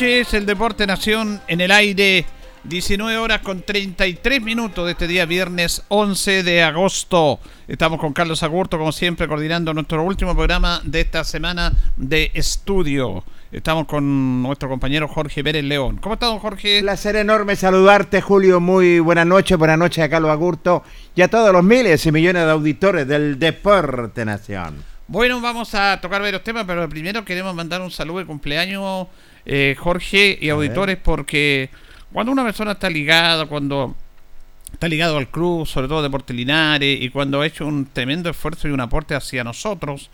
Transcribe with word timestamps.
Noches, 0.00 0.32
el 0.32 0.46
Deporte 0.46 0.86
Nación 0.86 1.42
en 1.46 1.60
el 1.60 1.70
aire, 1.70 2.24
19 2.64 3.18
horas 3.18 3.42
con 3.42 3.60
33 3.60 4.40
minutos 4.40 4.86
de 4.86 4.92
este 4.92 5.06
día 5.06 5.26
viernes 5.26 5.82
11 5.88 6.42
de 6.42 6.62
agosto. 6.62 7.38
Estamos 7.68 8.00
con 8.00 8.14
Carlos 8.14 8.42
Agurto, 8.42 8.78
como 8.78 8.92
siempre, 8.92 9.28
coordinando 9.28 9.74
nuestro 9.74 10.02
último 10.02 10.34
programa 10.34 10.80
de 10.84 11.02
esta 11.02 11.22
semana 11.22 11.74
de 11.98 12.30
estudio. 12.32 13.24
Estamos 13.52 13.84
con 13.84 14.42
nuestro 14.42 14.70
compañero 14.70 15.06
Jorge 15.06 15.44
Pérez 15.44 15.64
León. 15.64 15.98
¿Cómo 15.98 16.14
está, 16.14 16.28
don 16.28 16.38
Jorge? 16.38 16.80
Placer 16.80 17.16
enorme 17.16 17.54
saludarte, 17.54 18.22
Julio. 18.22 18.58
Muy 18.58 19.00
buenas 19.00 19.26
noches, 19.26 19.58
buenas 19.58 19.76
noches 19.76 20.02
a 20.02 20.08
Carlos 20.08 20.30
Agurto 20.30 20.82
y 21.14 21.20
a 21.20 21.28
todos 21.28 21.52
los 21.52 21.62
miles 21.62 22.06
y 22.06 22.10
millones 22.10 22.46
de 22.46 22.50
auditores 22.50 23.06
del 23.06 23.38
Deporte 23.38 24.24
Nación. 24.24 24.82
Bueno, 25.08 25.42
vamos 25.42 25.74
a 25.74 26.00
tocar 26.00 26.22
varios 26.22 26.42
temas, 26.42 26.64
pero 26.66 26.88
primero 26.88 27.22
queremos 27.22 27.54
mandar 27.54 27.82
un 27.82 27.90
saludo 27.90 28.20
de 28.20 28.24
cumpleaños 28.24 29.08
eh, 29.52 29.74
Jorge 29.76 30.38
y 30.40 30.48
auditores, 30.48 30.96
porque 30.96 31.70
cuando 32.12 32.30
una 32.30 32.44
persona 32.44 32.70
está 32.70 32.88
ligada, 32.88 33.46
cuando 33.46 33.96
está 34.72 34.86
ligado 34.86 35.18
al 35.18 35.26
club, 35.26 35.66
sobre 35.66 35.88
todo 35.88 36.04
Deportes 36.04 36.36
Linares, 36.36 37.02
y 37.02 37.10
cuando 37.10 37.40
ha 37.40 37.46
hecho 37.48 37.66
un 37.66 37.86
tremendo 37.86 38.30
esfuerzo 38.30 38.68
y 38.68 38.70
un 38.70 38.78
aporte 38.78 39.16
hacia 39.16 39.42
nosotros 39.42 40.08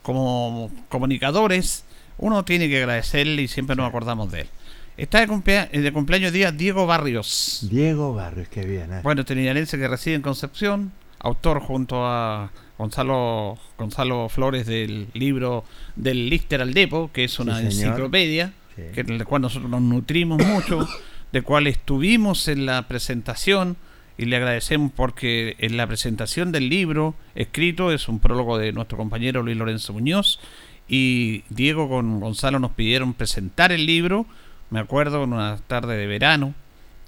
como 0.00 0.70
comunicadores, 0.88 1.84
uno 2.16 2.46
tiene 2.46 2.66
que 2.70 2.78
agradecerle 2.78 3.42
y 3.42 3.48
siempre 3.48 3.76
nos 3.76 3.86
acordamos 3.86 4.32
de 4.32 4.40
él. 4.40 4.48
Está 4.96 5.20
de, 5.20 5.26
cumpleaños, 5.26 5.70
de 5.70 5.92
cumpleaños 5.92 6.32
día 6.32 6.50
Diego 6.50 6.86
Barrios. 6.86 7.68
Diego 7.70 8.14
Barrios, 8.14 8.48
qué 8.48 8.64
bien. 8.64 8.90
¿eh? 8.90 9.00
Bueno, 9.02 9.20
este 9.20 9.78
que 9.78 9.86
reside 9.86 10.14
en 10.14 10.22
Concepción, 10.22 10.92
autor 11.18 11.60
junto 11.60 12.06
a 12.06 12.52
Gonzalo 12.78 13.58
Gonzalo 13.76 14.30
Flores 14.30 14.64
del 14.64 15.08
libro 15.12 15.64
del 15.94 16.30
Lister 16.30 16.62
al 16.62 16.72
Depo, 16.72 17.10
que 17.12 17.24
es 17.24 17.38
una 17.38 17.60
enciclopedia 17.60 18.54
que, 18.94 19.02
de 19.02 19.24
cual 19.24 19.42
nosotros 19.42 19.70
nos 19.70 19.82
nutrimos 19.82 20.44
mucho, 20.44 20.86
de 21.32 21.42
cual 21.42 21.66
estuvimos 21.66 22.48
en 22.48 22.66
la 22.66 22.86
presentación 22.88 23.76
y 24.16 24.24
le 24.24 24.36
agradecemos 24.36 24.90
porque 24.94 25.54
en 25.58 25.76
la 25.76 25.86
presentación 25.86 26.50
del 26.50 26.68
libro 26.68 27.14
escrito 27.34 27.92
es 27.92 28.08
un 28.08 28.18
prólogo 28.18 28.58
de 28.58 28.72
nuestro 28.72 28.98
compañero 28.98 29.42
Luis 29.42 29.56
Lorenzo 29.56 29.92
Muñoz 29.92 30.40
y 30.88 31.44
Diego 31.50 31.88
con 31.88 32.18
Gonzalo 32.18 32.58
nos 32.58 32.72
pidieron 32.72 33.14
presentar 33.14 33.72
el 33.72 33.86
libro, 33.86 34.26
me 34.70 34.80
acuerdo 34.80 35.22
en 35.24 35.34
una 35.34 35.58
tarde 35.58 35.96
de 35.96 36.06
verano, 36.06 36.54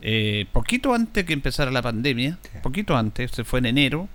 eh, 0.02 0.46
poquito 0.52 0.94
antes 0.94 1.24
que 1.24 1.32
empezara 1.32 1.70
la 1.70 1.82
pandemia, 1.82 2.38
poquito 2.62 2.96
antes, 2.96 3.32
se 3.32 3.44
fue 3.44 3.58
en 3.58 3.66
enero, 3.66 4.08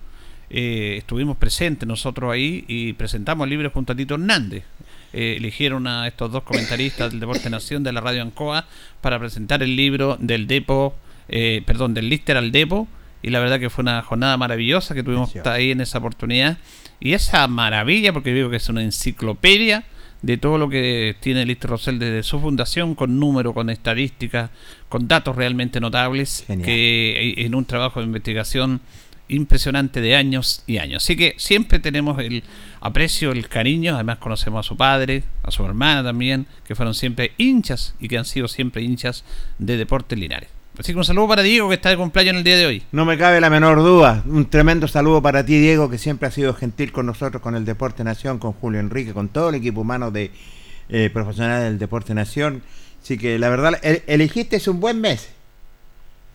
eh, 0.50 0.96
estuvimos 0.98 1.38
presentes 1.38 1.88
nosotros 1.88 2.32
ahí 2.32 2.64
y 2.68 2.94
presentamos 2.94 3.46
el 3.46 3.50
libro 3.50 3.72
junto 3.72 3.94
a 3.94 3.96
Tito 3.96 4.16
Hernández, 4.16 4.64
eh, 5.18 5.38
eligieron 5.38 5.88
a 5.88 6.08
estos 6.08 6.30
dos 6.30 6.44
comentaristas 6.44 7.10
del 7.10 7.22
Deporte 7.22 7.50
Nación 7.50 7.84
de 7.84 7.94
la 7.94 8.02
Radio 8.02 8.22
Ancoa 8.22 8.66
para 9.00 9.18
presentar 9.18 9.64
el 9.64 9.78
libro 9.78 10.18
del 10.20 10.46
Depo, 10.46 10.94
eh, 11.30 11.64
perdón, 11.66 11.94
del 11.94 12.10
Lister 12.10 12.36
al 12.36 12.52
Depo. 12.52 12.86
Y 13.22 13.30
la 13.30 13.40
verdad 13.40 13.58
que 13.58 13.70
fue 13.70 13.84
una 13.84 14.02
jornada 14.02 14.36
maravillosa 14.36 14.94
que 14.94 15.04
tuvimos 15.04 15.34
ahí 15.46 15.72
en 15.72 15.80
esa 15.80 16.00
oportunidad. 16.00 16.58
Y 17.00 17.14
esa 17.14 17.48
maravilla, 17.48 18.12
porque 18.12 18.34
digo 18.34 18.50
que 18.50 18.58
es 18.58 18.68
una 18.68 18.84
enciclopedia 18.84 19.86
de 20.22 20.36
todo 20.36 20.58
lo 20.58 20.68
que 20.68 21.16
tiene 21.22 21.44
el 21.44 21.58
Rosell 21.62 21.98
desde 21.98 22.22
su 22.22 22.42
fundación, 22.42 22.94
con 22.94 23.18
números, 23.18 23.54
con 23.54 23.70
estadísticas, 23.70 24.50
con 24.90 25.08
datos 25.08 25.38
realmente 25.38 25.80
notables, 25.80 26.44
que 26.62 27.36
en 27.38 27.56
un 27.56 27.64
trabajo 27.64 28.02
de 28.02 28.08
investigación 28.08 28.82
impresionante 29.28 30.02
de 30.02 30.16
años 30.16 30.64
y 30.68 30.78
años. 30.78 31.04
Así 31.04 31.16
que 31.16 31.36
siempre 31.38 31.80
tenemos 31.80 32.20
el 32.20 32.44
aprecio, 32.86 33.32
el 33.32 33.48
cariño, 33.48 33.96
además 33.96 34.20
conocemos 34.20 34.64
a 34.64 34.68
su 34.68 34.78
padre, 34.78 35.24
a 35.42 35.50
su 35.50 35.66
hermana 35.66 36.04
también, 36.04 36.46
que 36.68 36.76
fueron 36.76 36.94
siempre 36.94 37.32
hinchas 37.38 37.96
y 38.00 38.08
que 38.08 38.18
han 38.18 38.26
sido 38.26 38.48
siempre 38.48 38.84
hinchas 38.84 39.24
de 39.58 39.76
Deportes 39.76 40.20
Linares. 40.20 40.50
Así 40.78 40.92
que 40.92 40.98
un 41.00 41.06
saludo 41.06 41.28
para 41.30 41.42
Diego 41.42 41.68
que 41.68 41.76
está 41.76 41.90
de 41.90 41.98
cumpleaños 41.98 42.32
en 42.34 42.38
el 42.38 42.44
día 42.44 42.58
de 42.58 42.66
hoy. 42.68 42.84
No 42.92 43.06
me 43.06 43.18
cabe 43.18 43.42
la 43.42 43.50
menor 43.50 43.78
duda. 43.78 44.24
Un 44.28 44.46
tremendo 44.46 44.88
saludo 44.88 45.22
para 45.22 45.44
ti, 45.46 45.58
Diego, 45.58 45.90
que 45.90 45.98
siempre 45.98 46.28
ha 46.28 46.32
sido 46.32 46.54
gentil 46.54 46.92
con 46.92 47.08
nosotros, 47.08 47.42
con 47.42 47.56
el 47.56 47.66
Deporte 47.66 48.04
Nación, 48.04 48.38
con 48.38 48.52
Julio 48.52 48.80
Enrique, 48.80 49.14
con 49.14 49.30
todo 49.30 49.50
el 49.50 49.56
equipo 49.56 49.82
humano 49.82 50.12
de 50.12 50.32
eh, 50.90 51.10
profesionales 51.12 51.64
del 51.64 51.80
Deporte 51.80 52.14
Nación. 52.14 52.62
Así 53.02 53.18
que 53.18 53.40
la 53.40 53.50
verdad, 53.50 53.80
elegiste 53.84 54.58
es 54.58 54.68
un 54.68 54.80
buen 54.80 55.02
mes 55.02 55.35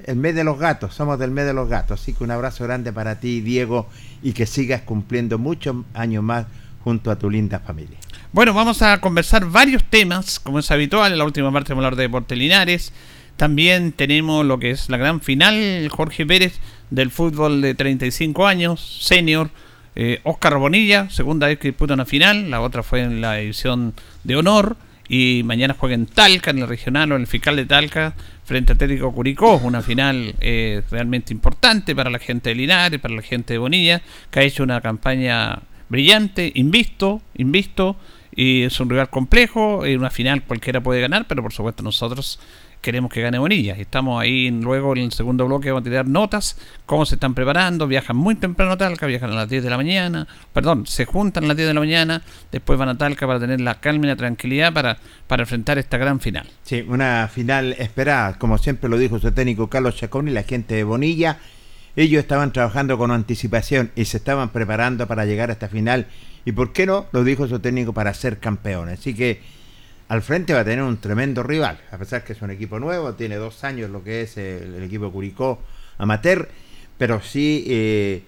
el 0.06 0.16
mes 0.16 0.34
de 0.34 0.44
los 0.44 0.58
gatos, 0.58 0.94
somos 0.94 1.18
del 1.18 1.30
mes 1.30 1.46
de 1.46 1.54
los 1.54 1.68
gatos. 1.68 2.00
Así 2.00 2.12
que 2.12 2.24
un 2.24 2.30
abrazo 2.30 2.64
grande 2.64 2.92
para 2.92 3.20
ti, 3.20 3.40
Diego, 3.40 3.88
y 4.22 4.32
que 4.32 4.46
sigas 4.46 4.82
cumpliendo 4.82 5.38
muchos 5.38 5.76
años 5.94 6.22
más 6.22 6.46
junto 6.82 7.10
a 7.10 7.16
tu 7.16 7.30
linda 7.30 7.60
familia. 7.60 7.98
Bueno, 8.32 8.54
vamos 8.54 8.80
a 8.82 9.00
conversar 9.00 9.46
varios 9.46 9.84
temas, 9.84 10.38
como 10.38 10.60
es 10.60 10.70
habitual. 10.70 11.12
En 11.12 11.18
la 11.18 11.24
última 11.24 11.52
parte 11.52 11.72
vamos 11.72 11.84
a 11.84 11.86
hablar 11.88 11.96
de 11.96 12.04
Deportes 12.04 12.38
Linares. 12.38 12.92
También 13.36 13.92
tenemos 13.92 14.44
lo 14.44 14.58
que 14.58 14.70
es 14.70 14.88
la 14.88 14.98
gran 14.98 15.20
final, 15.20 15.88
Jorge 15.90 16.26
Pérez, 16.26 16.60
del 16.90 17.10
fútbol 17.10 17.62
de 17.62 17.74
35 17.74 18.46
años, 18.46 18.98
senior. 19.00 19.50
Eh, 19.96 20.20
Oscar 20.24 20.58
Bonilla, 20.58 21.10
segunda 21.10 21.48
vez 21.48 21.58
que 21.58 21.68
disputa 21.68 21.94
una 21.94 22.06
final, 22.06 22.50
la 22.50 22.60
otra 22.60 22.82
fue 22.82 23.00
en 23.00 23.20
la 23.20 23.40
edición 23.40 23.94
de 24.24 24.36
honor. 24.36 24.76
Y 25.08 25.42
mañana 25.44 25.74
juega 25.76 25.96
en 25.96 26.06
Talca, 26.06 26.52
en 26.52 26.58
el 26.58 26.68
regional 26.68 27.10
o 27.10 27.16
en 27.16 27.22
el 27.22 27.26
fiscal 27.26 27.56
de 27.56 27.66
Talca, 27.66 28.14
frente 28.50 28.72
a 28.72 28.74
Atlético 28.74 29.12
Curicó, 29.12 29.60
una 29.62 29.80
final 29.80 30.34
eh, 30.40 30.82
realmente 30.90 31.32
importante 31.32 31.94
para 31.94 32.10
la 32.10 32.18
gente 32.18 32.48
de 32.48 32.56
Linares, 32.56 32.98
para 32.98 33.14
la 33.14 33.22
gente 33.22 33.52
de 33.52 33.58
Bonilla, 33.60 34.02
que 34.28 34.40
ha 34.40 34.42
hecho 34.42 34.64
una 34.64 34.80
campaña 34.80 35.60
brillante, 35.88 36.50
invisto, 36.56 37.22
invisto, 37.36 37.94
y 38.34 38.62
es 38.62 38.80
un 38.80 38.90
rival 38.90 39.08
complejo, 39.08 39.86
en 39.86 40.00
una 40.00 40.10
final 40.10 40.42
cualquiera 40.42 40.80
puede 40.80 41.00
ganar, 41.00 41.28
pero 41.28 41.42
por 41.42 41.52
supuesto 41.52 41.84
nosotros 41.84 42.40
queremos 42.80 43.12
que 43.12 43.20
gane 43.20 43.38
Bonilla. 43.38 43.74
Estamos 43.74 44.20
ahí 44.20 44.50
luego 44.50 44.92
en 44.96 45.04
el 45.04 45.12
segundo 45.12 45.46
bloque, 45.46 45.70
vamos 45.70 45.82
a 45.82 45.84
tirar 45.84 46.06
notas, 46.06 46.56
cómo 46.86 47.06
se 47.06 47.16
están 47.16 47.34
preparando, 47.34 47.86
viajan 47.86 48.16
muy 48.16 48.34
temprano 48.34 48.72
a 48.72 48.76
Talca, 48.76 49.06
viajan 49.06 49.30
a 49.30 49.34
las 49.34 49.48
10 49.48 49.64
de 49.64 49.70
la 49.70 49.76
mañana, 49.76 50.26
perdón, 50.52 50.86
se 50.86 51.04
juntan 51.04 51.44
a 51.44 51.48
las 51.48 51.56
10 51.56 51.68
de 51.68 51.74
la 51.74 51.80
mañana, 51.80 52.22
después 52.50 52.78
van 52.78 52.88
a 52.88 52.98
Talca 52.98 53.26
para 53.26 53.40
tener 53.40 53.60
la 53.60 53.80
calma 53.80 54.06
y 54.06 54.08
la 54.08 54.16
tranquilidad 54.16 54.72
para, 54.72 54.98
para 55.26 55.42
enfrentar 55.42 55.78
esta 55.78 55.98
gran 55.98 56.20
final. 56.20 56.46
Sí, 56.62 56.84
una 56.86 57.28
final 57.32 57.74
esperada, 57.78 58.38
como 58.38 58.58
siempre 58.58 58.88
lo 58.88 58.98
dijo 58.98 59.18
su 59.18 59.30
técnico 59.32 59.68
Carlos 59.68 59.96
Chacón 59.96 60.28
y 60.28 60.32
la 60.32 60.42
gente 60.42 60.74
de 60.74 60.84
Bonilla. 60.84 61.38
Ellos 61.96 62.20
estaban 62.20 62.52
trabajando 62.52 62.96
con 62.98 63.10
anticipación 63.10 63.90
y 63.96 64.04
se 64.04 64.18
estaban 64.18 64.50
preparando 64.50 65.06
para 65.06 65.26
llegar 65.26 65.50
a 65.50 65.54
esta 65.54 65.68
final. 65.68 66.06
Y 66.44 66.52
por 66.52 66.72
qué 66.72 66.86
no, 66.86 67.06
lo 67.12 67.24
dijo 67.24 67.48
su 67.48 67.58
técnico, 67.58 67.92
para 67.92 68.14
ser 68.14 68.38
campeones. 68.38 69.00
Así 69.00 69.14
que 69.14 69.42
al 70.10 70.22
frente 70.22 70.52
va 70.52 70.60
a 70.60 70.64
tener 70.64 70.82
un 70.82 70.96
tremendo 70.96 71.44
rival, 71.44 71.78
a 71.92 71.96
pesar 71.96 72.24
que 72.24 72.32
es 72.32 72.42
un 72.42 72.50
equipo 72.50 72.80
nuevo, 72.80 73.14
tiene 73.14 73.36
dos 73.36 73.62
años 73.62 73.90
lo 73.90 74.02
que 74.02 74.22
es 74.22 74.36
el, 74.36 74.82
equipo 74.82 75.12
Curicó 75.12 75.62
amateur, 75.98 76.48
pero 76.98 77.20
sí, 77.20 77.64
eh, 77.68 78.24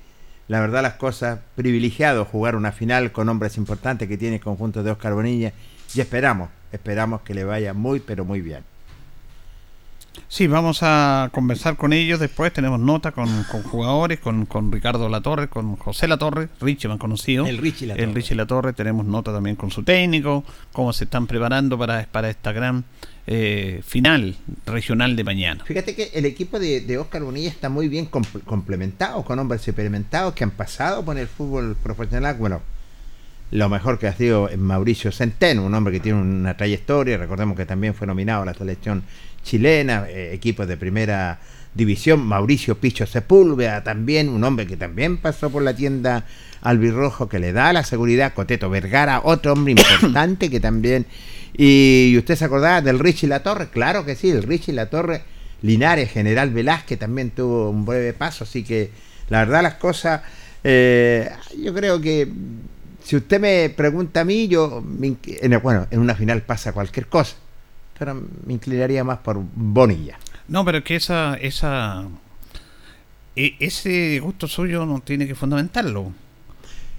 la 0.47 0.61
verdad 0.61 0.83
las 0.83 0.95
cosas, 0.95 1.41
privilegiado 1.57 2.25
jugar 2.25 2.55
una 2.55 2.71
final 2.71 3.11
con 3.11 3.29
hombres 3.29 3.57
importantes 3.57 4.07
que 4.07 4.17
tiene 4.17 4.37
el 4.37 4.41
conjunto 4.41 4.85
de 4.85 4.93
Oscar 4.93 5.15
Bonilla 5.15 5.53
y 5.93 6.01
esperamos, 6.01 6.51
esperamos 6.71 7.23
que 7.23 7.35
le 7.35 7.43
vaya 7.43 7.75
muy, 7.75 7.99
pero 7.99 8.25
muy 8.25 8.41
bien. 8.41 8.63
Sí, 10.29 10.47
vamos 10.47 10.79
a 10.83 11.31
conversar 11.33 11.77
con 11.77 11.93
ellos 11.93 12.19
después. 12.19 12.53
Tenemos 12.53 12.81
nota 12.81 13.13
con, 13.13 13.45
jugadores, 13.45 14.19
con, 14.21 14.47
con, 14.47 14.73
Ricardo 14.73 15.09
Latorre, 15.09 15.49
con 15.49 15.77
José 15.77 16.09
Latorre, 16.09 16.49
Richie 16.61 16.91
han 16.91 16.99
conocido. 16.99 17.47
El 17.47 17.59
Richie 17.59 17.87
Latorre. 17.87 18.05
El 18.05 18.15
Richie 18.15 18.35
Latorre. 18.35 18.73
Tenemos 18.73 19.07
nota 19.07 19.33
también 19.33 19.57
con 19.57 19.71
su 19.71 19.83
técnico, 19.83 20.45
cómo 20.73 20.93
se 20.93 21.05
están 21.05 21.27
preparando 21.27 21.79
para, 21.79 22.07
para 22.11 22.31
esta 22.31 22.53
gran 22.53 22.85
eh, 23.25 23.83
final 23.85 24.35
regional 24.67 25.15
de 25.15 25.23
mañana. 25.23 25.65
Fíjate 25.65 25.95
que 25.95 26.11
el 26.13 26.25
equipo 26.25 26.59
de, 26.59 26.99
Oscar 26.99 27.23
Bonilla 27.23 27.51
está 27.51 27.69
muy 27.69 27.87
bien 27.89 28.07
complementado, 28.07 29.23
con 29.23 29.39
hombres 29.39 29.67
experimentados 29.69 30.35
que 30.35 30.43
han 30.43 30.51
pasado 30.51 31.05
por 31.05 31.17
el 31.17 31.29
fútbol 31.29 31.77
profesional. 31.81 32.37
Bueno, 32.37 32.63
lo 33.53 33.69
mejor 33.69 34.01
que 34.01 34.09
ha 34.09 34.17
sido 34.17 34.51
Mauricio 34.59 35.13
Centeno, 35.13 35.65
un 35.65 35.73
hombre 35.75 35.93
que 35.93 36.01
tiene 36.01 36.21
una 36.21 36.57
trayectoria. 36.57 37.17
Recordemos 37.17 37.57
que 37.57 37.65
también 37.65 37.95
fue 37.95 38.09
nominado 38.09 38.43
a 38.43 38.47
la 38.47 38.55
selección 38.55 39.05
chilena, 39.43 40.07
eh, 40.09 40.33
equipos 40.33 40.67
de 40.69 40.77
primera 40.77 41.41
división, 41.75 42.21
Mauricio 42.21 42.79
Picho 42.79 43.07
Sepúlveda 43.07 43.83
también, 43.83 44.29
un 44.29 44.45
hombre 44.45 44.67
que 44.67 44.77
también 44.77 45.17
pasó 45.17 45.51
por 45.51 45.63
la 45.63 45.75
tienda 45.75 46.25
albirrojo 46.61 47.29
que 47.29 47.39
le 47.39 47.53
da 47.53 47.73
la 47.73 47.83
seguridad, 47.83 48.35
Coteto 48.35 48.71
Vergara, 48.71 49.21
otro 49.25 49.53
hombre 49.53 49.73
importante 49.77 50.51
que 50.51 50.61
también... 50.61 51.07
Y 51.55 52.15
usted 52.17 52.35
se 52.37 52.47
acordaba 52.47 52.81
del 52.81 52.99
Richie 52.99 53.29
La 53.29 53.43
Torre, 53.43 53.69
claro 53.69 54.07
que 54.07 54.17
sí, 54.17 54.31
el 54.31 54.43
Richie 54.43 54.73
La 54.73 54.89
Torre, 54.89 55.23
Linares, 55.61 56.11
General 56.11 56.49
Velázquez 56.49 56.99
también 56.99 57.31
tuvo 57.31 57.69
un 57.69 57.85
breve 57.85 58.15
paso, 58.15 58.45
así 58.45 58.65
que 58.65 58.91
la 59.29 59.41
verdad 59.41 59.63
las 59.63 59.75
cosas, 59.75 60.23
eh, 60.65 61.31
yo 61.63 61.75
creo 61.75 62.01
que 62.01 62.27
si 63.05 63.17
usted 63.17 63.39
me 63.39 63.69
pregunta 63.69 64.23
a 64.23 64.25
mí, 64.25 64.49
yo, 64.49 64.83
bueno, 65.63 65.87
en 65.91 66.01
una 66.01 66.15
final 66.15 66.41
pasa 66.41 66.73
cualquier 66.73 67.07
cosa 67.09 67.37
pero 68.03 68.21
me 68.45 68.55
inclinaría 68.55 69.05
más 69.05 69.19
por 69.19 69.41
Bonilla. 69.55 70.19
No, 70.49 70.65
pero 70.65 70.79
es 70.79 70.85
que 70.85 70.97
esa, 70.97 71.35
esa, 71.35 72.03
e, 73.37 73.55
ese 73.61 74.19
gusto 74.19 74.49
suyo 74.49 74.85
no 74.85 74.99
tiene 74.99 75.29
que 75.29 75.37
fundamentarlo. 75.37 76.13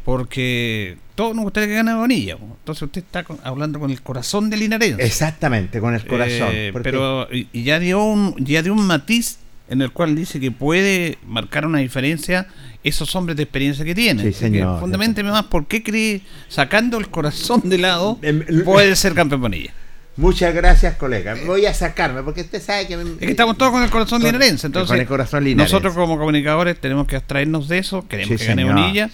Porque 0.06 0.98
todos 1.16 1.36
nos 1.36 1.44
gustaría 1.44 1.68
que 1.68 1.76
gane 1.76 1.94
Bonilla. 1.94 2.38
Entonces 2.40 2.84
usted 2.84 3.04
está 3.04 3.26
hablando 3.44 3.82
con 3.82 3.92
el 3.92 4.02
corazón 4.02 4.50
del 4.50 4.62
linarense. 4.62 5.04
Exactamente, 5.04 5.82
con 5.82 5.94
el 5.94 6.08
corazón. 6.08 6.50
Eh, 6.54 6.72
pero 6.82 7.28
ya 7.52 7.80
dio 7.80 8.02
un 8.02 8.36
ya 8.38 8.62
dio 8.62 8.72
un 8.72 8.88
matiz 8.88 9.40
en 9.68 9.82
el 9.82 9.92
cual 9.92 10.16
dice 10.16 10.40
que 10.40 10.52
puede 10.52 11.18
marcar 11.28 11.66
una 11.66 11.80
diferencia 11.80 12.48
esos 12.82 13.14
hombres 13.18 13.36
de 13.36 13.44
experiencia 13.44 13.84
que 13.84 13.96
tienen. 13.96 14.26
Sí, 14.26 14.32
señor. 14.32 14.80
Fundamentalmente 14.80 15.24
más, 15.24 15.48
¿por 15.48 15.68
qué 15.68 15.84
cree, 15.84 16.22
sacando 16.48 16.98
el 16.98 17.10
corazón 17.10 17.62
de 17.66 17.78
lado, 17.78 18.20
em, 18.22 18.64
puede 18.64 18.96
ser 18.96 19.14
campeón 19.14 19.42
Bonilla? 19.42 19.74
Muchas 20.16 20.54
gracias, 20.54 20.96
colega. 20.96 21.36
Voy 21.46 21.66
a 21.66 21.74
sacarme 21.74 22.22
porque 22.22 22.42
usted 22.42 22.62
sabe 22.62 22.88
que... 22.88 22.94
es 22.94 23.18
que 23.18 23.32
estamos 23.32 23.58
todos 23.58 23.72
con 23.72 23.84
el 23.84 23.90
corazón 23.90 24.22
linarense. 24.22 24.68
Entonces, 24.68 25.08
nosotros 25.56 25.94
como 25.96 26.18
comunicadores 26.18 26.80
tenemos 26.80 27.08
que 27.08 27.16
abstraernos 27.16 27.68
de 27.68 27.80
eso. 27.80 28.08
Queremos 28.08 28.40
que 28.40 28.46
gane 28.46 28.64
Bonilla. 28.64 29.10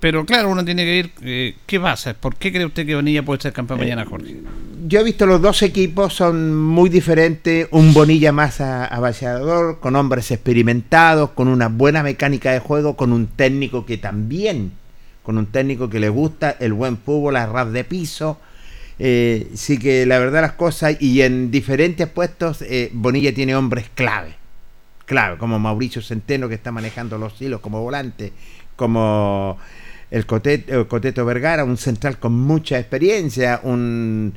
Pero 0.00 0.26
claro, 0.26 0.48
uno 0.48 0.64
tiene 0.64 0.84
que 0.84 0.96
ir... 0.96 1.12
Eh, 1.22 1.54
¿Qué 1.64 1.78
pasa? 1.78 2.14
¿Por 2.14 2.34
qué 2.34 2.50
cree 2.50 2.66
usted 2.66 2.84
que 2.84 2.96
Bonilla 2.96 3.22
puede 3.22 3.40
ser 3.40 3.52
campeón 3.52 3.78
mañana, 3.78 4.04
Jorge? 4.04 4.34
Yo 4.88 4.98
he 4.98 5.04
visto 5.04 5.26
los 5.26 5.40
dos 5.40 5.62
equipos, 5.62 6.12
son 6.12 6.56
muy 6.56 6.90
diferentes. 6.90 7.68
Un 7.70 7.94
Bonilla 7.94 8.32
más 8.32 8.60
avasallador, 8.60 9.78
con 9.78 9.94
hombres 9.94 10.32
experimentados, 10.32 11.30
con 11.30 11.46
una 11.46 11.68
buena 11.68 12.02
mecánica 12.02 12.50
de 12.50 12.58
juego, 12.58 12.96
con 12.96 13.12
un 13.12 13.28
técnico 13.28 13.86
que 13.86 13.96
también... 13.96 14.72
Con 15.22 15.38
un 15.38 15.46
técnico 15.46 15.88
que 15.88 16.00
le 16.00 16.08
gusta 16.08 16.56
el 16.58 16.72
buen 16.72 16.98
fútbol, 16.98 17.36
a 17.36 17.46
ras 17.46 17.72
de 17.72 17.84
piso 17.84 18.40
eh, 19.04 19.48
sí 19.54 19.78
que 19.78 20.06
la 20.06 20.20
verdad 20.20 20.42
las 20.42 20.52
cosas, 20.52 20.96
y 21.00 21.22
en 21.22 21.50
diferentes 21.50 22.06
puestos, 22.06 22.62
eh, 22.62 22.88
Bonilla 22.92 23.34
tiene 23.34 23.56
hombres 23.56 23.86
clave, 23.96 24.36
clave, 25.06 25.38
como 25.38 25.58
Mauricio 25.58 26.00
Centeno 26.00 26.48
que 26.48 26.54
está 26.54 26.70
manejando 26.70 27.18
los 27.18 27.42
hilos 27.42 27.60
como 27.60 27.82
volante, 27.82 28.32
como 28.76 29.58
el 30.08 30.24
Coteto, 30.24 31.24
Vergara, 31.24 31.64
un 31.64 31.78
central 31.78 32.18
con 32.20 32.32
mucha 32.32 32.78
experiencia, 32.78 33.58
un, 33.64 34.34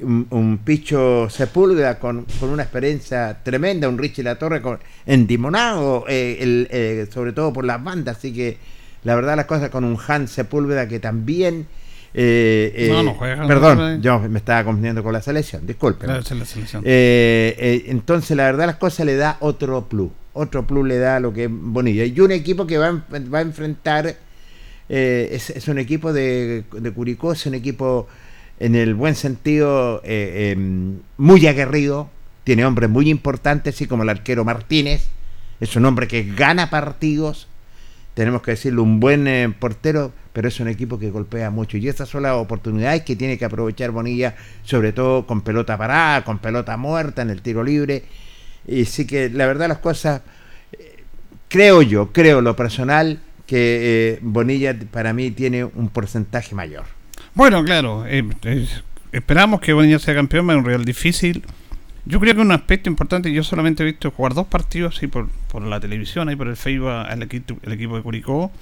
un, 0.00 0.58
Picho 0.58 1.28
Sepúlveda 1.28 1.98
con, 1.98 2.26
una 2.42 2.62
experiencia 2.62 3.40
tremenda, 3.42 3.88
un 3.88 3.98
Richie 3.98 4.22
Latorre 4.22 4.62
con, 4.62 4.78
endimonado, 5.04 6.04
eh, 6.06 6.68
eh, 6.70 7.08
sobre 7.12 7.32
todo 7.32 7.52
por 7.52 7.64
las 7.64 7.82
bandas, 7.82 8.18
así 8.18 8.32
que 8.32 8.58
la 9.02 9.16
verdad 9.16 9.34
las 9.34 9.46
cosas 9.46 9.70
con 9.70 9.82
un 9.82 9.98
Hans 10.06 10.30
Sepúlveda 10.30 10.86
que 10.86 11.00
también 11.00 11.66
eh, 12.18 12.72
eh, 12.74 13.46
perdón, 13.46 14.00
yo 14.00 14.18
me 14.20 14.38
estaba 14.38 14.64
confundiendo 14.64 15.02
con 15.02 15.12
la 15.12 15.20
selección, 15.20 15.66
disculpe. 15.66 16.06
Eh, 16.82 17.84
entonces, 17.88 18.34
la 18.34 18.44
verdad, 18.44 18.64
las 18.64 18.76
cosas 18.76 19.04
le 19.04 19.16
da 19.16 19.36
otro 19.40 19.84
plus. 19.86 20.10
Otro 20.32 20.66
plus 20.66 20.88
le 20.88 20.96
da 20.96 21.20
lo 21.20 21.34
que 21.34 21.44
es 21.44 21.50
Bonilla. 21.52 22.06
Y 22.06 22.18
un 22.20 22.32
equipo 22.32 22.66
que 22.66 22.78
va, 22.78 22.90
va 22.90 23.38
a 23.38 23.42
enfrentar. 23.42 24.16
Es, 24.88 25.68
un 25.68 25.78
equipo 25.78 26.14
de, 26.14 26.64
de, 26.72 26.90
Curicó, 26.92 27.32
es 27.32 27.44
un 27.44 27.54
equipo 27.54 28.08
en 28.60 28.76
el 28.76 28.94
buen 28.94 29.14
sentido 29.14 30.00
em, 30.02 31.00
muy 31.18 31.46
aguerrido. 31.46 32.08
Tiene 32.44 32.64
hombres 32.64 32.88
muy 32.88 33.10
importantes, 33.10 33.74
así 33.74 33.86
como 33.86 34.04
el 34.04 34.08
arquero 34.08 34.42
Martínez. 34.42 35.08
Es 35.60 35.76
un 35.76 35.84
hombre 35.84 36.08
que 36.08 36.22
gana 36.22 36.70
partidos. 36.70 37.46
Tenemos 38.14 38.40
que 38.40 38.52
decirle, 38.52 38.80
un 38.80 39.00
buen 39.00 39.54
portero 39.58 40.12
pero 40.36 40.48
es 40.48 40.60
un 40.60 40.68
equipo 40.68 40.98
que 40.98 41.10
golpea 41.10 41.48
mucho 41.48 41.78
y 41.78 41.88
estas 41.88 42.10
son 42.10 42.24
las 42.24 42.34
oportunidades 42.34 43.04
que 43.04 43.16
tiene 43.16 43.38
que 43.38 43.46
aprovechar 43.46 43.90
Bonilla, 43.90 44.34
sobre 44.64 44.92
todo 44.92 45.26
con 45.26 45.40
pelota 45.40 45.78
parada, 45.78 46.24
con 46.24 46.40
pelota 46.40 46.76
muerta 46.76 47.22
en 47.22 47.30
el 47.30 47.40
tiro 47.40 47.64
libre. 47.64 48.04
Y 48.68 48.84
sí 48.84 49.06
que 49.06 49.30
la 49.30 49.46
verdad 49.46 49.66
las 49.66 49.78
cosas, 49.78 50.20
eh, 50.72 51.04
creo 51.48 51.80
yo, 51.80 52.12
creo 52.12 52.42
lo 52.42 52.54
personal, 52.54 53.18
que 53.46 54.10
eh, 54.10 54.18
Bonilla 54.20 54.76
para 54.90 55.14
mí 55.14 55.30
tiene 55.30 55.64
un 55.64 55.88
porcentaje 55.88 56.54
mayor. 56.54 56.84
Bueno, 57.32 57.64
claro, 57.64 58.04
eh, 58.06 58.22
esperamos 59.12 59.62
que 59.62 59.72
Bonilla 59.72 59.98
sea 59.98 60.14
campeón, 60.14 60.50
es 60.50 60.56
un 60.58 60.66
real 60.66 60.84
difícil. 60.84 61.44
Yo 62.04 62.20
creo 62.20 62.34
que 62.34 62.42
un 62.42 62.52
aspecto 62.52 62.90
importante, 62.90 63.32
yo 63.32 63.42
solamente 63.42 63.84
he 63.84 63.86
visto 63.86 64.10
jugar 64.10 64.34
dos 64.34 64.48
partidos 64.48 64.98
así 64.98 65.06
por, 65.06 65.30
por 65.50 65.62
la 65.62 65.80
televisión, 65.80 66.28
ahí 66.28 66.36
por 66.36 66.48
el 66.48 66.58
Facebook, 66.58 66.92
equipo, 67.22 67.56
el 67.62 67.72
equipo 67.72 67.96
de 67.96 68.02
Curicó, 68.02 68.52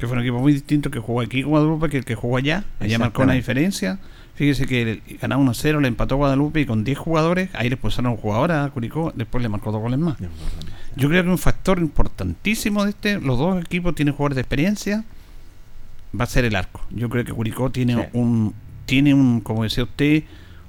que 0.00 0.06
fue 0.06 0.16
un 0.16 0.22
equipo 0.22 0.38
muy 0.40 0.54
distinto 0.54 0.90
que 0.90 0.98
jugó 0.98 1.20
aquí 1.20 1.42
con 1.42 1.50
Guadalupe 1.50 1.90
que 1.90 1.98
el 1.98 2.04
que 2.04 2.14
jugó 2.14 2.38
allá. 2.38 2.64
Allá 2.80 2.98
marcó 2.98 3.22
una 3.22 3.34
diferencia. 3.34 3.98
Fíjese 4.34 4.66
que 4.66 5.02
ganaba 5.20 5.42
1-0, 5.42 5.80
le 5.82 5.88
empató 5.88 6.16
Guadalupe 6.16 6.62
y 6.62 6.66
con 6.66 6.82
10 6.82 6.98
jugadores, 6.98 7.50
ahí 7.52 7.68
le 7.68 7.76
pusieron 7.76 8.12
un 8.12 8.16
jugador 8.16 8.52
a 8.52 8.70
Curicó, 8.70 9.12
después 9.14 9.42
le 9.42 9.50
marcó 9.50 9.70
dos 9.70 9.82
goles 9.82 9.98
más. 9.98 10.16
Yo 10.96 11.10
creo 11.10 11.22
que 11.22 11.28
un 11.28 11.36
factor 11.36 11.78
importantísimo 11.78 12.84
de 12.84 12.90
este, 12.90 13.20
los 13.20 13.38
dos 13.38 13.62
equipos 13.62 13.94
tienen 13.94 14.14
jugadores 14.14 14.36
de 14.36 14.40
experiencia, 14.40 15.04
va 16.18 16.24
a 16.24 16.26
ser 16.26 16.46
el 16.46 16.56
arco. 16.56 16.80
Yo 16.90 17.10
creo 17.10 17.24
que 17.26 17.32
Curicó 17.32 17.70
tiene 17.70 18.08
un, 18.14 18.54
tiene 18.86 19.12
un, 19.12 19.42
como 19.42 19.64
decía 19.64 19.84
usted, 19.84 20.22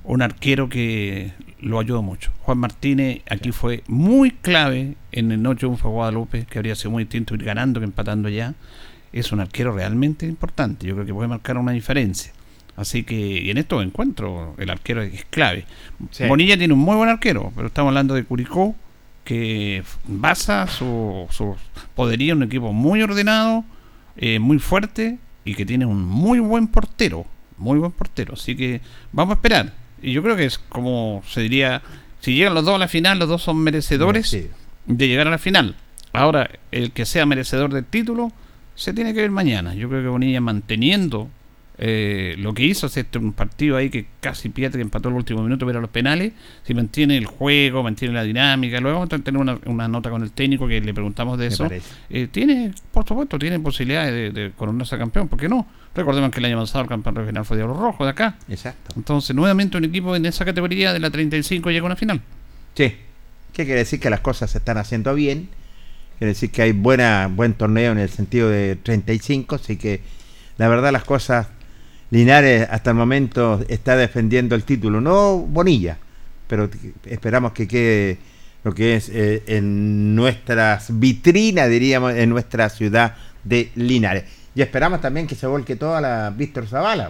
un 0.03 0.21
arquero 0.21 0.67
que 0.67 1.31
lo 1.61 1.79
ayudó 1.79 2.01
mucho. 2.01 2.31
Juan 2.41 2.57
Martínez 2.57 3.21
aquí 3.29 3.53
fue 3.53 3.83
muy 3.88 4.31
clave 4.31 4.95
en 5.13 5.31
el 5.31 5.41
noche 5.41 5.67
fue 5.77 5.91
Guadalupe, 5.91 6.45
que 6.50 6.59
habría 6.59 6.75
sido 6.75 6.91
muy 6.91 7.03
distinto 7.03 7.35
ir 7.35 7.43
ganando 7.45 7.79
que 7.79 7.85
empatando 7.85 8.27
ya. 8.27 8.53
Es 9.13 9.32
un 9.32 9.39
arquero 9.39 9.74
realmente 9.74 10.25
importante. 10.25 10.88
Yo 10.88 10.94
creo 10.96 11.06
que 11.06 11.13
puede 11.13 11.27
marcar 11.27 11.58
una 11.58 11.72
diferencia. 11.72 12.32
Así 12.75 13.03
que 13.03 13.15
y 13.15 13.50
en 13.50 13.58
estos 13.58 13.84
encuentros 13.84 14.58
el 14.58 14.70
arquero 14.70 15.01
es 15.01 15.25
clave. 15.25 15.65
Bonilla 16.27 16.58
tiene 16.58 16.74
un 16.74 16.80
muy 16.80 16.96
buen 16.96 17.10
arquero, 17.10 17.51
pero 17.56 17.68
estamos 17.68 17.89
hablando 17.89 18.15
de 18.15 18.24
Curicó, 18.24 18.75
que 19.24 19.84
basa 20.06 20.68
su, 20.68 21.27
su 21.30 21.56
poderío 21.96 22.34
en 22.34 22.38
un 22.39 22.44
equipo 22.44 22.74
muy 22.74 23.01
ordenado, 23.01 23.65
eh, 24.18 24.39
muy 24.39 24.60
fuerte 24.60 25.20
y 25.44 25.56
que 25.56 25.65
tiene 25.65 25.86
un 25.86 26.03
muy 26.03 26.39
buen 26.39 26.68
portero. 26.68 27.25
Muy 27.58 27.77
buen 27.77 27.91
portero. 27.91 28.34
Así 28.34 28.56
que 28.56 28.82
vamos 29.12 29.34
a 29.34 29.36
esperar 29.36 29.74
y 30.01 30.13
yo 30.13 30.24
creo 30.24 30.36
que 30.36 30.46
es 30.46 30.58
como 30.58 31.24
se 31.27 31.41
diría, 31.41 31.82
si 32.20 32.34
llegan 32.34 32.53
los 32.53 32.65
dos 32.65 32.75
a 32.75 32.80
la 32.80 32.88
final, 32.88 33.20
los 33.20 33.30
dos 33.30 33.44
son 33.44 33.58
merecedores 33.58 34.32
de 34.86 35.08
llegar 35.08 35.27
a 35.27 35.32
la 35.32 35.38
final. 35.38 35.75
Ahora, 36.13 36.50
el 36.72 36.91
que 36.91 37.06
sea 37.06 37.25
merecedor 37.25 37.74
del 37.74 37.86
título, 37.86 38.32
se 38.75 38.94
tiene 38.94 39.13
que 39.13 39.22
ver 39.22 39.32
mañana. 39.32 39.74
Yo 39.75 39.90
creo 39.90 40.01
que 40.01 40.08
Bonilla 40.08 40.42
manteniendo 40.42 41.30
eh, 41.78 42.36
lo 42.38 42.54
que 42.54 42.63
hizo, 42.63 42.88
este 42.88 43.18
un 43.18 43.34
partido 43.34 43.78
ahí 43.78 43.90
que 43.90 44.06
casi 44.20 44.50
pierde, 44.50 44.78
que 44.78 44.84
empató 44.84 45.10
el 45.10 45.16
último 45.16 45.42
minuto, 45.42 45.66
pero 45.66 45.82
los 45.82 45.90
penales, 45.90 46.34
si 46.63 46.74
mantiene 46.74 47.18
el 47.18 47.25
juego, 47.25 47.82
mantiene 47.82 48.13
la 48.13 48.24
dinámica, 48.24 48.80
luego 48.80 49.00
vamos 49.00 49.13
a 49.13 49.20
tener 49.20 49.42
una, 49.66 49.88
nota 49.88 50.10
con 50.10 50.22
el 50.22 50.32
técnico 50.32 50.68
que 50.68 50.80
le 50.80 50.94
preguntamos 50.94 51.40
de 51.40 51.48
eso. 51.48 51.68
Eh, 52.10 52.28
tiene, 52.32 52.72
por 52.92 53.08
supuesto, 53.08 53.40
tiene 53.40 53.60
posibilidades 53.60 54.34
de, 54.34 54.42
de 54.42 54.51
coronarse 54.51 54.98
campeón, 54.98 55.28
¿por 55.28 55.40
qué 55.40 55.50
no? 55.50 55.66
Recordemos 55.96 56.32
que 56.32 56.40
el 56.40 56.46
año 56.46 56.60
pasado 56.60 56.84
el 56.84 56.90
campeón 56.90 57.16
regional 57.16 57.46
fue 57.46 57.58
Diablo 57.58 57.74
Rojo 57.74 58.06
de 58.06 58.12
acá. 58.12 58.38
Exacto. 58.48 58.94
Entonces, 58.96 59.36
nuevamente 59.36 59.78
un 59.78 59.84
equipo 59.84 60.16
en 60.16 60.25
esa 60.25 60.46
categoría 60.46 60.94
de 60.94 61.00
la 61.00 61.10
35 61.10 61.70
llega 61.70 61.84
a 61.84 61.86
una 61.88 61.96
final. 61.96 62.22
Sí. 62.75 62.96
¿Qué 63.54 63.66
quiere 63.66 63.80
decir? 63.80 64.00
Que 64.00 64.10
las 64.10 64.22
cosas 64.22 64.51
se 64.51 64.60
están 64.60 64.78
haciendo 64.78 65.13
bien. 65.13 65.50
Quiere 66.22 66.34
decir 66.34 66.51
que 66.51 66.62
hay 66.62 66.72
buena, 66.72 67.32
buen 67.34 67.56
torneo 67.56 67.94
en 67.94 67.98
el 67.98 68.08
sentido 68.08 68.48
de 68.48 68.75
35. 68.75 69.56
Así 69.56 69.75
que 69.75 70.01
la 70.60 70.68
verdad 70.68 70.92
las 70.92 71.04
cosas 71.04 71.48
Linares 72.12 72.68
hasta 72.70 72.92
el 72.92 72.96
momento 72.96 73.60
está 73.68 73.96
defendiendo 73.96 74.54
el 74.54 74.63
título, 74.63 75.01
no 75.01 75.40
Bonilla, 75.40 75.98
pero 76.46 76.70
esperamos 77.06 77.54
que 77.54 77.68
quede 77.68 78.20
lo 78.63 78.72
que 78.72 78.98
es 78.98 79.10
eh, 79.10 79.42
en 79.48 80.13
nuestras 80.13 81.00
vitrinas, 81.00 81.68
diríamos, 81.72 82.13
en 82.13 82.30
nuestra 82.30 82.70
ciudad 82.70 83.16
de 83.44 83.72
Linares. 83.74 84.25
Y 84.54 84.62
esperamos 84.62 85.01
también 85.01 85.25
que 85.25 85.34
se 85.34 85.48
vuelque 85.48 85.75
toda 85.75 86.01
la 86.01 86.30
Víctor 86.30 86.68
Zavala. 86.68 87.10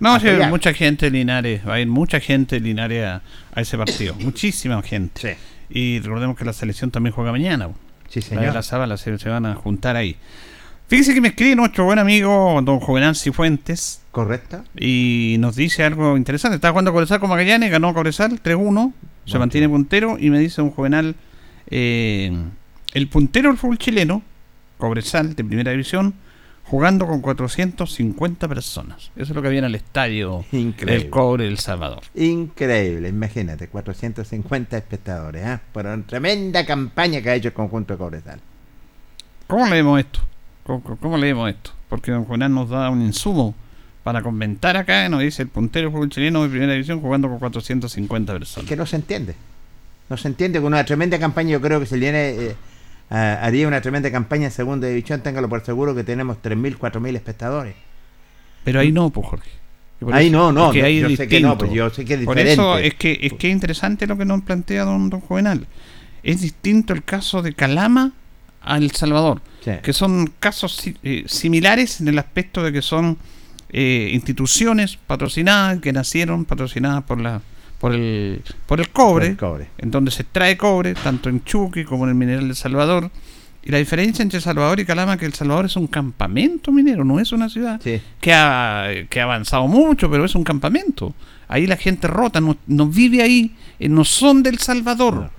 No, 0.00 0.20
sí, 0.20 0.26
mucha 0.50 0.74
gente 0.74 1.06
de 1.06 1.12
Linares, 1.12 1.66
va 1.66 1.76
a 1.76 1.80
ir 1.80 1.86
mucha 1.86 2.20
gente 2.20 2.56
de 2.56 2.60
Linares 2.60 3.06
a, 3.06 3.22
ese 3.58 3.78
partido, 3.78 4.14
muchísima 4.16 4.82
gente. 4.82 5.38
Y 5.70 5.98
recordemos 6.00 6.36
que 6.36 6.44
la 6.44 6.52
selección 6.52 6.90
también 6.90 7.14
juega 7.14 7.32
mañana. 7.32 7.70
Sí, 8.14 8.22
señor. 8.22 8.54
La 8.54 8.62
Zavala 8.62 8.96
se, 8.96 9.18
se 9.18 9.28
van 9.28 9.44
a 9.44 9.56
juntar 9.56 9.96
ahí. 9.96 10.14
Fíjese 10.86 11.14
que 11.14 11.20
me 11.20 11.28
escribe 11.28 11.56
nuestro 11.56 11.84
buen 11.84 11.98
amigo 11.98 12.60
don 12.62 12.78
Juvenal 12.78 13.16
Cifuentes. 13.16 14.02
Correcto. 14.12 14.62
Y 14.78 15.34
nos 15.40 15.56
dice 15.56 15.82
algo 15.82 16.16
interesante. 16.16 16.54
Estaba 16.54 16.70
jugando 16.70 16.92
Cobresal 16.92 17.18
con 17.18 17.28
Magallanes, 17.30 17.72
ganó 17.72 17.92
Cobresal 17.92 18.40
3-1, 18.40 18.92
se 19.26 19.36
mantiene 19.40 19.68
puntero 19.68 20.16
y 20.16 20.30
me 20.30 20.38
dice 20.38 20.62
un 20.62 20.70
Juvenal, 20.70 21.16
eh, 21.70 22.32
el 22.92 23.08
puntero 23.08 23.48
del 23.48 23.58
fútbol 23.58 23.78
chileno, 23.78 24.22
Cobresal 24.78 25.34
de 25.34 25.42
primera 25.42 25.72
división, 25.72 26.14
jugando 26.64 27.06
con 27.06 27.20
450 27.20 28.48
personas. 28.48 29.10
Eso 29.16 29.22
es 29.22 29.30
lo 29.30 29.42
que 29.42 29.48
había 29.48 29.60
en 29.60 29.66
el 29.66 29.74
estadio 29.74 30.44
Increíble. 30.52 31.04
El 31.04 31.10
Cobre 31.10 31.46
El 31.46 31.58
Salvador. 31.58 32.02
Increíble, 32.14 33.08
imagínate, 33.08 33.68
450 33.68 34.76
espectadores, 34.76 35.46
¿eh? 35.46 35.58
por 35.72 35.86
una 35.86 36.02
tremenda 36.02 36.64
campaña 36.64 37.20
que 37.20 37.30
ha 37.30 37.34
hecho 37.34 37.48
el 37.48 37.54
conjunto 37.54 37.94
de 37.94 37.98
Cobresal. 37.98 38.40
¿Cómo 39.46 39.66
leemos 39.66 40.00
esto? 40.00 40.20
¿Cómo, 40.64 41.18
leemos 41.18 41.50
esto? 41.50 41.72
Porque 41.88 42.10
don 42.10 42.24
Juan 42.24 42.52
nos 42.54 42.70
da 42.70 42.88
un 42.88 43.02
insumo 43.02 43.54
para 44.02 44.22
comentar 44.22 44.76
acá, 44.76 45.08
nos 45.08 45.20
dice 45.20 45.42
el 45.42 45.48
puntero 45.48 45.90
fútbol 45.90 46.08
chileno 46.08 46.42
de 46.42 46.48
primera 46.48 46.72
división 46.72 47.00
jugando 47.00 47.28
con 47.28 47.38
450 47.38 48.32
personas. 48.32 48.64
Es 48.64 48.68
que 48.68 48.76
no 48.76 48.86
se 48.86 48.96
entiende. 48.96 49.34
No 50.08 50.16
se 50.16 50.28
entiende 50.28 50.60
con 50.60 50.68
una 50.68 50.84
tremenda 50.84 51.18
campaña, 51.18 51.50
yo 51.50 51.60
creo 51.60 51.80
que 51.80 51.86
se 51.86 51.98
viene 51.98 52.30
eh, 52.30 52.56
haría 53.14 53.68
una 53.68 53.80
tremenda 53.80 54.10
campaña 54.10 54.46
en 54.46 54.50
segunda 54.50 54.88
división, 54.88 55.20
téngalo 55.20 55.48
por 55.48 55.64
seguro 55.64 55.94
que 55.94 56.04
tenemos 56.04 56.38
3.000, 56.42 56.78
4.000 56.78 57.16
espectadores. 57.16 57.74
Pero 58.64 58.80
ahí 58.80 58.92
no, 58.92 59.10
pues 59.10 59.26
Jorge. 59.26 59.50
ahí 60.12 60.30
no, 60.30 60.52
no, 60.52 60.72
yo, 60.72 61.16
sé 61.16 61.28
que 61.28 61.40
no, 61.40 61.56
pues 61.56 61.70
yo 61.72 61.90
sé 61.90 62.04
que 62.04 62.14
es 62.14 62.20
diferente. 62.20 62.56
Por 62.56 62.66
eso 62.66 62.78
es 62.78 62.94
que 62.94 63.18
es 63.22 63.34
que 63.34 63.48
es 63.48 63.52
interesante 63.52 64.06
lo 64.06 64.16
que 64.16 64.24
nos 64.24 64.42
plantea 64.42 64.84
don, 64.84 65.10
don 65.10 65.20
Juvenal. 65.20 65.66
Es 66.22 66.40
distinto 66.40 66.94
el 66.94 67.04
caso 67.04 67.42
de 67.42 67.52
Calama 67.52 68.12
a 68.62 68.78
El 68.78 68.90
Salvador, 68.92 69.42
que 69.82 69.92
son 69.92 70.32
casos 70.40 70.82
eh, 71.02 71.24
similares 71.26 72.00
en 72.00 72.08
el 72.08 72.18
aspecto 72.18 72.62
de 72.62 72.72
que 72.72 72.80
son 72.80 73.18
eh, 73.68 74.10
instituciones 74.12 74.96
patrocinadas, 74.96 75.80
que 75.80 75.92
nacieron 75.92 76.46
patrocinadas 76.46 77.04
por 77.04 77.20
la 77.20 77.42
por 77.84 77.94
el 77.94 78.40
por 78.66 78.80
el 78.80 78.88
cobre, 78.88 79.36
en 79.76 79.90
donde 79.90 80.10
se 80.10 80.22
extrae 80.22 80.56
cobre, 80.56 80.94
tanto 80.94 81.28
en 81.28 81.44
Chucky 81.44 81.84
como 81.84 82.04
en 82.04 82.10
el 82.10 82.14
mineral 82.14 82.48
de 82.48 82.54
Salvador. 82.54 83.10
Y 83.62 83.70
la 83.72 83.76
diferencia 83.76 84.22
entre 84.22 84.40
Salvador 84.40 84.80
y 84.80 84.86
Calama 84.86 85.12
es 85.12 85.18
que 85.18 85.26
El 85.26 85.34
Salvador 85.34 85.66
es 85.66 85.76
un 85.76 85.86
campamento 85.88 86.72
minero, 86.72 87.04
no 87.04 87.20
es 87.20 87.30
una 87.32 87.50
ciudad 87.50 87.78
que, 87.82 88.00
ha, 88.32 88.88
que 89.10 89.20
ha 89.20 89.24
avanzado 89.24 89.66
mucho, 89.68 90.10
pero 90.10 90.24
es 90.24 90.34
un 90.34 90.44
campamento. 90.44 91.14
Ahí 91.46 91.66
la 91.66 91.76
gente 91.76 92.08
rota, 92.08 92.40
no, 92.40 92.86
vive 92.86 93.20
ahí, 93.20 93.54
eh, 93.78 93.90
no 93.90 94.06
son 94.06 94.42
del 94.42 94.60
Salvador. 94.60 95.30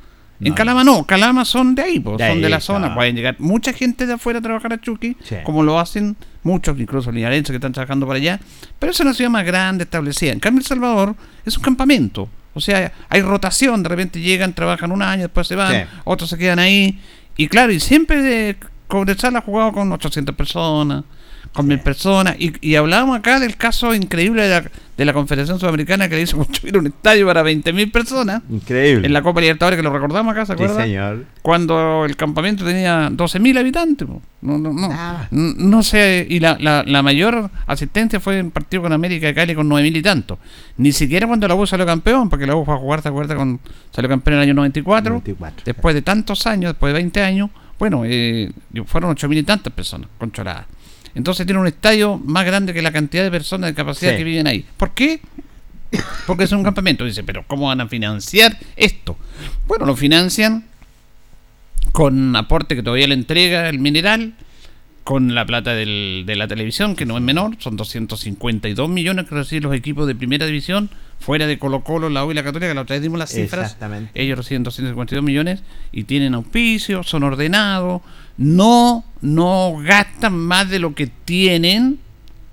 En 0.41 0.53
Calama 0.53 0.83
no, 0.83 1.05
Calama 1.05 1.45
son 1.45 1.75
de 1.75 1.81
ahí, 1.81 2.03
son 2.03 2.41
de 2.41 2.49
la 2.49 2.59
zona. 2.59 2.93
Pueden 2.93 3.15
llegar 3.15 3.35
mucha 3.39 3.73
gente 3.73 4.05
de 4.05 4.13
afuera 4.13 4.39
a 4.39 4.41
trabajar 4.41 4.73
a 4.73 4.81
Chucky, 4.81 5.15
como 5.43 5.63
lo 5.63 5.79
hacen 5.79 6.15
muchos, 6.43 6.79
incluso 6.79 7.11
linarenses 7.11 7.51
que 7.51 7.57
están 7.57 7.73
trabajando 7.73 8.05
para 8.05 8.17
allá. 8.17 8.39
Pero 8.79 8.91
es 8.91 8.99
una 8.99 9.13
ciudad 9.13 9.31
más 9.31 9.45
grande, 9.45 9.83
establecida. 9.85 10.31
En 10.31 10.39
cambio, 10.39 10.59
El 10.59 10.65
Salvador 10.65 11.15
es 11.45 11.57
un 11.57 11.63
campamento. 11.63 12.29
O 12.53 12.61
sea, 12.61 12.91
hay 13.09 13.21
rotación, 13.21 13.83
de 13.83 13.89
repente 13.89 14.21
llegan, 14.21 14.53
trabajan 14.53 14.91
un 14.91 15.01
año, 15.01 15.23
después 15.23 15.47
se 15.47 15.55
van, 15.55 15.87
otros 16.05 16.29
se 16.29 16.37
quedan 16.37 16.59
ahí. 16.59 16.99
Y 17.35 17.47
claro, 17.47 17.71
y 17.71 17.79
siempre 17.79 18.21
de 18.21 18.55
Cobresal 18.87 19.35
ha 19.35 19.41
jugado 19.41 19.73
con 19.73 19.91
800 19.91 20.33
personas, 20.35 21.03
con 21.55 21.67
mil 21.67 21.79
personas. 21.79 22.35
Y, 22.37 22.53
y 22.59 22.75
hablábamos 22.75 23.17
acá 23.17 23.39
del 23.39 23.55
caso 23.55 23.95
increíble 23.95 24.43
de 24.43 24.49
la, 24.49 24.71
de 24.97 25.05
la 25.05 25.13
Confederación 25.13 25.57
Sudamericana 25.57 26.09
que 26.09 26.15
le 26.15 26.23
hizo 26.23 26.37
construir 26.45 26.77
un 26.77 26.87
estadio 26.87 27.25
para 27.25 27.43
20.000 27.43 27.91
personas. 27.91 28.41
Increíble. 28.49 29.07
En 29.07 29.13
la 29.13 29.21
Copa 29.21 29.39
Libertadores, 29.39 29.77
que 29.77 29.83
lo 29.83 29.91
recordamos 29.91 30.33
acá, 30.33 30.45
¿se 30.45 30.53
acuerda? 30.53 30.75
Sí, 30.75 30.89
señor. 30.89 31.25
Cuando 31.41 32.03
el 32.05 32.17
campamento 32.17 32.65
tenía 32.65 33.09
12.000 33.09 33.57
habitantes. 33.57 34.07
No, 34.41 34.57
no, 34.57 34.73
no. 34.73 34.89
No 35.31 35.83
sé, 35.83 36.27
y 36.29 36.41
la, 36.41 36.57
la, 36.59 37.01
mayor 37.01 37.49
asistencia 37.67 38.19
fue 38.19 38.39
en 38.39 38.51
partido 38.51 38.83
con 38.83 38.91
América 38.91 39.27
de 39.27 39.33
Cali 39.33 39.55
con 39.55 39.69
9.000 39.69 39.95
y 39.95 40.01
tanto. 40.01 40.37
Ni 40.77 40.91
siquiera 40.91 41.25
cuando 41.25 41.47
la 41.47 41.55
U 41.55 41.65
salió 41.65 41.85
campeón, 41.85 42.29
porque 42.29 42.45
la 42.45 42.55
U 42.55 42.65
fue 42.65 42.75
a 42.75 42.77
jugar, 42.77 43.01
¿se 43.01 43.07
acuerda? 43.07 43.35
Con, 43.35 43.61
salió 43.91 44.09
campeón 44.09 44.33
en 44.33 44.39
el 44.39 44.43
año 44.43 44.53
94. 44.55 45.09
94 45.09 45.63
después 45.65 45.95
de 45.95 46.01
tantos 46.01 46.45
años, 46.47 46.73
después 46.73 46.91
de 46.91 46.99
20 46.99 47.23
años, 47.23 47.49
bueno, 47.79 48.03
eh, 48.05 48.51
fueron 48.85 49.15
8.000 49.15 49.37
y 49.37 49.43
tantas 49.43 49.73
personas 49.73 50.09
controladas. 50.17 50.65
Entonces 51.15 51.45
tiene 51.45 51.61
un 51.61 51.67
estadio 51.67 52.17
más 52.17 52.45
grande 52.45 52.73
que 52.73 52.81
la 52.81 52.91
cantidad 52.91 53.23
de 53.23 53.31
personas 53.31 53.69
de 53.69 53.73
capacidad 53.73 54.15
que 54.15 54.23
viven 54.23 54.47
ahí. 54.47 54.65
¿Por 54.77 54.91
qué? 54.91 55.21
Porque 56.27 56.43
es 56.43 56.51
un 56.51 56.63
campamento. 56.63 57.05
Dice, 57.05 57.23
pero 57.23 57.43
¿cómo 57.47 57.67
van 57.67 57.81
a 57.81 57.87
financiar 57.87 58.57
esto? 58.75 59.17
Bueno, 59.65 59.85
lo 59.85 59.95
financian 59.95 60.65
con 61.93 62.35
aporte 62.35 62.75
que 62.75 62.83
todavía 62.83 63.07
le 63.07 63.13
entrega 63.13 63.69
el 63.69 63.79
mineral 63.79 64.33
con 65.05 65.35
la 65.35 65.45
plata 65.45 65.75
del, 65.75 66.23
de 66.25 66.35
la 66.35 66.47
televisión, 66.47 66.95
que 66.95 67.05
no 67.05 67.15
es 67.15 67.21
menor, 67.21 67.57
son 67.59 67.77
252 67.77 68.89
millones 68.89 69.29
que 69.29 69.35
reciben 69.35 69.69
los 69.69 69.75
equipos 69.75 70.07
de 70.07 70.15
primera 70.15 70.47
división, 70.47 70.89
fuera 71.19 71.45
de 71.45 71.59
Colo 71.59 71.81
Colo, 71.83 72.09
la 72.09 72.25
U 72.25 72.31
y 72.31 72.33
la 72.33 72.43
Católica, 72.43 72.73
la 72.73 72.81
otra 72.81 72.95
vez 72.95 73.03
dimos 73.03 73.19
las 73.19 73.29
cifras, 73.29 73.77
ellos 74.15 74.35
reciben 74.35 74.63
252 74.63 75.23
millones 75.23 75.61
y 75.91 76.05
tienen 76.05 76.33
auspicio, 76.33 77.03
son 77.03 77.21
ordenados, 77.21 78.01
no, 78.37 79.05
no 79.21 79.75
gastan 79.77 80.33
más 80.33 80.71
de 80.71 80.79
lo 80.79 80.95
que 80.95 81.05
tienen, 81.05 81.99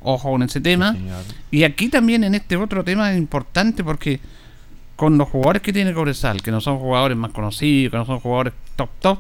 ojo 0.03 0.33
con 0.33 0.43
ese 0.43 0.61
tema, 0.61 0.95
y 1.51 1.65
aquí 1.65 1.89
también 1.89 2.23
en 2.23 2.35
este 2.35 2.59
otro 2.59 2.85
tema 2.85 3.11
es 3.13 3.17
importante 3.17 3.83
porque 3.83 4.21
con 4.97 5.17
los 5.17 5.31
jugadores 5.31 5.63
que 5.63 5.73
tiene 5.73 5.95
Cobresal, 5.95 6.43
que 6.43 6.51
no 6.51 6.61
son 6.61 6.79
jugadores 6.79 7.17
más 7.17 7.31
conocidos, 7.31 7.93
que 7.93 7.97
no 7.97 8.05
son 8.05 8.21
jugadores 8.21 8.53
top 8.77 8.91
top, 9.01 9.19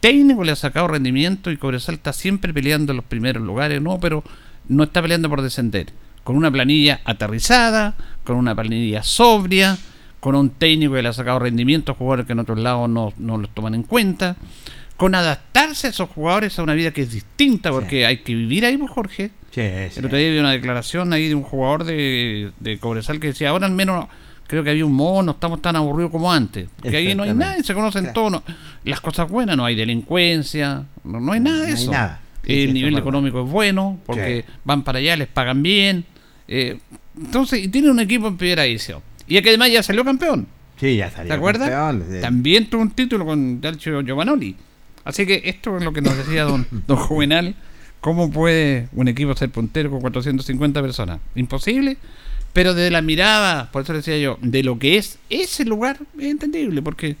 técnico 0.00 0.44
le 0.44 0.52
ha 0.52 0.56
sacado 0.56 0.88
rendimiento 0.88 1.50
y 1.50 1.56
Cobresal 1.56 1.96
está 1.96 2.12
siempre 2.12 2.52
peleando 2.52 2.92
en 2.92 2.96
los 2.96 3.04
primeros 3.04 3.42
lugares, 3.42 3.80
no, 3.82 3.98
pero 4.00 4.24
no 4.68 4.84
está 4.84 5.02
peleando 5.02 5.28
por 5.28 5.42
descender. 5.42 5.92
Con 6.24 6.36
una 6.36 6.50
planilla 6.50 7.00
aterrizada, 7.04 7.96
con 8.24 8.36
una 8.36 8.54
planilla 8.54 9.02
sobria, 9.02 9.78
con 10.20 10.34
un 10.34 10.50
técnico 10.50 10.94
que 10.94 11.02
le 11.02 11.08
ha 11.08 11.12
sacado 11.12 11.38
rendimiento 11.38 11.92
a 11.92 11.94
jugadores 11.94 12.26
que 12.26 12.32
en 12.32 12.40
otros 12.40 12.58
lados 12.58 12.88
no, 12.88 13.12
no 13.16 13.38
los 13.38 13.50
toman 13.50 13.74
en 13.74 13.82
cuenta, 13.82 14.36
con 14.96 15.14
adaptarse 15.14 15.86
a 15.86 15.90
esos 15.90 16.10
jugadores 16.10 16.58
a 16.58 16.62
una 16.62 16.74
vida 16.74 16.90
que 16.90 17.02
es 17.02 17.12
distinta, 17.12 17.70
porque 17.70 18.04
hay 18.04 18.18
que 18.18 18.34
vivir 18.34 18.66
ahí, 18.66 18.76
pues, 18.76 18.90
Jorge. 18.90 19.30
El 19.96 20.04
otro 20.04 20.18
día 20.18 20.30
vi 20.30 20.38
una 20.38 20.52
declaración 20.52 21.12
ahí 21.12 21.28
de 21.28 21.34
un 21.34 21.42
jugador 21.42 21.84
de, 21.84 22.50
de 22.60 22.78
Cobresal 22.78 23.20
que 23.20 23.28
decía, 23.28 23.50
ahora 23.50 23.66
al 23.66 23.72
menos 23.72 24.06
creo 24.48 24.64
que 24.64 24.70
había 24.70 24.84
un 24.84 24.94
modo, 24.94 25.22
no 25.22 25.32
estamos 25.32 25.62
tan 25.62 25.76
aburridos 25.76 26.10
como 26.10 26.32
antes. 26.32 26.68
Porque 26.80 26.96
ahí 26.96 27.14
no 27.14 27.22
hay 27.22 27.34
nada, 27.34 27.62
se 27.62 27.74
conocen 27.74 28.12
todos. 28.12 28.42
Las 28.82 29.00
cosas 29.00 29.30
buenas, 29.30 29.56
no 29.56 29.64
hay 29.64 29.76
delincuencia, 29.76 30.84
no, 31.04 31.32
hay 31.32 31.38
nada 31.38 31.66
de 31.66 31.72
eso. 31.72 31.92
el 32.44 32.74
nivel 32.74 32.98
económico 32.98 33.44
es 33.44 33.50
bueno, 33.50 34.00
porque 34.04 34.44
van 34.64 34.82
para 34.82 34.98
allá, 34.98 35.16
les 35.16 35.28
pagan 35.28 35.62
bien. 35.62 36.04
Eh, 36.48 36.78
entonces, 37.16 37.62
y 37.62 37.68
tiene 37.68 37.90
un 37.90 38.00
equipo 38.00 38.26
en 38.26 38.36
primera 38.38 38.64
edición. 38.64 39.02
Y 39.28 39.40
que 39.42 39.50
además 39.50 39.70
ya 39.70 39.82
salió 39.82 40.04
campeón. 40.04 40.48
Sí, 40.80 40.96
ya 40.96 41.10
salió 41.10 41.28
¿Te 41.28 41.34
acuerdas? 41.34 41.70
También 42.22 42.70
tuvo 42.70 42.82
un 42.82 42.90
título 42.92 43.26
con 43.26 43.60
Dalcio 43.60 44.00
Giovanoli. 44.00 44.56
Así 45.04 45.26
que 45.26 45.42
esto 45.44 45.76
es 45.76 45.84
lo 45.84 45.92
que 45.92 46.00
nos 46.00 46.16
decía 46.16 46.44
don, 46.44 46.66
don 46.86 46.96
Juvenal. 46.96 47.54
¿Cómo 48.00 48.30
puede 48.30 48.88
un 48.92 49.08
equipo 49.08 49.34
ser 49.34 49.50
puntero 49.50 49.90
con 49.90 50.00
450 50.00 50.80
personas? 50.80 51.18
¿Imposible? 51.34 51.98
Pero 52.52 52.74
de 52.74 52.90
la 52.90 53.02
mirada, 53.02 53.70
por 53.70 53.82
eso 53.82 53.92
decía 53.92 54.18
yo, 54.18 54.38
de 54.40 54.62
lo 54.62 54.78
que 54.78 54.96
es 54.96 55.18
ese 55.30 55.64
lugar, 55.64 55.98
es 56.18 56.26
entendible, 56.26 56.82
porque 56.82 57.16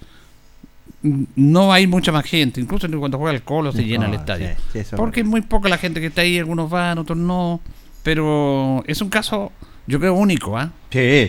no 1.02 1.72
hay 1.72 1.86
mucha 1.86 2.12
más 2.12 2.24
gente. 2.24 2.60
Incluso 2.60 2.88
cuando 2.98 3.18
juega 3.18 3.34
el 3.34 3.42
Colo 3.42 3.72
se 3.72 3.84
llena 3.84 4.06
el 4.06 4.14
estadio. 4.14 4.50
porque 4.96 5.20
es 5.20 5.26
muy 5.26 5.42
poca 5.42 5.68
la 5.68 5.78
gente 5.78 6.00
que 6.00 6.06
está 6.06 6.22
ahí, 6.22 6.38
algunos 6.38 6.70
van, 6.70 6.98
otros 6.98 7.18
no. 7.18 7.60
Pero 8.02 8.82
es 8.86 9.00
un 9.00 9.10
caso, 9.10 9.52
yo 9.86 9.98
creo, 10.00 10.14
único, 10.14 10.56
¿ah? 10.56 10.72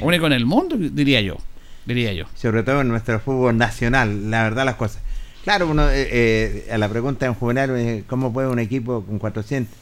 Único 0.01 0.27
en 0.27 0.33
el 0.33 0.45
mundo, 0.45 0.75
diría 0.77 1.21
yo. 1.21 1.37
Diría 1.85 2.13
yo. 2.13 2.25
Sobre 2.35 2.63
todo 2.63 2.81
en 2.81 2.87
nuestro 2.87 3.19
fútbol 3.19 3.57
nacional, 3.57 4.29
la 4.29 4.43
verdad, 4.43 4.65
las 4.65 4.75
cosas. 4.75 5.01
Claro, 5.43 5.67
uno, 5.67 5.89
eh, 5.89 6.07
eh, 6.11 6.69
a 6.71 6.77
la 6.77 6.89
pregunta 6.89 7.25
en 7.25 7.33
juvenil, 7.33 7.69
eh, 7.71 8.03
¿cómo 8.07 8.31
puede 8.31 8.47
un 8.47 8.59
equipo 8.59 9.03
con 9.03 9.19
400? 9.19 9.73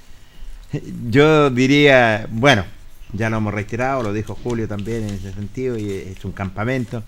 Yo 1.10 1.50
diría, 1.50 2.28
bueno, 2.30 2.66
ya 3.14 3.30
lo 3.30 3.38
hemos 3.38 3.54
reiterado, 3.54 4.04
lo 4.04 4.14
dijo 4.14 4.36
Julio 4.36 4.68
también 4.68 5.04
en 5.04 5.16
ese 5.16 5.34
sentido, 5.34 5.78
y 5.78 5.92
es 5.92 6.24
un 6.26 6.32
campamento. 6.32 7.04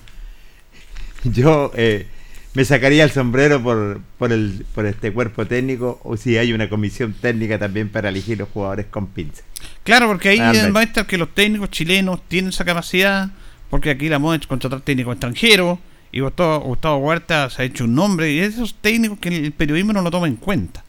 Yo 1.23 1.71
eh, 1.75 2.07
me 2.53 2.65
sacaría 2.65 3.03
el 3.03 3.11
sombrero 3.11 3.61
por, 3.61 4.01
por, 4.17 4.31
el, 4.31 4.65
por 4.73 4.85
este 4.85 5.11
cuerpo 5.11 5.45
técnico, 5.45 5.99
o 6.03 6.17
si 6.17 6.37
hay 6.37 6.53
una 6.53 6.69
comisión 6.69 7.13
técnica 7.13 7.59
también 7.59 7.89
para 7.89 8.09
elegir 8.09 8.37
los 8.37 8.49
jugadores 8.49 8.87
con 8.87 9.07
pinza. 9.07 9.43
Claro, 9.83 10.07
porque 10.07 10.29
ahí 10.29 10.57
demuestra 10.57 11.05
que 11.05 11.17
los 11.17 11.33
técnicos 11.33 11.69
chilenos 11.69 12.21
tienen 12.27 12.49
esa 12.49 12.65
capacidad, 12.65 13.29
porque 13.69 13.91
aquí 13.91 14.09
la 14.09 14.19
moda 14.19 14.37
es 14.37 14.47
contratar 14.47 14.81
técnicos 14.81 15.13
extranjeros, 15.13 15.79
y 16.11 16.21
Gustavo, 16.21 16.61
Gustavo 16.61 16.97
Huerta 16.97 17.49
se 17.49 17.61
ha 17.61 17.65
hecho 17.65 17.83
un 17.83 17.93
nombre, 17.93 18.31
y 18.31 18.39
esos 18.39 18.73
técnicos 18.75 19.19
que 19.19 19.29
el 19.29 19.51
periodismo 19.51 19.93
no 19.93 20.01
lo 20.01 20.09
toma 20.09 20.27
en 20.27 20.37
cuenta. 20.37 20.83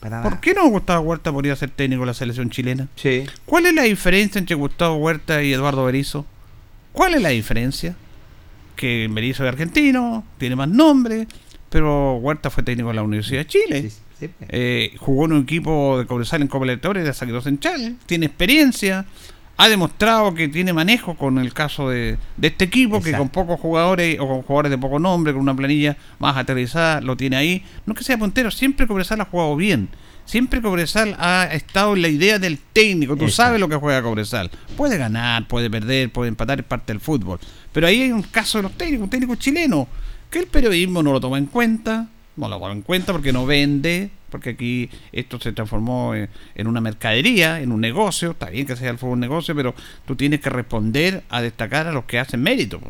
¿Por 0.00 0.40
qué 0.40 0.54
no 0.54 0.66
Gustavo 0.68 1.02
Huerta 1.02 1.30
podría 1.30 1.54
ser 1.56 1.70
técnico 1.70 2.02
de 2.02 2.06
la 2.06 2.14
selección 2.14 2.48
chilena? 2.48 2.88
Sí. 2.96 3.24
¿Cuál 3.44 3.66
es 3.66 3.74
la 3.74 3.82
diferencia 3.82 4.38
entre 4.38 4.56
Gustavo 4.56 4.96
Huerta 4.96 5.42
y 5.42 5.52
Eduardo 5.52 5.84
Berizzo? 5.84 6.24
¿Cuál 6.92 7.14
es 7.14 7.22
la 7.22 7.28
diferencia? 7.28 7.94
Que 8.76 9.08
Berizzo 9.10 9.44
es 9.44 9.48
argentino, 9.52 10.24
tiene 10.38 10.56
más 10.56 10.68
nombre, 10.68 11.26
pero 11.68 12.16
Huerta 12.16 12.48
fue 12.48 12.62
técnico 12.62 12.88
de 12.88 12.94
la 12.94 13.02
Universidad 13.02 13.40
de 13.40 13.46
Chile. 13.46 13.90
Eh, 14.48 14.94
jugó 14.98 15.26
en 15.26 15.32
un 15.32 15.42
equipo 15.42 15.98
de 15.98 16.06
Cobresal 16.06 16.42
en 16.42 16.48
Copa 16.48 16.64
Libertadores 16.64 17.04
de 17.04 17.12
Saquero 17.12 17.40
Central, 17.40 17.96
tiene 18.06 18.26
experiencia, 18.26 19.06
ha 19.60 19.68
demostrado 19.68 20.32
que 20.32 20.48
tiene 20.48 20.72
manejo 20.72 21.16
con 21.16 21.36
el 21.36 21.52
caso 21.52 21.90
de, 21.90 22.16
este 22.40 22.64
equipo, 22.64 23.02
que 23.02 23.12
con 23.12 23.28
pocos 23.28 23.60
jugadores 23.60 24.18
o 24.18 24.26
con 24.26 24.40
jugadores 24.40 24.70
de 24.70 24.78
poco 24.78 24.98
nombre, 24.98 25.34
con 25.34 25.42
una 25.42 25.54
planilla 25.54 25.98
más 26.18 26.38
aterrizada, 26.38 27.02
lo 27.02 27.14
tiene 27.14 27.36
ahí. 27.36 27.62
No 27.84 27.92
es 27.92 27.98
que 27.98 28.04
sea 28.04 28.16
puntero, 28.16 28.50
siempre 28.50 28.86
Cobresal 28.86 29.20
ha 29.20 29.26
jugado 29.26 29.54
bien. 29.56 29.90
Siempre 30.24 30.62
Cobresal 30.62 31.14
ha 31.18 31.44
estado 31.52 31.94
en 31.94 32.00
la 32.00 32.08
idea 32.08 32.38
del 32.38 32.58
técnico. 32.72 33.16
Tú 33.16 33.28
sabes 33.28 33.60
lo 33.60 33.68
que 33.68 33.76
juega 33.76 34.00
Cobresal. 34.00 34.50
Puede 34.78 34.96
ganar, 34.96 35.46
puede 35.46 35.68
perder, 35.68 36.10
puede 36.10 36.30
empatar, 36.30 36.60
es 36.60 36.64
parte 36.64 36.94
del 36.94 37.00
fútbol. 37.00 37.38
Pero 37.70 37.86
ahí 37.86 38.00
hay 38.00 38.12
un 38.12 38.22
caso 38.22 38.56
de 38.56 38.62
los 38.62 38.72
técnicos, 38.72 39.04
un 39.04 39.10
técnico 39.10 39.34
chileno, 39.34 39.88
que 40.30 40.38
el 40.38 40.46
periodismo 40.46 41.02
no 41.02 41.12
lo 41.12 41.20
toma 41.20 41.36
en 41.36 41.44
cuenta, 41.44 42.08
no 42.34 42.48
lo 42.48 42.58
toma 42.58 42.72
en 42.72 42.80
cuenta 42.80 43.12
porque 43.12 43.30
no 43.30 43.44
vende, 43.44 44.10
porque 44.30 44.50
aquí 44.50 44.90
esto 45.12 45.38
se 45.40 45.52
transformó 45.52 46.14
en, 46.14 46.66
una 46.66 46.80
mercadería, 46.80 47.60
en 47.60 47.72
un 47.72 47.80
negocio, 47.80 48.32
está 48.32 48.50
bien 48.50 48.66
que 48.66 48.76
sea 48.76 48.90
el 48.90 48.98
fútbol 48.98 49.14
un 49.14 49.20
negocio, 49.20 49.54
pero 49.54 49.74
tú 50.06 50.16
tienes 50.16 50.40
que 50.40 50.50
responder 50.50 51.22
a 51.28 51.42
destacar 51.42 51.86
a 51.86 51.92
los 51.92 52.04
que 52.04 52.18
hacen 52.18 52.42
mérito. 52.42 52.80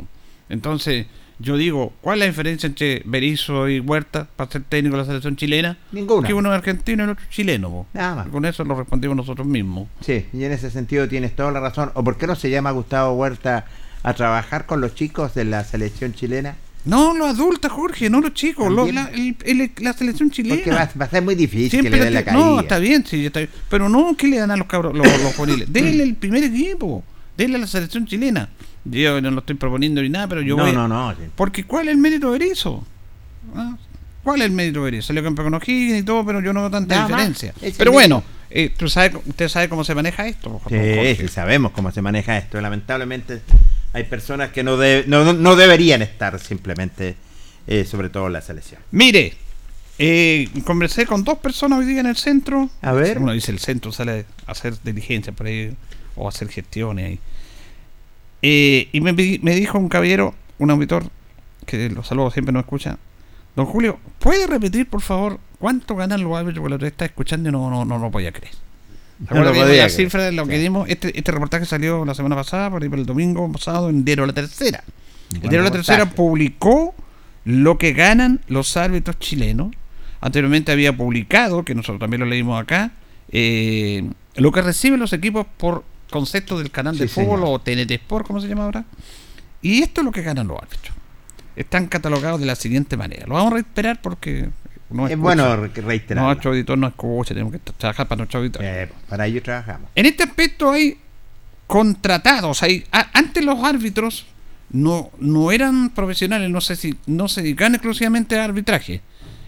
Entonces, 0.49 1.07
yo 1.39 1.57
digo, 1.57 1.95
¿cuál 2.03 2.17
es 2.17 2.21
la 2.21 2.27
diferencia 2.27 2.67
entre 2.67 3.03
Berizzo 3.07 3.69
y 3.69 3.81
Huerta 3.81 4.29
para 4.37 4.51
ser 4.51 4.63
técnico 4.65 4.97
de 4.97 5.03
la 5.03 5.07
selección 5.07 5.37
chilena? 5.37 5.79
Ninguna. 5.91 6.27
Que 6.27 6.35
uno 6.35 6.51
es 6.51 6.59
argentino 6.59 7.03
y 7.03 7.05
el 7.05 7.11
otro 7.13 7.25
chileno. 7.31 7.87
Nada 7.95 8.15
más. 8.15 8.29
con 8.29 8.45
eso 8.45 8.63
lo 8.65 8.77
respondimos 8.77 9.17
nosotros 9.17 9.47
mismos. 9.47 9.89
Sí, 10.03 10.27
y 10.35 10.45
en 10.45 10.53
ese 10.53 10.71
sentido 10.71 11.09
tienes 11.09 11.35
toda 11.35 11.51
la 11.51 11.61
razón. 11.61 11.93
¿O 11.95 12.05
por 12.05 12.19
qué 12.19 12.27
no 12.27 12.37
se 12.37 12.51
llama 12.51 12.73
Gustavo 12.73 13.15
Huerta 13.15 13.65
a 14.03 14.15
trabajar 14.15 14.67
con 14.67 14.83
los 14.83 14.95
chicos 14.95 15.35
de 15.35 15.47
la 15.47 15.65
selección 15.65 16.13
chilena? 16.13 16.57
No, 16.85 17.15
los 17.15 17.29
adultos, 17.29 17.71
Jorge, 17.71 18.09
no 18.09 18.21
los 18.21 18.33
chicos, 18.33 18.73
la, 18.73 19.93
selección 19.93 20.31
chilena. 20.31 20.57
Porque 20.57 20.71
va, 20.71 21.05
a 21.05 21.11
ser 21.11 21.23
muy 21.23 21.35
difícil 21.35 21.83
que 21.83 21.91
le 21.91 21.99
den 21.99 22.15
la 22.15 22.25
caída. 22.25 22.41
No, 22.41 22.61
está 22.61 22.79
bien, 22.79 23.05
sí, 23.07 23.27
está 23.27 23.41
bien. 23.41 23.51
Pero 23.69 23.89
no, 23.89 24.17
¿qué 24.17 24.29
le 24.29 24.39
dan 24.39 24.51
a 24.51 24.57
los 24.57 24.67
cabros, 24.67 24.95
los, 24.95 25.07
los 25.07 25.35
juveniles? 25.35 25.71
Denle 25.73 26.03
el 26.03 26.15
primer 26.15 26.43
equipo, 26.45 27.05
denle 27.37 27.57
a 27.57 27.61
la 27.61 27.67
selección 27.67 28.07
chilena. 28.07 28.49
Yo 28.85 29.21
no 29.21 29.31
lo 29.31 29.41
estoy 29.41 29.57
proponiendo 29.57 30.01
ni 30.01 30.09
nada, 30.09 30.27
pero 30.27 30.41
yo 30.41 30.57
no, 30.57 30.65
voy. 30.65 30.73
No, 30.73 30.89
no, 30.89 31.15
Porque 31.37 31.65
¿cuál 31.65 31.89
es 31.89 31.95
el 31.95 31.99
mérito 31.99 32.33
de 32.33 32.47
eso? 32.47 32.85
¿Ah? 33.55 33.77
¿Cuál 34.23 34.41
es 34.41 34.47
el 34.47 34.53
mérito 34.53 34.85
de 34.85 34.99
eso? 34.99 35.09
Salió 35.09 35.23
campeón 35.23 35.51
con 35.51 35.55
O'Higgins 35.55 36.01
y 36.01 36.03
todo, 36.03 36.25
pero 36.25 36.41
yo 36.41 36.53
no 36.55 36.61
veo 36.61 36.71
tanta 36.71 37.07
diferencia. 37.07 37.53
Pero 37.77 37.93
bueno, 37.93 38.25
eh, 38.49 38.73
¿tú 38.75 38.89
sabes, 38.89 39.13
¿usted 39.27 39.49
sabe 39.49 39.69
cómo 39.69 39.85
se 39.85 39.95
maneja 39.95 40.27
esto? 40.27 40.61
Sí, 40.69 41.17
sí, 41.17 41.29
sabemos 41.29 41.73
cómo 41.73 41.93
se 41.93 42.01
maneja 42.01 42.39
esto. 42.39 42.59
Lamentablemente 42.61 43.43
hay 43.93 44.05
personas 44.05 44.51
que 44.51 44.63
no, 44.63 44.77
no, 44.77 45.57
deberían 45.57 46.03
estar 46.03 46.39
simplemente, 46.39 47.17
eh, 47.67 47.85
sobre 47.85 48.09
todo 48.09 48.29
en 48.29 48.35
la 48.35 48.41
selección. 48.41 48.81
Mire, 48.93 49.35
eh, 49.99 50.49
conversé 50.65 51.07
con 51.07 51.25
dos 51.25 51.39
personas 51.39 51.81
hoy 51.81 51.87
día 51.87 52.01
en 52.01 52.07
el 52.07 52.17
centro. 52.17 52.71
A 52.83 52.93
ver. 52.93 53.19
Uno 53.19 53.33
dice 53.33 53.51
el 53.53 53.59
centro 53.59 53.93
sale 53.93 54.25
a 54.47 54.53
hacer 54.53 54.81
diligencia 54.83 55.33
por 55.33 55.47
ahí 55.47 55.75
o 56.17 56.29
hacer 56.29 56.49
gestiones 56.49 57.07
ahí. 57.07 57.19
Eh, 58.43 58.89
y 58.93 59.01
me, 59.01 59.13
dijo 59.13 59.79
un 59.79 59.89
caballero, 59.89 60.35
un 60.59 60.71
auditor, 60.71 61.05
que 61.67 61.91
los 61.91 62.07
saludos 62.07 62.33
siempre 62.33 62.53
nos 62.53 62.63
escucha. 62.63 62.99
Don 63.57 63.67
Julio, 63.67 63.99
¿puede 64.21 64.47
repetir 64.47 64.89
por 64.89 65.03
favor 65.03 65.41
cuánto 65.59 65.97
ganan 65.97 66.23
los 66.23 66.37
árbitros? 66.39 66.63
Porque 66.63 66.79
lo 66.79 66.87
está 66.87 67.05
escuchando 67.05 67.49
y 67.49 67.53
no, 67.53 67.69
no, 67.69 67.85
no 67.85 67.99
lo 67.99 68.11
podía 68.11 68.31
creer 68.33 68.70
la 69.29 69.89
cifra 69.89 70.25
de 70.25 70.33
lo 70.33 70.47
que 70.47 70.59
dimos? 70.59 70.89
Este, 70.89 71.17
este 71.17 71.33
reportaje 71.33 71.67
salió 71.67 72.05
la 72.05 72.15
semana 72.15 72.37
pasada, 72.37 72.71
por, 72.71 72.83
el 72.83 73.07
domingo 73.07 73.51
pasado, 73.53 73.91
en 73.91 74.05
Diario 74.05 74.27
La 74.27 74.33
Tercera. 74.33 74.83
El 75.33 75.41
Diario 75.43 75.63
La 75.63 75.71
Tercera 75.71 76.11
publicó 76.11 76.95
lo 77.45 77.79
que 77.79 77.93
ganan 77.93 78.41
los 78.49 78.77
árbitros 78.77 79.19
chilenos. 79.19 79.75
Anteriormente 80.21 80.73
había 80.73 80.97
publicado, 80.97 81.65
que 81.65 81.75
nosotros 81.75 82.01
también 82.01 82.21
lo 82.21 82.27
leímos 82.27 82.61
acá, 82.61 82.93
eh, 83.31 84.09
lo 84.37 84.53
que 84.53 84.63
reciben 84.63 85.01
los 85.01 85.13
equipos 85.13 85.47
por 85.57 85.85
concepto 86.11 86.59
del 86.59 86.71
canal 86.71 86.99
de 86.99 87.09
fútbol 87.09 87.43
o 87.45 87.59
TNT 87.59 87.93
Sport, 87.93 88.27
como 88.27 88.41
se 88.41 88.49
llama 88.49 88.65
ahora. 88.65 88.85
Y 89.63 89.83
esto 89.83 90.01
es 90.01 90.05
lo 90.05 90.13
que 90.13 90.23
ganan 90.23 90.49
los 90.49 90.59
árbitros. 90.59 90.97
Están 91.57 91.87
catalogados 91.87 92.41
de 92.41 92.47
la 92.47 92.57
siguiente 92.57 92.97
manera. 92.97 93.27
Lo 93.27 93.35
vamos 93.35 93.55
a 93.55 93.59
esperar 93.59 94.01
porque 94.01 94.49
es 95.09 95.19
bueno 95.19 95.57
reiterar. 95.57 96.25
Nuestro 96.25 96.51
auditor 96.51 96.79
no 96.79 96.89
escucha, 96.89 97.35
tenemos 97.35 97.53
que 97.53 97.59
trabajar 97.59 98.09
para 98.09 98.19
nuestro 98.19 98.41
auditor. 98.41 98.63
Eh, 98.65 98.89
para 99.09 99.27
ello 99.27 99.43
trabajamos. 99.43 99.91
En 99.95 100.07
este 100.07 100.25
aspecto 100.25 100.71
hay 100.71 100.99
contratados. 101.67 102.63
Hay, 102.63 102.85
antes 102.91 103.45
los 103.45 103.63
árbitros 103.63 104.27
no, 104.71 105.11
no 105.19 105.53
eran 105.53 105.91
profesionales, 105.91 106.51
no 106.51 106.61
sé 106.61 106.77
si 106.77 106.97
no 107.07 107.29
se 107.29 107.43
dedicaban 107.43 107.75
exclusivamente 107.75 108.39
a 108.39 108.45
arbitraje. 108.45 109.01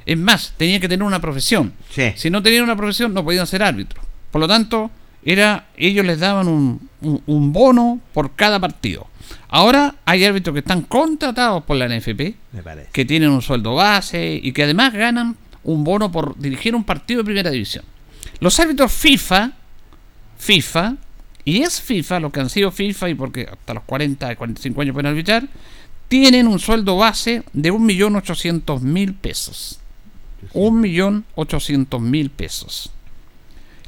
Es 0.05 0.18
más, 0.18 0.55
tenían 0.57 0.81
que 0.81 0.88
tener 0.88 1.05
una 1.05 1.20
profesión. 1.20 1.72
Si 2.16 2.31
no 2.31 2.42
tenían 2.42 2.64
una 2.64 2.76
profesión, 2.76 3.14
no 3.14 3.24
podían 3.24 3.46
ser 3.46 3.62
árbitros. 3.62 4.05
Por 4.31 4.40
lo 4.40 4.48
tanto, 4.48 4.90
era 5.24 5.66
ellos 5.76 6.05
les 6.05 6.18
daban 6.18 6.48
un, 6.48 6.88
un, 7.00 7.52
bono 7.52 8.00
por 8.12 8.35
cada 8.35 8.59
partido. 8.59 9.07
Ahora 9.48 9.96
hay 10.04 10.24
árbitros 10.24 10.54
que 10.54 10.61
están 10.61 10.82
contratados 10.82 11.64
por 11.64 11.76
la 11.76 11.88
NFP, 11.88 12.35
que 12.92 13.04
tienen 13.04 13.30
un 13.30 13.42
sueldo 13.42 13.74
base 13.74 14.40
y 14.42 14.52
que 14.52 14.64
además 14.64 14.92
ganan 14.92 15.37
un 15.64 15.85
bono 15.85 16.11
por 16.11 16.38
dirigir 16.38 16.74
un 16.74 16.85
partido 16.85 17.18
de 17.18 17.24
primera 17.24 17.50
división. 17.50 17.85
Los 18.40 18.58
árbitros 18.58 18.92
FIFA, 18.92 19.52
FIFA, 20.38 20.96
y 21.44 21.62
es 21.62 21.80
FIFA, 21.80 22.20
los 22.20 22.32
que 22.32 22.40
han 22.40 22.50
sido 22.50 22.70
FIFA 22.70 23.11
y 23.11 23.14
porque 23.14 23.48
hasta 23.50 23.74
los 23.74 23.82
40, 23.85 24.37
45 24.37 24.80
años 24.80 24.94
pueden 24.94 25.11
arbitrar, 25.11 25.48
tienen 26.08 26.46
un 26.46 26.58
sueldo 26.58 26.96
base 26.96 27.42
de 27.52 27.72
1.800.000 27.72 29.14
pesos. 29.16 29.80
1.800.000 30.54 32.30
pesos. 32.30 32.92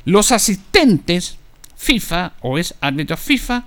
Los 0.04 0.32
asistentes 0.32 1.36
FIFA 1.76 2.32
o 2.40 2.58
es 2.58 2.74
árbitros 2.80 3.20
FIFA 3.20 3.64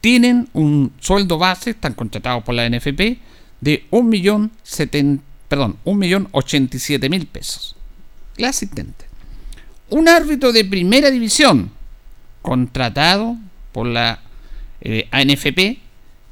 tienen 0.00 0.48
un 0.52 0.92
sueldo 1.00 1.38
base, 1.38 1.70
están 1.70 1.94
contratados 1.94 2.44
por 2.44 2.54
la 2.54 2.68
NFP, 2.68 3.18
de 3.60 3.84
1.087.000 3.90 5.20
perdón, 5.48 5.78
1.087.000 5.84 7.26
pesos. 7.26 7.74
El 8.36 8.44
asistente. 8.44 9.06
Un 9.90 10.08
árbitro 10.08 10.52
de 10.52 10.64
primera 10.64 11.10
división 11.10 11.70
contratado 12.42 13.36
por 13.72 13.86
la 13.86 14.20
eh, 14.80 15.08
ANFP 15.10 15.78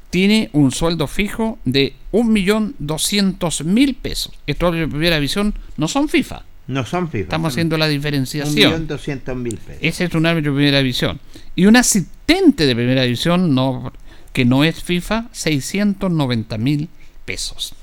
tiene 0.09 0.49
un 0.53 0.71
sueldo 0.71 1.07
fijo 1.07 1.59
de 1.65 1.95
1.200.000 2.13 3.95
pesos. 3.95 4.33
Estos 4.45 4.73
de 4.73 4.87
primera 4.87 5.15
división 5.15 5.53
no 5.75 5.87
son 5.87 6.07
FIFA. 6.07 6.43
No 6.67 6.85
son 6.85 7.09
FIFA. 7.09 7.23
Estamos 7.23 7.53
haciendo 7.53 7.77
la 7.77 7.87
diferenciación. 7.87 8.87
1.200.000 8.87 9.57
pesos. 9.57 9.81
Ese 9.81 10.05
es 10.05 10.13
un 10.13 10.25
árbitro 10.25 10.51
de 10.51 10.57
primera 10.57 10.77
división. 10.77 11.19
Y 11.57 11.65
un 11.65 11.75
asistente 11.75 12.67
de 12.67 12.75
primera 12.75 13.01
división 13.01 13.55
no, 13.55 13.91
que 14.31 14.45
no 14.45 14.63
es 14.63 14.83
FIFA, 14.83 15.31
690.000 15.33 16.87
pesos. 17.25 17.73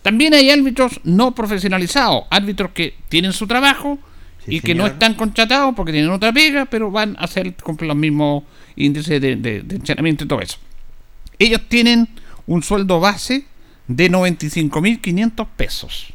También 0.00 0.32
hay 0.32 0.48
árbitros 0.48 0.98
no 1.04 1.34
profesionalizados, 1.34 2.24
árbitros 2.30 2.70
que 2.70 2.94
tienen 3.10 3.34
su 3.34 3.46
trabajo 3.46 3.98
y 4.46 4.60
que 4.60 4.74
no 4.74 4.86
están 4.86 5.12
contratados 5.12 5.74
porque 5.74 5.92
tienen 5.92 6.10
otra 6.10 6.32
pega, 6.32 6.64
pero 6.64 6.90
van 6.90 7.14
a 7.18 7.24
hacer 7.24 7.54
con 7.56 7.76
los 7.86 7.94
mismos 7.94 8.44
índices 8.76 9.20
de, 9.20 9.36
de, 9.36 9.60
de 9.60 9.76
entrenamiento 9.76 10.24
y 10.24 10.28
todo 10.28 10.40
eso. 10.40 10.56
Ellos 11.38 11.60
tienen 11.68 12.08
un 12.46 12.62
sueldo 12.62 12.98
base 12.98 13.44
de 13.88 14.10
95.500 14.10 15.46
pesos. 15.54 16.14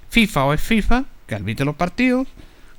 FIFA 0.10 0.46
o 0.46 0.54
es 0.54 0.62
FIFA, 0.62 1.06
que 1.26 1.34
arbitran 1.36 1.68
los 1.68 1.78
partidos, 1.78 2.28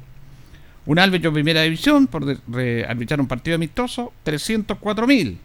Un 0.86 0.98
árbitro 0.98 1.30
primera 1.34 1.60
división 1.60 2.06
por 2.06 2.24
arbitrar 2.88 3.20
un 3.20 3.28
partido 3.28 3.56
amistoso 3.56 4.14
304 4.22 5.06
mil. 5.06 5.36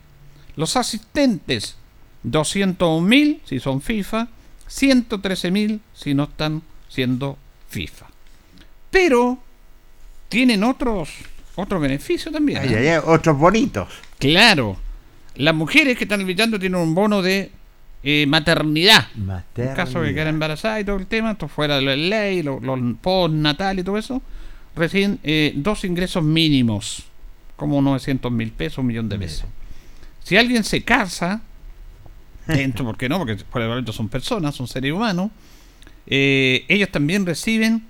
Los 0.55 0.77
asistentes 0.77 1.75
201 2.23 3.05
mil 3.05 3.41
si 3.43 3.59
son 3.59 3.81
FIFA, 3.81 4.29
113 4.67 5.51
mil 5.51 5.81
si 5.93 6.13
no 6.13 6.23
están 6.23 6.61
siendo 6.87 7.37
FIFA. 7.67 8.05
Pero 8.89 9.43
tienen 10.29 10.63
otros 10.63 11.09
otros 11.55 11.81
beneficios 11.81 12.31
también. 12.33 12.61
¿eh? 12.63 12.99
otros 12.99 13.37
bonitos. 13.37 13.89
Claro. 14.19 14.77
Las 15.35 15.55
mujeres 15.55 15.97
que 15.97 16.03
están 16.03 16.21
arbitrando 16.21 16.59
tienen 16.59 16.79
un 16.79 16.93
bono 16.93 17.21
de 17.21 17.51
eh, 18.03 18.25
maternidad. 18.27 19.07
En 19.55 19.73
caso 19.75 20.01
de 20.01 20.13
quedar 20.13 20.27
embarazada 20.27 20.79
y 20.79 20.83
todo 20.83 20.97
el 20.97 21.07
tema, 21.07 21.31
esto 21.31 21.47
fuera 21.47 21.77
de 21.77 21.81
la 21.81 21.95
ley, 21.95 22.43
los 22.43 22.61
postnatal 23.01 23.79
y 23.79 23.83
todo 23.83 23.97
eso 23.97 24.21
reciben 24.75 25.19
eh, 25.23 25.53
dos 25.55 25.83
ingresos 25.83 26.23
mínimos, 26.23 27.05
como 27.55 27.81
900 27.81 28.31
mil 28.31 28.51
pesos, 28.51 28.77
un 28.77 28.87
millón 28.87 29.09
de 29.09 29.17
pesos. 29.17 29.45
Si 30.23 30.37
alguien 30.37 30.63
se 30.63 30.83
casa, 30.83 31.41
dentro, 32.47 32.85
¿por 32.85 32.97
qué 32.97 33.09
no? 33.09 33.17
Porque 33.17 33.35
por 33.37 33.61
el 33.61 33.67
momento 33.67 33.91
son 33.91 34.09
personas, 34.09 34.55
son 34.55 34.67
seres 34.67 34.91
humanos, 34.91 35.31
eh, 36.05 36.65
ellos 36.67 36.89
también 36.91 37.25
reciben 37.25 37.83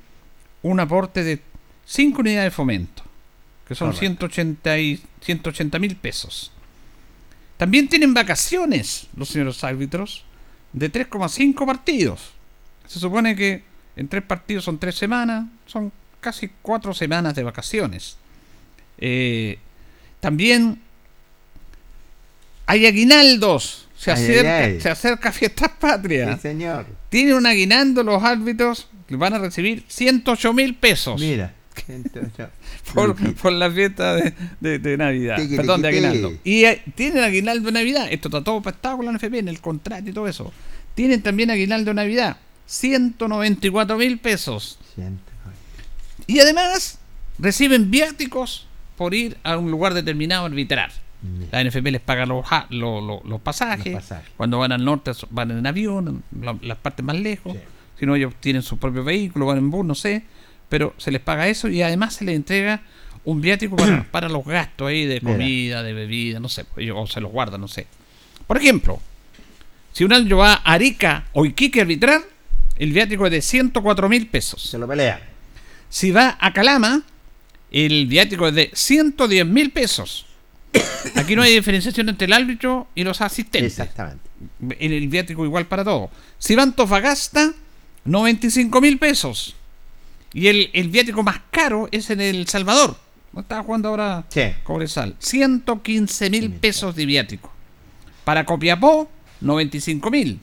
un 0.64 0.80
aporte 0.80 1.24
de 1.24 1.38
5 1.88 2.20
unidades 2.22 2.52
de 2.52 2.52
fomento, 2.52 3.04
que 3.68 3.74
son 3.74 3.96
180 3.96 5.80
mil 5.80 5.96
pesos. 5.96 6.52
También 7.56 7.88
tienen 7.88 8.14
vacaciones 8.14 9.08
los 9.16 9.30
señores 9.30 9.64
árbitros 9.64 10.26
de 10.74 10.92
3,5 10.92 11.66
partidos. 11.66 12.34
Se 12.86 13.00
supone 13.00 13.36
que 13.36 13.64
en 13.96 14.08
tres 14.08 14.24
partidos 14.24 14.66
son 14.66 14.78
tres 14.78 14.96
semanas, 14.96 15.46
son 15.66 15.92
casi 16.20 16.52
cuatro 16.62 16.94
semanas 16.94 17.34
de 17.36 17.44
vacaciones. 17.44 18.18
Eh, 18.98 19.58
también 20.20 20.80
hay 22.66 22.86
aguinaldos. 22.86 23.88
Se 23.98 24.12
acerca, 24.12 24.80
se 24.80 24.90
acerca 24.90 25.32
Fiestas 25.32 25.72
Patrias. 25.80 26.40
señor. 26.40 26.86
Tienen 27.10 27.34
un 27.34 27.48
aguinaldo 27.48 28.04
los 28.04 28.22
árbitros 28.22 28.88
van 29.10 29.34
a 29.34 29.40
recibir 29.40 29.84
108 29.88 30.54
mil 30.54 30.76
pesos. 30.76 31.20
Mira. 31.20 31.54
por, 32.94 33.52
la 33.52 33.72
fiesta 33.72 34.16
de, 34.60 34.98
Navidad. 34.98 35.38
Perdón, 35.56 35.82
de 35.82 35.88
aguinaldo. 35.88 36.34
Y 36.44 36.66
eh, 36.66 36.82
tienen 36.96 37.24
aguinaldo 37.24 37.72
Navidad. 37.72 38.08
Esto 38.12 38.30
está 38.30 38.44
todo 38.44 38.62
pactado 38.62 38.98
con 38.98 39.06
la 39.06 39.12
NFP 39.14 39.36
en 39.36 39.48
el 39.48 39.62
contrato 39.62 40.10
y 40.10 40.14
todo 40.14 40.28
eso. 40.28 40.52
Tienen 40.96 41.22
también 41.22 41.52
aguinaldo 41.52 41.94
Navidad. 41.94 42.38
194 42.66 43.98
mil 43.98 44.18
pesos. 44.18 44.80
Y 46.26 46.40
además 46.40 47.00
reciben 47.40 47.90
viáticos 47.92 48.68
por 48.98 49.14
ir 49.14 49.38
a 49.44 49.58
un 49.58 49.72
lugar 49.72 49.94
determinado 49.94 50.44
a 50.44 50.48
arbitrar. 50.48 50.92
La 51.52 51.64
NFP 51.64 51.86
les 51.92 52.02
paga 52.02 52.26
los, 52.26 52.46
los, 52.70 53.42
pasajes. 53.42 53.98
Cuando 54.36 54.60
van 54.60 54.72
al 54.72 54.84
norte 54.84 55.12
van 55.30 55.52
en 55.52 55.66
avión, 55.66 56.24
las 56.62 56.78
partes 56.78 57.06
más 57.06 57.16
lejos. 57.16 57.56
Si 58.00 58.06
no, 58.06 58.16
ellos 58.16 58.34
tienen 58.40 58.62
su 58.62 58.78
propio 58.78 59.04
vehículo, 59.04 59.48
van 59.48 59.58
en 59.58 59.72
bus, 59.72 59.86
no 59.86 59.96
sé 59.96 60.24
pero 60.70 60.94
se 60.98 61.12
les 61.12 61.22
paga 61.22 61.48
eso 61.48 61.68
y 61.68 61.82
además 61.82 62.16
se 62.16 62.26
les 62.26 62.36
entrega 62.36 62.82
un 63.26 63.42
viático 63.42 63.76
para, 64.12 64.30
los 64.30 64.46
gastos 64.46 64.88
ahí 64.88 65.06
de 65.06 65.22
comida, 65.22 65.84
de 65.84 65.94
bebida, 65.94 66.40
no 66.40 66.50
sé, 66.50 66.66
pues, 66.66 66.90
o 66.94 67.08
se 67.08 67.22
los 67.22 67.32
guardan, 67.32 67.62
no 67.62 67.68
sé. 67.68 67.88
Por 68.46 68.58
ejemplo, 68.58 69.02
si 69.94 70.04
un 70.04 70.14
año 70.14 70.38
va 70.38 70.54
a 70.54 70.74
Arica 70.74 71.26
o 71.34 71.46
Iquique 71.46 71.80
a 71.80 71.84
arbitrar, 71.84 72.22
el 72.78 72.94
viático 72.94 73.26
es 73.26 73.32
de 73.32 73.42
104 73.42 74.10
mil 74.10 74.28
pesos. 74.28 74.62
Se 74.62 74.78
lo 74.78 74.88
pelea. 74.88 75.20
Si 75.90 76.12
va 76.12 76.38
a 76.40 76.54
Calama, 76.54 77.04
el 77.72 78.06
viático 78.08 78.48
es 78.48 78.56
de 78.56 78.72
110 78.74 79.46
mil 79.46 79.72
pesos. 79.72 80.26
Aquí 81.16 81.36
no 81.36 81.42
hay 81.42 81.54
diferenciación 81.54 82.10
entre 82.10 82.26
el 82.26 82.34
árbitro 82.34 82.88
y 82.96 83.04
los 83.04 83.22
asistentes. 83.22 83.72
Exactamente. 83.72 84.24
El 84.80 85.08
viático 85.08 85.44
igual 85.44 85.66
para 85.66 85.84
todos. 85.84 86.10
Si 86.38 86.56
va 86.56 86.62
a 86.62 86.66
Antofagasta, 86.66 87.54
95 88.06 88.82
mil 88.82 88.98
pesos. 88.98 89.56
Y 90.34 90.48
el, 90.48 90.70
el 90.74 90.90
viático 90.90 91.24
más 91.24 91.42
caro 91.52 91.88
es 91.92 92.10
en 92.10 92.22
El 92.22 92.48
Salvador. 92.48 92.98
¿No 93.34 93.42
estaba 93.42 93.64
jugando 93.64 93.90
ahora 93.90 94.26
sí. 94.30 94.42
Cobresal? 94.64 95.16
115 95.20 96.30
mil 96.30 96.52
pesos 96.54 96.96
de 96.96 97.06
viático. 97.06 97.52
Para 98.24 98.46
Copiapó, 98.46 99.10
95 99.42 100.10
mil. 100.12 100.40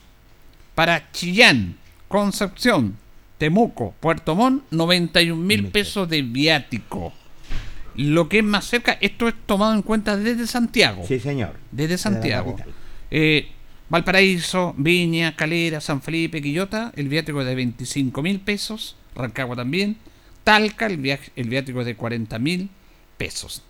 Para 0.73 1.11
Chillán, 1.11 1.77
Concepción, 2.07 2.97
Temuco, 3.37 3.93
Puerto 3.99 4.35
Montt, 4.35 4.63
91 4.71 5.41
mil 5.41 5.67
pesos 5.67 6.07
de 6.09 6.21
viático. 6.21 7.13
Lo 7.95 8.27
que 8.27 8.39
es 8.39 8.43
más 8.43 8.65
cerca, 8.65 8.97
esto 9.01 9.27
es 9.27 9.35
tomado 9.45 9.73
en 9.73 9.81
cuenta 9.81 10.17
desde 10.17 10.47
Santiago. 10.47 11.03
Sí, 11.07 11.19
señor. 11.19 11.55
Desde 11.71 11.97
Santiago. 11.97 12.57
Eh, 13.11 13.49
Valparaíso, 13.89 14.73
Viña, 14.77 15.35
Calera, 15.35 15.79
San 15.79 16.01
Felipe, 16.01 16.41
Quillota, 16.41 16.91
el 16.95 17.07
viático 17.07 17.41
es 17.41 17.47
de 17.47 17.55
25 17.55 18.21
mil 18.21 18.39
pesos. 18.39 18.95
Rancagua 19.15 19.55
también. 19.55 19.97
Talca, 20.43 20.85
el, 20.85 20.97
viaje, 20.97 21.31
el 21.35 21.49
viático 21.49 21.79
es 21.79 21.85
de 21.85 21.95
40 21.95 22.37
mil 22.39 22.69
pesos. 23.17 23.63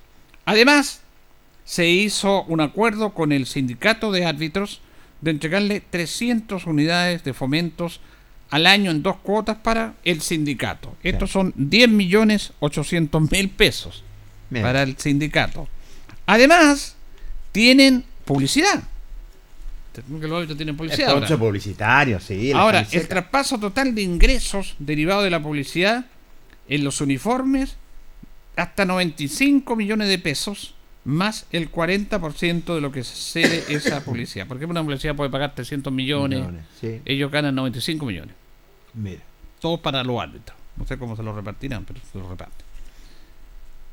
Además, 0.45 1.01
se 1.63 1.88
hizo 1.89 2.43
un 2.43 2.62
acuerdo 2.62 3.13
con 3.13 3.31
el 3.31 3.45
sindicato 3.45 4.12
de 4.12 4.25
árbitros 4.25 4.81
de 5.21 5.31
entregarle 5.31 5.81
300 5.81 6.65
unidades 6.65 7.23
de 7.23 7.34
fomentos 7.34 7.99
al 8.49 8.67
año 8.67 8.91
en 8.91 9.01
dos 9.01 9.17
cuotas 9.17 9.58
para 9.58 9.95
el 10.03 10.21
sindicato. 10.21 10.95
Estos 11.01 11.31
son 11.31 11.53
10 11.55 11.89
millones 11.89 12.53
800 12.60 13.31
mil 13.31 13.49
pesos 13.49 14.03
para 14.51 14.84
el 14.84 14.97
sindicato. 14.97 15.67
Además, 16.25 16.95
tienen 17.51 18.05
publicidad. 18.25 18.84
Que 20.03 20.27
los 20.27 20.58
tienen 20.58 20.75
publicidad. 20.75 21.12
ahora. 21.12 21.38
publicitario, 21.38 22.19
sí. 22.19 22.51
Ahora, 22.51 22.86
el 22.91 23.08
traspaso 23.08 23.58
total 23.60 23.95
de 23.95 24.01
ingresos 24.01 24.75
derivado 24.79 25.21
de 25.21 25.29
la 25.29 25.41
publicidad 25.41 26.05
en 26.67 26.84
los 26.84 27.01
uniformes, 27.01 27.77
hasta 28.55 28.86
95 28.86 29.75
millones 29.75 30.08
de 30.10 30.19
pesos, 30.19 30.75
más 31.03 31.45
el 31.51 31.71
40% 31.71 32.73
de 32.73 32.81
lo 32.81 32.91
que 32.91 33.03
cede 33.03 33.63
esa 33.69 34.01
publicidad. 34.05 34.47
Porque 34.47 34.65
una 34.65 34.84
publicidad 34.84 35.15
puede 35.15 35.29
pagar 35.29 35.53
300 35.55 35.93
millones, 35.93 36.45
ellos 37.05 37.31
ganan 37.31 37.55
95 37.55 38.05
millones. 38.05 38.36
Mira. 38.93 39.21
Todo 39.60 39.77
para 39.77 40.03
los 40.03 40.21
árbitros. 40.21 40.58
No 40.77 40.86
sé 40.86 40.97
cómo 40.97 41.15
se 41.15 41.23
lo 41.23 41.34
repartirán, 41.34 41.86
pero 41.86 41.99
se 42.12 42.17
lo 42.17 42.29
reparten. 42.29 42.65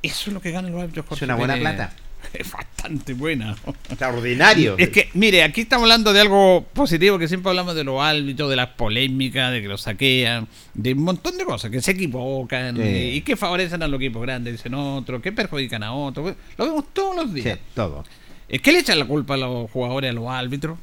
Eso 0.03 0.31
es 0.31 0.35
lo 0.35 0.41
que 0.41 0.51
ganan 0.51 0.73
los 0.73 0.83
árbitros. 0.83 1.07
Es 1.13 1.23
una 1.23 1.37
buena 1.37 1.57
plata. 1.57 1.93
es 2.33 2.51
bastante 2.51 3.15
buena. 3.15 3.57
Extraordinario. 3.89 4.77
Es 4.79 4.91
que, 4.91 5.09
mire, 5.15 5.43
aquí 5.43 5.63
estamos 5.63 5.85
hablando 5.85 6.13
de 6.13 6.21
algo 6.21 6.65
positivo, 6.73 7.19
que 7.19 7.29
siempre 7.29 7.51
hablamos 7.51 7.75
de 7.75 7.85
los 7.85 8.01
árbitros, 8.03 8.51
de 8.51 8.57
las 8.57 8.69
polémicas, 8.69 9.53
de 9.53 9.63
que 9.63 9.69
los 9.69 9.83
saquean, 9.83 10.49
de 10.75 10.93
un 10.93 11.03
montón 11.03 11.37
de 11.37 11.45
cosas, 11.45 11.71
que 11.71 11.81
se 11.81 11.93
equivocan 11.93 12.77
y 12.83 13.21
que 13.23 13.37
favorecen 13.37 13.83
a 13.83 13.89
los 13.89 14.01
equipos 14.01 14.23
grandes, 14.23 14.55
dicen 14.55 14.75
otros, 14.75 15.23
que 15.23 15.33
perjudican 15.33 15.83
a 15.83 15.93
otros. 15.93 16.35
Lo 16.57 16.67
vemos 16.67 16.87
todos 16.93 17.17
los 17.17 17.35
días. 17.35 17.59
Sí, 17.59 17.65
todo. 17.75 18.05
Es 18.49 18.61
que 18.61 18.73
le 18.73 18.81
echan 18.81 18.99
la 18.99 19.07
culpa 19.07 19.35
a 19.35 19.39
los 19.39 19.71
jugadores, 19.71 20.11
a 20.11 20.13
los 20.13 20.29
árbitros. 20.29 20.79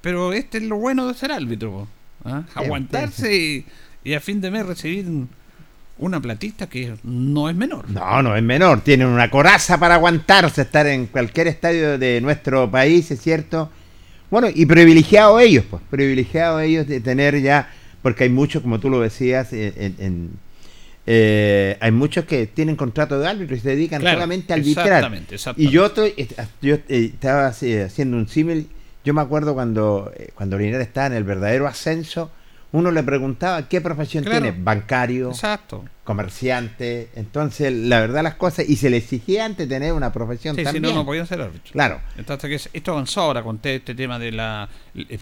Pero 0.00 0.32
este 0.32 0.58
es 0.58 0.64
lo 0.64 0.76
bueno 0.76 1.08
de 1.08 1.14
ser 1.14 1.32
árbitro. 1.32 1.88
¿ah? 2.24 2.44
Aguantarse 2.54 3.64
y, 4.04 4.14
a 4.14 4.20
fin 4.20 4.40
de 4.40 4.50
mes 4.50 4.64
recibir 4.64 5.04
una 5.98 6.20
platita 6.20 6.68
que 6.68 6.94
no 7.04 7.48
es 7.48 7.56
menor. 7.56 7.88
No, 7.90 8.22
no 8.22 8.36
es 8.36 8.42
menor. 8.42 8.82
Tienen 8.82 9.06
una 9.06 9.30
coraza 9.30 9.78
para 9.78 9.94
aguantarse, 9.94 10.62
estar 10.62 10.86
en 10.86 11.06
cualquier 11.06 11.48
estadio 11.48 11.98
de 11.98 12.20
nuestro 12.20 12.70
país, 12.70 13.10
es 13.10 13.20
cierto. 13.20 13.70
Bueno, 14.30 14.48
y 14.52 14.66
privilegiado 14.66 15.38
ellos, 15.40 15.64
pues, 15.68 15.82
privilegiado 15.88 16.60
ellos 16.60 16.86
de 16.86 17.00
tener 17.00 17.40
ya, 17.40 17.70
porque 18.02 18.24
hay 18.24 18.30
muchos, 18.30 18.62
como 18.62 18.78
tú 18.80 18.90
lo 18.90 19.00
decías, 19.00 19.52
en, 19.52 20.30
eh, 21.08 21.76
hay 21.80 21.92
muchos 21.92 22.24
que 22.24 22.48
tienen 22.48 22.74
contrato 22.74 23.18
de 23.20 23.28
árbitro 23.28 23.54
y 23.54 23.60
se 23.60 23.70
dedican 23.70 24.02
solamente 24.02 24.52
a 24.52 24.56
arbitrar. 24.56 24.86
Exactamente, 24.86 25.34
exactamente. 25.36 25.70
Y 25.70 25.74
yo, 25.74 25.86
estoy, 25.86 26.14
yo 26.60 26.74
eh, 26.88 27.10
estaba 27.14 27.46
haciendo 27.46 28.16
un 28.16 28.28
símil, 28.28 28.68
yo 29.04 29.14
me 29.14 29.20
acuerdo 29.20 29.54
cuando, 29.54 30.12
eh, 30.16 30.30
cuando 30.34 30.58
Linares 30.58 30.88
estaba 30.88 31.06
en 31.06 31.12
el 31.12 31.24
verdadero 31.24 31.68
ascenso, 31.68 32.32
uno 32.72 32.90
le 32.90 33.02
preguntaba 33.02 33.68
qué 33.68 33.80
profesión 33.80 34.24
tiene, 34.24 34.50
bancario, 34.50 35.30
Exacto. 35.30 35.84
comerciante, 36.04 37.10
entonces 37.14 37.72
la 37.72 38.00
verdad 38.00 38.22
las 38.22 38.34
cosas, 38.34 38.68
y 38.68 38.76
se 38.76 38.90
le 38.90 38.98
exigía 38.98 39.44
antes 39.44 39.68
tener 39.68 39.92
una 39.92 40.12
profesión 40.12 40.56
también. 40.56 40.74
Si 40.74 40.80
no, 40.80 40.92
no 40.92 41.06
podían 41.06 41.26
ser 41.26 41.40
árbitros. 41.40 41.72
Claro. 41.72 42.00
Entonces 42.16 42.68
esto 42.72 42.92
avanzó 42.92 43.22
ahora 43.22 43.42
con 43.42 43.60
este 43.62 43.94
tema 43.94 44.18
de 44.18 44.32
la, 44.32 44.68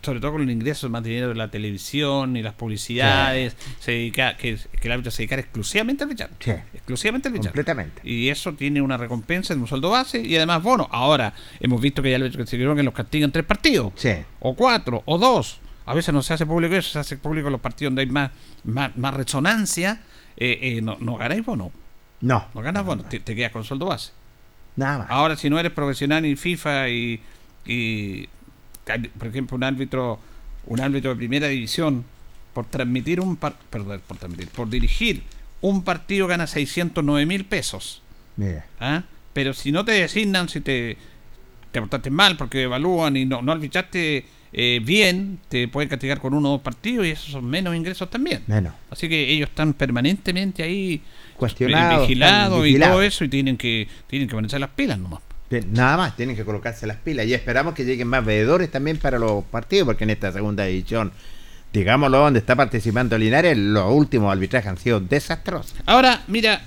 sobre 0.02 0.20
todo 0.20 0.33
con 0.33 0.42
el 0.42 0.50
ingreso 0.50 0.88
más 0.88 1.04
dinero 1.04 1.28
de 1.28 1.35
la 1.35 1.50
televisión 1.50 2.37
y 2.37 2.42
las 2.42 2.54
publicidades, 2.54 3.57
se 3.78 3.92
dedica, 3.92 4.37
que, 4.37 4.59
el 4.83 4.92
árbitro 4.92 5.11
se 5.11 5.22
dedicara 5.22 5.42
exclusivamente 5.42 6.04
al 6.04 6.11
fichar. 6.11 6.30
Sí. 6.40 6.50
Exclusivamente 6.72 7.28
al 7.28 7.35
fichar. 7.35 7.52
Completamente. 7.52 8.00
Y 8.04 8.30
eso 8.30 8.54
tiene 8.54 8.80
una 8.80 8.96
recompensa 8.96 9.52
en 9.52 9.61
un 9.61 9.68
sueldo 9.68 9.90
base 9.90 10.20
y 10.20 10.37
además 10.37 10.62
bueno, 10.62 10.88
ahora 10.90 11.35
hemos 11.61 11.80
visto 11.80 12.02
que 12.02 12.09
hay 12.09 12.14
árbitros 12.14 12.48
que 12.48 12.57
se 12.57 12.57
que 12.57 12.83
los 12.83 12.94
castigan 12.94 13.30
tres 13.30 13.44
partidos. 13.44 13.92
Sí. 13.96 14.12
O 14.40 14.54
cuatro, 14.54 15.02
o 15.04 15.18
dos 15.18 15.61
a 15.87 15.94
veces 15.94 16.14
no 16.14 16.23
se 16.23 16.35
hace 16.35 16.47
público 16.47 16.75
eso, 16.75 16.90
se 16.90 16.99
hace 16.99 17.16
público 17.16 17.51
los 17.51 17.61
partidos 17.61 17.90
donde 17.90 18.03
hay 18.03 18.09
más, 18.09 18.31
más, 18.64 19.14
resonancia. 19.14 20.01
Eh, 20.37 20.59
eh, 20.62 20.81
no, 20.83 20.97
¿No 21.01 21.16
ganáis 21.16 21.44
bono? 21.44 21.70
No. 22.20 22.47
¿No 22.55 22.62
ganas 22.62 22.85
bono? 22.85 23.05
Te, 23.05 23.20
quedas 23.20 23.53
con 23.53 23.64
sueldo 23.64 23.87
base. 23.87 24.12
Nada 24.77 24.99
más. 24.99 25.07
Ahora, 25.11 25.37
si 25.37 25.51
no 25.51 25.59
eres 25.59 25.73
profesional 25.73 26.25
en 26.25 26.37
FIFA 26.37 26.88
y, 26.88 27.20
y 27.66 28.29
por 29.18 29.29
ejemplo, 29.29 29.57
un 29.57 29.64
árbitro 29.64 30.18
un 30.66 30.81
árbitro 30.81 31.11
de 31.11 31.16
primera 31.16 31.49
división 31.49 32.05
por 32.53 32.66
transmitir 32.66 33.20
un 33.20 33.37
par, 33.37 33.57
perdón, 33.70 34.01
por 34.07 34.16
transmitir, 34.16 34.49
por 34.49 34.68
dirigir 34.68 35.23
un 35.61 35.83
partido 35.83 36.27
gana 36.27 36.47
609 36.47 37.27
mil 37.27 37.44
pesos. 37.44 38.03
Mira. 38.37 38.66
¿Ah? 38.81 39.03
Pero 39.33 39.53
si 39.53 39.73
no 39.73 39.85
te 39.85 39.92
designan, 39.92 40.49
si 40.49 40.61
te, 40.61 40.97
te 41.73 41.81
portaste 41.81 42.11
mal 42.11 42.37
porque 42.37 42.62
evalúan 42.62 43.16
y 43.16 43.25
no, 43.25 43.42
no 43.42 43.53
arbitraste 43.53 44.27
eh, 44.57 44.81
bien, 44.81 45.40
te 45.49 45.67
pueden 45.67 45.88
castigar 45.88 46.21
con 46.21 46.33
uno 46.33 46.49
o 46.49 46.53
dos 46.53 46.61
partidos 46.61 47.05
y 47.07 47.11
esos 47.11 47.33
son 47.33 47.45
menos 47.45 47.75
ingresos 47.75 48.09
también. 48.09 48.45
Menos. 48.47 48.73
Así 48.88 49.09
que 49.09 49.31
ellos 49.33 49.49
están 49.49 49.75
permanentemente 49.75 50.62
ahí 50.62 51.03
cuestionados, 51.37 52.03
vigilados 52.03 52.64
y 52.64 52.79
todo 52.79 53.03
eso 53.03 53.25
y 53.25 53.29
tienen 53.29 53.57
que 53.57 53.88
tienen 54.07 54.29
que 54.29 54.35
ponerse 54.37 54.61
las 54.61 54.71
pilas 54.71 54.97
nomás. 54.99 55.21
Nada 55.73 55.97
más, 55.97 56.17
tienen 56.17 56.37
que 56.37 56.45
colocarse 56.45 56.87
las 56.87 56.99
pilas 56.99 57.27
y 57.27 57.35
esperamos 57.35 57.75
que 57.75 57.85
lleguen 57.85 58.09
más 58.09 58.25
veedores 58.25 58.71
también 58.71 58.97
para 58.99 59.19
los 59.19 59.45
partidos, 59.45 59.87
porque 59.87 60.05
en 60.05 60.11
esta 60.11 60.33
segunda 60.33 60.67
edición, 60.67 61.12
digámoslo, 61.73 62.19
donde 62.19 62.38
está 62.38 62.55
participando 62.55 63.19
Linares, 63.19 63.59
los 63.59 63.93
últimos 63.93 64.33
arbitrajes 64.33 64.71
han 64.71 64.79
sido 64.79 65.01
desastrosos. 65.01 65.75
Ahora, 65.87 66.23
mira, 66.29 66.62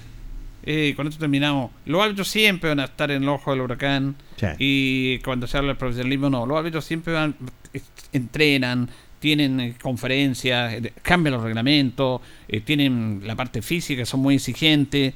eh, 0.69 0.93
con 0.97 1.07
esto 1.07 1.21
terminamos. 1.21 1.71
Los 1.85 2.03
árbitros 2.03 2.27
siempre 2.27 2.69
van 2.69 2.81
a 2.81 2.85
estar 2.85 3.09
en 3.09 3.23
el 3.23 3.29
ojo 3.29 3.51
del 3.51 3.61
huracán. 3.61 4.15
Y 4.59 5.19
cuando 5.19 5.47
se 5.47 5.57
habla 5.57 5.69
del 5.69 5.77
profesionalismo, 5.77 6.29
no. 6.29 6.45
Los 6.45 6.57
árbitros 6.57 6.83
siempre 6.83 7.13
van, 7.13 7.35
entrenan, 8.13 8.89
tienen 9.19 9.59
eh, 9.59 9.75
conferencias, 9.81 10.73
eh, 10.73 10.93
cambian 11.01 11.33
los 11.33 11.43
reglamentos, 11.43 12.21
tienen 12.65 13.21
la 13.23 13.35
parte 13.35 13.61
física, 13.61 14.05
son 14.05 14.21
muy 14.21 14.35
exigentes. 14.35 15.13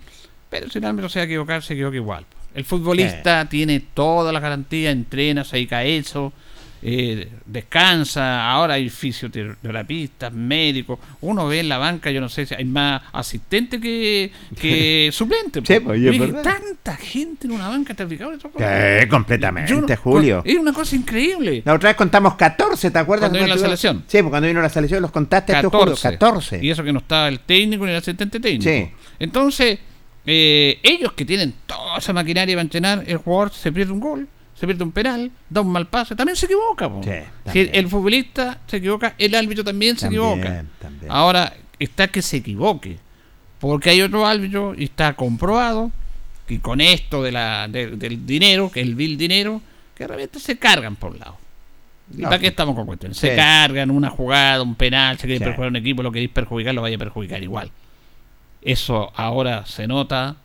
Pero 0.50 0.70
si 0.70 0.80
el 0.80 0.86
árbitro 0.86 1.08
se 1.10 1.20
va 1.20 1.24
a 1.24 1.26
equivocar, 1.26 1.64
se 1.64 1.74
equivoca 1.74 1.96
igual. 1.96 2.26
El 2.54 2.66
futbolista 2.66 3.48
tiene 3.48 3.80
toda 3.80 4.34
la 4.34 4.42
garantía, 4.42 4.92
entrena, 4.92 5.46
se 5.46 5.56
dedica 5.56 5.78
a 5.78 5.84
eso. 5.86 6.34
Eh, 6.84 7.30
descansa, 7.46 8.50
ahora 8.50 8.76
hay 8.76 8.90
fisioterapistas, 8.90 10.34
médicos, 10.34 10.98
uno 11.22 11.48
ve 11.48 11.60
en 11.60 11.70
la 11.70 11.78
banca, 11.78 12.10
yo 12.10 12.20
no 12.20 12.30
sé 12.30 12.46
si 12.46 12.56
hay 12.56 12.66
más 12.66 13.04
asistentes 13.14 13.80
que, 13.80 14.32
que 14.60 15.10
suplentes. 15.14 15.64
Sí, 15.66 15.80
pues, 15.80 16.42
tanta 16.42 16.96
gente 16.96 17.46
en 17.48 17.54
una 17.54 17.70
banca, 17.70 17.94
¿te 17.94 18.04
has 18.04 18.10
fijado? 18.10 18.32
Sí, 18.34 19.08
completamente, 19.10 19.96
Julio. 19.96 20.42
Es 20.44 20.58
una 20.58 20.74
cosa 20.74 20.96
increíble. 20.96 21.62
La 21.66 21.74
otra 21.74 21.90
vez 21.90 21.98
contamos 21.98 22.36
14, 22.36 22.90
¿te 22.90 23.00
acuerdas? 23.00 23.30
Cuando 23.30 23.46
vino 23.46 23.56
la 23.56 23.62
selección. 23.62 24.04
Sí, 24.08 24.18
pues 24.22 24.30
cuando 24.30 24.48
vino 24.48 24.62
la 24.62 24.70
selección 24.70 25.02
los 25.02 25.12
contaste 25.12 25.54
14. 25.54 26.12
14. 26.12 26.60
Y 26.64 26.72
eso 26.72 26.84
que 26.84 26.94
no 26.94 27.00
estaba 27.00 27.28
el 27.28 27.42
técnico 27.42 27.86
ni 27.86 27.92
el 27.92 27.98
asistente 27.98 28.40
técnico. 28.40 28.64
Sí. 28.64 28.92
Entonces, 29.20 29.80
eh, 30.26 30.80
ellos 30.82 31.14
que 31.14 31.26
tienen 31.26 31.54
toda 31.66 31.98
esa 31.98 32.14
maquinaria 32.14 32.56
para 32.56 32.64
entrenar, 32.64 33.04
el 33.06 33.18
jugador 33.18 33.52
se 33.54 33.72
pierde 33.72 33.92
un 33.92 34.00
gol 34.00 34.28
se 34.62 34.68
pierde 34.68 34.84
un 34.84 34.92
penal, 34.92 35.32
da 35.50 35.62
un 35.62 35.72
mal 35.72 35.88
pase, 35.88 36.16
también 36.16 36.36
se 36.36 36.46
equivoca. 36.46 36.88
si 37.52 37.68
el 37.74 37.88
futbolista 37.88 38.60
se 38.68 38.78
equivoca, 38.78 39.16
el 39.18 39.34
árbitro 39.34 39.64
también 39.64 39.98
se 39.98 40.06
equivoca. 40.06 40.66
Ahora 41.10 41.52
está 41.80 42.10
que 42.10 42.22
se 42.22 42.38
equivoque, 42.38 43.00
porque 43.60 43.90
hay 43.90 44.04
otro 44.04 44.28
árbitro 44.28 44.76
y 44.78 44.84
está 44.84 45.16
comprobado 45.16 45.92
que 46.46 46.60
con 46.60 46.80
esto 46.80 47.24
de 47.24 47.32
la, 47.32 47.68
del 47.68 48.24
dinero, 48.28 48.72
que 48.72 48.82
es 48.82 48.86
el 48.86 48.94
vil 48.94 49.18
dinero, 49.18 49.64
que 49.96 50.06
realmente 50.06 50.40
se 50.40 50.60
cargan 50.60 50.96
por 50.96 51.14
un 51.14 51.20
lado. 51.22 51.38
¿Y 52.16 52.22
para 52.22 52.38
qué 52.38 52.48
estamos 52.50 52.76
con 52.76 52.86
cuestiones? 52.86 53.18
Se 53.18 53.36
cargan 53.36 53.90
una 53.90 54.12
jugada, 54.12 54.62
un 54.62 54.76
penal, 54.76 55.18
se 55.18 55.26
quiere 55.26 55.44
perjudicar 55.44 55.70
un 55.70 55.78
equipo, 55.78 56.04
lo 56.04 56.12
queréis 56.12 56.30
perjudicar, 56.30 56.76
lo 56.76 56.84
vaya 56.84 56.98
a 56.98 57.00
perjudicar 57.00 57.42
igual. 57.42 57.72
Eso 58.62 59.12
ahora 59.16 59.66
se 59.66 59.88
nota 59.88 60.36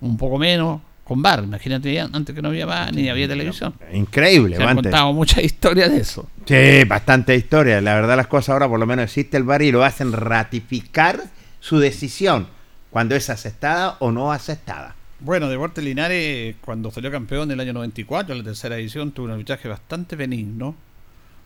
un 0.00 0.16
poco 0.16 0.38
menos, 0.38 0.80
con 1.06 1.22
bar. 1.22 1.44
Imagínate, 1.44 2.00
antes 2.00 2.34
que 2.34 2.42
no 2.42 2.48
había 2.48 2.66
bar 2.66 2.92
ni 2.92 3.08
había 3.08 3.28
televisión. 3.28 3.74
Increíble, 3.92 4.56
Se 4.56 4.62
han 4.62 4.74
contado 4.74 5.12
muchas 5.12 5.44
historias 5.44 5.90
de 5.90 5.98
eso. 5.98 6.28
Sí, 6.44 6.84
bastante 6.84 7.34
historia. 7.36 7.80
La 7.80 7.94
verdad, 7.94 8.16
las 8.16 8.26
cosas 8.26 8.50
ahora 8.50 8.68
por 8.68 8.80
lo 8.80 8.86
menos 8.86 9.04
existe 9.04 9.36
el 9.36 9.44
bar 9.44 9.62
y 9.62 9.70
lo 9.70 9.84
hacen 9.84 10.12
ratificar 10.12 11.20
su 11.60 11.78
decisión 11.78 12.48
cuando 12.90 13.14
es 13.14 13.30
aceptada 13.30 13.96
o 14.00 14.10
no 14.10 14.32
aceptada. 14.32 14.96
Bueno, 15.20 15.48
Deportes 15.48 15.82
Linares, 15.82 16.56
cuando 16.60 16.90
salió 16.90 17.10
campeón 17.10 17.44
en 17.44 17.52
el 17.52 17.60
año 17.60 17.72
94, 17.72 18.32
en 18.32 18.38
la 18.38 18.44
tercera 18.44 18.76
edición, 18.76 19.12
tuvo 19.12 19.26
un 19.26 19.32
arbitraje 19.32 19.68
bastante 19.68 20.16
benigno 20.16 20.74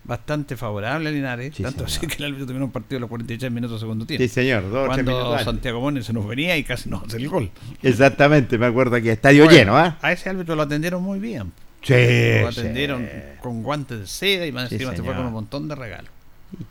bastante 0.04 0.56
favorable 0.56 1.08
a 1.08 1.12
Linares. 1.12 1.54
tanto 1.56 1.84
así 1.84 2.06
que 2.06 2.16
el 2.16 2.24
árbitro 2.24 2.46
terminó 2.46 2.66
un 2.66 2.72
partido 2.72 2.98
a 2.98 3.00
los 3.00 3.08
43 3.08 3.52
minutos 3.52 3.80
segundo 3.80 4.06
tiempo. 4.06 4.22
Sí, 4.22 4.28
señor. 4.28 4.64
Cuando 4.86 5.38
Santiago 5.38 5.80
Mone 5.80 6.02
se 6.02 6.12
nos 6.12 6.26
venía 6.26 6.56
y 6.56 6.64
casi 6.64 6.88
nos 6.88 7.04
hace 7.04 7.18
el 7.18 7.28
gol. 7.28 7.50
Exactamente, 7.82 8.58
me 8.58 8.66
acuerdo 8.66 8.96
aquí, 8.96 9.08
estadio 9.08 9.48
lleno, 9.50 9.76
¿ah? 9.76 9.98
A 10.02 10.12
ese 10.12 10.30
árbitro 10.30 10.56
lo 10.56 10.62
atendieron 10.62 11.02
muy 11.02 11.18
bien. 11.18 11.52
Sí. 11.82 11.94
Lo 12.40 12.48
atendieron 12.48 13.08
con 13.40 13.62
guantes 13.62 14.00
de 14.00 14.06
seda 14.06 14.46
y 14.46 14.52
más 14.52 14.70
encima 14.70 14.94
se 14.94 15.02
fue 15.02 15.14
con 15.14 15.26
un 15.26 15.32
montón 15.32 15.68
de 15.68 15.74
regalos. 15.74 16.10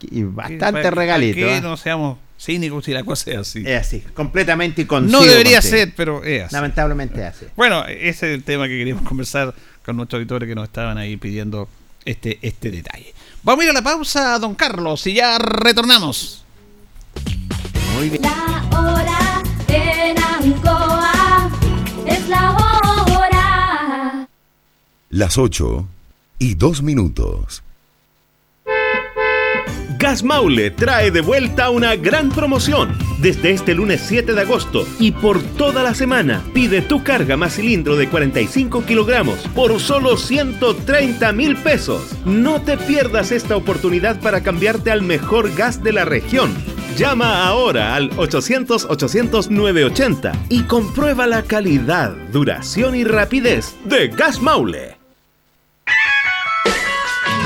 Y, 0.02 0.24
bastante 0.24 0.92
regalito. 0.92 1.38
Que 1.38 1.54
¿ah? 1.56 1.62
no 1.62 1.78
seamos 1.78 2.18
cínicos 2.39 2.86
si 2.86 2.92
la 2.92 3.04
cosa 3.04 3.32
es 3.32 3.38
así. 3.38 3.63
Es 3.65 3.82
así, 3.82 4.02
completamente 4.13 4.82
y 4.82 4.88
No 5.04 5.24
debería 5.24 5.62
ser, 5.62 5.94
pero 5.96 6.24
es 6.24 6.44
así. 6.44 6.56
Lamentablemente 6.56 7.22
es 7.22 7.28
así. 7.28 7.46
Bueno, 7.56 7.86
ese 7.86 8.10
es 8.10 8.36
el 8.36 8.44
tema 8.44 8.68
que 8.68 8.78
queríamos 8.78 9.04
conversar 9.08 9.54
con 9.86 9.96
nuestros 9.98 10.20
auditores 10.20 10.48
que 10.48 10.56
nos 10.56 10.65
estaban 10.65 10.98
ahí 10.98 11.18
pidiendo 11.18 11.68
este, 12.10 12.39
este 12.41 12.72
detalle. 12.72 13.13
Vamos 13.43 13.62
a 13.62 13.65
ir 13.65 13.69
a 13.69 13.74
la 13.74 13.82
pausa, 13.82 14.39
don 14.39 14.56
Carlos, 14.56 15.06
y 15.08 15.13
ya 15.13 15.38
retornamos. 15.38 16.43
Muy 17.95 18.10
bien. 18.10 18.22
La 18.24 18.67
hora 18.80 19.43
en 19.67 20.17
Ancoa 20.17 21.50
es 22.06 22.28
la 22.28 22.52
hora. 22.52 24.28
Las 25.10 25.38
8 25.38 25.88
y 26.39 26.56
2 26.56 26.82
minutos. 26.82 27.63
Gas 30.00 30.24
Maule 30.24 30.72
trae 30.72 31.12
de 31.12 31.20
vuelta 31.20 31.70
una 31.72 31.98
gran 31.98 32.30
promoción. 32.30 32.98
Desde 33.20 33.52
este 33.52 33.76
lunes 33.76 34.00
7 34.08 34.34
de 34.34 34.40
agosto 34.40 34.88
y 34.98 35.12
por 35.12 35.44
toda 35.44 35.84
la 35.84 35.94
semana, 35.94 36.42
pide 36.54 36.82
tu 36.82 37.04
carga 37.04 37.36
más 37.36 37.56
cilindro 37.56 37.98
de 37.98 38.08
45 38.08 38.86
kilogramos 38.86 39.40
por 39.54 39.78
solo 39.82 40.16
130 40.16 41.34
mil 41.34 41.58
pesos. 41.58 42.16
No 42.24 42.62
te 42.62 42.78
pierdas 42.78 43.34
esta 43.34 43.58
oportunidad 43.58 44.22
para 44.22 44.42
cambiarte 44.42 44.90
al 44.90 45.02
mejor 45.02 45.54
gas 45.54 45.84
de 45.84 45.92
la 45.92 46.06
región. 46.06 46.56
Llama 46.96 47.46
ahora 47.46 47.96
al 47.96 48.10
800-800-980 48.12 50.32
y 50.48 50.64
comprueba 50.64 51.28
la 51.28 51.44
calidad, 51.44 52.16
duración 52.32 52.96
y 52.96 53.04
rapidez 53.04 53.76
de 53.84 54.08
Gas 54.08 54.42
Maule. 54.42 54.99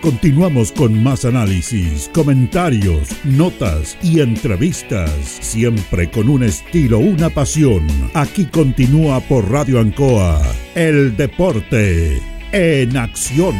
Continuamos 0.00 0.70
con 0.70 1.02
más 1.02 1.24
análisis, 1.24 2.08
comentarios, 2.14 3.08
notas 3.24 3.98
y 4.00 4.20
entrevistas, 4.20 5.10
siempre 5.40 6.08
con 6.08 6.28
un 6.28 6.44
estilo, 6.44 7.00
una 7.00 7.28
pasión. 7.30 7.84
Aquí 8.14 8.46
continúa 8.46 9.18
por 9.20 9.50
Radio 9.50 9.80
Ancoa, 9.80 10.40
el 10.76 11.16
deporte 11.16 12.22
en 12.52 12.96
acción. 12.96 13.56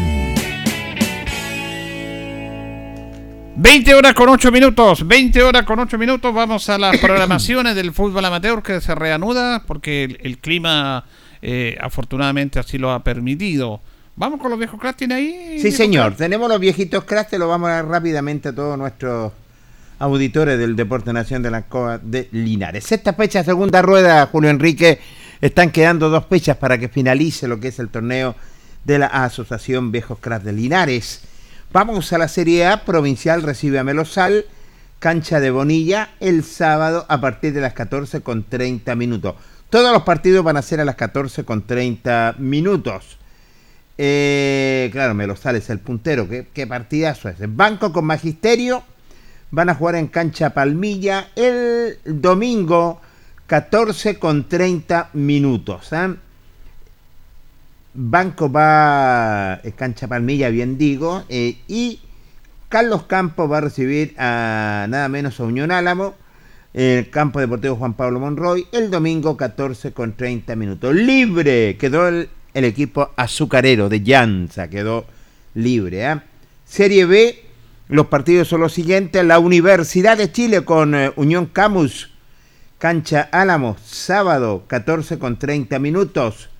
20 3.57 3.95
horas 3.95 4.14
con 4.14 4.28
8 4.28 4.53
minutos, 4.53 5.09
20 5.09 5.43
horas 5.43 5.64
con 5.64 5.80
8 5.80 5.99
minutos, 5.99 6.32
vamos 6.32 6.68
a 6.68 6.78
las 6.78 6.97
programaciones 6.99 7.74
del 7.74 7.93
fútbol 7.93 8.24
amateur 8.24 8.62
que 8.62 8.80
se 8.80 8.95
reanuda 8.95 9.64
porque 9.66 10.16
el, 10.20 10.39
clima 10.39 11.05
eh, 11.43 11.76
afortunadamente 11.80 12.61
así 12.61 12.78
lo 12.78 12.93
ha 12.93 13.03
permitido. 13.03 13.80
Vamos 14.18 14.40
con 14.40 14.50
los 14.50 14.58
viejos 14.58 14.80
cracks, 14.80 14.96
¿tiene 14.96 15.14
ahí? 15.14 15.60
Sí, 15.62 15.70
señor. 15.70 16.16
Tenemos 16.16 16.48
los 16.48 16.58
viejitos 16.58 17.04
cracks, 17.04 17.30
te 17.30 17.38
lo 17.38 17.46
vamos 17.46 17.68
a 17.68 17.74
dar 17.74 17.86
rápidamente 17.86 18.48
a 18.48 18.52
todos 18.52 18.76
nuestros 18.76 19.32
auditores 20.00 20.58
del 20.58 20.74
Deporte 20.74 21.12
Nación 21.12 21.40
de 21.40 21.52
la 21.52 21.62
COA 21.62 21.98
de 21.98 22.28
Linares. 22.32 22.90
Esta 22.90 23.12
fecha, 23.12 23.44
segunda 23.44 23.80
rueda, 23.80 24.26
Julio 24.26 24.50
Enrique, 24.50 24.98
están 25.40 25.70
quedando 25.70 26.10
dos 26.10 26.26
fechas 26.26 26.56
para 26.56 26.78
que 26.78 26.88
finalice 26.88 27.46
lo 27.46 27.60
que 27.60 27.68
es 27.68 27.78
el 27.78 27.90
torneo 27.90 28.34
de 28.84 28.98
la 28.98 29.06
Asociación 29.06 29.92
Viejos 29.92 30.18
Cracks 30.20 30.44
de 30.44 30.52
Linares. 30.52 31.20
Vamos 31.72 32.12
a 32.12 32.18
la 32.18 32.26
Serie 32.26 32.66
A, 32.66 32.84
Provincial 32.84 33.44
recibe 33.44 33.78
a 33.78 33.84
Melosal, 33.84 34.46
cancha 34.98 35.38
de 35.38 35.52
Bonilla, 35.52 36.10
el 36.18 36.42
sábado 36.42 37.06
a 37.08 37.20
partir 37.20 37.52
de 37.52 37.60
las 37.60 37.72
14 37.72 38.22
con 38.22 38.42
30 38.42 38.96
minutos. 38.96 39.36
Todos 39.70 39.92
los 39.92 40.02
partidos 40.02 40.42
van 40.42 40.56
a 40.56 40.62
ser 40.62 40.80
a 40.80 40.84
las 40.84 40.96
14 40.96 41.44
con 41.44 41.64
30 41.68 42.34
minutos. 42.38 43.17
Eh, 44.01 44.88
claro, 44.92 45.14
me 45.14 45.26
lo 45.26 45.34
es 45.34 45.70
el 45.70 45.80
puntero. 45.80 46.28
¿Qué, 46.28 46.46
qué 46.55 46.66
partidazo 46.66 47.28
es? 47.28 47.36
Banco 47.55 47.92
con 47.92 48.05
Magisterio. 48.05 48.84
Van 49.51 49.68
a 49.68 49.74
jugar 49.74 49.96
en 49.96 50.07
cancha 50.07 50.51
Palmilla 50.51 51.28
el 51.34 51.99
domingo 52.05 53.01
14 53.49 54.18
con 54.18 54.49
30 54.49 55.11
minutos. 55.14 55.92
¿eh? 55.92 56.14
Banco 57.94 58.53
va 58.53 59.61
en 59.64 59.72
cancha 59.72 60.07
Palmilla, 60.07 60.51
bien 60.51 60.78
digo, 60.78 61.24
eh, 61.28 61.59
y 61.66 61.99
Carlos 62.68 63.05
Campos 63.05 63.51
va 63.51 63.59
a 63.59 63.62
recibir 63.62 64.14
a 64.18 64.86
nada 64.88 65.09
menos 65.09 65.40
a 65.40 65.44
Unión 65.44 65.72
Álamo 65.72 66.14
el 66.74 67.09
campo 67.11 67.40
deportivo 67.40 67.76
Juan 67.76 67.94
Pablo 67.94 68.20
Monroy 68.20 68.66
el 68.72 68.90
domingo 68.90 69.36
14 69.36 69.92
con 69.92 70.12
30 70.12 70.55
minutos. 70.55 70.94
Libre 70.94 71.76
quedó 71.78 72.07
el, 72.07 72.28
equipo 72.64 73.11
azucarero 73.16 73.88
de 73.88 74.02
Llanza, 74.02 74.68
quedó 74.68 75.06
libre. 75.54 76.11
¿eh? 76.11 76.20
Serie 76.64 77.04
B, 77.04 77.44
los 77.88 78.06
partidos 78.06 78.48
son 78.48 78.61
los 78.61 78.72
siguientes. 78.72 79.24
La 79.24 79.38
Universidad 79.38 80.16
de 80.16 80.30
Chile 80.30 80.64
con 80.64 80.94
eh, 80.94 81.12
Unión 81.16 81.46
Camus, 81.46 82.11
cancha 82.78 83.28
Álamo, 83.32 83.76
sábado 83.84 84.64
14 84.66 85.18
con 85.18 85.38
30 85.38 85.78
minutos. 85.78 86.50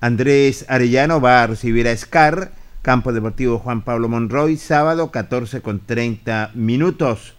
Andrés 0.00 0.64
Arellano 0.68 1.20
va 1.20 1.42
a 1.42 1.46
recibir 1.48 1.88
a 1.88 1.96
Scar, 1.96 2.52
Campo 2.82 3.12
Deportivo 3.12 3.58
Juan 3.58 3.82
Pablo 3.82 4.08
Monroy, 4.08 4.56
sábado 4.56 5.10
14 5.10 5.60
con 5.60 5.80
30 5.80 6.52
minutos. 6.54 7.34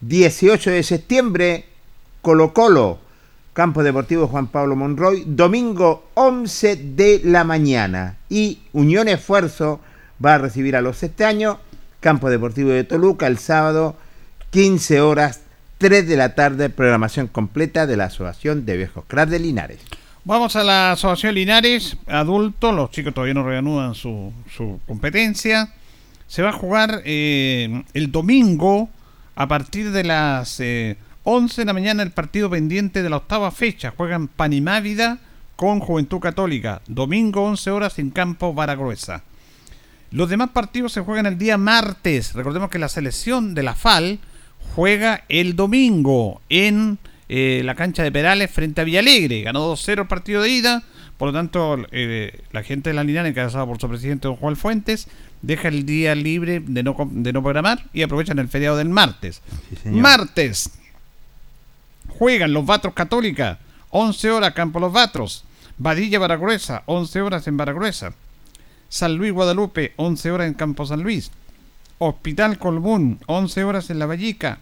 18 0.00 0.70
de 0.70 0.82
septiembre, 0.82 1.64
Colo 2.22 2.52
Colo, 2.52 2.98
Campo 3.54 3.84
Deportivo 3.84 4.26
Juan 4.26 4.48
Pablo 4.48 4.74
Monroy, 4.74 5.22
domingo 5.28 6.10
11 6.14 6.74
de 6.74 7.20
la 7.22 7.44
mañana. 7.44 8.16
Y 8.28 8.58
Unión 8.72 9.06
Esfuerzo 9.06 9.80
va 10.22 10.34
a 10.34 10.38
recibir 10.38 10.74
a 10.74 10.82
los 10.82 11.04
años, 11.24 11.58
Campo 12.00 12.28
Deportivo 12.30 12.70
de 12.70 12.82
Toluca, 12.82 13.28
el 13.28 13.38
sábado 13.38 13.96
15 14.50 15.00
horas, 15.00 15.42
3 15.78 16.08
de 16.08 16.16
la 16.16 16.34
tarde, 16.34 16.68
programación 16.68 17.28
completa 17.28 17.86
de 17.86 17.96
la 17.96 18.06
Asociación 18.06 18.66
de 18.66 18.76
Viejos 18.76 19.04
Crack 19.06 19.28
de 19.28 19.38
Linares. 19.38 19.78
Vamos 20.24 20.56
a 20.56 20.64
la 20.64 20.90
Asociación 20.90 21.36
Linares, 21.36 21.96
adulto, 22.08 22.72
los 22.72 22.90
chicos 22.90 23.14
todavía 23.14 23.34
no 23.34 23.46
reanudan 23.46 23.94
su, 23.94 24.32
competencia. 24.84 25.72
Se 26.26 26.42
va 26.42 26.48
a 26.48 26.52
jugar 26.52 27.02
eh, 27.04 27.84
el 27.94 28.10
domingo 28.10 28.88
a 29.36 29.46
partir 29.46 29.92
de 29.92 30.02
las 30.02 30.58
11 31.24 31.60
eh, 31.60 31.62
de 31.62 31.66
la 31.66 31.72
mañana 31.72 32.02
el 32.02 32.12
partido 32.12 32.48
pendiente 32.48 33.02
de 33.02 33.10
la 33.10 33.16
octava 33.16 33.50
fecha. 33.50 33.92
Juegan 33.96 34.28
Panimávida 34.28 35.18
con 35.56 35.80
Juventud 35.80 36.20
Católica. 36.20 36.82
Domingo 36.86 37.42
11 37.44 37.70
horas 37.70 37.98
en 37.98 38.10
campo 38.10 38.54
Baragruesa. 38.54 39.22
Los 40.10 40.28
demás 40.28 40.50
partidos 40.50 40.92
se 40.92 41.00
juegan 41.00 41.26
el 41.26 41.38
día 41.38 41.58
martes. 41.58 42.34
Recordemos 42.34 42.70
que 42.70 42.78
la 42.78 42.88
selección 42.88 43.54
de 43.54 43.64
la 43.64 43.74
FAL 43.74 44.20
juega 44.74 45.24
el 45.28 45.56
domingo 45.56 46.40
en 46.48 46.98
eh, 47.28 47.62
la 47.64 47.74
cancha 47.74 48.02
de 48.02 48.12
Perales 48.12 48.50
frente 48.50 48.80
a 48.80 48.84
Villalegre. 48.84 49.42
Ganó 49.42 49.72
2-0 49.72 50.02
el 50.02 50.06
partido 50.06 50.42
de 50.42 50.50
ida. 50.50 50.82
Por 51.16 51.28
lo 51.28 51.32
tanto, 51.32 51.78
eh, 51.90 52.42
la 52.52 52.62
gente 52.62 52.90
de 52.90 52.94
la 52.94 53.04
Linares, 53.04 53.30
encabezada 53.30 53.66
por 53.66 53.80
su 53.80 53.88
presidente 53.88 54.28
don 54.28 54.36
Juan 54.36 54.56
Fuentes, 54.56 55.08
deja 55.42 55.68
el 55.68 55.86
día 55.86 56.14
libre 56.14 56.60
de 56.60 56.82
no, 56.82 56.96
de 57.10 57.32
no 57.32 57.42
programar 57.42 57.84
y 57.92 58.02
aprovechan 58.02 58.38
el 58.38 58.48
feriado 58.48 58.76
del 58.76 58.88
martes. 58.88 59.42
martes. 59.86 60.70
Juegan 62.18 62.52
los 62.52 62.64
Vatros 62.64 62.94
Católica, 62.94 63.58
11 63.90 64.30
horas 64.30 64.54
Campo 64.54 64.80
Los 64.80 64.92
Vatros. 64.92 65.44
Badilla 65.76 66.20
Baragruesa, 66.20 66.84
11 66.86 67.22
horas 67.22 67.48
en 67.48 67.56
Baragruesa. 67.56 68.14
San 68.88 69.16
Luis 69.16 69.32
Guadalupe, 69.32 69.92
11 69.96 70.30
horas 70.30 70.46
en 70.46 70.54
Campo 70.54 70.86
San 70.86 71.02
Luis. 71.02 71.32
Hospital 71.98 72.58
Colbún, 72.58 73.18
11 73.26 73.64
horas 73.64 73.90
en 73.90 73.98
La 73.98 74.06
Vallica. 74.06 74.58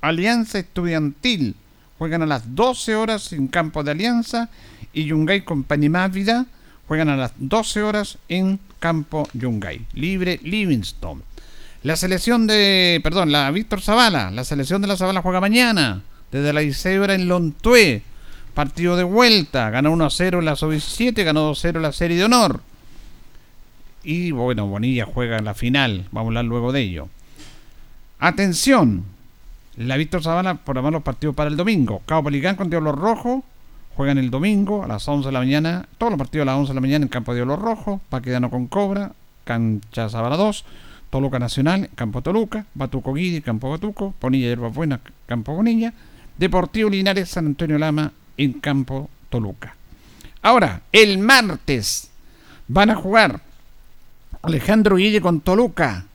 Alianza 0.00 0.60
Estudiantil, 0.60 1.56
juegan 1.98 2.22
a 2.22 2.26
las 2.26 2.54
12 2.54 2.94
horas 2.94 3.32
en 3.32 3.48
campo 3.48 3.82
de 3.82 3.92
Alianza 3.92 4.48
y 4.92 5.04
Yungay 5.04 5.42
con 5.42 5.62
Panimávida 5.62 6.46
juegan 6.88 7.08
a 7.08 7.16
las 7.16 7.32
12 7.36 7.82
horas 7.82 8.18
en 8.28 8.60
campo 8.78 9.28
Yungay. 9.32 9.86
Libre 9.94 10.40
Livingston. 10.42 11.22
La 11.82 11.96
selección 11.96 12.46
de, 12.46 13.00
perdón, 13.02 13.32
la 13.32 13.50
Víctor 13.50 13.80
Zavala, 13.80 14.30
la 14.30 14.44
selección 14.44 14.82
de 14.82 14.88
la 14.88 14.96
Zavala 14.96 15.22
juega 15.22 15.40
mañana 15.40 16.02
desde 16.32 16.52
la 16.52 16.60
16 16.60 16.98
horas 16.98 17.18
en 17.20 17.28
Lontué. 17.28 18.02
Partido 18.54 18.96
de 18.96 19.04
vuelta, 19.04 19.70
ganó 19.70 19.92
1 19.92 20.04
a 20.04 20.10
0 20.10 20.40
en 20.40 20.44
la 20.44 20.56
sub-17, 20.56 21.24
ganó 21.24 21.42
2 21.42 21.58
a 21.58 21.62
0 21.62 21.78
en 21.78 21.82
la 21.82 21.92
serie 21.92 22.16
de 22.16 22.24
honor. 22.24 22.60
Y 24.02 24.32
bueno, 24.32 24.66
Bonilla 24.66 25.06
juega 25.06 25.38
en 25.38 25.44
la 25.44 25.54
final, 25.54 26.06
vamos 26.10 26.26
a 26.26 26.30
hablar 26.30 26.44
luego 26.46 26.72
de 26.72 26.80
ello. 26.80 27.08
Atención, 28.18 29.04
la 29.76 29.96
Víctor 29.96 30.22
Zavala 30.22 30.54
programó 30.54 30.90
los 30.90 31.02
partidos 31.02 31.34
para 31.34 31.48
el 31.48 31.56
domingo. 31.56 32.02
Cabo 32.04 32.24
Pelicán 32.24 32.56
con 32.56 32.68
Diablo 32.68 32.92
Rojo. 32.92 33.42
Juegan 33.96 34.18
el 34.18 34.30
domingo 34.30 34.84
a 34.84 34.86
las 34.86 35.06
11 35.08 35.28
de 35.28 35.32
la 35.32 35.38
mañana. 35.38 35.86
Todos 35.98 36.12
los 36.12 36.18
partidos 36.18 36.42
a 36.42 36.46
las 36.46 36.56
11 36.56 36.70
de 36.70 36.74
la 36.74 36.80
mañana 36.80 37.04
en 37.04 37.08
Campo 37.08 37.32
de 37.32 37.38
Diablo 37.38 37.56
Rojo. 37.56 38.00
Paquedano 38.08 38.50
con 38.50 38.66
Cobra. 38.66 39.12
Cancha 39.44 40.08
Zavala 40.08 40.36
2. 40.36 40.64
Toluca 41.10 41.38
Nacional, 41.38 41.90
Campo 41.94 42.22
Toluca. 42.22 42.66
Batuco 42.74 43.14
Guidi, 43.14 43.40
Campo 43.40 43.70
Batuco. 43.70 44.14
Ponilla 44.18 44.48
Yerba 44.48 44.68
Buena, 44.68 45.00
Campo 45.26 45.54
Bonilla. 45.54 45.92
Deportivo 46.38 46.90
Linares, 46.90 47.30
San 47.30 47.46
Antonio 47.46 47.78
Lama 47.78 48.12
en 48.36 48.54
Campo 48.54 49.08
Toluca. 49.28 49.76
Ahora, 50.42 50.82
el 50.92 51.18
martes 51.18 52.10
van 52.68 52.90
a 52.90 52.96
jugar 52.96 53.40
Alejandro 54.42 54.96
Guille 54.96 55.20
con 55.20 55.40
Toluca. 55.40 56.06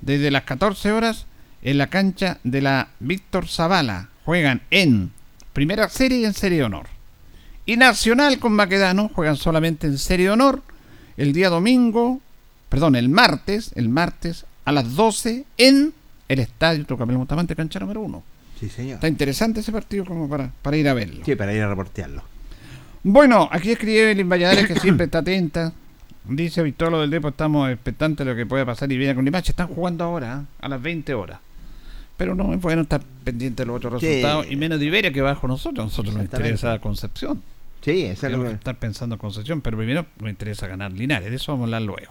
Desde 0.00 0.30
las 0.30 0.44
14 0.44 0.92
horas 0.92 1.26
en 1.62 1.78
la 1.78 1.88
cancha 1.88 2.38
de 2.44 2.62
la 2.62 2.88
Víctor 3.00 3.48
Zavala. 3.48 4.08
Juegan 4.24 4.62
en 4.70 5.10
primera 5.52 5.88
serie 5.88 6.18
y 6.18 6.24
en 6.24 6.34
serie 6.34 6.58
de 6.58 6.64
honor. 6.64 6.86
Y 7.66 7.76
Nacional 7.76 8.38
con 8.38 8.52
Maquedano 8.52 9.10
juegan 9.12 9.36
solamente 9.36 9.86
en 9.86 9.98
serie 9.98 10.26
de 10.26 10.32
honor 10.32 10.62
el 11.16 11.32
día 11.32 11.50
domingo, 11.50 12.20
perdón, 12.68 12.94
el 12.94 13.08
martes, 13.08 13.72
el 13.74 13.88
martes 13.88 14.46
a 14.64 14.72
las 14.72 14.94
12 14.94 15.44
en 15.58 15.92
el 16.28 16.38
estadio 16.38 16.86
Trocamelo 16.86 17.18
Montamante, 17.18 17.56
cancha 17.56 17.80
número 17.80 18.02
1. 18.02 18.22
Sí, 18.58 18.68
señor. 18.68 18.94
Está 18.94 19.08
interesante 19.08 19.60
ese 19.60 19.72
partido 19.72 20.04
como 20.04 20.28
para, 20.28 20.50
para 20.62 20.76
ir 20.76 20.88
a 20.88 20.94
verlo. 20.94 21.24
Sí, 21.24 21.34
para 21.36 21.52
ir 21.54 21.62
a 21.62 21.68
reportearlo. 21.68 22.22
Bueno, 23.02 23.48
aquí 23.50 23.70
escribe 23.70 24.02
Evelyn 24.02 24.28
Valladares 24.28 24.66
que 24.66 24.78
siempre 24.80 25.06
está 25.06 25.18
atenta. 25.18 25.72
Dice 26.24 26.62
Victorio 26.62 27.00
del 27.00 27.10
Depo, 27.10 27.28
estamos 27.28 27.70
expectantes 27.70 28.26
de 28.26 28.32
lo 28.32 28.36
que 28.36 28.44
pueda 28.44 28.66
pasar 28.66 28.90
y 28.92 28.98
viene 28.98 29.14
con 29.14 29.24
Limache. 29.24 29.52
Están 29.52 29.68
jugando 29.68 30.04
ahora, 30.04 30.42
¿eh? 30.42 30.46
a 30.60 30.68
las 30.68 30.82
20 30.82 31.14
horas. 31.14 31.40
Pero 32.16 32.34
no 32.34 32.52
es 32.52 32.60
bueno 32.60 32.82
estar 32.82 33.00
pendiente 33.24 33.62
de 33.62 33.66
los 33.66 33.76
otros 33.76 34.02
resultados 34.02 34.46
y 34.50 34.56
menos 34.56 34.80
de 34.80 34.86
Iberia 34.86 35.12
que 35.12 35.22
bajo 35.22 35.46
nosotros. 35.46 35.86
Nosotros 35.86 36.14
nos 36.14 36.24
interesa 36.24 36.78
Concepción. 36.80 37.42
Sí, 37.80 38.02
es 38.04 38.20
que 38.20 38.50
estar 38.50 38.76
pensando 38.76 39.14
en 39.14 39.20
Concepción, 39.20 39.60
pero 39.60 39.76
primero 39.76 40.04
me 40.20 40.30
interesa 40.30 40.66
ganar 40.66 40.92
Linares. 40.92 41.30
De 41.30 41.36
eso 41.36 41.52
vamos 41.52 41.64
a 41.64 41.66
hablar 41.66 41.82
luego. 41.82 42.10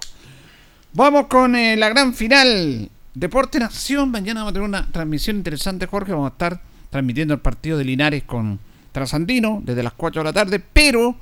Vamos 0.93 1.27
con 1.27 1.55
eh, 1.55 1.75
la 1.75 1.89
gran 1.89 2.13
final. 2.13 2.89
Deporte 3.19 3.57
Nación. 3.57 4.11
Mañana 4.11 4.41
vamos 4.41 4.51
a 4.51 4.53
tener 4.53 4.69
una 4.69 4.91
transmisión 4.91 5.37
interesante, 5.37 5.87
Jorge. 5.87 6.11
Vamos 6.11 6.29
a 6.29 6.33
estar 6.33 6.61
transmitiendo 6.91 7.33
el 7.33 7.39
partido 7.39 7.75
de 7.79 7.83
Linares 7.83 8.21
con 8.21 8.59
Trasandino 8.91 9.59
desde 9.65 9.81
las 9.81 9.93
4 9.93 10.19
de 10.19 10.23
la 10.23 10.33
tarde. 10.33 10.59
Pero 10.59 11.15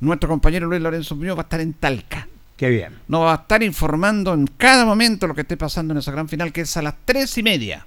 nuestro 0.00 0.30
compañero 0.30 0.66
Luis 0.66 0.80
Lorenzo 0.80 1.14
Muñoz 1.14 1.36
va 1.36 1.42
a 1.42 1.44
estar 1.44 1.60
en 1.60 1.74
Talca. 1.74 2.26
Qué 2.56 2.70
bien. 2.70 2.94
Nos 3.08 3.20
va 3.20 3.32
a 3.32 3.36
estar 3.36 3.62
informando 3.62 4.32
en 4.32 4.46
cada 4.46 4.86
momento 4.86 5.26
lo 5.26 5.34
que 5.34 5.42
esté 5.42 5.58
pasando 5.58 5.92
en 5.92 5.98
esa 5.98 6.10
gran 6.10 6.26
final, 6.26 6.54
que 6.54 6.62
es 6.62 6.74
a 6.78 6.80
las 6.80 6.94
3 7.04 7.36
y 7.36 7.42
media. 7.42 7.86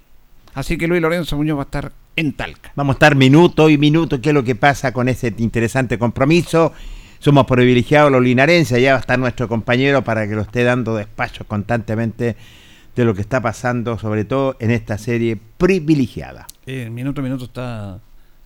Así 0.54 0.78
que 0.78 0.88
Luis 0.88 1.02
Lorenzo 1.02 1.36
Muñoz 1.36 1.58
va 1.58 1.64
a 1.64 1.66
estar 1.66 1.92
en 2.18 2.34
Talca. 2.34 2.72
Vamos 2.76 2.94
a 2.94 2.98
estar 2.98 3.16
minuto 3.16 3.68
y 3.68 3.80
minuto, 3.80 4.22
qué 4.22 4.30
es 4.30 4.36
lo 4.36 4.44
que 4.44 4.54
pasa 4.54 4.94
con 4.94 5.10
ese 5.10 5.34
interesante 5.40 5.98
compromiso. 5.98 6.72
Somos 7.18 7.48
privilegiados 7.48 8.12
los 8.12 8.22
linarenses, 8.22 8.74
allá 8.74 8.92
va 8.92 8.98
a 8.98 9.02
estar 9.02 9.18
nuestro 9.18 9.48
compañero 9.48 10.04
para 10.04 10.28
que 10.28 10.36
lo 10.36 10.44
esté 10.44 10.64
dando 10.64 10.96
despacho 10.96 11.46
constantemente 11.46 12.36
de 13.00 13.06
lo 13.06 13.16
que 13.16 13.22
está 13.22 13.42
pasando, 13.42 13.98
sobre 13.98 14.26
todo 14.26 14.58
en 14.60 14.72
esta 14.72 14.98
serie 14.98 15.40
privilegiada. 15.58 16.48
Eh, 16.66 16.90
minuto 16.92 17.22
a 17.22 17.24
minuto 17.24 17.46
está 17.46 17.98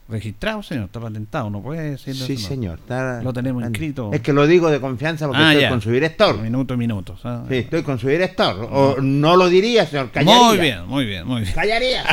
registrado, 0.08 0.62
señor, 0.62 0.86
está 0.86 1.00
patentado, 1.00 1.50
no 1.50 1.60
puede 1.60 1.90
decir 1.90 2.14
Sí, 2.14 2.38
señor, 2.38 2.78
lo 3.24 3.34
tenemos 3.34 3.64
inscrito. 3.64 4.12
Es 4.14 4.22
que 4.22 4.32
lo 4.32 4.46
digo 4.46 4.70
de 4.70 4.80
confianza 4.80 5.26
porque 5.26 5.42
ah, 5.42 5.54
estoy 5.54 5.70
con 5.70 5.82
su 5.82 5.90
director. 5.90 6.38
Minuto 6.38 6.76
a 6.76 6.78
minuto. 6.78 7.18
Sí, 7.50 7.56
estoy 7.56 7.82
con 7.82 7.98
su 7.98 8.10
director. 8.10 8.70
O 8.72 8.98
no 9.02 9.36
lo 9.36 9.50
diría, 9.50 9.88
señor, 9.88 10.12
callaría. 10.12 10.44
Muy 10.44 10.58
bien, 10.60 10.86
muy 10.86 11.06
bien, 11.06 11.26
muy 11.26 11.42
bien. 11.42 11.54
Callaría, 11.56 12.04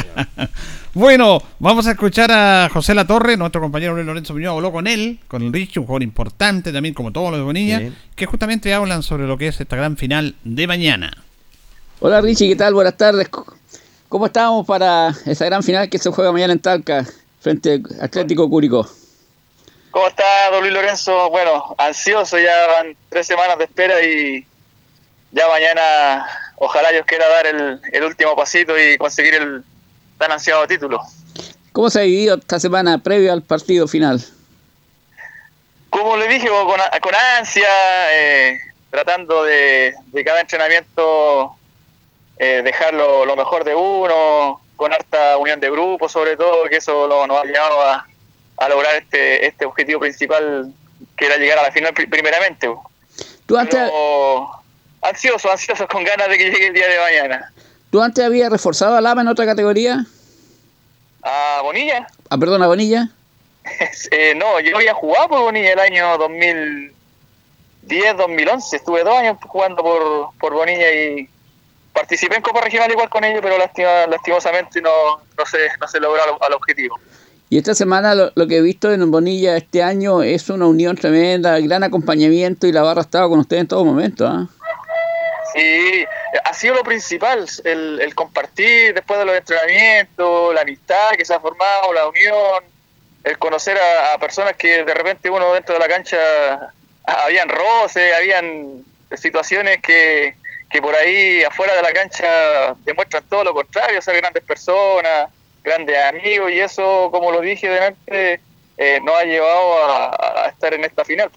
bueno, 0.95 1.43
vamos 1.59 1.87
a 1.89 1.91
escuchar 1.91 2.33
a 2.33 2.71
José 2.73 2.95
Latorre, 2.95 3.37
nuestro 3.37 3.61
compañero 3.61 3.93
Luis 3.93 4.07
Lorenzo 4.07 4.33
Muñoz 4.33 4.55
habló 4.55 4.73
con 4.73 4.87
él, 4.87 5.19
con 5.29 5.43
el 5.43 5.53
Rich, 5.53 5.77
un 5.77 5.85
jugador 5.85 6.05
importante 6.05 6.73
también, 6.73 6.95
como 6.95 7.13
todos 7.13 7.33
los 7.33 7.41
de 7.41 7.45
Bonilla, 7.45 7.83
que 8.15 8.25
justamente 8.25 8.73
hablan 8.73 9.03
sobre 9.03 9.27
lo 9.27 9.37
que 9.37 9.49
es 9.49 9.61
esta 9.61 9.77
gran 9.77 9.99
final 9.99 10.37
de 10.43 10.67
mañana. 10.67 11.13
Hola 12.03 12.23
Richie, 12.23 12.49
¿qué 12.49 12.57
tal? 12.57 12.73
Buenas 12.73 12.97
tardes. 12.97 13.29
¿Cómo 14.09 14.25
estamos 14.25 14.67
para 14.67 15.15
esa 15.27 15.45
gran 15.45 15.63
final 15.63 15.91
que 15.91 15.99
se 15.99 16.11
juega 16.11 16.33
mañana 16.33 16.55
en 16.55 16.61
Talca? 16.61 17.05
frente 17.41 17.83
a 18.01 18.05
Atlético 18.07 18.49
Curicó. 18.49 18.89
¿Cómo 19.91 20.07
está, 20.09 20.25
don 20.51 20.63
Luis 20.63 20.73
Lorenzo? 20.73 21.29
Bueno, 21.29 21.75
ansioso, 21.77 22.39
ya 22.39 22.55
van 22.69 22.97
tres 23.11 23.27
semanas 23.27 23.59
de 23.59 23.65
espera 23.65 24.03
y 24.03 24.47
ya 25.33 25.47
mañana 25.49 26.27
ojalá 26.57 26.91
Dios 26.91 27.05
quiera 27.07 27.29
dar 27.29 27.47
el, 27.47 28.05
último 28.05 28.35
pasito 28.35 28.73
y 28.79 28.97
conseguir 28.97 29.35
el 29.35 29.63
tan 30.17 30.33
ansiado 30.33 30.67
título. 30.67 31.03
¿Cómo 31.73 31.91
se 31.91 32.01
ha 32.01 32.05
vivido 32.05 32.37
esta 32.37 32.59
semana 32.59 32.97
previo 32.97 33.31
al 33.31 33.43
partido 33.43 33.87
final? 33.87 34.25
como 35.91 36.17
le 36.17 36.29
dije, 36.29 36.49
con, 36.49 36.81
con 37.03 37.15
ansia, 37.39 37.69
eh, 38.13 38.59
tratando 38.91 39.43
de, 39.43 39.93
de, 40.13 40.25
cada 40.25 40.41
entrenamiento 40.41 41.57
eh, 42.43 42.63
dejar 42.65 42.95
lo, 42.95 43.37
mejor 43.37 43.65
de 43.65 43.75
uno, 43.75 44.63
con 44.75 44.95
harta 44.95 45.37
unión 45.37 45.61
de 45.61 45.71
grupo 45.71 46.09
sobre 46.09 46.39
todo, 46.39 46.65
que 46.71 46.77
eso 46.77 47.07
lo, 47.07 47.27
nos 47.27 47.39
ha 47.39 47.45
llevado 47.45 47.83
a, 47.83 48.07
a, 48.57 48.69
lograr 48.71 48.97
este, 48.97 49.47
este 49.47 49.67
objetivo 49.67 50.01
principal, 50.01 50.73
que 51.19 51.27
era 51.27 51.37
llegar 51.37 51.59
a 51.59 51.65
la 51.65 51.71
final 51.71 51.93
primeramente. 51.93 52.67
¿Tú 53.45 53.59
antes... 53.59 53.93
ansioso, 55.03 55.53
ansioso, 55.53 55.87
con 55.87 56.03
ganas 56.03 56.31
de 56.31 56.39
que 56.39 56.51
llegue 56.51 56.69
el 56.69 56.73
día 56.73 56.89
de 56.89 56.99
mañana. 56.99 57.53
¿Tú 57.91 58.01
antes 58.01 58.25
habías 58.25 58.51
reforzado 58.51 58.97
a 58.97 59.03
Lama 59.03 59.21
en 59.21 59.29
otra 59.29 59.45
categoría? 59.45 60.07
¿A 61.23 61.61
Bonilla? 61.63 62.07
Ah, 62.31 62.39
perdón, 62.39 62.63
¿a 62.63 62.69
Bonilla? 62.69 63.11
eh, 64.13 64.35
no, 64.35 64.61
yo 64.61 64.79
había 64.79 64.95
jugado 64.95 65.29
por 65.29 65.41
Bonilla 65.41 65.75
el 65.75 65.79
año 65.79 66.17
2010, 66.17 68.17
2011. 68.17 68.77
Estuve 68.77 69.05
dos 69.05 69.15
años 69.15 69.37
jugando 69.43 69.83
por, 69.83 70.31
por 70.39 70.55
Bonilla 70.55 70.91
y 70.91 71.29
participé 71.93 72.37
en 72.37 72.43
Copa 72.43 72.61
Regional 72.61 72.91
igual 72.91 73.09
con 73.09 73.25
ellos, 73.25 73.41
pero 73.43 73.57
lastimosamente 73.59 74.81
no, 74.81 75.19
no, 75.37 75.47
se, 75.47 75.59
no 75.81 75.89
se 75.89 76.01
logró 76.01 76.23
al, 76.41 76.53
objetivo. 76.53 76.99
Y 77.49 77.59
esta 77.59 77.75
semana 77.75 78.15
lo, 78.15 78.47
que 78.47 78.59
he 78.59 78.63
visto 78.63 78.93
en 78.93 79.11
Bonilla 79.11 79.57
este 79.57 79.83
año 79.83 80.23
es 80.23 80.49
una 80.51 80.67
unión 80.67 80.97
tremenda, 80.97 81.59
gran 81.59 81.83
acompañamiento 81.83 82.67
y 82.67 82.73
la 82.73 82.83
barra 82.83 83.01
estaba 83.01 83.29
con 83.29 83.41
ustedes 83.41 83.63
en 83.63 83.69
todo 83.69 83.85
momento. 83.85 84.27
¿ah? 84.27 84.47
Sí, 85.53 86.05
ha 86.45 86.55
sido 86.55 86.75
lo 86.75 86.85
principal, 86.85 87.47
el, 87.65 88.01
el, 88.01 88.15
compartir 88.15 88.95
después 88.95 89.19
de 89.19 89.27
los 89.27 89.37
entrenamientos, 89.37 90.55
la 90.55 90.61
amistad 90.61 91.11
que 91.17 91.25
se 91.25 91.35
ha 91.35 91.41
formado, 91.41 91.93
la 91.93 92.07
unión, 92.07 92.65
el 93.25 93.39
conocer 93.39 93.77
a, 93.79 94.19
personas 94.19 94.55
que 94.57 94.85
de 94.85 94.95
repente 94.95 95.29
uno 95.29 95.53
dentro 95.53 95.75
de 95.75 95.81
la 95.81 95.89
cancha 95.89 96.73
habían 97.05 97.49
roces, 97.49 98.15
habían 98.17 98.85
situaciones 99.17 99.81
que, 99.83 100.37
que 100.71 100.81
por 100.81 100.95
ahí 100.95 101.43
afuera 101.43 101.75
de 101.75 101.83
la 101.83 101.93
cancha 101.93 102.77
demuestran 102.85 103.25
todo 103.29 103.45
lo 103.45 103.55
contrario, 103.55 104.01
ser 104.01 104.17
grandes 104.17 104.45
personas, 104.45 105.29
grandes 105.65 105.97
amigos 106.05 106.51
y 106.53 106.61
eso, 106.61 107.09
como 107.11 107.33
lo 107.33 107.41
dije 107.41 107.69
delante, 107.69 108.41
eh, 108.79 109.01
nos 109.05 109.15
ha 109.17 109.25
llevado 109.25 109.85
a, 109.85 110.47
estar 110.49 110.73
en 110.73 110.85
esta 110.85 111.05
final. 111.05 111.31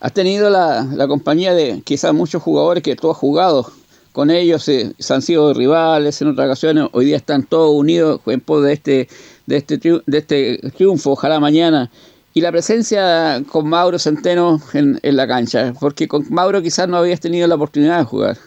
Has 0.00 0.12
tenido 0.12 0.50
la, 0.50 0.84
la 0.92 1.08
compañía 1.08 1.54
de 1.54 1.80
quizás 1.84 2.12
muchos 2.12 2.42
jugadores 2.42 2.82
que 2.82 2.96
tú 2.96 3.10
has 3.10 3.16
jugado 3.16 3.72
con 4.12 4.30
ellos, 4.30 4.64
se 4.64 4.94
han 5.10 5.20
sido 5.20 5.52
rivales 5.52 6.22
en 6.22 6.28
otras 6.28 6.46
ocasiones, 6.46 6.88
hoy 6.92 7.04
día 7.04 7.18
están 7.18 7.42
todos 7.42 7.74
unidos 7.74 8.20
en 8.24 8.40
pos 8.40 8.64
de 8.64 8.72
este, 8.72 9.08
de 9.44 9.56
este, 9.58 9.76
de 9.78 10.18
este 10.18 10.58
triunfo, 10.74 11.10
ojalá 11.10 11.38
mañana. 11.38 11.90
Y 12.32 12.40
la 12.40 12.50
presencia 12.50 13.42
con 13.50 13.68
Mauro 13.68 13.98
Centeno 13.98 14.58
en, 14.72 14.98
en 15.02 15.16
la 15.16 15.26
cancha, 15.26 15.74
porque 15.78 16.08
con 16.08 16.24
Mauro 16.30 16.62
quizás 16.62 16.88
no 16.88 16.96
habías 16.96 17.20
tenido 17.20 17.46
la 17.46 17.56
oportunidad 17.56 17.98
de 17.98 18.04
jugar. 18.04 18.38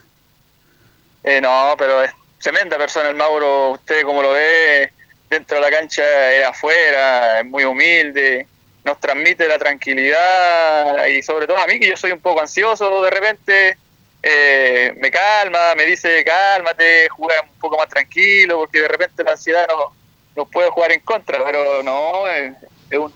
Eh, 1.23 1.41
no, 1.41 1.75
pero 1.77 2.03
es 2.03 2.11
tremenda 2.39 2.77
persona 2.77 3.09
el 3.09 3.15
Mauro, 3.15 3.71
usted 3.71 4.03
como 4.03 4.21
lo 4.21 4.31
ve, 4.31 4.91
dentro 5.29 5.57
de 5.57 5.61
la 5.61 5.69
cancha 5.69 6.31
es 6.31 6.45
afuera, 6.45 7.39
es 7.39 7.45
muy 7.45 7.63
humilde, 7.63 8.47
nos 8.83 8.99
transmite 8.99 9.47
la 9.47 9.59
tranquilidad 9.59 11.05
y 11.05 11.21
sobre 11.21 11.45
todo 11.45 11.57
a 11.57 11.67
mí 11.67 11.79
que 11.79 11.89
yo 11.89 11.97
soy 11.97 12.11
un 12.11 12.21
poco 12.21 12.41
ansioso 12.41 13.03
de 13.03 13.09
repente, 13.09 13.77
eh, 14.23 14.93
me 14.97 15.11
calma, 15.11 15.75
me 15.75 15.85
dice 15.85 16.23
cálmate, 16.23 17.09
juega 17.09 17.41
un 17.41 17.59
poco 17.59 17.77
más 17.77 17.89
tranquilo 17.89 18.59
porque 18.59 18.81
de 18.81 18.87
repente 18.87 19.23
la 19.23 19.31
ansiedad 19.31 19.67
no, 19.67 19.93
nos 20.35 20.49
puede 20.49 20.69
jugar 20.69 20.91
en 20.91 21.01
contra, 21.01 21.43
pero 21.43 21.83
no, 21.83 22.27
es, 22.27 22.53
un, 22.93 23.13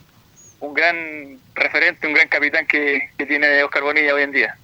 un, 0.60 0.74
gran 0.74 1.40
referente, 1.56 2.08
un 2.08 2.14
gran 2.14 2.28
capitán 2.28 2.68
que, 2.68 3.10
que 3.18 3.26
tiene 3.26 3.64
Oscar 3.64 3.84
Bonilla 3.84 4.14
hoy 4.14 4.24
en 4.24 4.32
día. 4.32 4.58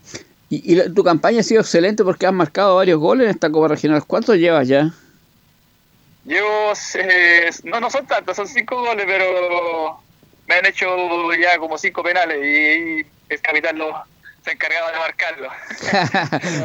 Y, 0.50 0.89
tu 0.93 1.04
campaña 1.04 1.41
ha 1.41 1.43
sido 1.43 1.62
excelente 1.62 2.04
porque 2.04 2.26
has 2.26 2.34
marcado 2.34 2.78
varios 2.78 3.00
goles 3.00 3.26
en 3.26 3.32
esta 3.32 3.52
Copa 3.52 3.68
Regional. 3.68 4.04
¿Cuántos 4.06 4.36
llevas 4.38 4.68
ya? 4.68 4.91
Llevo, 6.26 6.74
eh, 6.95 7.50
no, 7.64 7.80
no 7.80 7.89
son 7.89 8.06
tantos, 8.08 8.36
son 8.36 8.47
cinco 8.47 8.82
goles, 8.82 9.06
pero 9.08 10.00
me 10.47 10.56
han 10.56 10.66
hecho 10.66 10.88
ya 11.39 11.58
como 11.60 11.78
cinco 11.78 12.04
penales 12.04 12.38
y, 12.43 13.06
el 13.32 13.41
capitán 13.41 13.78
lo, 13.78 13.93
se 14.43 14.52
encargaba 14.52 14.91
de 14.91 14.97
marcarlo. 14.97 15.50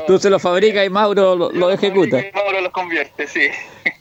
Tú 0.07 0.19
se 0.19 0.31
lo 0.31 0.39
fabricas 0.39 0.87
y 0.87 0.91
Mauro 0.91 1.37
lo, 1.37 1.71
ejecuta. 1.71 2.21
Y 2.21 2.33
Mauro 2.33 2.63
los 2.63 2.73
convierte, 2.73 3.27
sí. 3.27 3.49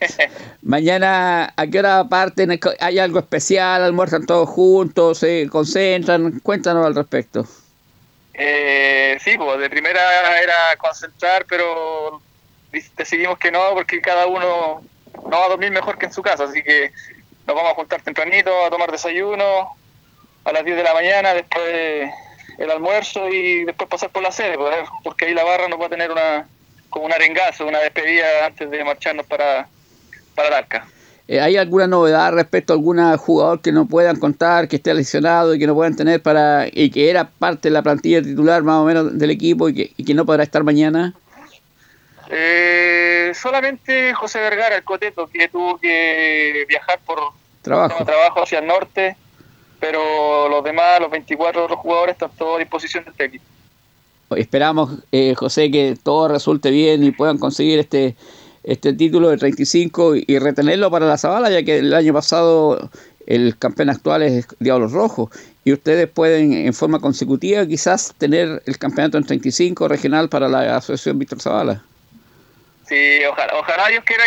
Mañana, 0.61 1.53
¿a 1.57 1.67
qué 1.67 1.79
hora 1.79 2.05
parten? 2.07 2.57
¿Hay 2.79 2.99
algo 2.99 3.19
especial? 3.19 3.83
¿Almuerzan 3.83 4.25
todos 4.25 4.47
juntos? 4.47 5.17
¿Se 5.17 5.49
concentran? 5.49 6.39
Cuéntanos 6.39 6.85
al 6.85 6.95
respecto. 6.95 7.45
Eh, 8.33 9.17
sí, 9.23 9.37
pues 9.37 9.59
de 9.59 9.69
primera 9.69 10.39
era 10.41 10.75
concentrar, 10.77 11.45
pero 11.47 12.21
decidimos 12.97 13.37
que 13.37 13.51
no, 13.51 13.73
porque 13.73 14.01
cada 14.01 14.25
uno 14.25 14.81
no 15.23 15.39
va 15.39 15.45
a 15.45 15.49
dormir 15.49 15.71
mejor 15.71 15.97
que 15.97 16.07
en 16.07 16.13
su 16.13 16.23
casa, 16.23 16.45
así 16.45 16.63
que 16.63 16.91
nos 17.45 17.55
vamos 17.55 17.71
a 17.71 17.75
juntar 17.75 18.01
tempranito 18.01 18.65
a 18.65 18.69
tomar 18.69 18.91
desayuno 18.91 19.75
a 20.45 20.51
las 20.51 20.65
10 20.65 20.77
de 20.77 20.83
la 20.83 20.93
mañana, 20.93 21.33
después 21.33 22.09
el 22.57 22.71
almuerzo 22.71 23.27
y 23.29 23.65
después 23.65 23.89
pasar 23.89 24.09
por 24.09 24.23
la 24.23 24.31
sede, 24.31 24.57
pues, 24.57 24.87
porque 25.03 25.25
ahí 25.25 25.33
la 25.33 25.43
barra 25.43 25.67
nos 25.67 25.79
va 25.79 25.85
a 25.85 25.89
tener 25.89 26.11
una 26.11 26.47
como 26.89 27.05
un 27.05 27.13
arengazo, 27.13 27.65
una 27.65 27.79
despedida 27.79 28.45
antes 28.45 28.69
de 28.69 28.83
marcharnos 28.83 29.25
para, 29.25 29.67
para 30.35 30.59
arca. 30.59 30.85
Eh, 31.27 31.39
¿Hay 31.39 31.55
alguna 31.55 31.87
novedad 31.87 32.33
respecto 32.33 32.73
a 32.73 32.75
algún 32.75 32.99
jugador 33.17 33.61
que 33.61 33.71
no 33.71 33.85
puedan 33.85 34.19
contar, 34.19 34.67
que 34.67 34.75
esté 34.75 34.93
lesionado 34.93 35.55
y 35.55 35.59
que 35.59 35.67
no 35.67 35.73
puedan 35.73 35.95
tener 35.95 36.21
para 36.21 36.67
y 36.69 36.89
que 36.89 37.09
era 37.09 37.29
parte 37.29 37.69
de 37.69 37.73
la 37.73 37.81
plantilla 37.81 38.21
titular 38.21 38.61
más 38.63 38.75
o 38.75 38.85
menos 38.85 39.17
del 39.17 39.31
equipo 39.31 39.69
y 39.69 39.73
que, 39.73 40.13
no 40.13 40.25
podrá 40.25 40.43
estar 40.43 40.63
mañana? 40.63 41.13
Eh, 42.29 43.31
solamente 43.35 44.13
José 44.13 44.39
Vergara, 44.39 44.75
el 44.75 44.83
coteto, 44.83 45.27
que 45.27 45.47
tuvo 45.47 45.77
que 45.77 46.65
viajar 46.67 46.99
por 47.05 47.19
trabajo, 47.61 48.03
trabajo 48.03 48.43
hacia 48.43 48.59
el 48.59 48.67
norte, 48.67 49.15
pero 49.79 50.49
los 50.49 50.63
demás, 50.63 50.99
los 50.99 51.09
24 51.09 51.63
otros 51.63 51.79
jugadores, 51.79 52.13
están 52.13 52.31
todos 52.37 52.57
a 52.57 52.59
disposición 52.59 53.05
del 53.05 53.27
equipo. 53.27 53.45
Esperamos, 54.35 54.89
eh, 55.11 55.35
José, 55.35 55.71
que 55.71 55.95
todo 56.01 56.27
resulte 56.27 56.71
bien 56.71 57.03
y 57.03 57.11
puedan 57.11 57.37
conseguir 57.37 57.79
este 57.79 58.15
este 58.63 58.93
título 58.93 59.29
de 59.29 59.37
35 59.37 60.15
y, 60.15 60.39
retenerlo 60.39 60.89
para 60.89 61.05
la 61.05 61.17
Zabala, 61.17 61.49
ya 61.49 61.63
que 61.63 61.77
el 61.79 61.93
año 61.93 62.13
pasado 62.13 62.89
el 63.27 63.57
campeón 63.57 63.89
actual 63.89 64.23
es 64.23 64.47
Diablos 64.59 64.91
Rojos 64.91 65.29
y 65.63 65.71
ustedes 65.73 66.09
pueden 66.09 66.53
en 66.53 66.73
forma 66.73 66.99
consecutiva 66.99 67.65
quizás 67.65 68.13
tener 68.17 68.61
el 68.65 68.77
campeonato 68.77 69.17
en 69.17 69.25
35 69.25 69.87
regional 69.87 70.29
para 70.29 70.47
la 70.47 70.77
Asociación 70.77 71.19
Víctor 71.19 71.41
Zavala. 71.41 71.81
Sí, 72.87 73.23
ojalá, 73.29 73.53
ojalá 73.57 73.87
Dios 73.87 74.03
quiera 74.03 74.23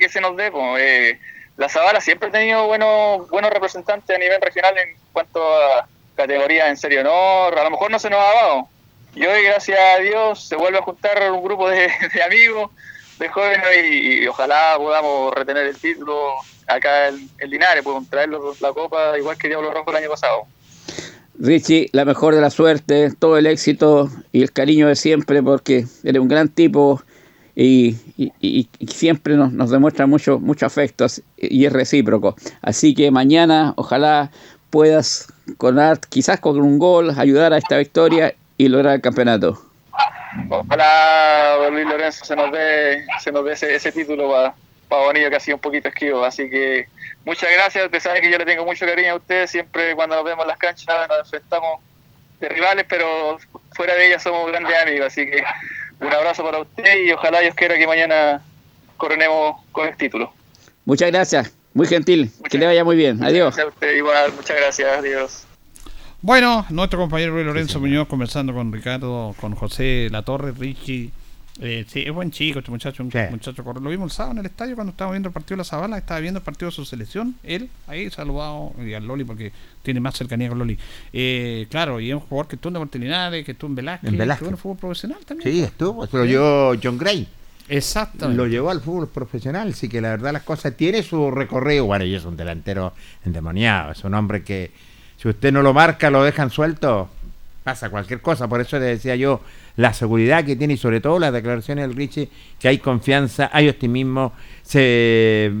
que, 0.00 0.08
se 0.08 0.20
nos 0.20 0.36
dé. 0.36 0.52
Eh, 0.78 1.18
la 1.56 1.68
Zabala 1.68 2.00
siempre 2.00 2.28
ha 2.28 2.32
tenido 2.32 2.66
buenos, 2.66 3.28
buenos 3.30 3.50
representantes 3.50 4.14
a 4.14 4.18
nivel 4.18 4.40
regional 4.40 4.76
en 4.78 4.96
cuanto 5.12 5.42
a 5.42 5.88
categorías 6.16 6.68
en 6.68 6.76
serio 6.76 7.00
honor, 7.00 7.58
a 7.58 7.64
lo 7.64 7.70
mejor 7.70 7.90
no 7.90 7.98
se 7.98 8.10
nos 8.10 8.20
ha 8.20 8.34
dado. 8.34 8.68
Y 9.14 9.24
hoy, 9.24 9.42
gracias 9.44 9.78
a 9.78 10.00
Dios, 10.00 10.46
se 10.46 10.56
vuelve 10.56 10.78
a 10.78 10.82
juntar 10.82 11.30
un 11.32 11.42
grupo 11.42 11.68
de 11.68 11.90
amigos 12.24 12.70
de 13.18 13.28
jóvenes 13.28 13.66
y, 13.92 14.26
ojalá 14.26 14.74
podamos 14.76 15.34
retener 15.34 15.66
el 15.66 15.76
título 15.76 16.34
acá 16.66 17.08
en, 17.08 17.50
Linares, 17.50 17.82
podemos 17.82 18.08
traer 18.08 18.30
la 18.30 18.72
copa 18.72 19.18
igual 19.18 19.36
que 19.38 19.48
Diablo 19.48 19.72
Rojo 19.72 19.90
el 19.90 19.96
año 19.96 20.10
pasado. 20.10 20.46
Richie, 21.38 21.90
la 21.92 22.04
mejor 22.04 22.34
de 22.34 22.40
la 22.40 22.50
suerte, 22.50 23.12
todo 23.18 23.36
el 23.36 23.46
éxito 23.46 24.10
y 24.32 24.42
el 24.42 24.52
cariño 24.52 24.88
de 24.88 24.96
siempre 24.96 25.42
porque 25.42 25.84
eres 26.02 26.20
un 26.20 26.28
gran 26.28 26.48
tipo 26.48 27.02
y, 27.54 27.96
siempre 28.88 29.34
nos, 29.34 29.52
nos, 29.52 29.70
demuestra 29.70 30.06
mucho, 30.06 30.38
mucho 30.38 30.66
afecto 30.66 31.06
y 31.36 31.64
es 31.64 31.72
recíproco. 31.72 32.36
Así 32.62 32.94
que 32.94 33.10
mañana 33.10 33.74
ojalá 33.76 34.30
puedas 34.70 35.28
con 35.56 35.78
quizás 36.08 36.40
con 36.40 36.60
un 36.60 36.78
gol, 36.78 37.14
ayudar 37.16 37.52
a 37.52 37.58
esta 37.58 37.78
victoria 37.78 38.34
y 38.58 38.68
lograr 38.68 38.96
el 38.96 39.00
campeonato. 39.00 39.65
Ojalá 40.48 41.68
Luis 41.70 41.86
Lorenzo 41.86 42.24
se 42.24 42.36
nos 42.36 42.52
dé, 42.52 43.04
se 43.20 43.32
nos 43.32 43.44
dé 43.44 43.52
ese, 43.52 43.92
título 43.92 44.30
para 44.30 44.54
pa 44.88 44.96
Bonillo 44.98 45.30
que 45.30 45.36
ha 45.36 45.40
sido 45.40 45.56
un 45.56 45.60
poquito 45.60 45.88
esquivo. 45.88 46.24
Así 46.24 46.48
que 46.48 46.88
muchas 47.24 47.50
gracias. 47.52 47.84
Usted 47.84 48.00
sabe 48.00 48.20
que 48.20 48.30
yo 48.30 48.38
le 48.38 48.44
tengo 48.44 48.64
mucho 48.64 48.86
cariño 48.86 49.12
a 49.12 49.16
ustedes. 49.16 49.50
Siempre 49.50 49.94
cuando 49.94 50.16
nos 50.16 50.24
vemos 50.24 50.44
en 50.44 50.48
las 50.48 50.58
canchas 50.58 51.08
nos 51.08 51.18
enfrentamos 51.20 51.80
de 52.40 52.48
rivales, 52.48 52.86
pero 52.88 53.38
fuera 53.72 53.94
de 53.94 54.08
ellas 54.08 54.22
somos 54.22 54.46
grandes 54.48 54.76
amigos. 54.76 55.06
Así 55.06 55.26
que 55.26 55.42
un 56.00 56.12
abrazo 56.12 56.44
para 56.44 56.60
usted 56.60 57.04
y 57.04 57.12
ojalá 57.12 57.40
Dios 57.40 57.54
quiera 57.54 57.76
que 57.76 57.86
mañana 57.86 58.42
coronemos 58.96 59.56
con 59.72 59.88
el 59.88 59.96
título. 59.96 60.32
Muchas 60.84 61.10
gracias. 61.10 61.52
Muy 61.74 61.86
gentil. 61.86 62.30
que 62.48 62.58
le 62.58 62.66
vaya 62.66 62.84
muy 62.84 62.96
bien. 62.96 63.22
Adiós. 63.22 63.56
igual, 63.94 64.32
muchas 64.32 64.56
gracias. 64.56 64.98
Adiós. 64.98 65.46
Bueno, 66.22 66.64
nuestro 66.70 66.98
compañero 66.98 67.34
Luis 67.34 67.46
Lorenzo 67.46 67.78
Muñoz 67.78 68.08
conversando 68.08 68.54
con 68.54 68.72
Ricardo, 68.72 69.34
con 69.40 69.54
José 69.54 70.08
Latorre, 70.10 70.52
Richie 70.52 71.10
Eh, 71.58 71.86
sí, 71.88 72.04
es 72.06 72.12
buen 72.12 72.30
chico 72.30 72.58
este 72.58 72.70
muchacho, 72.70 73.02
un 73.02 73.10
muchacho 73.30 73.62
Lo 73.62 73.90
vimos 73.90 74.12
el 74.12 74.16
sábado 74.16 74.32
en 74.32 74.38
el 74.40 74.46
estadio 74.46 74.74
cuando 74.74 74.90
estábamos 74.90 75.14
viendo 75.14 75.28
el 75.28 75.32
partido 75.32 75.56
de 75.56 75.58
la 75.58 75.64
Zabala, 75.64 75.96
estaba 75.96 76.20
viendo 76.20 76.38
el 76.38 76.44
partido 76.44 76.70
de 76.70 76.74
su 76.74 76.84
selección, 76.84 77.34
él 77.42 77.70
ahí 77.86 78.10
saludado 78.10 78.72
y 78.84 78.92
al 78.92 79.06
Loli 79.06 79.24
porque 79.24 79.52
tiene 79.82 80.00
más 80.00 80.16
cercanía 80.16 80.48
con 80.48 80.58
Loli. 80.58 80.78
Eh, 81.12 81.66
claro, 81.70 81.98
y 82.00 82.10
es 82.10 82.14
un 82.14 82.20
jugador 82.20 82.48
que 82.48 82.56
estuvo 82.56 82.74
en 82.74 82.80
Martininares, 82.80 83.44
que 83.44 83.52
estuvo 83.52 83.70
en 83.70 83.74
Velázquez, 83.76 84.10
en 84.10 84.18
Velázquez. 84.18 84.34
estuvo 84.36 84.48
en 84.48 84.54
el 84.54 84.60
fútbol 84.60 84.76
profesional 84.76 85.18
también. 85.24 85.50
Sí, 85.50 85.62
estuvo, 85.62 86.06
lo 86.10 86.24
llevó 86.24 86.74
John 86.82 86.98
Gray. 86.98 87.26
Exactamente. 87.68 88.36
Lo 88.36 88.46
llevó 88.46 88.70
al 88.70 88.80
fútbol 88.80 89.08
profesional, 89.08 89.74
sí 89.74 89.88
que 89.88 90.00
la 90.00 90.10
verdad 90.10 90.32
las 90.32 90.42
cosas 90.42 90.76
tiene 90.76 91.02
su 91.02 91.30
recorrido. 91.30 91.86
Bueno, 91.86 92.04
y 92.04 92.14
es 92.14 92.24
un 92.24 92.36
delantero 92.36 92.92
endemoniado, 93.24 93.92
es 93.92 94.04
un 94.04 94.14
hombre 94.14 94.42
que 94.44 94.70
si 95.18 95.28
usted 95.28 95.52
no 95.52 95.62
lo 95.62 95.72
marca, 95.72 96.10
lo 96.10 96.22
dejan 96.22 96.50
suelto, 96.50 97.08
pasa 97.64 97.90
cualquier 97.90 98.20
cosa. 98.20 98.48
Por 98.48 98.60
eso 98.60 98.78
le 98.78 98.86
decía 98.86 99.16
yo, 99.16 99.40
la 99.76 99.92
seguridad 99.92 100.44
que 100.44 100.56
tiene 100.56 100.74
y 100.74 100.76
sobre 100.76 101.00
todo 101.00 101.18
las 101.18 101.32
declaraciones 101.32 101.88
del 101.88 101.96
Richie, 101.96 102.28
que 102.58 102.68
hay 102.68 102.78
confianza, 102.78 103.50
hay 103.52 103.68
optimismo. 103.68 104.32
Se, 104.62 105.52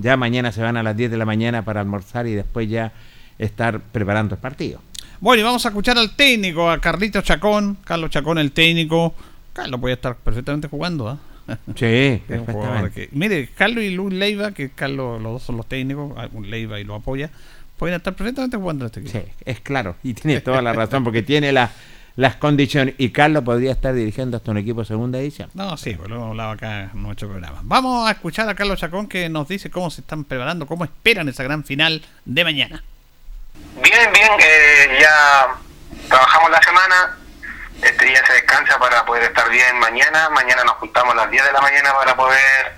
ya 0.00 0.16
mañana 0.16 0.52
se 0.52 0.62
van 0.62 0.76
a 0.76 0.82
las 0.82 0.96
10 0.96 1.10
de 1.10 1.16
la 1.16 1.24
mañana 1.24 1.62
para 1.62 1.80
almorzar 1.80 2.26
y 2.26 2.34
después 2.34 2.68
ya 2.68 2.92
estar 3.38 3.80
preparando 3.80 4.36
el 4.36 4.40
partido. 4.40 4.80
Bueno, 5.20 5.40
y 5.40 5.44
vamos 5.44 5.66
a 5.66 5.68
escuchar 5.68 5.98
al 5.98 6.14
técnico, 6.14 6.70
a 6.70 6.80
Carlito 6.80 7.20
Chacón, 7.20 7.76
Carlos 7.84 8.10
Chacón, 8.10 8.38
el 8.38 8.52
técnico. 8.52 9.14
Carlos 9.52 9.80
puede 9.80 9.94
estar 9.94 10.16
perfectamente 10.16 10.68
jugando, 10.68 11.08
¿ah? 11.08 11.18
Sí, 11.74 12.22
mire, 13.12 13.48
Carlos 13.54 13.82
y 13.82 13.90
Luis 13.90 14.14
Leiva, 14.14 14.52
que 14.52 14.70
Carlos, 14.70 15.20
los 15.20 15.32
dos 15.32 15.42
son 15.42 15.56
los 15.56 15.66
técnicos, 15.66 16.12
un 16.32 16.50
Leiva 16.50 16.78
y 16.78 16.84
lo 16.84 16.94
apoya, 16.94 17.30
pueden 17.78 17.96
estar 17.96 18.14
perfectamente 18.14 18.56
jugando 18.56 18.84
este 18.86 19.00
equipo. 19.00 19.18
Sí, 19.18 19.32
es 19.44 19.60
claro, 19.60 19.96
y 20.02 20.12
tiene 20.14 20.40
toda 20.40 20.60
la 20.60 20.72
razón, 20.72 21.04
porque 21.04 21.22
tiene 21.22 21.52
las 21.52 22.36
condiciones. 22.36 22.94
Y 22.98 23.10
Carlos 23.10 23.44
podría 23.44 23.72
estar 23.72 23.94
dirigiendo 23.94 24.36
hasta 24.36 24.50
un 24.50 24.58
equipo 24.58 24.80
de 24.80 24.86
segunda 24.86 25.18
edición. 25.18 25.48
No, 25.54 25.76
sí, 25.76 25.94
pues 25.94 26.10
lo 26.10 26.16
hemos 26.16 26.30
hablado 26.30 26.50
acá 26.50 26.90
en 26.92 27.02
nuestro 27.02 27.28
programa. 27.28 27.60
Vamos 27.62 28.08
a 28.08 28.12
escuchar 28.12 28.48
a 28.48 28.54
Carlos 28.54 28.80
Chacón 28.80 29.06
que 29.08 29.28
nos 29.28 29.48
dice 29.48 29.70
cómo 29.70 29.90
se 29.90 30.00
están 30.00 30.24
preparando, 30.24 30.66
cómo 30.66 30.84
esperan 30.84 31.28
esa 31.28 31.44
gran 31.44 31.64
final 31.64 32.04
de 32.24 32.44
mañana. 32.44 32.82
Bien, 33.74 34.12
bien, 34.12 34.30
eh, 34.40 34.98
ya 35.00 35.46
trabajamos 36.08 36.50
la 36.50 36.62
semana, 36.62 37.16
este 37.82 38.04
día 38.04 38.20
se 38.26 38.32
descansa 38.32 38.78
para 38.78 39.04
poder 39.06 39.22
estar 39.24 39.48
bien 39.50 39.78
mañana, 39.78 40.28
mañana 40.30 40.64
nos 40.64 40.74
juntamos 40.74 41.14
a 41.14 41.16
las 41.16 41.30
10 41.30 41.44
de 41.44 41.52
la 41.52 41.60
mañana 41.60 41.92
para 41.94 42.16
poder 42.16 42.77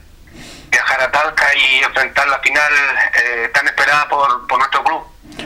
viajar 0.70 1.02
a 1.02 1.10
Talca 1.10 1.46
y 1.54 1.82
enfrentar 1.84 2.28
la 2.28 2.38
final 2.38 2.72
eh, 3.14 3.50
tan 3.52 3.66
esperada 3.66 4.08
por, 4.08 4.46
por 4.46 4.58
nuestro 4.58 4.84
club. 4.84 5.02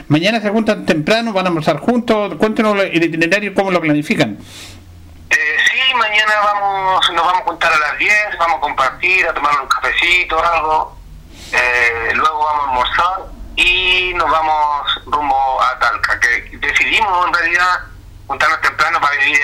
Mañana 0.07 0.39
se 0.39 0.49
juntan 0.49 0.85
temprano, 0.85 1.33
van 1.33 1.45
a 1.45 1.49
almorzar 1.49 1.79
juntos. 1.79 2.35
Cuéntenos 2.35 2.77
el 2.79 3.03
itinerario, 3.03 3.53
cómo 3.53 3.71
lo 3.71 3.81
planifican. 3.81 4.37
Eh, 5.29 5.57
sí, 5.71 5.95
mañana 5.95 6.33
vamos, 6.43 7.11
nos 7.11 7.25
vamos 7.25 7.41
a 7.41 7.45
juntar 7.45 7.73
a 7.73 7.79
las 7.79 7.97
10, 7.97 8.13
vamos 8.39 8.57
a 8.57 8.61
compartir, 8.61 9.27
a 9.27 9.33
tomar 9.33 9.59
un 9.61 9.67
cafecito, 9.67 10.43
algo. 10.43 10.97
Eh, 11.51 12.11
luego 12.13 12.45
vamos 12.45 12.65
a 12.65 12.69
almorzar 12.69 13.35
y 13.55 14.13
nos 14.15 14.29
vamos 14.29 15.01
rumbo 15.05 15.61
a 15.61 15.79
Talca, 15.79 16.19
que 16.19 16.57
decidimos 16.57 17.27
en 17.27 17.33
realidad 17.33 17.79
juntarnos 18.27 18.61
temprano 18.61 18.99
para 18.99 19.15
vivir 19.17 19.39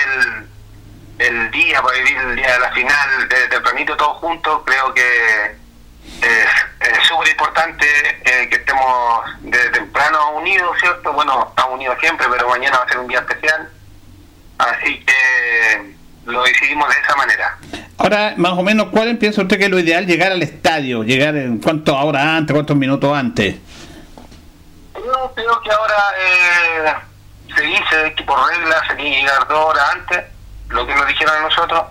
el, 1.18 1.26
el 1.26 1.50
día, 1.50 1.82
para 1.82 1.96
vivir 1.98 2.16
el 2.18 2.36
día 2.36 2.52
de 2.52 2.58
la 2.58 2.72
final, 2.72 3.28
de 3.28 3.48
tempranito 3.48 3.96
todos 3.96 4.18
juntos. 4.18 4.62
Creo 4.64 4.92
que 4.94 5.61
es 6.22 7.06
súper 7.08 7.28
importante 7.28 7.86
eh, 8.24 8.48
que 8.48 8.56
estemos 8.56 9.24
desde 9.40 9.70
temprano 9.70 10.36
unidos, 10.36 10.76
¿cierto? 10.80 11.12
Bueno, 11.12 11.46
estamos 11.48 11.74
unidos 11.74 11.96
siempre, 12.00 12.26
pero 12.30 12.48
mañana 12.48 12.78
va 12.78 12.84
a 12.84 12.88
ser 12.88 12.98
un 12.98 13.08
día 13.08 13.20
especial. 13.20 13.68
Así 14.58 15.04
que 15.04 15.94
lo 16.26 16.42
decidimos 16.44 16.88
de 16.94 17.00
esa 17.00 17.16
manera. 17.16 17.58
Ahora, 17.98 18.34
más 18.36 18.52
o 18.52 18.62
menos, 18.62 18.88
¿cuál 18.88 19.16
piensa 19.18 19.42
usted 19.42 19.58
que 19.58 19.64
es 19.64 19.70
lo 19.70 19.78
ideal 19.78 20.06
llegar 20.06 20.32
al 20.32 20.42
estadio? 20.42 21.02
¿Llegar 21.02 21.36
en 21.36 21.58
cuánto 21.58 21.96
horas 21.96 22.26
antes, 22.26 22.54
cuántos 22.54 22.76
minutos 22.76 23.16
antes? 23.16 23.56
Yo 24.94 25.32
creo 25.34 25.60
que 25.60 25.70
ahora 25.70 25.94
eh, 26.18 26.94
se 27.54 27.62
dice 27.62 28.14
que 28.16 28.22
por 28.24 28.38
regla 28.48 28.82
sería 28.88 29.20
llegar 29.20 29.48
dos 29.48 29.66
horas 29.66 29.84
antes, 29.92 30.24
lo 30.68 30.86
que 30.86 30.94
nos 30.94 31.06
dijeron 31.06 31.36
a 31.36 31.40
nosotros, 31.42 31.84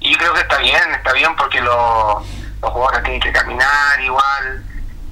y 0.00 0.14
creo 0.16 0.32
que 0.34 0.40
está 0.40 0.58
bien, 0.58 0.94
está 0.94 1.12
bien 1.12 1.34
porque 1.36 1.60
lo 1.60 2.24
los 2.62 2.70
jugadores 2.70 3.02
tienen 3.02 3.20
que 3.20 3.32
caminar 3.32 4.00
igual. 4.00 4.64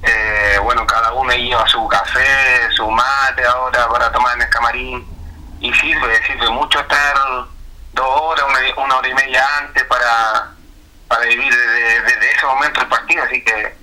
Eh, 0.03 0.57
bueno, 0.63 0.87
cada 0.87 1.13
uno 1.13 1.31
lleva 1.33 1.67
su 1.67 1.87
café, 1.87 2.71
su 2.71 2.89
mate 2.89 3.45
ahora 3.45 3.87
para 3.89 4.11
tomar 4.11 4.35
en 4.35 4.41
el 4.43 4.49
camarín. 4.49 5.07
Y 5.59 5.71
sirve, 5.73 6.25
sirve 6.25 6.49
mucho 6.49 6.79
estar 6.79 7.15
dos 7.93 8.21
horas, 8.21 8.45
una, 8.77 8.95
hora 8.95 9.07
y 9.07 9.13
media 9.13 9.45
antes 9.59 9.83
para, 9.83 10.51
para 11.07 11.25
vivir 11.25 11.53
desde, 11.53 12.31
ese 12.31 12.45
momento 12.45 12.81
el 12.81 12.87
partido. 12.87 13.23
Así 13.23 13.43
que 13.43 13.75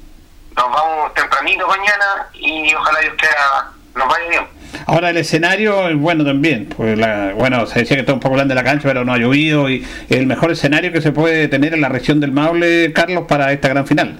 nos 0.56 0.72
vamos 0.72 1.14
tempranito 1.14 1.68
mañana 1.68 2.26
y 2.32 2.74
ojalá 2.74 2.98
Dios 3.00 3.14
quiera 3.16 3.70
nos 3.98 4.08
vaya 4.08 4.28
bien. 4.28 4.58
Ahora 4.86 5.10
el 5.10 5.16
escenario, 5.16 5.96
bueno 5.98 6.24
también, 6.24 6.66
pues 6.66 6.96
la, 6.98 7.32
bueno, 7.34 7.66
se 7.66 7.80
decía 7.80 7.96
que 7.96 8.00
está 8.00 8.12
un 8.12 8.20
poco 8.20 8.36
grande 8.36 8.54
la 8.54 8.64
cancha, 8.64 8.88
pero 8.88 9.04
no 9.04 9.12
ha 9.12 9.18
llovido 9.18 9.68
y 9.68 9.86
el 10.08 10.26
mejor 10.26 10.50
escenario 10.50 10.92
que 10.92 11.00
se 11.00 11.12
puede 11.12 11.48
tener 11.48 11.74
en 11.74 11.80
la 11.80 11.88
región 11.88 12.20
del 12.20 12.32
Maule, 12.32 12.92
Carlos, 12.94 13.24
para 13.28 13.52
esta 13.52 13.68
gran 13.68 13.86
final. 13.86 14.18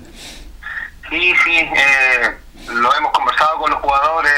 Sí, 1.09 1.33
sí, 1.45 1.57
eh, 1.57 2.31
lo 2.72 2.95
hemos 2.97 3.12
conversado 3.12 3.59
con 3.59 3.70
los 3.70 3.81
jugadores, 3.81 4.33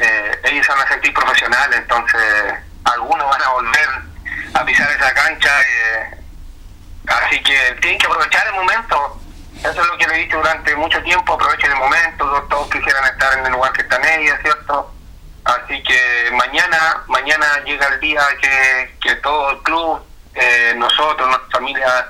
eh, 0.00 0.30
ellos 0.44 0.66
van 0.66 0.80
a 0.80 0.88
sentir 0.88 1.12
profesionales, 1.12 1.78
entonces 1.80 2.22
algunos 2.84 3.28
van 3.28 3.42
a 3.42 3.48
volver 3.50 3.88
a 4.54 4.64
pisar 4.64 4.90
esa 4.90 5.12
cancha, 5.12 5.50
eh, 5.60 6.16
así 7.06 7.42
que 7.42 7.76
tienen 7.80 7.98
que 7.98 8.06
aprovechar 8.06 8.46
el 8.46 8.54
momento. 8.54 9.20
Eso 9.60 9.82
es 9.82 9.86
lo 9.88 9.98
que 9.98 10.06
le 10.06 10.14
he 10.14 10.24
dicho 10.24 10.36
durante 10.36 10.74
mucho 10.76 11.02
tiempo, 11.02 11.34
aprovechen 11.34 11.72
el 11.72 11.78
momento, 11.78 12.46
todos 12.48 12.70
quisieran 12.70 13.04
estar 13.12 13.38
en 13.38 13.46
el 13.46 13.52
lugar 13.52 13.72
que 13.72 13.82
están 13.82 14.02
ellos, 14.04 14.36
¿cierto? 14.42 14.92
Así 15.44 15.82
que 15.82 16.30
mañana, 16.32 17.02
mañana 17.08 17.46
llega 17.64 17.86
el 17.88 18.00
día 18.00 18.20
que, 18.40 18.94
que 19.00 19.16
todo 19.16 19.50
el 19.50 19.58
club, 19.58 20.00
eh, 20.34 20.74
nosotros, 20.76 21.26
nuestra 21.26 21.58
familia, 21.58 22.06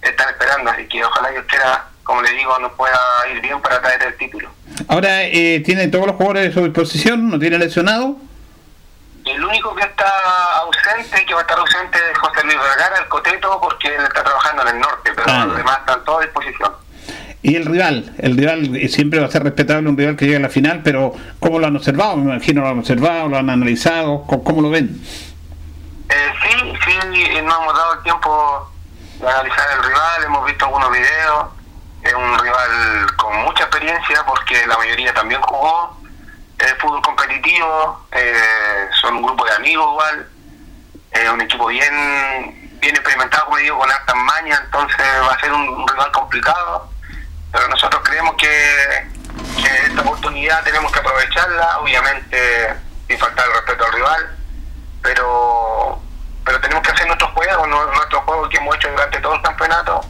están 0.00 0.28
esperando. 0.30 0.70
Así 0.70 0.86
que 0.86 1.04
ojalá 1.04 1.30
Dios 1.30 1.44
quiera, 1.48 1.86
como 2.04 2.22
le 2.22 2.30
digo, 2.32 2.58
nos 2.58 2.72
pueda 2.72 2.98
ir 3.32 3.40
bien 3.40 3.60
para 3.60 3.80
traer 3.80 4.02
el 4.04 4.16
título. 4.16 4.50
Ahora, 4.88 5.24
eh, 5.24 5.60
¿tiene 5.64 5.88
todos 5.88 6.06
los 6.06 6.16
jugadores 6.16 6.50
a 6.50 6.54
su 6.54 6.64
disposición? 6.64 7.28
¿No 7.28 7.38
tiene 7.38 7.58
lesionado? 7.58 8.16
El 9.30 9.44
único 9.44 9.74
que 9.74 9.82
está 9.82 10.10
ausente, 10.60 11.24
que 11.26 11.34
va 11.34 11.40
a 11.40 11.42
estar 11.42 11.58
ausente, 11.58 11.98
es 12.10 12.18
José 12.18 12.44
Luis 12.44 12.56
Vergara, 12.56 12.98
el 12.98 13.08
coteto, 13.08 13.60
porque 13.60 13.88
él 13.88 14.02
está 14.02 14.24
trabajando 14.24 14.62
en 14.62 14.68
el 14.68 14.80
norte, 14.80 15.12
pero 15.14 15.26
ah. 15.30 15.44
los 15.46 15.56
demás 15.56 15.78
están 15.80 16.04
todos 16.04 16.20
a 16.20 16.24
disposición. 16.24 16.72
Y 17.42 17.54
el 17.54 17.66
rival, 17.66 18.14
el 18.18 18.36
rival 18.36 18.88
siempre 18.88 19.20
va 19.20 19.26
a 19.26 19.30
ser 19.30 19.44
respetable, 19.44 19.88
un 19.88 19.96
rival 19.96 20.16
que 20.16 20.26
llega 20.26 20.38
a 20.38 20.42
la 20.42 20.48
final, 20.48 20.80
pero 20.82 21.12
¿cómo 21.38 21.58
lo 21.58 21.66
han 21.66 21.76
observado? 21.76 22.16
Me 22.16 22.32
imagino 22.32 22.62
lo 22.62 22.68
han 22.68 22.78
observado, 22.80 23.28
lo 23.28 23.38
han 23.38 23.48
analizado, 23.48 24.24
¿cómo, 24.26 24.60
lo 24.60 24.70
ven? 24.70 25.00
Eh, 26.08 26.32
sí, 26.42 26.72
sí, 26.84 26.96
no 27.42 27.62
hemos 27.62 27.74
dado 27.76 27.94
el 27.94 28.02
tiempo 28.02 28.70
de 29.20 29.28
analizar 29.28 29.66
el 29.76 29.84
rival, 29.84 30.24
hemos 30.24 30.46
visto 30.46 30.64
algunos 30.64 30.90
videos, 30.90 31.46
es 32.02 32.14
un 32.14 32.38
rival 32.38 33.16
con 33.16 33.36
mucha 33.44 33.64
experiencia 33.64 34.24
porque 34.26 34.66
la 34.66 34.76
mayoría 34.76 35.14
también 35.14 35.40
jugó 35.42 35.97
fútbol 36.80 37.02
competitivo, 37.02 38.06
eh, 38.12 38.88
son 39.00 39.16
un 39.16 39.22
grupo 39.22 39.44
de 39.44 39.52
amigos 39.54 39.86
igual, 39.92 40.28
es 41.12 41.30
un 41.30 41.40
equipo 41.40 41.66
bien 41.66 42.64
bien 42.80 42.94
experimentado, 42.94 43.46
como 43.46 43.56
digo, 43.56 43.78
con 43.78 43.90
altas 43.90 44.14
mañas, 44.14 44.60
entonces 44.64 45.04
va 45.20 45.32
a 45.32 45.40
ser 45.40 45.52
un 45.52 45.88
rival 45.88 46.12
complicado 46.12 46.88
pero 47.52 47.68
nosotros 47.68 48.02
creemos 48.04 48.34
que, 48.36 49.18
esta 49.86 50.00
oportunidad 50.02 50.62
tenemos 50.64 50.90
que 50.92 50.98
aprovecharla, 51.00 51.78
obviamente 51.80 52.74
sin 53.06 53.18
faltar 53.18 53.46
el 53.46 53.54
respeto 53.54 53.84
al 53.84 53.92
rival, 53.92 54.36
pero 55.02 56.00
pero 56.44 56.60
tenemos 56.60 56.82
que 56.82 56.92
hacer 56.92 57.06
nuestro 57.06 57.28
juego, 57.28 57.66
nuestro 57.66 58.20
juego 58.22 58.48
que 58.48 58.56
hemos 58.56 58.74
hecho 58.76 58.90
durante 58.90 59.20
todo 59.20 59.34
el 59.34 59.42
campeonato, 59.42 60.00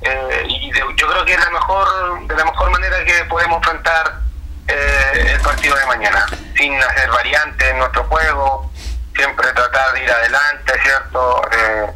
eh, 0.00 0.46
y 0.48 0.72
yo 0.72 1.08
creo 1.08 1.24
que 1.24 1.34
es 1.34 1.44
la 1.44 1.50
mejor, 1.50 2.26
de 2.26 2.36
la 2.36 2.44
mejor 2.44 2.70
manera 2.70 3.04
que 3.04 3.24
podemos 3.24 3.56
enfrentar 3.58 4.20
eh, 4.68 5.32
el 5.34 5.40
partido 5.40 5.76
de 5.76 5.86
mañana, 5.86 6.26
sin 6.56 6.74
hacer 6.74 7.10
variantes 7.10 7.68
en 7.68 7.78
nuestro 7.78 8.04
juego, 8.04 8.70
siempre 9.14 9.46
tratar 9.52 9.92
de 9.94 10.04
ir 10.04 10.10
adelante, 10.10 10.72
¿cierto? 10.82 11.42
Eh, 11.52 11.86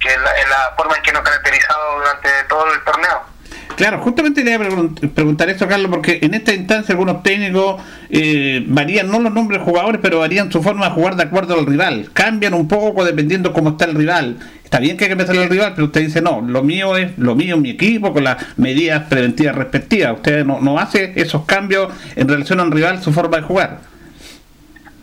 que 0.00 0.08
es 0.08 0.18
la, 0.18 0.74
forma 0.76 0.96
en 0.96 1.02
que 1.02 1.12
nos 1.12 1.20
ha 1.20 1.24
caracterizado 1.24 1.98
durante 1.98 2.28
todo 2.48 2.72
el 2.72 2.84
torneo. 2.84 3.36
Claro, 3.76 4.00
justamente 4.00 4.42
le 4.42 4.56
voy 4.56 4.90
a 5.02 5.08
preguntar 5.14 5.50
esto, 5.50 5.68
Carlos, 5.68 5.90
porque 5.90 6.18
en 6.22 6.32
esta 6.32 6.54
instancia 6.54 6.94
algunos 6.94 7.22
técnicos 7.22 7.82
eh, 8.08 8.64
varían, 8.66 9.10
no 9.10 9.20
los 9.20 9.32
nombres 9.32 9.60
de 9.60 9.66
jugadores, 9.66 10.00
pero 10.02 10.20
varían 10.20 10.50
su 10.50 10.62
forma 10.62 10.86
de 10.86 10.92
jugar 10.92 11.16
de 11.16 11.24
acuerdo 11.24 11.58
al 11.58 11.66
rival. 11.66 12.08
Cambian 12.14 12.54
un 12.54 12.68
poco 12.68 13.04
dependiendo 13.04 13.52
cómo 13.52 13.70
está 13.70 13.84
el 13.84 13.94
rival. 13.94 14.38
Está 14.66 14.80
bien 14.80 14.96
que 14.96 15.04
hay 15.04 15.10
que 15.10 15.12
empezar 15.12 15.36
el 15.36 15.48
rival, 15.48 15.74
pero 15.76 15.86
usted 15.86 16.00
dice, 16.00 16.20
no, 16.20 16.40
lo 16.40 16.64
mío 16.64 16.96
es 16.96 17.16
lo 17.18 17.36
mío, 17.36 17.56
mi 17.56 17.70
equipo, 17.70 18.12
con 18.12 18.24
las 18.24 18.58
medidas 18.58 19.04
preventivas 19.04 19.54
respectivas. 19.54 20.14
Usted 20.16 20.44
no, 20.44 20.60
no 20.60 20.80
hace 20.80 21.12
esos 21.14 21.44
cambios 21.44 21.94
en 22.16 22.28
relación 22.28 22.58
al 22.58 22.72
rival, 22.72 23.00
su 23.00 23.12
forma 23.12 23.36
de 23.36 23.44
jugar. 23.44 23.78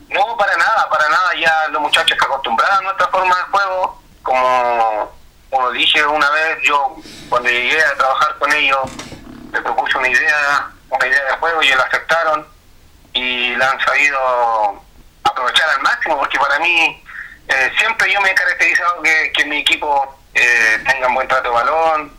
No, 0.09 0.37
para 0.37 0.57
nada, 0.57 0.89
para 0.89 1.07
nada. 1.07 1.29
Ya 1.39 1.71
los 1.71 1.81
muchachos 1.81 2.17
que 2.19 2.25
acostumbrados 2.25 2.77
a 2.77 2.81
nuestra 2.81 3.07
forma 3.07 3.33
de 3.37 3.43
juego, 3.43 4.01
como 4.21 5.13
como 5.49 5.71
dije 5.71 6.05
una 6.05 6.29
vez, 6.31 6.57
yo 6.63 6.97
cuando 7.29 7.47
llegué 7.47 7.81
a 7.81 7.95
trabajar 7.95 8.35
con 8.39 8.51
ellos, 8.51 8.79
les 9.53 9.61
propuse 9.61 9.97
una 9.97 10.09
idea, 10.09 10.67
una 10.89 11.07
idea 11.07 11.23
de 11.23 11.37
juego 11.37 11.63
y 11.63 11.67
ellos 11.67 11.77
la 11.77 11.85
aceptaron 11.85 12.47
y 13.13 13.55
la 13.55 13.71
han 13.71 13.79
sabido 13.79 14.19
aprovechar 15.23 15.69
al 15.69 15.81
máximo, 15.83 16.17
porque 16.17 16.37
para 16.37 16.59
mí 16.59 17.01
eh, 17.47 17.71
siempre 17.77 18.11
yo 18.11 18.21
me 18.21 18.31
he 18.31 18.35
caracterizado 18.35 19.01
que, 19.01 19.31
que 19.35 19.45
mi 19.45 19.57
equipo 19.59 20.19
eh, 20.33 20.79
tenga 20.87 21.07
un 21.07 21.15
buen 21.15 21.27
trato 21.27 21.49
de 21.49 21.55
balón, 21.55 22.13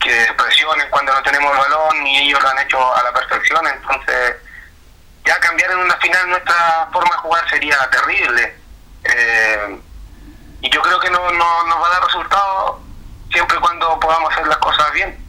que 0.00 0.26
presionen 0.36 0.88
cuando 0.90 1.12
no 1.12 1.22
tenemos 1.22 1.56
balón 1.56 2.06
y 2.06 2.28
ellos 2.28 2.40
lo 2.42 2.48
han 2.48 2.58
hecho 2.60 2.94
a 2.94 3.02
la 3.02 3.12
perfección, 3.12 3.66
entonces 3.66 4.36
ya 5.24 5.38
cambiar 5.40 5.70
en 5.72 5.78
una 5.78 5.96
final 5.96 6.30
nuestra 6.30 6.88
forma 6.92 7.10
de 7.14 7.20
jugar 7.20 7.50
sería 7.50 7.90
terrible. 7.90 8.56
Eh, 9.04 9.80
y 10.60 10.70
yo 10.70 10.82
creo 10.82 10.98
que 11.00 11.10
no, 11.10 11.30
no 11.30 11.66
nos 11.66 11.82
va 11.82 11.86
a 11.86 11.90
dar 11.90 12.04
resultado 12.04 12.80
siempre 13.30 13.56
y 13.56 13.60
cuando 13.60 14.00
podamos 14.00 14.32
hacer 14.32 14.46
las 14.46 14.58
cosas 14.58 14.92
bien. 14.92 15.27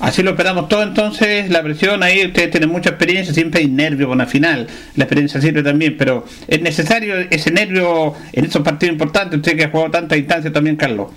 Así 0.00 0.22
lo 0.22 0.30
esperamos 0.30 0.68
todo 0.68 0.82
entonces, 0.82 1.50
la 1.50 1.62
presión 1.62 2.02
ahí, 2.02 2.26
ustedes 2.26 2.50
tienen 2.50 2.70
mucha 2.70 2.88
experiencia, 2.88 3.34
siempre 3.34 3.60
hay 3.60 3.68
nervio 3.68 4.08
con 4.08 4.16
la 4.16 4.26
final, 4.26 4.66
la 4.96 5.04
experiencia 5.04 5.42
sirve 5.42 5.62
también, 5.62 5.98
pero 5.98 6.24
es 6.48 6.62
necesario 6.62 7.16
ese 7.30 7.50
nervio 7.50 8.14
en 8.32 8.46
esos 8.46 8.62
partidos 8.62 8.94
importantes, 8.94 9.38
usted 9.38 9.58
que 9.58 9.64
ha 9.64 9.68
jugado 9.68 9.90
tantas 9.90 10.16
instancias 10.16 10.54
también, 10.54 10.76
Carlos. 10.76 11.12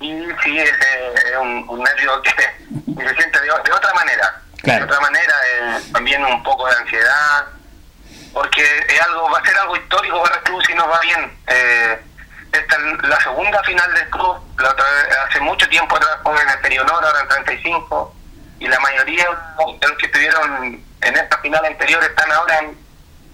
Y 0.00 0.10
sí, 0.42 0.58
es, 0.58 0.72
un, 1.38 1.82
nervio 1.82 2.22
que 2.22 2.30
se 2.30 3.14
siente 3.14 3.40
de, 3.42 3.50
otra 3.50 3.92
manera, 3.92 4.42
de 4.62 4.82
otra 4.82 5.00
manera, 5.00 5.34
eh, 5.52 5.80
también 5.92 6.24
un 6.24 6.42
poco 6.42 6.66
de 6.66 6.76
ansiedad, 6.76 7.44
porque 8.32 8.62
es 8.62 9.00
algo 9.02 9.30
va 9.30 9.38
a 9.38 9.44
ser 9.44 9.56
algo 9.58 9.76
histórico 9.76 10.22
para 10.22 10.36
el 10.36 10.42
club 10.42 10.62
si 10.66 10.74
nos 10.74 10.86
va 10.86 11.00
bien. 11.00 11.30
Eh, 11.46 11.98
esta 12.56 12.76
es 12.76 13.08
la 13.08 13.20
segunda 13.20 13.62
final 13.64 13.94
del 13.94 14.10
club, 14.10 14.36
la 14.58 14.70
otra 14.70 14.84
hace 15.28 15.40
mucho 15.40 15.68
tiempo 15.68 15.96
atrás 15.96 16.18
fue 16.22 16.40
en 16.40 16.48
el 16.48 16.58
Perionor, 16.60 17.04
ahora 17.04 17.20
en 17.20 17.28
35, 17.28 18.14
y 18.60 18.68
la 18.68 18.80
mayoría 18.80 19.24
de 19.24 19.88
los 19.88 19.98
que 19.98 20.06
estuvieron 20.06 20.82
en 21.02 21.16
esta 21.16 21.38
final 21.38 21.64
anterior 21.64 22.02
están 22.02 22.32
ahora 22.32 22.58
en 22.58 22.78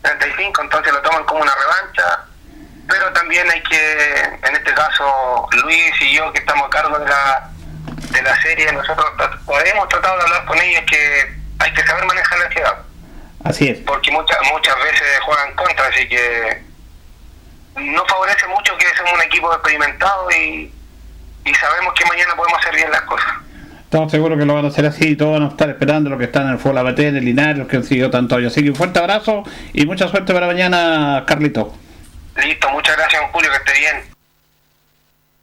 35, 0.02 0.62
entonces 0.62 0.92
lo 0.92 1.00
toman 1.02 1.24
como 1.24 1.42
una 1.42 1.54
revancha, 1.54 2.24
pero 2.88 3.12
también 3.12 3.48
hay 3.50 3.62
que, 3.62 4.22
en 4.42 4.56
este 4.56 4.74
caso, 4.74 5.48
Luis 5.62 5.92
y 6.00 6.14
yo 6.14 6.32
que 6.32 6.40
estamos 6.40 6.66
a 6.66 6.70
cargo 6.70 6.98
de 6.98 7.08
la, 7.08 7.50
de 8.10 8.22
la 8.22 8.42
serie, 8.42 8.72
nosotros 8.72 9.06
hemos 9.64 9.88
tratado 9.88 10.16
de 10.16 10.22
hablar 10.24 10.44
con 10.44 10.58
ellos 10.60 10.82
que 10.88 11.34
hay 11.60 11.72
que 11.72 11.86
saber 11.86 12.04
manejar 12.04 12.38
la 12.38 12.44
ansiedad. 12.46 12.78
Así 13.44 13.68
es. 13.68 13.78
Porque 13.80 14.10
muchas 14.10 14.38
muchas 14.52 14.76
veces 14.82 15.20
juegan 15.24 15.54
contra, 15.54 15.86
así 15.86 16.08
que 16.08 16.71
no 17.76 18.04
favorece 18.06 18.46
mucho 18.48 18.76
que 18.78 18.86
somos 18.96 19.12
un 19.14 19.22
equipo 19.22 19.52
experimentado 19.52 20.28
y, 20.30 20.70
sabemos 21.58 21.94
que 21.94 22.04
mañana 22.06 22.34
podemos 22.36 22.58
hacer 22.58 22.74
bien 22.76 22.90
las 22.90 23.02
cosas. 23.02 23.32
Estamos 23.84 24.10
seguros 24.10 24.38
que 24.38 24.46
lo 24.46 24.54
van 24.54 24.64
a 24.64 24.68
hacer 24.68 24.86
así 24.86 25.08
y 25.08 25.16
todos 25.16 25.38
van 25.38 25.42
a 25.42 25.48
estar 25.48 25.68
esperando 25.68 26.08
lo 26.08 26.16
que 26.16 26.24
están 26.24 26.46
en 26.46 26.52
el 26.52 26.58
Fútbol 26.58 26.78
ABT, 26.78 26.98
en 27.00 27.16
el 27.16 27.24
Linares, 27.24 27.66
que 27.68 27.76
han 27.76 27.84
seguido 27.84 28.10
tanto 28.10 28.36
hoy. 28.36 28.46
Así 28.46 28.62
que 28.62 28.70
un 28.70 28.76
fuerte 28.76 28.98
abrazo 28.98 29.42
y 29.74 29.84
mucha 29.84 30.08
suerte 30.08 30.32
para 30.32 30.46
mañana, 30.46 31.24
Carlito. 31.26 31.74
Listo, 32.36 32.70
muchas 32.70 32.96
gracias, 32.96 33.22
Julio, 33.32 33.50
que 33.50 33.56
esté 33.56 33.80
bien. 33.80 34.12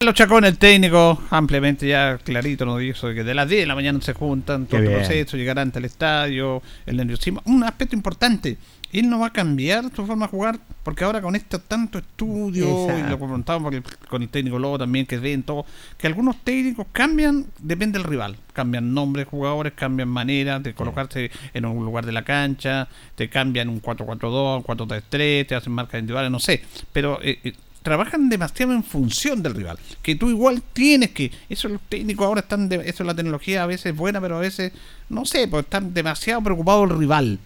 Los 0.01 0.15
Chacón, 0.15 0.45
el 0.45 0.57
técnico, 0.57 1.21
ampliamente 1.29 1.85
ya 1.85 2.17
clarito 2.23 2.65
nos 2.65 2.79
dijo 2.79 3.13
que 3.13 3.25
de 3.25 3.33
las 3.33 3.49
10 3.49 3.63
de 3.63 3.67
la 3.67 3.75
mañana 3.75 3.99
se 4.01 4.13
juntan, 4.13 4.65
todo 4.65 4.79
el 4.79 4.89
proceso, 4.93 5.35
llegarán 5.35 5.67
ante 5.67 5.79
el 5.79 5.85
estadio, 5.85 6.63
el 6.85 6.95
nerviosismo. 6.95 7.41
Un 7.43 7.65
aspecto 7.65 7.97
importante, 7.97 8.57
él 8.91 9.09
no 9.09 9.19
va 9.19 9.27
a 9.27 9.33
cambiar 9.33 9.85
su 9.95 10.05
forma 10.05 10.25
de 10.25 10.31
jugar, 10.31 10.59
porque 10.83 11.03
ahora 11.03 11.21
con 11.21 11.35
este 11.35 11.59
tanto 11.59 11.99
estudio, 11.99 12.87
y 12.97 13.09
lo 13.09 13.19
confrontamos 13.19 13.73
con 14.09 14.23
el 14.23 14.29
técnico 14.29 14.57
Lobo 14.57 14.79
también, 14.79 15.05
que 15.05 15.17
ven 15.17 15.43
todo, 15.43 15.65
que 15.97 16.07
algunos 16.07 16.37
técnicos 16.43 16.87
cambian, 16.91 17.45
depende 17.59 17.99
del 17.99 18.07
rival, 18.07 18.37
cambian 18.53 18.93
nombres 18.93 19.25
de 19.25 19.29
jugadores, 19.29 19.73
cambian 19.73 20.09
maneras 20.09 20.63
de 20.63 20.73
colocarse 20.73 21.29
en 21.53 21.65
un 21.65 21.85
lugar 21.85 22.05
de 22.05 22.11
la 22.11 22.23
cancha, 22.23 22.87
te 23.15 23.29
cambian 23.29 23.69
un 23.69 23.81
4-4-2, 23.81 24.57
un 24.57 24.63
4-3-3, 24.63 25.47
te 25.47 25.55
hacen 25.55 25.73
marcas 25.73 25.99
individuales, 25.99 26.31
no 26.31 26.39
sé, 26.39 26.63
pero 26.91 27.19
eh, 27.21 27.39
eh, 27.43 27.53
trabajan 27.83 28.27
demasiado 28.27 28.73
en 28.73 28.83
función 28.83 29.43
del 29.43 29.53
rival, 29.53 29.77
que 30.01 30.15
tú 30.15 30.29
igual 30.29 30.63
tienes 30.73 31.11
que, 31.11 31.31
eso 31.47 31.69
los 31.69 31.81
técnicos 31.81 32.25
ahora 32.25 32.41
están, 32.41 32.67
de, 32.67 32.77
eso 32.77 33.03
es 33.03 33.07
la 33.07 33.13
tecnología 33.13 33.63
a 33.63 33.67
veces 33.67 33.95
buena, 33.95 34.19
pero 34.19 34.37
a 34.37 34.39
veces, 34.39 34.73
no 35.09 35.25
sé, 35.25 35.47
pues 35.47 35.65
están 35.65 35.93
demasiado 35.93 36.41
preocupados 36.41 36.89
el 36.89 36.97
rival 36.97 37.39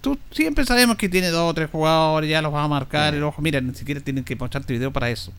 Tú 0.00 0.18
siempre 0.30 0.64
sabemos 0.64 0.96
que 0.96 1.08
tiene 1.08 1.28
dos 1.28 1.50
o 1.50 1.54
tres 1.54 1.70
jugadores, 1.70 2.28
ya 2.28 2.42
los 2.42 2.52
vas 2.52 2.64
a 2.64 2.68
marcar. 2.68 3.14
El 3.14 3.22
ojo, 3.22 3.40
mira, 3.42 3.60
ni 3.60 3.74
siquiera 3.74 4.00
tienen 4.00 4.24
que 4.24 4.36
mostrarte 4.36 4.72
video 4.72 4.92
para 4.92 5.10
eso. 5.10 5.32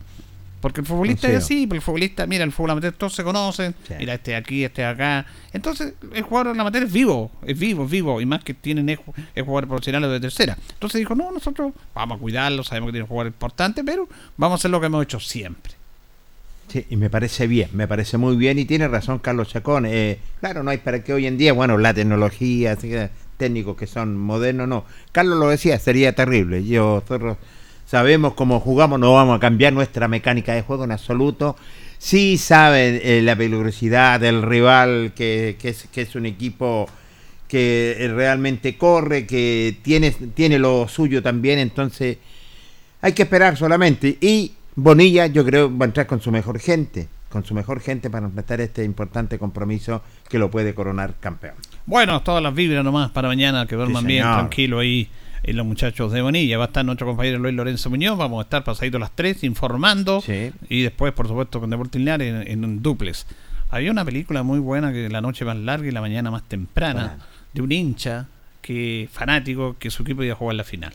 Porque 0.62 0.80
el 0.80 0.86
futbolista 0.86 1.28
es 1.28 1.38
así, 1.38 1.66
porque 1.66 1.78
el 1.78 1.82
futbolista, 1.82 2.24
mira, 2.24 2.44
el 2.44 2.52
fútbol 2.52 2.70
amateur 2.70 2.92
todos 2.92 3.14
se 3.14 3.24
conocen, 3.24 3.74
mira, 3.98 4.14
este 4.14 4.36
aquí, 4.36 4.62
este 4.62 4.84
acá. 4.84 5.26
Entonces, 5.52 5.94
el 6.14 6.22
jugador 6.22 6.52
en 6.52 6.58
la 6.58 6.62
materia 6.62 6.86
es 6.86 6.92
vivo, 6.92 7.32
es 7.44 7.58
vivo, 7.58 7.84
es 7.84 7.90
vivo, 7.90 8.20
y 8.20 8.26
más 8.26 8.44
que 8.44 8.54
tienen 8.54 8.88
es, 8.88 9.00
jugadores 9.34 9.68
profesionales 9.68 10.08
de 10.10 10.20
tercera. 10.20 10.56
Entonces 10.74 11.00
dijo, 11.00 11.16
no, 11.16 11.32
nosotros 11.32 11.72
vamos 11.92 12.16
a 12.16 12.20
cuidarlo, 12.20 12.62
sabemos 12.62 12.88
que 12.88 12.92
tiene 12.92 13.02
un 13.02 13.08
jugador 13.08 13.32
importante, 13.32 13.82
pero 13.82 14.08
vamos 14.36 14.56
a 14.56 14.60
hacer 14.60 14.70
lo 14.70 14.78
que 14.78 14.86
hemos 14.86 15.02
hecho 15.02 15.18
siempre. 15.18 15.72
Sí, 16.68 16.86
y 16.88 16.96
me 16.96 17.10
parece 17.10 17.48
bien, 17.48 17.70
me 17.72 17.88
parece 17.88 18.16
muy 18.16 18.36
bien, 18.36 18.56
y 18.60 18.64
tiene 18.64 18.86
razón 18.86 19.18
Carlos 19.18 19.48
Chacón. 19.48 19.84
Eh, 19.84 20.20
claro, 20.38 20.62
no 20.62 20.70
hay 20.70 20.78
para 20.78 21.02
que 21.02 21.12
hoy 21.12 21.26
en 21.26 21.38
día, 21.38 21.52
bueno, 21.52 21.76
la 21.76 21.92
tecnología, 21.92 22.72
así 22.72 22.88
que 22.88 23.10
técnicos 23.36 23.76
que 23.76 23.86
son 23.86 24.16
modernos, 24.16 24.68
no. 24.68 24.84
Carlos 25.12 25.38
lo 25.38 25.48
decía, 25.48 25.78
sería 25.78 26.14
terrible. 26.14 26.64
Yo, 26.64 27.02
nosotros 27.08 27.36
sabemos 27.86 28.34
cómo 28.34 28.60
jugamos, 28.60 28.98
no 28.98 29.14
vamos 29.14 29.36
a 29.36 29.40
cambiar 29.40 29.72
nuestra 29.72 30.08
mecánica 30.08 30.54
de 30.54 30.62
juego 30.62 30.84
en 30.84 30.92
absoluto. 30.92 31.56
Sí 31.98 32.38
saben 32.38 33.00
eh, 33.02 33.20
la 33.22 33.36
peligrosidad 33.36 34.18
del 34.20 34.42
rival, 34.42 35.12
que, 35.14 35.56
es, 35.62 35.88
que 35.92 36.02
es 36.02 36.14
un 36.14 36.26
equipo 36.26 36.88
que 37.52 38.10
realmente 38.14 38.78
corre, 38.78 39.26
que 39.26 39.76
tiene, 39.82 40.10
tiene 40.10 40.58
lo 40.58 40.88
suyo 40.88 41.22
también, 41.22 41.58
entonces 41.58 42.16
hay 43.02 43.12
que 43.12 43.24
esperar 43.24 43.58
solamente. 43.58 44.16
Y 44.20 44.52
Bonilla 44.74 45.26
yo 45.26 45.44
creo 45.44 45.76
va 45.76 45.84
a 45.84 45.88
entrar 45.88 46.06
con 46.06 46.22
su 46.22 46.30
mejor 46.30 46.58
gente, 46.58 47.08
con 47.28 47.44
su 47.44 47.52
mejor 47.52 47.80
gente 47.80 48.08
para 48.08 48.24
enfrentar 48.24 48.62
este 48.62 48.84
importante 48.84 49.38
compromiso 49.38 50.02
que 50.30 50.38
lo 50.38 50.50
puede 50.50 50.74
coronar 50.74 51.14
campeón. 51.20 51.56
Bueno, 51.86 52.22
todas 52.22 52.42
las 52.42 52.54
vibras 52.54 52.84
nomás 52.84 53.10
para 53.10 53.28
mañana, 53.28 53.66
que 53.66 53.76
duerman 53.76 54.04
bien, 54.04 54.22
tranquilo 54.22 54.78
ahí 54.78 55.08
y 55.44 55.52
los 55.52 55.66
muchachos 55.66 56.12
de 56.12 56.22
Bonilla. 56.22 56.58
Va 56.58 56.64
a 56.64 56.66
estar 56.68 56.84
nuestro 56.84 57.06
compañero 57.06 57.38
Luis 57.38 57.54
Lorenzo 57.54 57.90
Muñoz. 57.90 58.16
Vamos 58.16 58.38
a 58.38 58.42
estar 58.42 58.64
pasaditos 58.64 59.00
las 59.00 59.10
tres 59.12 59.42
informando. 59.44 60.22
Y 60.68 60.82
después, 60.82 61.12
por 61.12 61.28
supuesto, 61.28 61.60
con 61.60 61.70
Deportes 61.70 61.98
Linares 61.98 62.46
en, 62.46 62.64
un 62.64 62.82
duples. 62.82 63.26
Había 63.70 63.90
una 63.90 64.04
película 64.04 64.42
muy 64.42 64.58
buena 64.58 64.92
que 64.92 65.08
la 65.08 65.20
noche 65.20 65.44
más 65.44 65.56
larga 65.56 65.88
y 65.88 65.90
la 65.90 66.00
mañana 66.00 66.30
más 66.30 66.42
temprana. 66.44 67.18
De 67.52 67.62
un 67.62 67.72
hincha 67.72 68.26
que 68.60 69.08
fanático 69.10 69.76
que 69.78 69.90
su 69.90 70.02
equipo 70.02 70.22
iba 70.22 70.34
a 70.34 70.36
jugar 70.36 70.56
la 70.56 70.64
final. 70.64 70.94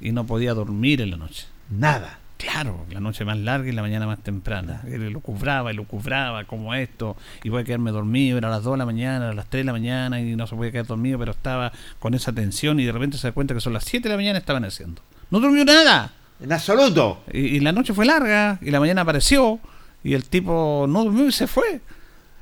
Y 0.00 0.12
no 0.12 0.26
podía 0.26 0.54
dormir 0.54 1.00
en 1.00 1.10
la 1.10 1.16
noche. 1.16 1.46
Nada. 1.70 2.18
Claro, 2.38 2.86
la 2.92 3.00
noche 3.00 3.24
más 3.24 3.36
larga 3.36 3.68
y 3.68 3.72
la 3.72 3.82
mañana 3.82 4.06
más 4.06 4.20
temprana. 4.20 4.82
Él 4.86 5.10
lo 5.10 5.20
cubraba 5.20 5.72
y 5.72 5.74
lo 5.76 5.84
cubraba 5.84 6.44
como 6.44 6.72
esto. 6.72 7.16
Y 7.42 7.48
voy 7.48 7.62
a 7.62 7.64
quedarme 7.64 7.90
dormido, 7.90 8.38
era 8.38 8.46
a 8.46 8.50
las 8.52 8.62
2 8.62 8.74
de 8.74 8.78
la 8.78 8.86
mañana, 8.86 9.30
a 9.30 9.34
las 9.34 9.50
3 9.50 9.62
de 9.62 9.64
la 9.64 9.72
mañana 9.72 10.20
y 10.20 10.36
no 10.36 10.46
se 10.46 10.54
podía 10.54 10.70
quedar 10.70 10.86
dormido, 10.86 11.18
pero 11.18 11.32
estaba 11.32 11.72
con 11.98 12.14
esa 12.14 12.32
tensión 12.32 12.78
y 12.78 12.84
de 12.84 12.92
repente 12.92 13.18
se 13.18 13.26
da 13.26 13.32
cuenta 13.32 13.54
que 13.54 13.60
son 13.60 13.72
las 13.72 13.84
7 13.84 14.04
de 14.04 14.10
la 14.10 14.16
mañana 14.16 14.38
y 14.38 14.40
estaban 14.40 14.64
haciendo. 14.64 15.02
No 15.30 15.40
durmió 15.40 15.64
nada. 15.64 16.12
En 16.40 16.52
absoluto. 16.52 17.24
Y, 17.32 17.58
la 17.58 17.72
noche 17.72 17.92
fue 17.92 18.06
larga 18.06 18.60
y 18.62 18.70
la 18.70 18.78
mañana 18.78 19.02
apareció 19.02 19.58
y 20.04 20.14
el 20.14 20.24
tipo 20.24 20.86
no 20.88 21.02
durmió 21.02 21.26
y 21.26 21.32
se 21.32 21.48
fue. 21.48 21.80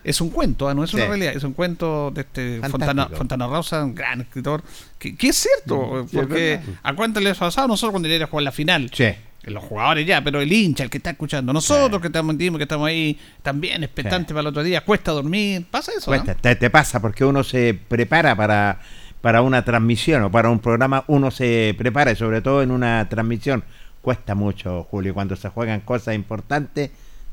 Es 0.04 0.20
un 0.20 0.28
cuento, 0.28 0.68
¿ah? 0.68 0.74
no 0.74 0.84
es 0.84 0.92
una 0.92 1.06
realidad, 1.06 1.34
es 1.34 1.42
un 1.42 1.54
cuento 1.54 2.12
de 2.12 2.20
este 2.20 2.60
Fontana, 2.68 3.08
Fontana, 3.08 3.46
Rosa, 3.48 3.82
un 3.82 3.94
gran 3.94 4.20
escritor, 4.20 4.62
que, 5.00 5.16
es 5.20 5.36
cierto, 5.36 6.06
porque 6.12 6.60
a 6.84 6.94
cuánto 6.94 7.18
le 7.18 7.30
ha 7.30 7.34
pasado 7.34 7.66
nosotros 7.66 7.90
cuando 7.90 8.08
él 8.08 8.22
a 8.22 8.26
jugar 8.26 8.44
la 8.44 8.52
final. 8.52 8.90
Sí 8.92 9.06
los 9.46 9.62
jugadores 9.64 10.06
ya, 10.06 10.22
pero 10.22 10.40
el 10.40 10.52
hincha, 10.52 10.84
el 10.84 10.90
que 10.90 10.98
está 10.98 11.10
escuchando, 11.10 11.52
nosotros 11.52 12.00
que 12.00 12.08
estamos 12.08 12.36
que 12.36 12.62
estamos 12.62 12.88
ahí 12.88 13.18
también 13.42 13.82
expectantes 13.84 14.32
para 14.32 14.40
el 14.40 14.46
otro 14.48 14.62
día, 14.62 14.82
cuesta 14.82 15.12
dormir, 15.12 15.66
pasa 15.70 15.92
eso. 15.96 16.12
te, 16.40 16.70
pasa 16.70 17.00
porque 17.00 17.24
uno 17.24 17.44
se 17.44 17.74
prepara 17.74 18.34
para, 18.34 18.80
para 19.20 19.42
una 19.42 19.64
transmisión 19.64 20.24
o 20.24 20.30
para 20.30 20.50
un 20.50 20.58
programa, 20.58 21.04
uno 21.06 21.30
se 21.30 21.74
prepara 21.78 22.12
y 22.12 22.16
sobre 22.16 22.42
todo 22.42 22.62
en 22.62 22.70
una 22.70 23.08
transmisión 23.08 23.64
cuesta 24.02 24.34
mucho, 24.34 24.86
Julio, 24.90 25.14
cuando 25.14 25.36
se 25.36 25.48
juegan 25.48 25.80
cosas 25.80 26.14
importantes, 26.14 26.90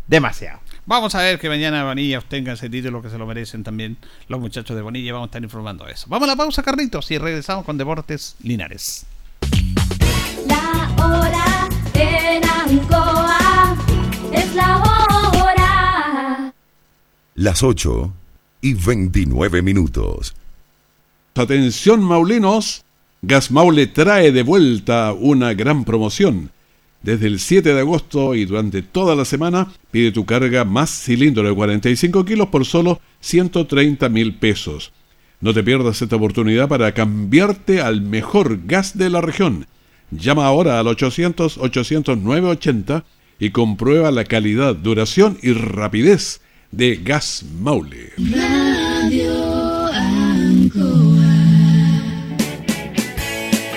demasiado. 0.08 0.60
Vamos 0.86 1.16
a 1.16 1.22
ver 1.22 1.40
que 1.40 1.48
mañana 1.48 1.84
Bonilla 1.84 2.20
obtenga 2.20 2.54
ese 2.54 2.70
título 2.70 3.02
que 3.02 3.10
se 3.10 3.18
lo 3.18 3.26
merecen 3.26 3.64
también 3.64 3.98
los 4.28 4.40
muchachos 4.40 4.76
de 4.76 4.82
Bonilla, 4.82 5.14
vamos 5.14 5.28
a 5.28 5.30
estar 5.30 5.44
informando 5.44 5.86
de 5.86 5.94
eso. 5.94 6.08
Vamos 6.10 6.28
a 6.28 6.32
la 6.32 6.36
pausa, 6.36 6.62
Carlitos, 6.62 7.10
y 7.12 7.18
regresamos 7.18 7.66
con 7.66 7.78
Deportes 7.78 8.36
Linares. 8.42 9.06
La 10.48 11.06
hora 11.06 11.53
en 12.34 12.44
Ancoa 12.44 13.78
es 14.32 14.56
la 14.56 14.78
hora. 14.78 16.54
Las 17.36 17.64
8 17.64 18.14
y 18.62 18.74
29 18.74 19.62
minutos. 19.62 20.36
Atención 21.36 22.04
Maulinos, 22.04 22.84
Gas 23.22 23.52
Maule 23.52 23.88
trae 23.88 24.32
de 24.32 24.44
vuelta 24.44 25.14
una 25.14 25.54
gran 25.54 25.84
promoción 25.84 26.52
Desde 27.02 27.28
el 27.28 27.40
7 27.40 27.74
de 27.74 27.80
agosto 27.80 28.34
y 28.34 28.46
durante 28.46 28.82
toda 28.82 29.16
la 29.16 29.26
semana, 29.26 29.72
pide 29.92 30.12
tu 30.12 30.26
carga 30.26 30.64
más 30.64 30.90
cilindro 30.90 31.44
de 31.44 31.54
45 31.54 32.24
kilos 32.24 32.48
por 32.48 32.66
solo 32.66 33.02
130 33.20 34.08
mil 34.10 34.36
pesos. 34.36 34.94
No 35.42 35.54
te 35.54 35.64
pierdas 35.64 36.02
esta 36.02 36.16
oportunidad 36.16 36.70
para 36.70 36.94
cambiarte 36.94 37.82
al 37.82 38.02
mejor 38.02 38.66
gas 38.66 38.98
de 38.98 39.10
la 39.10 39.20
región. 39.20 39.68
Llama 40.18 40.46
ahora 40.46 40.80
al 40.80 40.88
800-800-980 40.88 43.04
y 43.40 43.50
comprueba 43.50 44.12
la 44.12 44.26
calidad, 44.26 44.76
duración 44.76 45.40
y 45.42 45.54
rapidez 45.54 46.42
de 46.72 46.98
Gas 46.98 47.46
Maule. 47.60 48.12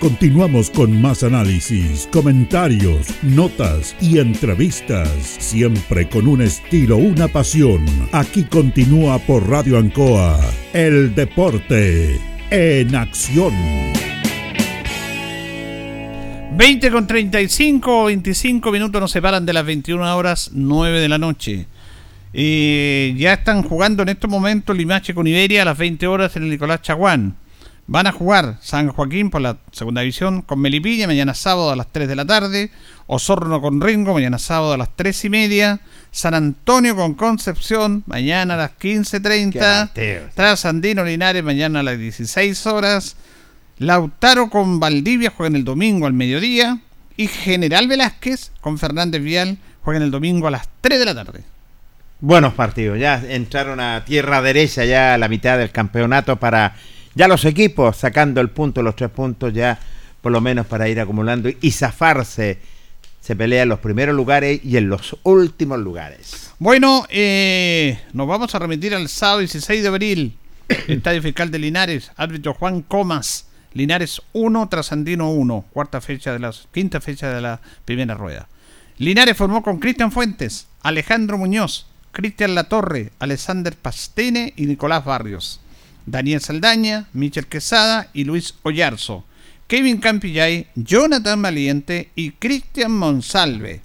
Continuamos 0.00 0.70
con 0.70 1.00
más 1.00 1.22
análisis, 1.22 2.08
comentarios, 2.12 3.06
notas 3.22 3.96
y 4.00 4.18
entrevistas, 4.18 5.08
siempre 5.38 6.08
con 6.08 6.28
un 6.28 6.42
estilo, 6.42 6.98
una 6.98 7.28
pasión. 7.28 7.86
Aquí 8.12 8.44
continúa 8.44 9.18
por 9.18 9.48
Radio 9.48 9.78
Ancoa, 9.78 10.38
el 10.72 11.14
deporte 11.14 12.20
en 12.50 12.94
acción. 12.94 13.54
20 16.56 16.90
con 16.90 17.06
35 17.06 18.04
25 18.04 18.70
minutos 18.70 19.00
nos 19.00 19.10
separan 19.10 19.46
de 19.46 19.52
las 19.52 19.64
21 19.64 20.16
horas 20.16 20.50
9 20.52 21.00
de 21.00 21.08
la 21.08 21.18
noche. 21.18 21.66
Y 22.32 23.14
ya 23.16 23.34
están 23.34 23.62
jugando 23.62 24.02
en 24.02 24.10
estos 24.10 24.28
momentos 24.28 24.76
Limache 24.76 25.14
con 25.14 25.26
Iberia 25.26 25.62
a 25.62 25.64
las 25.64 25.78
20 25.78 26.06
horas 26.06 26.36
en 26.36 26.42
el 26.42 26.50
Nicolás 26.50 26.82
Chaguán. 26.82 27.36
Van 27.86 28.06
a 28.06 28.12
jugar 28.12 28.56
San 28.62 28.88
Joaquín 28.88 29.28
por 29.28 29.42
la 29.42 29.58
segunda 29.70 30.00
división 30.00 30.40
con 30.40 30.58
Melipilla 30.58 31.06
mañana 31.06 31.34
sábado 31.34 31.70
a 31.70 31.76
las 31.76 31.92
3 31.92 32.08
de 32.08 32.16
la 32.16 32.24
tarde. 32.24 32.70
Osorno 33.06 33.60
con 33.60 33.80
Ringo 33.82 34.14
mañana 34.14 34.38
sábado 34.38 34.72
a 34.72 34.78
las 34.78 34.88
3 34.96 35.26
y 35.26 35.28
media. 35.28 35.80
San 36.10 36.32
Antonio 36.32 36.96
con 36.96 37.12
Concepción 37.12 38.02
mañana 38.06 38.54
a 38.54 38.56
las 38.56 38.70
15.30. 38.78 40.30
Tras 40.34 40.64
Andino 40.64 41.04
Linares 41.04 41.44
mañana 41.44 41.80
a 41.80 41.82
las 41.82 41.98
16 41.98 42.66
horas. 42.66 43.16
Lautaro 43.76 44.48
con 44.48 44.80
Valdivia 44.80 45.30
juegan 45.30 45.56
el 45.56 45.64
domingo 45.64 46.06
al 46.06 46.14
mediodía. 46.14 46.78
Y 47.18 47.26
General 47.26 47.86
Velázquez 47.86 48.50
con 48.62 48.78
Fernández 48.78 49.22
Vial 49.22 49.58
juegan 49.82 50.02
el 50.02 50.10
domingo 50.10 50.48
a 50.48 50.52
las 50.52 50.68
3 50.80 50.98
de 50.98 51.04
la 51.04 51.14
tarde. 51.14 51.44
Buenos 52.20 52.54
partidos, 52.54 52.98
ya 52.98 53.22
entraron 53.28 53.80
a 53.80 54.04
tierra 54.06 54.40
derecha 54.40 54.86
ya 54.86 55.12
a 55.12 55.18
la 55.18 55.28
mitad 55.28 55.58
del 55.58 55.70
campeonato 55.70 56.36
para 56.36 56.74
ya 57.14 57.28
los 57.28 57.44
equipos 57.44 57.96
sacando 57.96 58.40
el 58.40 58.50
punto, 58.50 58.82
los 58.82 58.96
tres 58.96 59.10
puntos 59.10 59.52
ya 59.52 59.78
por 60.20 60.32
lo 60.32 60.40
menos 60.40 60.66
para 60.66 60.88
ir 60.88 60.98
acumulando 61.00 61.50
y 61.60 61.70
zafarse. 61.70 62.58
Se 63.20 63.36
pelea 63.36 63.62
en 63.62 63.68
los 63.68 63.78
primeros 63.78 64.14
lugares 64.14 64.60
y 64.64 64.76
en 64.76 64.88
los 64.88 65.16
últimos 65.22 65.78
lugares. 65.78 66.50
Bueno, 66.58 67.06
eh, 67.08 67.98
nos 68.12 68.26
vamos 68.26 68.54
a 68.54 68.58
remitir 68.58 68.94
al 68.94 69.08
sábado 69.08 69.40
16 69.40 69.82
de 69.82 69.88
abril. 69.88 70.38
Estadio 70.88 71.22
Fiscal 71.22 71.50
de 71.50 71.58
Linares, 71.58 72.10
árbitro 72.16 72.54
Juan 72.54 72.82
Comas. 72.82 73.46
Linares 73.74 74.22
1, 74.32 74.68
Trasandino 74.68 75.30
1, 75.32 75.64
cuarta 75.72 76.00
fecha 76.00 76.32
de 76.32 76.38
la 76.38 76.52
quinta 76.72 77.00
fecha 77.00 77.28
de 77.28 77.40
la 77.40 77.60
primera 77.84 78.14
rueda. 78.14 78.48
Linares 78.98 79.36
formó 79.36 79.62
con 79.62 79.80
Cristian 79.80 80.12
Fuentes, 80.12 80.68
Alejandro 80.82 81.36
Muñoz, 81.36 81.86
Cristian 82.12 82.54
Latorre, 82.54 83.10
Alexander 83.18 83.74
Pastene 83.76 84.52
y 84.56 84.66
Nicolás 84.66 85.04
Barrios. 85.04 85.60
Daniel 86.06 86.40
Saldaña, 86.40 87.06
Michel 87.12 87.46
Quesada 87.46 88.08
y 88.12 88.24
Luis 88.24 88.54
Ollarzo, 88.62 89.24
Kevin 89.66 89.98
Campillay, 89.98 90.66
Jonathan 90.74 91.40
Valiente 91.40 92.10
y 92.14 92.32
Cristian 92.32 92.92
Monsalve. 92.92 93.80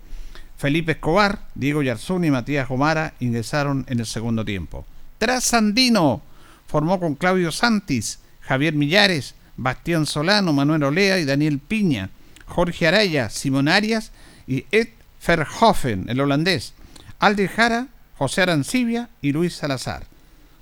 Felipe 0.57 0.91
Escobar, 0.93 1.47
Diego 1.55 1.81
Yarzún 1.81 2.25
y 2.25 2.31
Matías 2.31 2.67
Gomara 2.67 3.13
ingresaron 3.21 3.85
en 3.87 4.01
el 4.01 4.05
segundo 4.05 4.43
tiempo. 4.43 4.85
Trasandino 5.17 6.21
formó 6.67 6.99
con 6.99 7.15
Claudio 7.15 7.51
Santis, 7.51 8.19
Javier 8.41 8.73
Millares, 8.73 9.35
Bastián 9.55 10.05
Solano, 10.05 10.51
Manuel 10.51 10.83
Olea 10.83 11.19
y 11.19 11.25
Daniel 11.25 11.59
Piña, 11.59 12.09
Jorge 12.45 12.87
Araya, 12.87 13.29
Simón 13.29 13.67
Arias 13.67 14.11
y 14.47 14.65
Ed 14.71 14.89
Verhoeven, 15.25 16.09
el 16.09 16.19
holandés, 16.19 16.73
Alde 17.19 17.47
Jara, 17.47 17.87
José 18.17 18.41
Arancibia 18.41 19.09
y 19.21 19.31
Luis 19.31 19.53
Salazar. 19.53 20.05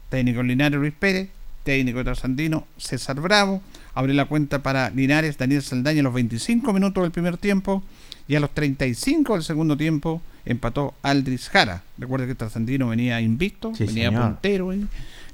Técnico 0.09 0.43
Linares 0.43 0.79
Luis 0.79 0.93
Pérez, 0.93 1.29
técnico 1.67 1.97
de 1.97 2.05
Trasandino, 2.05 2.65
César 2.77 3.19
Bravo. 3.19 3.61
Abre 3.93 4.13
la 4.13 4.23
cuenta 4.23 4.63
para 4.63 4.89
Linares, 4.89 5.37
Daniel 5.37 5.61
Saldaña 5.61 5.99
a 5.99 6.03
los 6.03 6.13
25 6.13 6.71
minutos 6.71 7.03
del 7.03 7.11
primer 7.11 7.35
tiempo 7.35 7.83
y 8.25 8.35
a 8.35 8.39
los 8.39 8.51
35 8.51 9.33
del 9.33 9.43
segundo 9.43 9.75
tiempo 9.75 10.21
empató 10.45 10.93
Aldris 11.01 11.49
Jara. 11.49 11.83
Recuerda 11.97 12.25
que 12.25 12.35
Trasandino 12.35 12.87
venía 12.87 13.19
invicto, 13.19 13.73
venía 13.77 14.09
puntero. 14.11 14.73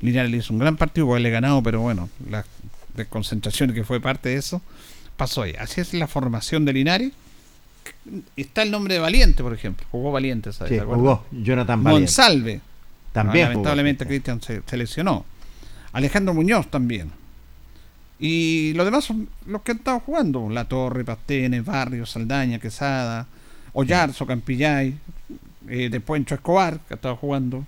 Linares 0.02 0.32
le 0.32 0.38
hizo 0.38 0.54
un 0.54 0.60
gran 0.60 0.76
partido, 0.76 1.06
porque 1.06 1.22
le 1.22 1.30
ganado, 1.30 1.62
pero 1.62 1.82
bueno, 1.82 2.10
la 2.28 2.44
desconcentración 2.96 3.72
que 3.72 3.84
fue 3.84 4.00
parte 4.02 4.30
de 4.30 4.38
eso 4.38 4.60
pasó 5.16 5.44
ahí. 5.44 5.54
Así 5.60 5.82
es 5.82 5.94
la 5.94 6.08
formación 6.08 6.66
de 6.66 6.74
Linares. 6.74 7.12
Está 8.36 8.64
el 8.64 8.72
nombre 8.72 8.96
de 8.96 9.00
Valiente, 9.00 9.44
por 9.44 9.54
ejemplo. 9.54 9.86
Jugó 9.92 10.12
Valiente, 10.12 10.52
¿sabes? 10.52 10.74
Sí, 10.74 10.80
jugó 10.84 11.26
Jonathan 11.32 11.84
Valiente. 11.84 12.02
Monsalve. 12.02 12.62
También. 13.12 13.50
lamentablemente 13.50 14.08
Cristian 14.08 14.42
se, 14.42 14.64
se 14.66 14.78
lesionó. 14.78 15.26
Alejandro 15.94 16.34
Muñoz 16.34 16.68
también. 16.70 17.12
Y 18.20 18.74
los 18.74 18.86
demás 18.86 19.06
son 19.06 19.30
los 19.48 19.62
que 19.62 19.72
han 19.72 19.78
estado 19.78 20.00
jugando. 20.00 20.50
La 20.50 20.66
Torre, 20.66 21.04
Pastenes, 21.04 21.66
Barrio, 21.66 22.06
Saldaña, 22.06 22.60
Quesada, 22.60 23.26
Ollarzo, 23.74 24.26
Campillay, 24.26 24.96
eh, 25.68 25.90
después 25.90 26.20
Encho 26.20 26.36
Escobar, 26.36 26.80
que 26.80 26.94
ha 26.94 26.96
estado 26.96 27.16
jugando. 27.16 27.66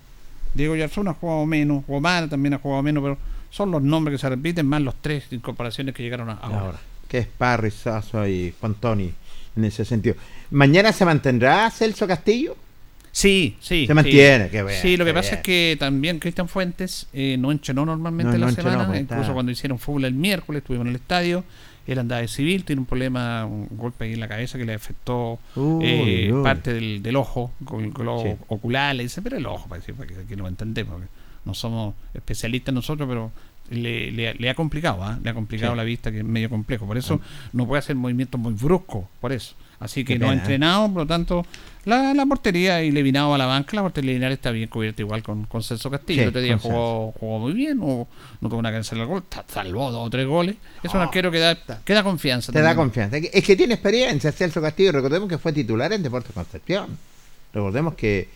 Diego 0.54 0.76
Yarzún 0.76 1.08
ha 1.10 1.14
jugado 1.14 1.46
menos, 1.46 1.84
Omar 1.88 2.30
también 2.30 2.54
ha 2.54 2.60
jugado 2.60 2.82
menos, 2.82 3.04
pero 3.04 3.18
son 3.50 3.72
los 3.72 3.82
nombres 3.82 4.16
que 4.16 4.22
se 4.22 4.30
repiten, 4.30 4.66
más 4.66 4.82
los 4.82 4.96
tres 5.02 5.26
incorporaciones 5.32 5.94
que 5.94 6.04
llegaron 6.04 6.30
ahora. 6.30 6.80
Que 7.10 7.20
es 7.20 7.28
Parry, 7.28 7.72
Sasso 7.72 8.26
y 8.26 8.54
Juan 8.60 8.76
Tony, 8.76 9.12
en 9.56 9.66
ese 9.66 9.84
sentido. 9.84 10.16
¿Mañana 10.52 10.94
se 10.94 11.06
mantendrá 11.06 11.70
Celso 11.72 12.08
Castillo? 12.08 12.56
Sí, 13.16 13.56
sí. 13.62 13.88
Se 13.88 13.94
mantiene, 13.94 14.50
sí. 14.50 14.58
Sí, 14.82 14.98
lo 14.98 15.06
que 15.06 15.14
pasa 15.14 15.36
es 15.36 15.42
que 15.42 15.78
también 15.80 16.20
Cristian 16.20 16.50
Fuentes 16.50 17.08
eh, 17.14 17.38
no 17.40 17.50
entrenó 17.50 17.86
normalmente 17.86 18.38
la 18.38 18.52
semana, 18.52 18.86
pues, 18.86 19.00
incluso 19.00 19.32
cuando 19.32 19.54
hicieron 19.54 19.80
fútbol 19.80 20.04
el 20.04 20.14
miércoles, 20.14 20.64
estuvimos 20.64 20.86
en 20.86 20.90
el 20.90 20.98
estadio, 20.98 21.46
él 21.88 21.98
andaba 21.98 22.20
de 22.20 22.28
civil, 22.28 22.66
tiene 22.66 22.82
un 22.82 22.86
problema, 22.86 23.46
un 23.46 23.70
golpe 23.72 24.04
ahí 24.04 24.14
en 24.16 24.20
la 24.20 24.28
cabeza 24.28 24.58
que 24.58 24.66
le 24.66 24.74
afectó 24.74 25.40
eh, 25.82 26.30
parte 26.44 26.74
del, 26.74 27.16
ojo, 27.16 27.54
con 27.64 27.86
el 27.86 27.92
globo 27.92 28.38
ocular, 28.50 28.94
le 28.94 29.04
dice, 29.04 29.22
pero 29.22 29.38
el 29.38 29.46
ojo, 29.46 29.70
para 29.70 29.80
decir, 29.80 29.96
para 29.96 30.10
que, 30.10 30.36
no 30.36 30.46
entendemos, 30.50 31.02
no 31.46 31.54
somos 31.54 31.96
especialistas 32.14 32.76
nosotros, 32.76 33.08
pero 33.08 33.32
le, 33.70 34.12
le, 34.12 34.50
ha 34.50 34.56
complicado, 34.56 35.02
¿ah? 35.02 35.18
le 35.24 35.30
ha 35.30 35.34
complicado 35.34 35.74
la 35.74 35.86
vista, 35.86 36.12
que 36.12 36.18
es 36.18 36.26
medio 36.26 36.50
complejo, 36.50 36.86
por 36.86 36.98
eso 36.98 37.22
ah. 37.24 37.50
no 37.54 37.66
puede 37.66 37.80
hacer 37.80 37.96
movimientos 37.96 38.42
muy 38.42 38.56
bruscos, 38.56 39.06
por 39.22 39.32
eso. 39.32 39.56
Así 39.80 40.06
que 40.06 40.18
no 40.18 40.30
ha 40.30 40.34
entrenado, 40.34 40.88
por 40.88 41.04
lo 41.04 41.08
tanto, 41.08 41.46
la, 41.84 42.14
la 42.14 42.26
portería 42.26 42.82
y 42.84 42.92
Levinado 42.92 43.34
a 43.34 43.38
la 43.38 43.46
banca, 43.46 43.76
la 43.76 43.82
portería 43.82 44.14
lineal 44.14 44.32
está 44.32 44.52
bien 44.52 44.70
cubierta 44.70 45.02
igual 45.02 45.22
con, 45.22 45.46
con 45.46 45.62
Celso 45.62 45.92
Castillo. 45.92 46.32
Sí, 46.32 46.38
este 46.38 46.58
jugó, 46.58 47.12
jugó, 47.12 47.40
muy 47.40 47.54
bien, 47.54 47.80
o 47.82 48.08
no 48.42 48.50
tuvo 48.50 48.60
una 48.60 48.72
cancela 48.72 49.04
el 49.04 49.08
gol, 49.08 49.24
salvó 49.48 49.92
dos 49.92 50.08
o 50.08 50.10
tres 50.10 50.26
goles. 50.26 50.56
Es 50.82 50.94
un 50.94 51.02
oh. 51.02 51.04
arquero 51.04 51.30
que 51.30 51.40
da, 51.40 51.56
que 51.56 51.94
da 51.94 52.04
confianza. 52.04 52.52
Te 52.52 52.62
da 52.62 52.76
confianza. 52.76 53.18
Es 53.18 53.44
que 53.44 53.56
tiene 53.56 53.74
experiencia 53.74 54.32
Celso 54.32 54.62
Castillo. 54.62 54.94
Recordemos 54.94 55.30
que 55.30 55.38
fue 55.38 55.54
titular 55.54 55.92
en 55.94 56.02
Deportes 56.02 56.32
Concepción. 56.34 56.98
Recordemos 57.54 57.96
que 57.96 58.30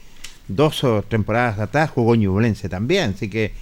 dos 0.47 0.83
temporadas 1.07 1.59
atrás 1.59 1.89
jugó 1.91 2.15
Ñublense 2.15 2.69
también. 2.69 3.11
Así 3.15 3.29
que 3.29 3.53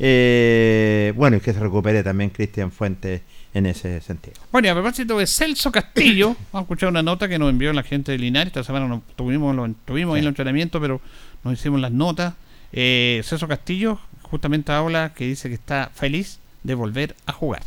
Eh, 0.00 1.12
bueno, 1.16 1.38
y 1.38 1.40
que 1.40 1.52
se 1.52 1.58
recupere 1.58 2.04
también 2.04 2.30
Cristian 2.30 2.70
Fuentes 2.70 3.22
en 3.54 3.66
ese 3.66 4.00
sentido. 4.00 4.36
Bueno, 4.52 4.68
y 4.68 4.70
a 4.70 4.74
propósito 4.74 5.18
de 5.18 5.26
Celso 5.26 5.72
Castillo, 5.72 6.28
vamos 6.52 6.54
a 6.54 6.60
escuchar 6.60 6.88
una 6.88 7.02
nota 7.02 7.28
que 7.28 7.38
nos 7.38 7.50
envió 7.50 7.72
la 7.72 7.82
gente 7.82 8.12
de 8.12 8.18
Linares. 8.18 8.48
Esta 8.48 8.64
semana 8.64 8.86
no 8.86 9.02
tuvimos, 9.16 9.54
lo, 9.54 9.68
tuvimos 9.84 10.14
ahí 10.14 10.20
el 10.20 10.28
entrenamiento, 10.28 10.80
pero 10.80 11.00
nos 11.44 11.54
hicimos 11.54 11.80
las 11.80 11.92
notas. 11.92 12.34
Eh, 12.72 13.22
Celso 13.24 13.48
Castillo 13.48 13.98
justamente 14.22 14.72
habla 14.72 15.14
que 15.14 15.24
dice 15.26 15.48
que 15.48 15.54
está 15.54 15.90
feliz 15.94 16.38
de 16.62 16.74
volver 16.74 17.14
a 17.26 17.32
jugar. 17.32 17.62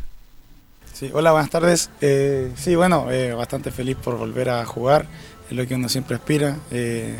Sí, 0.94 1.10
hola, 1.14 1.32
buenas 1.32 1.50
tardes. 1.50 1.90
Eh, 2.02 2.52
sí, 2.56 2.76
bueno, 2.76 3.10
eh, 3.10 3.34
bastante 3.34 3.72
feliz 3.72 3.96
por 3.96 4.18
volver 4.18 4.50
a 4.50 4.66
jugar, 4.66 5.08
es 5.50 5.56
lo 5.56 5.66
que 5.66 5.76
uno 5.76 5.90
siempre 5.90 6.16
aspira. 6.16 6.58
Eh, 6.70 7.16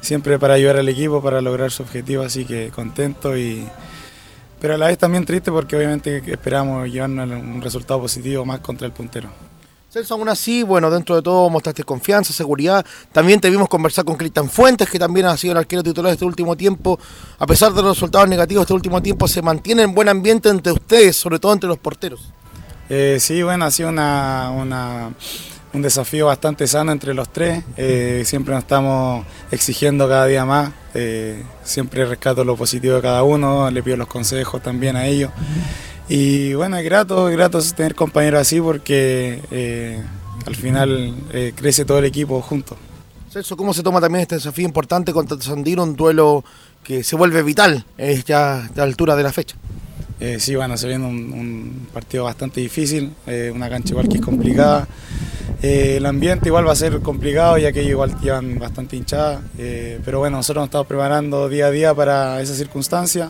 siempre 0.00 0.38
para 0.38 0.54
ayudar 0.54 0.78
al 0.78 0.88
equipo, 0.88 1.22
para 1.22 1.40
lograr 1.40 1.70
su 1.70 1.84
objetivo, 1.84 2.24
así 2.24 2.44
que 2.44 2.70
contento 2.70 3.36
y 3.36 3.64
pero 4.62 4.74
a 4.74 4.78
la 4.78 4.86
vez 4.86 4.96
también 4.96 5.24
triste 5.24 5.50
porque 5.50 5.74
obviamente 5.74 6.22
esperamos 6.24 6.88
llevarnos 6.88 7.28
un 7.28 7.60
resultado 7.60 8.00
positivo 8.00 8.44
más 8.44 8.60
contra 8.60 8.86
el 8.86 8.92
puntero. 8.92 9.28
Celso, 9.90 10.14
aún 10.14 10.28
así, 10.28 10.62
bueno, 10.62 10.88
dentro 10.88 11.16
de 11.16 11.22
todo 11.22 11.50
mostraste 11.50 11.82
confianza, 11.82 12.32
seguridad. 12.32 12.86
También 13.10 13.40
te 13.40 13.50
vimos 13.50 13.68
conversar 13.68 14.04
con 14.04 14.14
Cristian 14.14 14.48
Fuentes, 14.48 14.88
que 14.88 15.00
también 15.00 15.26
ha 15.26 15.36
sido 15.36 15.50
el 15.50 15.58
arquero 15.58 15.82
titular 15.82 16.12
este 16.12 16.24
último 16.24 16.56
tiempo. 16.56 16.96
A 17.40 17.46
pesar 17.46 17.72
de 17.72 17.82
los 17.82 17.96
resultados 17.96 18.28
negativos 18.28 18.62
este 18.62 18.72
último 18.72 19.02
tiempo, 19.02 19.26
se 19.26 19.42
mantiene 19.42 19.82
en 19.82 19.94
buen 19.94 20.08
ambiente 20.08 20.48
entre 20.48 20.72
ustedes, 20.72 21.16
sobre 21.16 21.40
todo 21.40 21.52
entre 21.52 21.68
los 21.68 21.78
porteros. 21.78 22.30
Eh, 22.88 23.18
sí, 23.18 23.42
bueno, 23.42 23.64
ha 23.64 23.70
sido 23.72 23.88
una, 23.88 24.52
una 24.56 25.10
un 25.74 25.82
desafío 25.82 26.26
bastante 26.26 26.66
sano 26.66 26.92
entre 26.92 27.14
los 27.14 27.32
tres. 27.32 27.64
Eh, 27.76 28.22
siempre 28.26 28.54
nos 28.54 28.62
estamos 28.62 29.24
exigiendo 29.50 30.08
cada 30.08 30.26
día 30.26 30.44
más. 30.44 30.70
Eh, 30.94 31.42
siempre 31.64 32.04
rescato 32.04 32.44
lo 32.44 32.56
positivo 32.56 32.96
de 32.96 33.02
cada 33.02 33.22
uno, 33.22 33.70
le 33.70 33.82
pido 33.82 33.96
los 33.96 34.08
consejos 34.08 34.62
también 34.62 34.96
a 34.96 35.06
ellos. 35.06 35.30
Y 36.08 36.52
bueno, 36.54 36.76
es 36.76 36.84
grato, 36.84 37.28
es 37.28 37.36
grato 37.36 37.60
tener 37.74 37.94
compañeros 37.94 38.40
así 38.40 38.60
porque 38.60 39.40
eh, 39.50 40.02
al 40.46 40.54
final 40.54 41.14
crece 41.56 41.84
todo 41.84 41.98
el 41.98 42.04
equipo 42.04 42.40
juntos. 42.42 42.76
Celso, 43.30 43.56
¿cómo 43.56 43.72
se 43.72 43.82
toma 43.82 43.98
también 43.98 44.22
este 44.22 44.34
desafío 44.34 44.66
importante 44.66 45.12
contra 45.12 45.40
Sandino, 45.40 45.84
un 45.84 45.96
duelo 45.96 46.44
que 46.84 47.02
se 47.02 47.16
vuelve 47.16 47.42
vital 47.42 47.86
ya 48.26 48.66
a 48.66 48.70
la 48.74 48.82
altura 48.82 49.16
de 49.16 49.22
la 49.22 49.32
fecha? 49.32 49.56
sí, 50.38 50.54
bueno, 50.54 50.76
se 50.76 50.86
viene 50.86 51.04
un, 51.04 51.88
partido 51.92 52.24
bastante 52.24 52.60
difícil, 52.60 53.12
una 53.54 53.68
cancha 53.68 53.92
igual 53.92 54.08
que 54.08 54.18
es 54.18 54.20
complicada. 54.20 54.86
Eh, 55.62 55.98
el 55.98 56.06
ambiente 56.06 56.48
igual 56.48 56.66
va 56.66 56.72
a 56.72 56.76
ser 56.76 56.98
complicado 57.00 57.56
ya 57.56 57.70
que 57.70 57.80
ellos 57.80 57.92
igual 57.92 58.20
llevan 58.20 58.58
bastante 58.58 58.96
hinchada, 58.96 59.42
eh, 59.58 60.00
pero 60.04 60.18
bueno, 60.18 60.38
nosotros 60.38 60.62
nos 60.62 60.66
estamos 60.66 60.88
preparando 60.88 61.48
día 61.48 61.66
a 61.66 61.70
día 61.70 61.94
para 61.94 62.40
esa 62.40 62.52
circunstancia, 62.54 63.26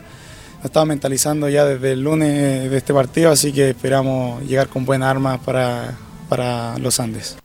nos 0.56 0.64
estamos 0.64 0.88
mentalizando 0.88 1.50
ya 1.50 1.66
desde 1.66 1.92
el 1.92 2.02
lunes 2.02 2.70
de 2.70 2.74
este 2.74 2.94
partido, 2.94 3.30
así 3.30 3.52
que 3.52 3.68
esperamos 3.68 4.42
llegar 4.44 4.68
con 4.68 4.86
buenas 4.86 5.10
armas 5.10 5.40
para, 5.40 5.94
para 6.30 6.78
los 6.78 6.98
Andes. 7.00 7.36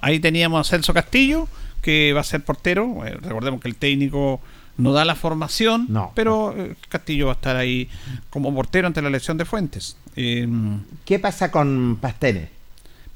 Ahí 0.00 0.18
teníamos 0.18 0.66
a 0.66 0.68
Celso 0.68 0.92
Castillo, 0.92 1.46
que 1.82 2.12
va 2.12 2.22
a 2.22 2.24
ser 2.24 2.42
portero, 2.42 3.06
eh, 3.06 3.16
recordemos 3.22 3.60
que 3.60 3.68
el 3.68 3.76
técnico 3.76 4.40
no 4.78 4.92
da 4.92 5.04
la 5.04 5.14
formación, 5.14 5.86
pero 6.16 6.54
Castillo 6.88 7.26
va 7.26 7.32
a 7.32 7.36
estar 7.36 7.54
ahí 7.54 7.88
como 8.30 8.52
portero 8.52 8.88
ante 8.88 9.00
la 9.00 9.08
elección 9.08 9.38
de 9.38 9.44
Fuentes. 9.44 9.96
¿Qué 10.14 11.18
pasa 11.18 11.50
con 11.52 11.98
Pastenes? 11.98 12.55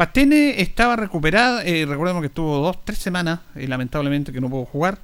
Pastene 0.01 0.63
estaba 0.63 0.97
recuperada, 0.97 1.63
eh, 1.63 1.85
recordemos 1.85 2.23
que 2.23 2.29
estuvo 2.29 2.57
dos, 2.57 2.83
tres 2.87 2.97
semanas, 2.97 3.41
eh, 3.55 3.69
lamentablemente 3.69 4.33
que 4.33 4.41
no 4.41 4.49
pudo 4.49 4.65
jugar, 4.65 4.97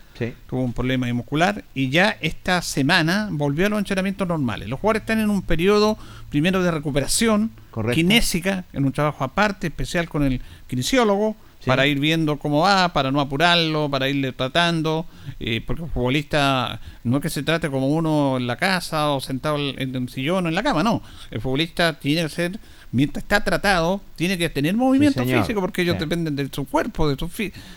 tuvo 0.46 0.62
un 0.62 0.72
problema 0.72 1.12
muscular 1.12 1.64
y 1.74 1.90
ya 1.90 2.16
esta 2.22 2.62
semana 2.62 3.28
volvió 3.30 3.66
a 3.66 3.68
los 3.68 3.78
entrenamientos 3.78 4.26
normales. 4.26 4.70
Los 4.70 4.80
jugadores 4.80 5.02
están 5.02 5.20
en 5.20 5.28
un 5.28 5.42
periodo 5.42 5.98
primero 6.30 6.62
de 6.62 6.70
recuperación 6.70 7.50
kinésica, 7.92 8.64
en 8.72 8.86
un 8.86 8.92
trabajo 8.92 9.22
aparte, 9.22 9.66
especial 9.66 10.08
con 10.08 10.22
el 10.22 10.40
kinesiólogo, 10.66 11.36
para 11.66 11.86
ir 11.86 12.00
viendo 12.00 12.38
cómo 12.38 12.60
va, 12.60 12.92
para 12.92 13.10
no 13.10 13.20
apurarlo, 13.20 13.90
para 13.90 14.08
irle 14.08 14.32
tratando, 14.32 15.06
eh, 15.40 15.60
porque 15.66 15.84
el 15.84 15.90
futbolista 15.90 16.80
no 17.04 17.16
es 17.16 17.22
que 17.22 17.30
se 17.30 17.42
trate 17.42 17.68
como 17.68 17.88
uno 17.88 18.36
en 18.36 18.46
la 18.46 18.56
casa 18.56 19.10
o 19.10 19.20
sentado 19.20 19.58
en 19.58 19.96
un 19.96 20.08
sillón 20.08 20.46
o 20.46 20.48
en 20.48 20.54
la 20.54 20.62
cama, 20.62 20.82
no, 20.82 21.02
el 21.30 21.40
futbolista 21.40 21.98
tiene 21.98 22.22
que 22.22 22.28
ser 22.28 22.58
mientras 22.92 23.24
está 23.24 23.42
tratado, 23.42 24.00
tiene 24.16 24.38
que 24.38 24.48
tener 24.48 24.74
movimiento 24.74 25.24
físico 25.24 25.60
porque 25.60 25.82
ellos 25.82 25.98
dependen 25.98 26.36
de 26.36 26.48
su 26.50 26.64
cuerpo, 26.64 27.08
de 27.08 27.16
su 27.16 27.30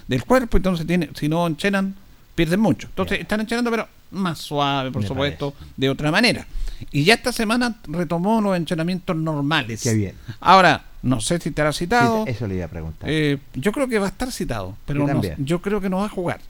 del 0.08 0.24
cuerpo, 0.24 0.58
entonces 0.58 0.88
tiene, 0.88 1.10
si 1.14 1.28
no 1.28 1.46
enchenan, 1.46 1.96
pierden 2.36 2.60
mucho. 2.60 2.88
Entonces 2.88 3.20
están 3.20 3.42
enchenando, 3.42 3.70
pero 3.70 3.88
más 4.12 4.40
suave, 4.40 4.92
por 4.92 5.06
supuesto, 5.06 5.54
de 5.76 5.90
otra 5.90 6.12
manera. 6.12 6.46
Y 6.92 7.04
ya 7.04 7.16
esta 7.16 7.34
semana 7.34 7.76
retomó 7.88 8.40
los 8.40 8.56
entrenamientos 8.56 9.16
normales. 9.16 9.84
Qué 9.84 9.94
bien. 9.94 10.16
Ahora, 10.40 10.86
no 11.02 11.22
sé 11.22 11.40
si 11.40 11.50
estará 11.50 11.74
citado. 11.74 12.26
eso 12.28 12.48
le 12.48 12.56
iba 12.56 12.66
a 12.66 12.70
preguntar. 12.70 13.10
Eh, 13.10 13.40
yo 13.54 13.72
creo 13.72 13.88
que 13.88 14.00
va 14.00 14.08
a 14.08 14.10
estar 14.10 14.32
citado, 14.32 14.76
pero 14.86 15.08
no, 15.08 15.22
yo 15.38 15.62
creo 15.62 15.82
que 15.82 15.90
no 15.90 15.98
va 15.98 16.06
a 16.06 16.10
jugar. 16.10 16.42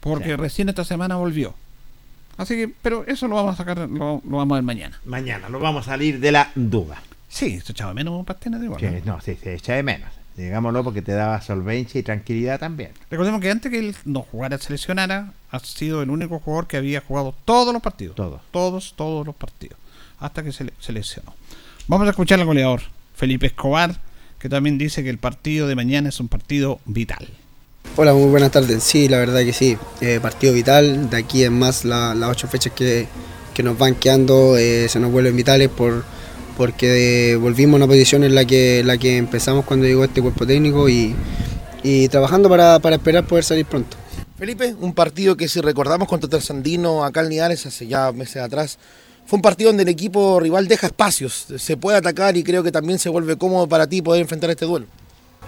Porque 0.00 0.36
recién 0.36 0.68
esta 0.68 0.84
semana 0.84 1.16
volvió. 1.16 1.54
Así 2.36 2.54
que, 2.54 2.72
pero 2.82 3.04
eso 3.06 3.26
lo 3.26 3.34
vamos 3.34 3.54
a 3.54 3.56
sacar, 3.56 3.78
lo, 3.78 4.22
lo 4.24 4.36
vamos 4.36 4.52
a 4.52 4.58
ver 4.58 4.62
mañana. 4.62 5.00
Mañana, 5.04 5.48
lo 5.48 5.58
vamos 5.58 5.88
a 5.88 5.90
salir 5.90 6.20
de 6.20 6.30
la 6.30 6.52
duda. 6.54 7.02
Sí, 7.28 7.60
se 7.60 7.72
echaba 7.72 7.92
menos 7.94 8.24
Pastene 8.24 8.58
de 8.58 8.66
igual. 8.66 9.02
¿no? 9.04 9.20
sí, 9.20 9.36
se 9.36 9.54
echa 9.54 9.74
de 9.74 9.82
menos. 9.82 10.08
Digámoslo 10.36 10.84
porque 10.84 11.02
te 11.02 11.12
daba 11.12 11.40
solvencia 11.40 11.98
y 11.98 12.04
tranquilidad 12.04 12.60
también. 12.60 12.92
Recordemos 13.10 13.40
que 13.40 13.50
antes 13.50 13.72
que 13.72 13.80
él 13.80 13.96
no 14.04 14.22
jugara, 14.22 14.56
seleccionara, 14.56 15.32
ha 15.50 15.58
sido 15.58 16.00
el 16.00 16.10
único 16.10 16.38
jugador 16.38 16.68
que 16.68 16.76
había 16.76 17.00
jugado 17.00 17.34
todos 17.44 17.72
los 17.72 17.82
partidos. 17.82 18.14
Todos. 18.14 18.40
Todos, 18.52 18.94
todos 18.96 19.26
los 19.26 19.34
partidos. 19.34 19.76
Hasta 20.20 20.44
que 20.44 20.52
se 20.52 20.72
seleccionó. 20.78 21.34
Vamos 21.88 22.06
a 22.06 22.10
escuchar 22.10 22.38
al 22.38 22.46
goleador, 22.46 22.82
Felipe 23.18 23.48
Escobar, 23.48 24.00
que 24.38 24.48
también 24.48 24.78
dice 24.78 25.02
que 25.02 25.10
el 25.10 25.18
partido 25.18 25.66
de 25.66 25.74
mañana 25.74 26.08
es 26.08 26.20
un 26.20 26.28
partido 26.28 26.78
vital. 26.86 27.28
Hola, 27.96 28.14
muy 28.14 28.30
buenas 28.30 28.52
tardes. 28.52 28.84
Sí, 28.84 29.08
la 29.08 29.18
verdad 29.18 29.40
que 29.40 29.52
sí. 29.52 29.76
Eh, 30.00 30.20
partido 30.22 30.52
vital. 30.52 31.10
De 31.10 31.16
aquí 31.16 31.42
en 31.42 31.58
más 31.58 31.84
las 31.84 32.16
ocho 32.22 32.46
fechas 32.46 32.72
que, 32.72 33.08
nos 33.64 33.76
van 33.76 33.96
quedando 33.96 34.56
eh, 34.56 34.88
se 34.88 35.00
nos 35.00 35.10
vuelven 35.10 35.34
vitales 35.34 35.68
por 35.68 36.04
porque 36.56 37.36
volvimos 37.40 37.74
a 37.74 37.76
una 37.78 37.86
posición 37.88 38.22
en 38.22 38.36
la 38.36 38.44
que, 38.44 38.82
la 38.84 38.98
que 38.98 39.16
empezamos 39.16 39.64
cuando 39.64 39.86
llegó 39.86 40.04
este 40.04 40.22
cuerpo 40.22 40.46
técnico 40.46 40.88
y, 40.88 41.14
trabajando 42.08 42.48
para, 42.48 42.76
esperar 42.94 43.26
poder 43.26 43.44
salir 43.44 43.64
pronto. 43.64 43.96
Felipe, 44.36 44.74
un 44.78 44.92
partido 44.92 45.36
que 45.36 45.48
si 45.48 45.60
recordamos 45.60 46.06
contra 46.06 46.30
Trasandino 46.30 47.04
acá 47.04 47.22
en 47.22 47.30
Linares 47.30 47.66
hace 47.66 47.88
ya 47.88 48.12
meses 48.12 48.42
atrás, 48.42 48.78
fue 49.28 49.36
un 49.36 49.42
partido 49.42 49.68
donde 49.68 49.82
el 49.82 49.90
equipo 49.90 50.40
rival 50.40 50.68
deja 50.68 50.86
espacios, 50.86 51.48
se 51.58 51.76
puede 51.76 51.98
atacar 51.98 52.38
y 52.38 52.42
creo 52.42 52.62
que 52.62 52.72
también 52.72 52.98
se 52.98 53.10
vuelve 53.10 53.36
cómodo 53.36 53.68
para 53.68 53.86
ti 53.86 54.00
poder 54.00 54.22
enfrentar 54.22 54.48
este 54.48 54.64
duelo. 54.64 54.86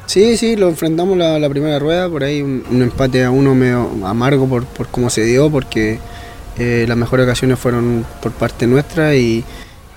Sí, 0.04 0.36
sí, 0.36 0.54
lo 0.54 0.68
enfrentamos 0.68 1.16
la, 1.16 1.48
primera 1.48 1.78
rueda, 1.78 2.06
por 2.10 2.22
ahí 2.22 2.42
un, 2.42 2.62
empate 2.70 3.24
a 3.24 3.30
uno 3.30 3.54
medio 3.54 3.88
amargo 4.04 4.46
por, 4.46 4.66
por 4.66 4.88
cómo 4.88 5.08
se 5.08 5.24
dio, 5.24 5.50
porque 5.50 5.98
eh, 6.58 6.84
las 6.86 6.98
mejores 6.98 7.24
ocasiones 7.24 7.58
fueron 7.58 8.04
por 8.20 8.32
parte 8.32 8.66
nuestra 8.66 9.16
y, 9.16 9.44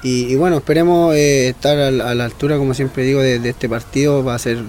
y, 0.02 0.34
bueno, 0.36 0.58
esperemos 0.58 1.14
eh, 1.14 1.50
estar 1.50 1.78
a, 1.78 1.92
la 1.92 2.24
altura, 2.24 2.58
como 2.58 2.74
siempre 2.74 3.04
digo, 3.04 3.20
de, 3.20 3.36
este 3.50 3.68
partido. 3.68 4.24
Va 4.24 4.36
a 4.36 4.40
ser 4.40 4.64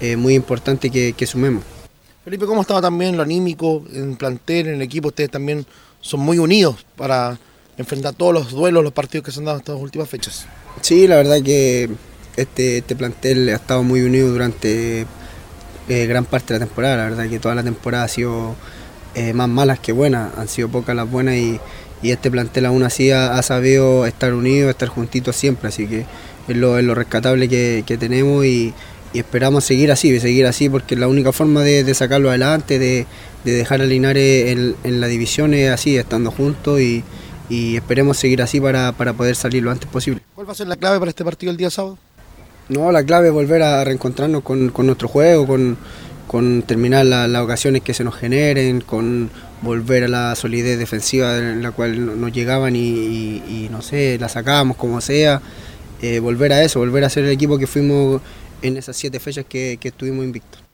eh, 0.00 0.16
muy 0.16 0.34
importante 0.34 0.88
que, 0.90 1.26
sumemos. 1.26 1.62
Felipe, 2.24 2.46
¿cómo 2.46 2.62
estaba 2.62 2.80
también 2.80 3.18
lo 3.18 3.22
anímico 3.22 3.84
en 3.92 4.16
plantel, 4.16 4.68
en 4.68 4.74
el 4.76 4.82
equipo? 4.82 5.08
Ustedes 5.08 5.30
también 5.30 5.66
son 6.00 6.20
muy 6.20 6.38
unidos 6.38 6.86
para 6.96 7.38
enfrentar 7.78 8.14
todos 8.14 8.32
los 8.32 8.50
duelos, 8.50 8.82
los 8.82 8.92
partidos 8.92 9.24
que 9.24 9.32
se 9.32 9.38
han 9.38 9.46
dado 9.46 9.58
en 9.58 9.60
estas 9.60 9.76
últimas 9.76 10.08
fechas. 10.08 10.46
Sí, 10.80 11.06
la 11.06 11.16
verdad 11.16 11.42
que 11.42 11.90
este, 12.36 12.78
este 12.78 12.96
plantel 12.96 13.48
ha 13.48 13.56
estado 13.56 13.82
muy 13.82 14.02
unido 14.02 14.30
durante 14.30 15.06
eh, 15.88 16.06
gran 16.06 16.24
parte 16.24 16.54
de 16.54 16.60
la 16.60 16.66
temporada. 16.66 16.96
La 16.96 17.04
verdad 17.04 17.28
que 17.28 17.38
toda 17.38 17.54
la 17.54 17.62
temporada 17.62 18.04
ha 18.04 18.08
sido 18.08 18.54
más 19.34 19.48
malas 19.48 19.80
que 19.80 19.92
buenas. 19.92 20.36
Han 20.36 20.46
sido 20.46 20.68
pocas 20.68 20.94
las 20.94 21.10
buenas 21.10 21.36
y 21.36 21.58
y 22.02 22.10
este 22.10 22.30
plantel 22.30 22.66
aún 22.66 22.82
así 22.82 23.10
ha, 23.10 23.40
sabido 23.42 24.06
estar 24.06 24.34
unido, 24.34 24.70
estar 24.70 24.88
juntitos 24.88 25.34
siempre, 25.34 25.68
así 25.68 25.86
que 25.86 26.04
es 26.48 26.56
lo, 26.56 26.80
lo 26.82 26.94
rescatable 26.94 27.48
que, 27.48 27.96
tenemos 27.98 28.44
y, 28.44 28.74
esperamos 29.14 29.64
seguir 29.64 29.90
así, 29.90 30.20
seguir 30.20 30.44
así 30.46 30.68
porque 30.68 30.94
la 30.94 31.08
única 31.08 31.32
forma 31.32 31.62
de, 31.62 31.94
sacarlo 31.94 32.28
adelante, 32.28 32.78
de, 32.78 33.06
dejar 33.44 33.80
a 33.80 33.84
Linares 33.84 34.76
en, 34.84 35.00
la 35.00 35.06
división 35.06 35.54
es 35.54 35.70
así, 35.70 35.96
estando 35.96 36.30
juntos 36.30 36.80
y, 36.80 37.02
esperemos 37.48 38.16
seguir 38.16 38.42
así 38.42 38.60
para, 38.60 38.92
poder 38.92 39.36
salir 39.36 39.62
lo 39.62 39.70
antes 39.70 39.88
posible. 39.88 40.22
¿Cuál 40.34 40.48
va 40.48 40.52
a 40.52 40.56
ser 40.56 40.68
la 40.68 40.76
clave 40.76 40.98
para 40.98 41.10
este 41.10 41.24
partido 41.24 41.50
el 41.50 41.56
día 41.56 41.70
sábado? 41.70 41.98
No, 42.68 42.90
la 42.90 43.04
clave 43.04 43.28
es 43.28 43.32
volver 43.32 43.62
a 43.62 43.84
reencontrarnos 43.84 44.42
con, 44.42 44.72
nuestro 44.74 45.08
juego, 45.08 45.46
con, 45.46 45.76
con 46.26 46.62
terminar 46.62 47.06
las 47.06 47.42
ocasiones 47.42 47.82
que 47.82 47.94
se 47.94 48.02
nos 48.02 48.16
generen, 48.16 48.80
con 48.80 49.30
volver 49.62 50.04
a 50.04 50.08
la 50.08 50.34
solidez 50.34 50.78
defensiva 50.78 51.36
en 51.38 51.62
la 51.62 51.70
cual 51.72 52.20
nos 52.20 52.32
llegaban 52.32 52.74
y, 52.76 53.68
no 53.70 53.82
sé, 53.82 54.18
la 54.18 54.28
sacábamos 54.28 54.76
como 54.76 55.00
sea, 55.00 55.40
eh, 56.02 56.18
volver 56.20 56.52
a 56.52 56.62
eso, 56.62 56.80
volver 56.80 57.04
a 57.04 57.10
ser 57.10 57.24
el 57.24 57.30
equipo 57.30 57.58
que 57.58 57.66
fuimos 57.66 58.20
en 58.62 58.76
esas 58.76 58.96
siete 58.96 59.20
fechas 59.20 59.44
que, 59.48 59.78
estuvimos 59.82 60.24
invictos. 60.24 60.65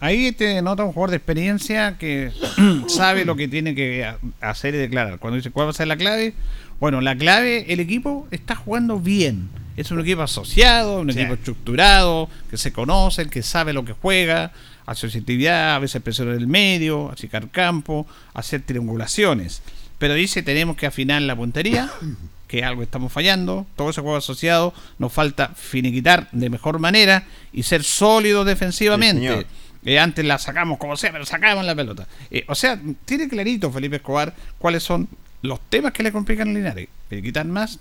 Ahí 0.00 0.32
te 0.32 0.60
nota 0.62 0.84
un 0.84 0.92
jugador 0.92 1.10
de 1.10 1.16
experiencia 1.16 1.96
que 1.98 2.32
sabe 2.88 3.24
lo 3.24 3.36
que 3.36 3.48
tiene 3.48 3.74
que 3.74 4.10
hacer 4.40 4.74
y 4.74 4.78
declarar. 4.78 5.18
Cuando 5.18 5.36
dice 5.36 5.50
cuál 5.50 5.66
va 5.66 5.70
a 5.70 5.74
ser 5.74 5.88
la 5.88 5.96
clave, 5.96 6.34
bueno, 6.80 7.00
la 7.00 7.14
clave, 7.16 7.72
el 7.72 7.80
equipo 7.80 8.26
está 8.30 8.54
jugando 8.56 8.98
bien. 8.98 9.50
Es 9.76 9.90
un 9.90 10.00
equipo 10.00 10.22
asociado, 10.22 11.00
un 11.00 11.10
equipo 11.10 11.34
estructurado, 11.34 12.28
que 12.50 12.56
se 12.56 12.72
conoce, 12.72 13.28
que 13.28 13.42
sabe 13.42 13.72
lo 13.72 13.84
que 13.84 13.92
juega, 13.92 14.52
asociatividad, 14.86 15.74
a 15.74 15.78
veces 15.78 16.02
presión 16.02 16.28
en 16.28 16.36
el 16.36 16.46
medio, 16.46 17.10
achicar 17.10 17.48
campo, 17.50 18.06
hacer 18.34 18.62
triangulaciones. 18.62 19.62
Pero 19.98 20.14
dice 20.14 20.42
tenemos 20.42 20.76
que 20.76 20.86
afinar 20.86 21.22
la 21.22 21.36
puntería, 21.36 21.90
que 22.50 22.64
algo 22.64 22.82
estamos 22.82 23.12
fallando, 23.12 23.64
todo 23.76 23.90
ese 23.90 24.00
juego 24.00 24.16
asociado, 24.16 24.74
nos 24.98 25.12
falta 25.12 25.50
finiquitar 25.54 26.28
de 26.32 26.50
mejor 26.50 26.80
manera 26.80 27.22
y 27.52 27.62
ser 27.62 27.84
sólidos 27.84 28.44
defensivamente. 28.44 29.46
Eh, 29.84 30.00
antes 30.00 30.24
la 30.24 30.36
sacamos 30.36 30.76
como 30.76 30.96
sea, 30.96 31.12
pero 31.12 31.24
sacamos 31.24 31.64
la 31.64 31.76
pelota. 31.76 32.08
Eh, 32.28 32.44
o 32.48 32.56
sea, 32.56 32.80
tiene 33.04 33.28
clarito 33.28 33.70
Felipe 33.70 33.96
Escobar 33.96 34.34
cuáles 34.58 34.82
son 34.82 35.08
los 35.42 35.60
temas 35.68 35.92
que 35.92 36.02
le 36.02 36.10
complican 36.10 36.48
a 36.48 36.52
Linares. 36.52 36.88
Quitar 37.08 37.46
más 37.46 37.78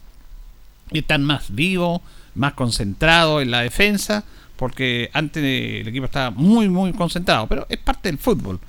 y 0.92 1.00
están 1.00 1.24
más 1.24 1.48
vivos, 1.56 2.02
más 2.36 2.54
concentrados 2.54 3.42
en 3.42 3.50
la 3.50 3.62
defensa, 3.62 4.24
porque 4.56 5.10
antes 5.14 5.44
el 5.44 5.88
equipo 5.88 6.06
estaba 6.06 6.30
muy, 6.30 6.70
muy 6.70 6.94
concentrado, 6.94 7.48
pero 7.48 7.66
es 7.70 7.80
parte 7.80 8.10
del 8.10 8.20
fútbol. 8.20 8.60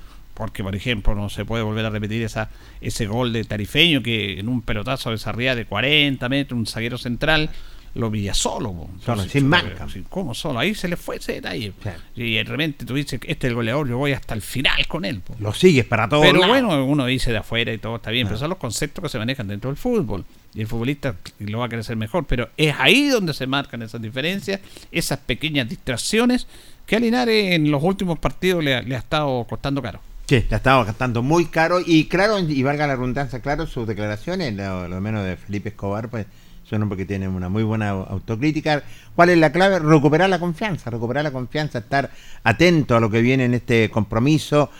Porque, 0.41 0.65
por 0.65 0.75
ejemplo, 0.75 1.15
no 1.15 1.29
se 1.29 1.45
puede 1.45 1.63
volver 1.63 1.85
a 1.85 1.91
repetir 1.91 2.23
esa, 2.23 2.49
ese 2.81 3.07
gol 3.07 3.31
de 3.31 3.45
Tarifeño 3.45 4.03
que 4.03 4.41
en 4.41 4.49
un 4.49 4.63
pelotazo 4.63 5.11
de 5.11 5.55
de 5.55 5.67
40 5.67 6.27
metros, 6.31 6.59
un 6.59 6.67
zaguero 6.67 6.97
central, 6.97 7.51
lo 7.95 8.11
veía 8.11 8.33
solo. 8.33 8.89
Solo, 9.05 9.23
sin 9.25 9.47
marca. 9.47 9.87
¿Cómo 10.09 10.33
solo? 10.33 10.59
Ahí 10.59 10.75
se 10.75 10.89
le 10.89 10.97
fue 10.97 11.17
ese 11.17 11.35
detalle. 11.35 11.75
Y 12.17 12.37
de 12.37 12.45
repente 12.45 12.87
tú 12.87 12.95
dices, 12.95 13.21
este 13.27 13.49
es 13.49 13.51
el 13.51 13.55
goleador, 13.55 13.87
yo 13.87 13.99
voy 13.99 14.13
hasta 14.13 14.33
el 14.33 14.41
final 14.41 14.87
con 14.89 15.05
él. 15.05 15.21
Lo 15.41 15.53
sigues 15.53 15.85
para 15.85 16.09
todo. 16.09 16.23
Pero 16.23 16.49
bueno, 16.49 16.87
uno 16.87 17.05
dice 17.05 17.33
de 17.33 17.37
afuera 17.37 17.75
y 17.75 17.77
todo 17.77 17.97
está 17.97 18.11
bien, 18.11 18.27
pero 18.27 18.39
son 18.39 18.49
los 18.49 18.59
conceptos 18.59 19.03
que 19.03 19.09
se 19.11 19.19
manejan 19.19 19.47
dentro 19.47 19.69
del 19.69 19.77
fútbol. 19.77 20.25
Y 20.55 20.63
el 20.63 20.69
futbolista 20.69 21.17
lo 21.41 21.59
va 21.59 21.67
a 21.67 21.83
ser 21.83 21.97
mejor. 21.97 22.25
Pero 22.25 22.49
es 22.57 22.75
ahí 22.79 23.09
donde 23.09 23.35
se 23.35 23.47
marcan 23.47 23.83
esas 23.83 24.01
diferencias, 24.01 24.63
esas 24.91 25.19
pequeñas 25.19 25.69
distracciones 25.69 26.47
que 26.87 26.97
a 26.97 26.99
Linares 26.99 27.53
en 27.53 27.71
los 27.71 27.83
últimos 27.83 28.19
partidos 28.19 28.65
le, 28.65 28.75
ha 28.75 28.99
estado 28.99 29.45
costando 29.45 29.83
caro. 29.83 30.01
Sí, 30.31 30.47
le 30.49 30.55
ha 30.55 30.59
estado 30.59 30.87
costando 30.87 31.25
muy 31.25 31.47
caro. 31.47 31.81
Y 31.85 32.05
claro, 32.05 32.39
y 32.39 32.63
valga 32.63 32.87
la 32.87 32.95
redundancia, 32.95 33.41
claro, 33.41 33.67
sus 33.67 33.85
declaraciones, 33.85 34.55
lo, 34.55 35.01
menos 35.01 35.25
de 35.25 35.37
Felipe 35.37 35.71
Escobar, 35.71 36.09
pues 36.09 36.25
son 36.63 36.89
porque 36.89 37.05
tienen 37.05 37.31
una 37.31 37.49
muy 37.49 37.65
buena 37.65 37.91
autocrítica. 37.91 38.85
¿Cuál 39.17 39.31
es 39.31 39.39
la 39.39 39.51
clave? 39.51 39.81
Recuperar 39.81 40.31
la 40.31 40.39
confianza, 40.39 40.89
recuperar 40.89 41.25
la 41.25 41.33
confianza, 41.33 41.81
estar 41.81 42.13
atento 42.45 42.97
a 42.97 43.01
lo 43.01 43.11
que 43.11 43.23
viene 43.23 43.47
en 43.47 43.55
este 43.55 43.91
compromiso, 43.91 44.71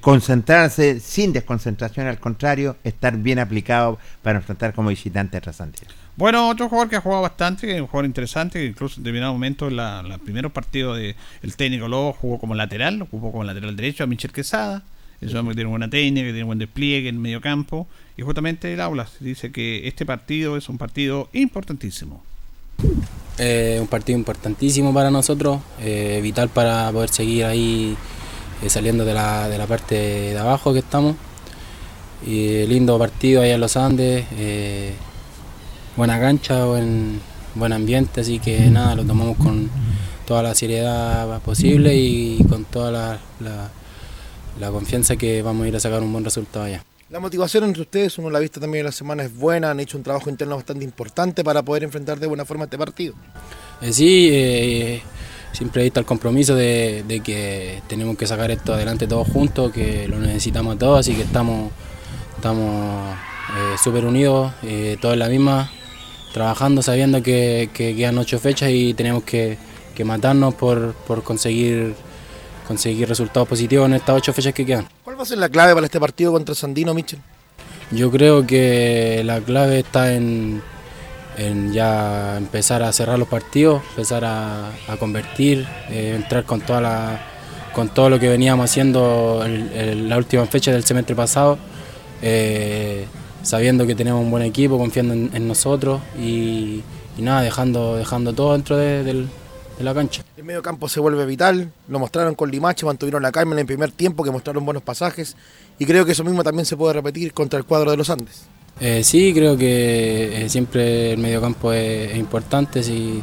concentrarse 0.00 0.98
sin 0.98 1.34
desconcentración, 1.34 2.06
al 2.06 2.18
contrario, 2.18 2.78
estar 2.84 3.18
bien 3.18 3.40
aplicado 3.40 3.98
para 4.22 4.38
enfrentar 4.38 4.72
como 4.72 4.88
visitante 4.88 5.36
a 5.36 5.42
Trasandía. 5.42 5.88
Bueno, 6.18 6.48
otro 6.48 6.68
jugador 6.68 6.90
que 6.90 6.96
ha 6.96 7.00
jugado 7.00 7.22
bastante, 7.22 7.68
que 7.68 7.76
es 7.76 7.80
un 7.80 7.86
jugador 7.86 8.06
interesante, 8.06 8.58
que 8.58 8.66
incluso 8.66 8.96
en 8.96 9.04
determinado 9.04 9.32
momento, 9.32 9.68
en 9.68 9.76
la, 9.76 10.02
la 10.02 10.18
primeros 10.18 10.50
partidos 10.50 10.98
del 10.98 11.56
técnico 11.56 11.86
Lobo 11.86 12.12
jugó 12.12 12.40
como 12.40 12.56
lateral, 12.56 13.06
jugó 13.08 13.30
como 13.30 13.44
lateral 13.44 13.76
derecho 13.76 14.02
a 14.02 14.08
Michel 14.08 14.32
Quesada. 14.32 14.82
Es 15.20 15.30
un 15.30 15.36
hombre 15.36 15.52
que 15.52 15.58
tiene 15.58 15.70
buena 15.70 15.88
técnica, 15.88 16.26
que 16.26 16.32
tiene 16.32 16.42
buen 16.42 16.58
despliegue 16.58 17.08
en 17.08 17.14
el 17.14 17.20
medio 17.20 17.40
campo 17.40 17.86
y 18.16 18.22
justamente 18.22 18.72
el 18.72 18.80
aula 18.80 19.06
dice 19.20 19.52
que 19.52 19.86
este 19.86 20.04
partido 20.04 20.56
es 20.56 20.68
un 20.68 20.76
partido 20.76 21.28
importantísimo. 21.34 22.20
Eh, 23.38 23.78
un 23.80 23.86
partido 23.86 24.18
importantísimo 24.18 24.92
para 24.92 25.12
nosotros, 25.12 25.60
eh, 25.80 26.18
vital 26.20 26.48
para 26.48 26.90
poder 26.90 27.10
seguir 27.10 27.44
ahí 27.44 27.96
eh, 28.64 28.68
saliendo 28.68 29.04
de 29.04 29.14
la, 29.14 29.48
de 29.48 29.56
la, 29.56 29.68
parte 29.68 29.94
de 29.94 30.38
abajo 30.38 30.72
que 30.72 30.80
estamos. 30.80 31.14
Y 32.26 32.66
lindo 32.66 32.98
partido 32.98 33.40
allá 33.40 33.54
en 33.54 33.60
los 33.60 33.76
Andes, 33.76 34.26
buena 35.98 36.20
cancha, 36.20 36.64
buen, 36.64 37.20
buen 37.56 37.72
ambiente, 37.72 38.20
así 38.20 38.38
que 38.38 38.70
nada, 38.70 38.94
lo 38.94 39.04
tomamos 39.04 39.36
con 39.36 39.68
toda 40.26 40.44
la 40.44 40.54
seriedad 40.54 41.40
posible 41.40 41.96
y 41.96 42.38
con 42.48 42.64
toda 42.64 42.92
la, 42.92 43.18
la, 43.40 43.68
la 44.60 44.70
confianza 44.70 45.16
que 45.16 45.42
vamos 45.42 45.64
a 45.64 45.68
ir 45.68 45.74
a 45.74 45.80
sacar 45.80 46.00
un 46.00 46.12
buen 46.12 46.24
resultado 46.24 46.66
allá. 46.66 46.84
La 47.10 47.18
motivación 47.18 47.64
entre 47.64 47.82
ustedes, 47.82 48.16
uno 48.18 48.30
la 48.30 48.38
ha 48.38 48.40
visto 48.40 48.60
también 48.60 48.82
en 48.82 48.86
la 48.86 48.92
semana, 48.92 49.24
es 49.24 49.34
buena, 49.34 49.72
han 49.72 49.80
hecho 49.80 49.98
un 49.98 50.04
trabajo 50.04 50.30
interno 50.30 50.54
bastante 50.54 50.84
importante 50.84 51.42
para 51.42 51.64
poder 51.64 51.82
enfrentar 51.82 52.20
de 52.20 52.28
buena 52.28 52.44
forma 52.44 52.64
este 52.64 52.78
partido. 52.78 53.14
Eh, 53.82 53.92
sí, 53.92 54.28
eh, 54.30 55.02
siempre 55.50 55.84
está 55.84 55.98
el 55.98 56.06
compromiso 56.06 56.54
de, 56.54 57.22
que 57.24 57.82
tenemos 57.88 58.16
que 58.16 58.28
sacar 58.28 58.52
esto 58.52 58.72
adelante 58.72 59.08
todos 59.08 59.26
juntos, 59.26 59.72
que 59.72 60.06
lo 60.06 60.20
necesitamos 60.20 60.78
todos, 60.78 61.00
así 61.00 61.14
que 61.14 61.22
estamos, 61.22 61.72
estamos 62.36 63.16
eh, 63.16 63.76
súper 63.82 64.04
unidos, 64.04 64.52
todos 65.00 65.14
en 65.14 65.18
la 65.18 65.28
misma, 65.28 65.72
trabajando 66.38 66.82
sabiendo 66.82 67.20
que, 67.20 67.68
quedan 67.74 68.16
ocho 68.16 68.38
fechas 68.38 68.70
y 68.70 68.94
tenemos 68.94 69.24
que, 69.24 69.58
matarnos 70.04 70.54
por, 70.54 70.94
por 71.08 71.24
conseguir 71.24 71.96
conseguir 72.68 73.08
resultados 73.08 73.48
positivos 73.48 73.86
en 73.86 73.94
estas 73.94 74.16
ocho 74.16 74.32
fechas 74.32 74.54
que 74.54 74.64
quedan. 74.64 74.86
¿Cuál 75.02 75.18
va 75.18 75.24
a 75.24 75.26
ser 75.26 75.38
la 75.38 75.48
clave 75.48 75.74
para 75.74 75.86
este 75.86 75.98
partido 75.98 76.30
contra 76.30 76.54
Sandino, 76.54 76.94
Michel? 76.94 77.18
Yo 77.90 78.08
creo 78.08 78.46
que 78.46 79.22
la 79.24 79.40
clave 79.40 79.80
está 79.80 80.14
en, 80.14 80.62
ya 81.72 82.36
empezar 82.36 82.84
a 82.84 82.92
cerrar 82.92 83.18
los 83.18 83.26
partidos, 83.26 83.82
empezar 83.90 84.24
a, 84.24 84.70
convertir, 85.00 85.66
eh, 85.90 86.12
entrar 86.14 86.44
con 86.44 86.60
toda 86.60 86.80
la, 86.80 87.20
con 87.72 87.88
todo 87.88 88.08
lo 88.10 88.20
que 88.20 88.28
veníamos 88.28 88.70
haciendo 88.70 89.42
en 89.44 90.08
la 90.08 90.16
última 90.16 90.46
fecha 90.46 90.70
del 90.70 90.84
semestre 90.84 91.16
pasado, 91.16 91.58
eh, 92.22 93.06
sabiendo 93.48 93.86
que 93.86 93.94
tenemos 93.94 94.22
un 94.22 94.30
buen 94.30 94.42
equipo, 94.42 94.76
confiando 94.76 95.14
en, 95.14 95.48
nosotros 95.48 96.02
y, 96.20 96.82
nada, 97.16 97.40
dejando, 97.40 97.96
dejando 97.96 98.34
todo 98.34 98.52
dentro 98.52 98.76
de 98.76 99.26
la 99.80 99.94
cancha. 99.94 100.22
El 100.36 100.44
medio 100.44 100.60
campo 100.60 100.86
se 100.86 101.00
vuelve 101.00 101.24
vital, 101.24 101.72
lo 101.88 101.98
mostraron 101.98 102.34
con 102.34 102.50
Limache, 102.50 102.84
mantuvieron 102.84 103.22
la 103.22 103.32
calma 103.32 103.54
en 103.54 103.60
el 103.60 103.66
primer 103.66 103.90
tiempo, 103.90 104.22
que 104.22 104.30
mostraron 104.30 104.66
buenos 104.66 104.82
pasajes, 104.82 105.34
y 105.78 105.86
creo 105.86 106.04
que 106.04 106.12
eso 106.12 106.24
mismo 106.24 106.44
también 106.44 106.66
se 106.66 106.76
puede 106.76 106.92
repetir 106.92 107.32
contra 107.32 107.58
el 107.58 107.64
cuadro 107.64 107.90
de 107.90 107.96
los 107.96 108.10
Andes. 108.10 108.42
Eh, 108.80 109.02
sí, 109.02 109.32
creo 109.32 109.56
que 109.56 110.44
eh, 110.44 110.48
siempre 110.50 111.12
el 111.12 111.18
medio 111.18 111.40
campo 111.40 111.72
es, 111.72 112.14
importante, 112.16 112.82
sí, 112.82 113.22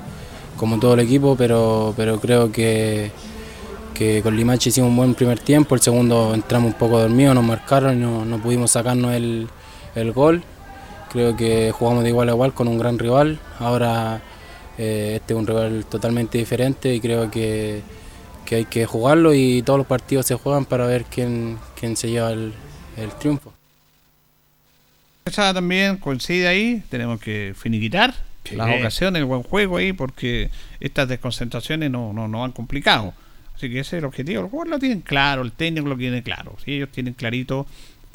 como 0.58 0.80
todo 0.80 0.96
el 0.96 1.02
equipo, 1.02 1.36
pero, 1.38 1.94
pero 1.96 2.20
creo 2.20 2.52
que, 2.52 3.12
que 3.94 4.24
con 4.24 4.36
Limache 4.36 4.70
hicimos 4.70 4.90
un 4.90 4.98
buen 4.98 5.14
primer 5.14 5.40
tiempo, 5.40 5.76
el 5.76 5.82
segundo 5.82 6.34
entramos 6.34 6.74
un 6.74 6.80
poco 6.80 7.00
dormidos, 7.00 7.36
nos 7.36 7.44
marcaron 7.44 7.96
y 7.96 8.00
no, 8.02 8.26
no 8.26 8.42
pudimos 8.42 8.72
sacarnos 8.72 9.14
el, 9.14 9.48
el 9.96 10.12
gol. 10.12 10.44
Creo 11.12 11.36
que 11.36 11.72
jugamos 11.72 12.04
de 12.04 12.10
igual 12.10 12.30
a 12.30 12.34
igual 12.34 12.54
con 12.54 12.68
un 12.68 12.78
gran 12.78 13.00
rival. 13.00 13.40
Ahora 13.60 14.22
eh, 14.78 15.14
este 15.16 15.34
es 15.34 15.40
un 15.40 15.48
rival 15.48 15.86
totalmente 15.86 16.38
diferente 16.38 16.94
y 16.94 17.00
creo 17.00 17.32
que, 17.32 17.82
hay 18.52 18.66
que 18.66 18.86
jugarlo 18.86 19.34
y 19.34 19.62
todos 19.64 19.80
los 19.80 19.88
partidos 19.88 20.26
se 20.26 20.36
juegan 20.36 20.66
para 20.66 20.86
ver 20.86 21.06
quién, 21.06 21.58
quién 21.80 21.96
se 21.96 22.10
lleva 22.10 22.32
el, 22.32 22.54
triunfo. 23.20 23.54
Esa 25.26 25.54
también 25.54 25.98
coincide 25.98 26.48
ahí, 26.48 26.84
tenemos 26.90 27.20
que 27.20 27.54
finiquitar 27.58 28.14
las 28.52 28.80
ocasiones, 28.80 29.22
el 29.22 29.26
buen 29.26 29.42
juego 29.42 29.78
ahí, 29.78 29.92
porque 29.92 30.52
estas 30.80 31.08
desconcentraciones 31.08 31.90
no, 31.90 32.14
no, 32.14 32.28
no 32.28 32.44
han 32.44 32.52
complicado. 32.52 33.14
Así 33.56 33.70
que 33.70 33.80
ese 33.80 33.96
es 33.96 34.00
el 34.00 34.06
objetivo. 34.06 34.44
Los 34.44 34.52
jugadores 34.52 34.72
lo 34.72 34.80
tienen 34.80 35.02
claro, 35.02 35.42
el 35.42 35.52
técnico 35.54 35.88
lo 35.88 35.98
tiene 35.98 36.22
claro. 36.22 36.56
Ellos 36.66 36.90
tienen 36.90 37.14
clarito 37.14 37.66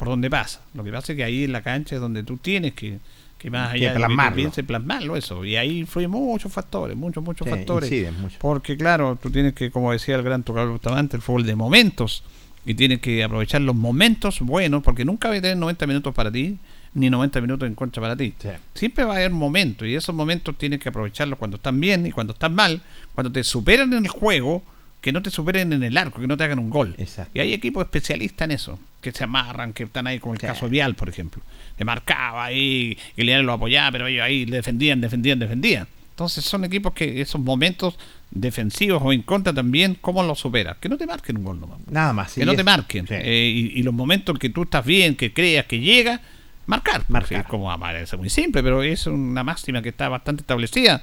por 0.01 0.07
dónde 0.07 0.31
pasa. 0.31 0.61
Lo 0.73 0.83
que 0.83 0.91
pasa 0.91 1.11
es 1.11 1.15
que 1.15 1.23
ahí 1.23 1.43
en 1.43 1.51
la 1.51 1.61
cancha 1.61 1.93
es 1.93 2.01
donde 2.01 2.23
tú 2.23 2.37
tienes 2.37 2.73
que 2.73 2.97
que 3.37 3.51
más 3.51 3.71
allá 3.71 3.93
plasmarlo. 3.93 4.31
de 4.31 4.35
piense 4.35 4.63
plasmarlo. 4.63 5.15
eso. 5.15 5.45
Y 5.45 5.57
ahí 5.57 5.77
influyen 5.77 6.09
muchos 6.09 6.51
factores 6.51 6.97
muchos 6.97 7.23
muchos 7.23 7.47
factores. 7.47 8.07
porque 8.39 8.75
claro 8.77 9.19
tú 9.21 9.29
tienes 9.29 9.53
que 9.53 9.69
como 9.69 9.91
decía 9.91 10.15
el 10.15 10.23
gran 10.23 10.41
tocador 10.41 10.71
Bustamante 10.71 11.17
el 11.17 11.21
fútbol 11.21 11.45
de 11.45 11.55
momentos. 11.55 12.23
Y 12.65 12.73
tienes 12.73 12.99
que 12.99 13.23
aprovechar 13.23 13.61
los 13.61 13.75
momentos 13.75 14.39
buenos 14.39 14.81
porque 14.81 15.05
nunca 15.05 15.29
va 15.29 15.35
a 15.35 15.41
tener 15.41 15.57
90 15.57 15.85
minutos 15.85 16.15
para 16.15 16.31
ti 16.31 16.57
ni 16.95 17.11
90 17.11 17.39
minutos 17.39 17.67
en 17.67 17.75
contra 17.75 18.01
para 18.01 18.15
ti. 18.15 18.33
Siempre 18.73 19.03
va 19.03 19.13
a 19.13 19.17
haber 19.17 19.29
momentos 19.29 19.87
y 19.87 19.93
esos 19.93 20.15
momentos 20.15 20.57
tienes 20.57 20.79
que 20.79 20.89
aprovecharlos 20.89 21.37
cuando 21.37 21.57
están 21.57 21.79
bien 21.79 22.07
y 22.07 22.11
cuando 22.11 22.33
están 22.33 22.55
mal. 22.55 22.81
Cuando 23.13 23.31
te 23.31 23.43
superan 23.43 23.93
en 23.93 24.05
el 24.05 24.09
juego 24.09 24.63
que 24.99 25.11
no 25.11 25.21
te 25.21 25.29
superen 25.29 25.73
en 25.73 25.83
el 25.83 25.95
arco, 25.95 26.21
que 26.21 26.27
no 26.27 26.37
te 26.37 26.43
hagan 26.43 26.57
un 26.57 26.71
gol. 26.71 26.95
Y 27.35 27.39
hay 27.39 27.53
equipos 27.53 27.83
especialistas 27.83 28.45
en 28.45 28.51
eso, 28.51 28.79
que 29.01 29.11
se 29.11 29.23
amarran, 29.23 29.73
que 29.73 29.83
están 29.83 30.07
ahí, 30.07 30.19
como 30.19 30.33
el 30.33 30.39
caso 30.39 30.69
Vial, 30.69 30.95
por 30.95 31.09
ejemplo. 31.09 31.41
Que 31.77 31.83
marcaba 31.83 32.45
ahí, 32.45 32.97
que 33.15 33.23
Linares 33.23 33.45
lo 33.45 33.53
apoyaba, 33.53 33.91
pero 33.91 34.07
ellos 34.07 34.23
ahí 34.23 34.45
defendían, 34.45 35.01
defendían, 35.01 35.39
defendían. 35.39 35.87
Entonces 36.11 36.45
son 36.45 36.63
equipos 36.63 36.93
que 36.93 37.21
esos 37.21 37.41
momentos 37.41 37.97
defensivos 38.29 39.01
o 39.03 39.11
en 39.11 39.23
contra 39.23 39.53
también, 39.53 39.97
¿cómo 39.99 40.23
los 40.23 40.39
superas? 40.39 40.77
Que 40.77 40.87
no 40.87 40.97
te 40.97 41.07
marquen 41.07 41.37
un 41.37 41.43
gol 41.43 41.59
nomás. 41.59 41.79
Nada 41.89 42.13
más. 42.13 42.33
que 42.33 42.45
no 42.45 42.55
te 42.55 42.63
marquen. 42.63 43.07
Eh, 43.09 43.71
y, 43.75 43.81
los 43.83 43.93
momentos 43.93 44.35
en 44.35 44.39
que 44.39 44.49
tú 44.49 44.63
estás 44.63 44.85
bien, 44.85 45.15
que 45.15 45.33
creas 45.33 45.65
que 45.65 45.79
llega, 45.79 46.21
marcar. 46.67 47.03
Marcar. 47.07 47.47
Como 47.47 47.77
parece 47.79 48.17
muy 48.17 48.29
simple, 48.29 48.61
pero 48.61 48.83
es 48.83 49.07
una 49.07 49.43
máxima 49.43 49.81
que 49.81 49.89
está 49.89 50.09
bastante 50.09 50.41
establecida, 50.41 51.01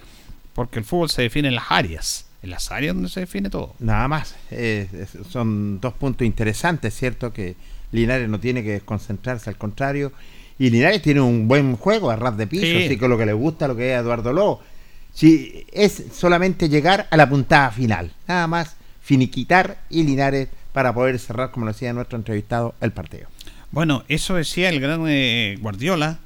porque 0.55 0.79
el 0.79 0.85
fútbol 0.85 1.11
se 1.11 1.23
define 1.23 1.49
en 1.49 1.57
las 1.57 1.65
áreas 1.71 2.25
en 2.43 2.51
las 2.51 2.71
áreas 2.71 2.95
donde 2.95 3.09
se 3.09 3.21
define 3.21 3.51
todo. 3.51 3.75
Nada 3.81 4.07
más. 4.09 4.37
Eh, 4.51 5.07
son 5.29 5.81
dos 5.81 5.95
puntos 5.95 6.27
interesantes, 6.27 6.95
¿cierto? 6.95 7.33
Que 7.33 7.57
Linares 7.93 8.29
no 8.29 8.41
tiene 8.41 8.63
que 8.63 8.73
desconcentrarse, 8.73 9.51
al 9.51 9.57
contrario. 9.57 10.13
Y 10.59 10.71
Linares 10.71 11.03
tiene 11.03 11.21
un 11.21 11.49
buen 11.49 11.77
juego 11.77 12.11
a 12.11 12.17
ras 12.17 12.37
de 12.37 12.47
piso, 12.47 12.67
así 12.79 12.97
que 12.97 13.09
lo 13.09 13.17
que 13.17 13.27
le 13.27 13.33
gusta, 13.33 13.69
lo 13.69 13.77
que 13.77 13.93
es 13.95 14.01
Eduardo 14.01 14.33
Lobo. 14.33 14.61
Si 15.13 15.67
es 15.73 16.05
solamente 16.13 16.69
llegar 16.69 17.07
a 17.11 17.17
la 17.17 17.29
puntada 17.29 17.71
final, 17.71 18.13
nada 18.27 18.47
más 18.47 18.77
finiquitar 19.01 19.79
y 19.89 20.03
Linares 20.03 20.49
para 20.73 20.93
poder 20.93 21.19
cerrar, 21.19 21.51
como 21.51 21.67
lo 21.67 21.73
decía 21.73 21.93
nuestro 21.93 22.19
entrevistado, 22.19 22.75
el 22.81 22.93
partido. 22.93 23.29
Bueno, 23.71 24.05
eso 24.09 24.35
decía 24.35 24.69
el 24.69 24.81
gran 24.81 25.05
eh, 25.09 25.57
Guardiola, 25.61 26.19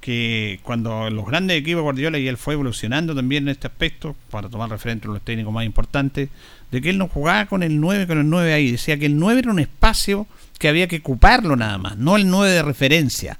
que 0.00 0.60
cuando 0.62 1.10
los 1.10 1.26
grandes 1.26 1.58
equipos 1.58 1.82
Guardiola 1.82 2.18
y 2.18 2.28
él 2.28 2.36
fue 2.36 2.54
evolucionando 2.54 3.14
también 3.14 3.44
en 3.44 3.50
este 3.50 3.66
aspecto, 3.66 4.16
para 4.30 4.48
tomar 4.48 4.70
referente 4.70 5.06
a 5.06 5.10
los 5.10 5.22
técnicos 5.22 5.52
más 5.52 5.64
importantes, 5.64 6.28
de 6.70 6.80
que 6.80 6.90
él 6.90 6.98
no 6.98 7.08
jugaba 7.08 7.46
con 7.46 7.62
el 7.62 7.80
9, 7.80 8.06
con 8.06 8.18
el 8.18 8.28
9 8.28 8.52
ahí, 8.52 8.70
decía 8.70 8.98
que 8.98 9.06
el 9.06 9.18
9 9.18 9.40
era 9.40 9.50
un 9.50 9.58
espacio 9.58 10.26
que 10.58 10.68
había 10.68 10.88
que 10.88 10.98
ocuparlo 10.98 11.56
nada 11.56 11.78
más, 11.78 11.96
no 11.96 12.16
el 12.16 12.28
9 12.28 12.50
de 12.50 12.62
referencia. 12.62 13.38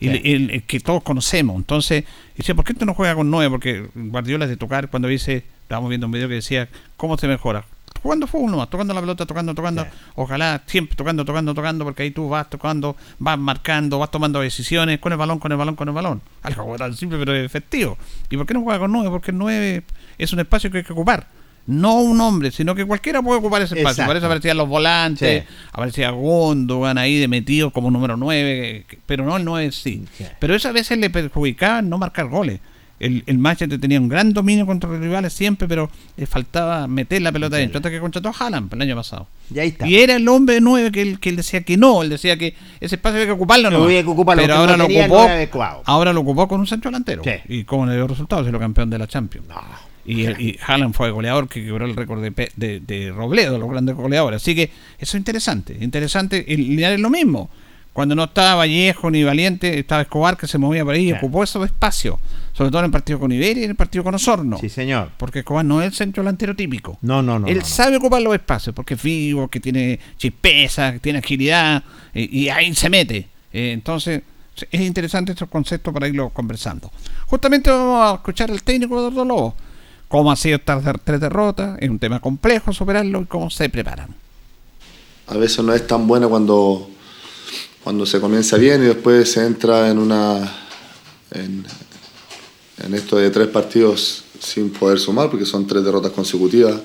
El, 0.00 0.62
que 0.66 0.80
todos 0.80 1.02
conocemos. 1.02 1.56
Entonces, 1.56 2.04
dice, 2.34 2.54
¿por 2.54 2.64
qué 2.64 2.72
tú 2.72 2.86
no 2.86 2.94
juega 2.94 3.14
con 3.14 3.30
9? 3.30 3.50
Porque 3.50 3.86
Guardiola 3.94 4.46
es 4.46 4.50
de 4.50 4.56
tocar 4.56 4.88
cuando 4.88 5.08
dice, 5.08 5.44
estábamos 5.62 5.90
viendo 5.90 6.06
un 6.06 6.12
video 6.12 6.26
que 6.26 6.36
decía, 6.36 6.70
¿cómo 6.96 7.18
se 7.18 7.28
mejora? 7.28 7.66
jugando 8.02 8.26
fútbol 8.26 8.50
nomás, 8.50 8.70
tocando 8.70 8.94
la 8.94 9.00
pelota, 9.00 9.26
tocando, 9.26 9.54
tocando. 9.54 9.86
Ojalá 10.14 10.62
siempre 10.66 10.96
tocando, 10.96 11.24
tocando, 11.24 11.54
tocando, 11.54 11.84
porque 11.84 12.04
ahí 12.04 12.10
tú 12.10 12.28
vas 12.28 12.48
tocando, 12.48 12.96
vas 13.18 13.38
marcando, 13.38 13.98
vas 13.98 14.10
tomando 14.10 14.40
decisiones 14.40 14.98
con 15.00 15.12
el 15.12 15.18
balón, 15.18 15.38
con 15.38 15.52
el 15.52 15.58
balón, 15.58 15.76
con 15.76 15.88
el 15.88 15.94
balón. 15.94 16.22
Algo 16.42 16.76
tan 16.76 16.94
simple 16.94 17.18
pero 17.18 17.34
efectivo. 17.34 17.98
¿Y 18.28 18.36
por 18.36 18.46
qué 18.46 18.54
no 18.54 18.62
juega 18.62 18.78
con 18.78 18.92
nueve? 18.92 19.10
Porque 19.10 19.30
el 19.30 19.38
nueve 19.38 19.84
es 20.18 20.32
un 20.32 20.40
espacio 20.40 20.70
que 20.70 20.78
hay 20.78 20.84
que 20.84 20.92
ocupar. 20.92 21.26
No 21.66 22.00
un 22.00 22.20
hombre, 22.20 22.50
sino 22.50 22.74
que 22.74 22.84
cualquiera 22.84 23.22
puede 23.22 23.38
ocupar 23.38 23.62
ese 23.62 23.78
espacio. 23.78 24.06
Por 24.06 24.16
eso 24.16 24.26
aparecían 24.26 24.56
los 24.56 24.68
volantes, 24.68 25.44
aparecía 25.72 26.10
Gondogan 26.10 26.98
ahí 26.98 27.18
de 27.18 27.28
metido 27.28 27.70
como 27.70 27.90
número 27.90 28.16
9, 28.16 28.86
pero 29.06 29.24
no 29.24 29.36
el 29.36 29.44
9 29.44 29.72
sí. 29.72 30.04
Pero 30.38 30.54
eso 30.54 30.68
a 30.68 30.72
veces 30.72 30.98
le 30.98 31.10
perjudicaba 31.10 31.82
no 31.82 31.98
marcar 31.98 32.28
goles 32.28 32.60
el, 33.00 33.24
el 33.26 33.38
Manchester 33.38 33.80
tenía 33.80 33.98
un 33.98 34.08
gran 34.08 34.32
dominio 34.32 34.66
contra 34.66 34.90
los 34.90 35.00
rivales 35.00 35.32
siempre, 35.32 35.66
pero 35.66 35.90
le 36.16 36.26
faltaba 36.26 36.86
meter 36.86 37.22
la 37.22 37.32
pelota 37.32 37.56
dentro. 37.56 37.78
Hasta 37.78 37.90
que 37.90 37.98
contrató 37.98 38.28
a 38.28 38.32
Haaland 38.38 38.72
el 38.74 38.82
año 38.82 38.94
pasado. 38.94 39.26
Y, 39.50 39.96
era 39.96 40.16
el 40.16 40.28
hombre 40.28 40.56
de 40.56 40.60
nueve 40.60 40.92
que 40.92 41.00
él, 41.00 41.18
que 41.18 41.30
él 41.30 41.36
decía 41.36 41.62
que 41.62 41.78
no. 41.78 42.02
Él 42.02 42.10
decía 42.10 42.36
que 42.36 42.54
ese 42.78 42.96
espacio 42.96 43.16
había 43.16 43.26
que 43.26 43.32
ocuparlo. 43.32 43.70
No, 43.70 43.84
había 43.84 44.02
que 44.02 44.10
ocuparlo 44.10 44.42
pero 44.42 44.54
ahora, 44.54 44.76
lo 44.76 44.84
ocupó, 44.84 45.28
ahora 45.86 46.12
lo 46.12 46.20
ocupó 46.20 46.46
con 46.46 46.60
un 46.60 46.66
centro 46.66 46.90
delantero. 46.90 47.22
Y 47.48 47.64
cómo 47.64 47.86
le 47.86 47.94
dio 47.94 48.06
resultados, 48.06 48.46
es 48.46 48.52
lo 48.52 48.60
campeón 48.60 48.90
de 48.90 48.98
la 48.98 49.06
Champions. 49.06 49.48
Y, 50.10 50.22
y 50.26 50.58
Haaland 50.66 50.94
fue 50.94 51.10
goleador 51.10 51.48
que 51.48 51.64
quebró 51.64 51.86
el 51.86 51.94
récord 51.94 52.20
de, 52.20 52.50
de, 52.56 52.80
de 52.80 53.12
Robledo, 53.12 53.58
los 53.58 53.70
grandes 53.70 53.94
goleadores. 53.94 54.42
Así 54.42 54.54
que 54.54 54.64
eso 54.98 55.16
es 55.16 55.20
interesante. 55.20 55.76
Interesante. 55.80 56.44
Y 56.46 56.82
es 56.82 57.00
lo 57.00 57.10
mismo. 57.10 57.48
Cuando 57.92 58.14
no 58.14 58.24
estaba 58.24 58.54
Vallejo 58.54 59.10
ni 59.10 59.24
Valiente, 59.24 59.78
estaba 59.78 60.02
Escobar 60.02 60.36
que 60.36 60.46
se 60.46 60.58
movía 60.58 60.84
por 60.84 60.94
ahí 60.94 61.08
y 61.08 61.12
ocupó 61.12 61.42
esos 61.42 61.64
espacios. 61.64 62.18
Sobre 62.52 62.70
todo 62.70 62.80
en 62.80 62.86
el 62.86 62.90
partido 62.90 63.18
con 63.18 63.32
Iberia 63.32 63.62
y 63.62 63.64
en 63.64 63.70
el 63.70 63.76
partido 63.76 64.04
con 64.04 64.14
Osorno. 64.14 64.58
Sí, 64.58 64.68
señor. 64.68 65.10
Porque 65.16 65.40
Escobar 65.40 65.64
no 65.64 65.80
es 65.80 65.88
el 65.88 65.94
centro 65.94 66.22
delantero 66.22 66.54
típico. 66.54 66.98
No, 67.02 67.20
no, 67.22 67.38
no. 67.38 67.46
Él 67.48 67.64
sabe 67.64 67.96
ocupar 67.96 68.22
los 68.22 68.34
espacios 68.34 68.74
porque 68.74 68.94
es 68.94 69.02
vivo, 69.02 69.48
que 69.48 69.60
tiene 69.60 69.98
chispeza, 70.16 70.92
que 70.92 71.00
tiene 71.00 71.18
agilidad 71.18 71.82
y, 72.14 72.48
ahí 72.48 72.72
se 72.74 72.90
mete. 72.90 73.28
Eh, 73.52 73.72
entonces, 73.72 74.22
es 74.70 74.80
interesante 74.80 75.32
estos 75.32 75.48
conceptos 75.48 75.92
para 75.92 76.06
irlo 76.06 76.30
conversando. 76.30 76.92
Justamente 77.26 77.70
vamos 77.70 78.12
a 78.12 78.14
escuchar 78.14 78.50
al 78.50 78.62
técnico 78.62 79.10
de 79.10 79.16
Lobo. 79.16 79.54
Cómo 80.10 80.32
ha 80.32 80.36
sido 80.36 80.56
estas 80.56 80.82
tres 81.04 81.20
derrotas, 81.20 81.78
es 81.80 81.88
un 81.88 82.00
tema 82.00 82.18
complejo 82.18 82.72
superarlo 82.72 83.22
y 83.22 83.26
cómo 83.26 83.48
se 83.48 83.68
preparan. 83.68 84.12
A 85.28 85.36
veces 85.36 85.64
no 85.64 85.72
es 85.72 85.86
tan 85.86 86.04
bueno 86.08 86.28
cuando 86.28 86.90
cuando 87.84 88.04
se 88.04 88.20
comienza 88.20 88.56
bien 88.56 88.82
y 88.82 88.86
después 88.86 89.30
se 89.30 89.46
entra 89.46 89.88
en 89.88 89.98
una 89.98 90.52
en, 91.30 91.64
esto 92.92 93.18
de 93.18 93.30
tres 93.30 93.46
partidos 93.46 94.24
sin 94.40 94.70
poder 94.70 94.98
sumar 94.98 95.30
porque 95.30 95.46
son 95.46 95.64
tres 95.64 95.84
derrotas 95.84 96.10
consecutivas 96.10 96.80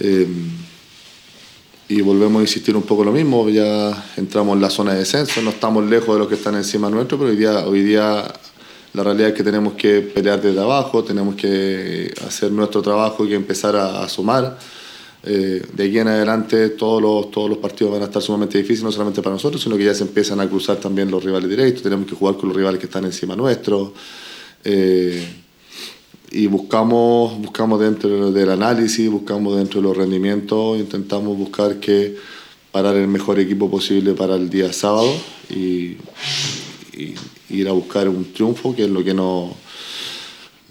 eh, 0.00 0.26
y 1.88 2.00
volvemos 2.00 2.40
a 2.40 2.42
insistir 2.42 2.76
un 2.76 2.82
poco 2.82 3.04
lo 3.04 3.12
mismo 3.12 3.48
ya 3.48 4.10
entramos 4.16 4.56
en 4.56 4.62
la 4.62 4.70
zona 4.70 4.94
de 4.94 5.00
descenso 5.00 5.40
no 5.40 5.50
estamos 5.50 5.84
lejos 5.88 6.16
de 6.16 6.18
los 6.18 6.28
que 6.28 6.34
están 6.34 6.56
encima 6.56 6.90
nuestro 6.90 7.16
pero 7.16 7.30
hoy 7.30 7.36
día 7.36 7.64
hoy 7.64 7.82
día 7.82 8.24
la 8.94 9.02
realidad 9.02 9.30
es 9.30 9.34
que 9.34 9.42
tenemos 9.42 9.74
que 9.74 10.00
pelear 10.00 10.40
desde 10.40 10.60
abajo 10.60 11.02
tenemos 11.02 11.34
que 11.34 12.12
hacer 12.26 12.52
nuestro 12.52 12.82
trabajo 12.82 13.24
y 13.26 13.34
empezar 13.34 13.76
a 13.76 14.08
sumar 14.08 14.58
eh, 15.24 15.64
de 15.72 15.84
aquí 15.84 15.98
en 15.98 16.08
adelante 16.08 16.70
todos 16.70 17.00
los, 17.00 17.30
todos 17.30 17.48
los 17.48 17.58
partidos 17.58 17.92
van 17.92 18.02
a 18.02 18.06
estar 18.06 18.20
sumamente 18.20 18.58
difíciles, 18.58 18.82
no 18.82 18.90
solamente 18.90 19.22
para 19.22 19.34
nosotros, 19.34 19.62
sino 19.62 19.76
que 19.76 19.84
ya 19.84 19.94
se 19.94 20.02
empiezan 20.02 20.40
a 20.40 20.48
cruzar 20.48 20.78
también 20.78 21.10
los 21.10 21.22
rivales 21.22 21.48
directos, 21.48 21.82
tenemos 21.82 22.06
que 22.06 22.16
jugar 22.16 22.36
con 22.36 22.48
los 22.48 22.56
rivales 22.56 22.80
que 22.80 22.86
están 22.86 23.04
encima 23.04 23.36
nuestro. 23.36 23.92
Eh, 24.64 25.24
y 26.32 26.46
buscamos, 26.46 27.38
buscamos 27.38 27.78
dentro 27.78 28.32
del 28.32 28.50
análisis, 28.50 29.08
buscamos 29.10 29.56
dentro 29.56 29.80
de 29.80 29.88
los 29.88 29.96
rendimientos, 29.96 30.78
intentamos 30.78 31.36
buscar 31.36 31.78
que 31.78 32.16
parar 32.72 32.96
el 32.96 33.06
mejor 33.06 33.38
equipo 33.38 33.70
posible 33.70 34.14
para 34.14 34.34
el 34.34 34.48
día 34.48 34.72
sábado 34.72 35.12
y, 35.50 35.98
y 36.96 37.14
ir 37.52 37.68
a 37.68 37.72
buscar 37.72 38.08
un 38.08 38.32
triunfo, 38.32 38.74
que 38.74 38.84
es 38.84 38.90
lo 38.90 39.04
que 39.04 39.14
nos 39.14 39.50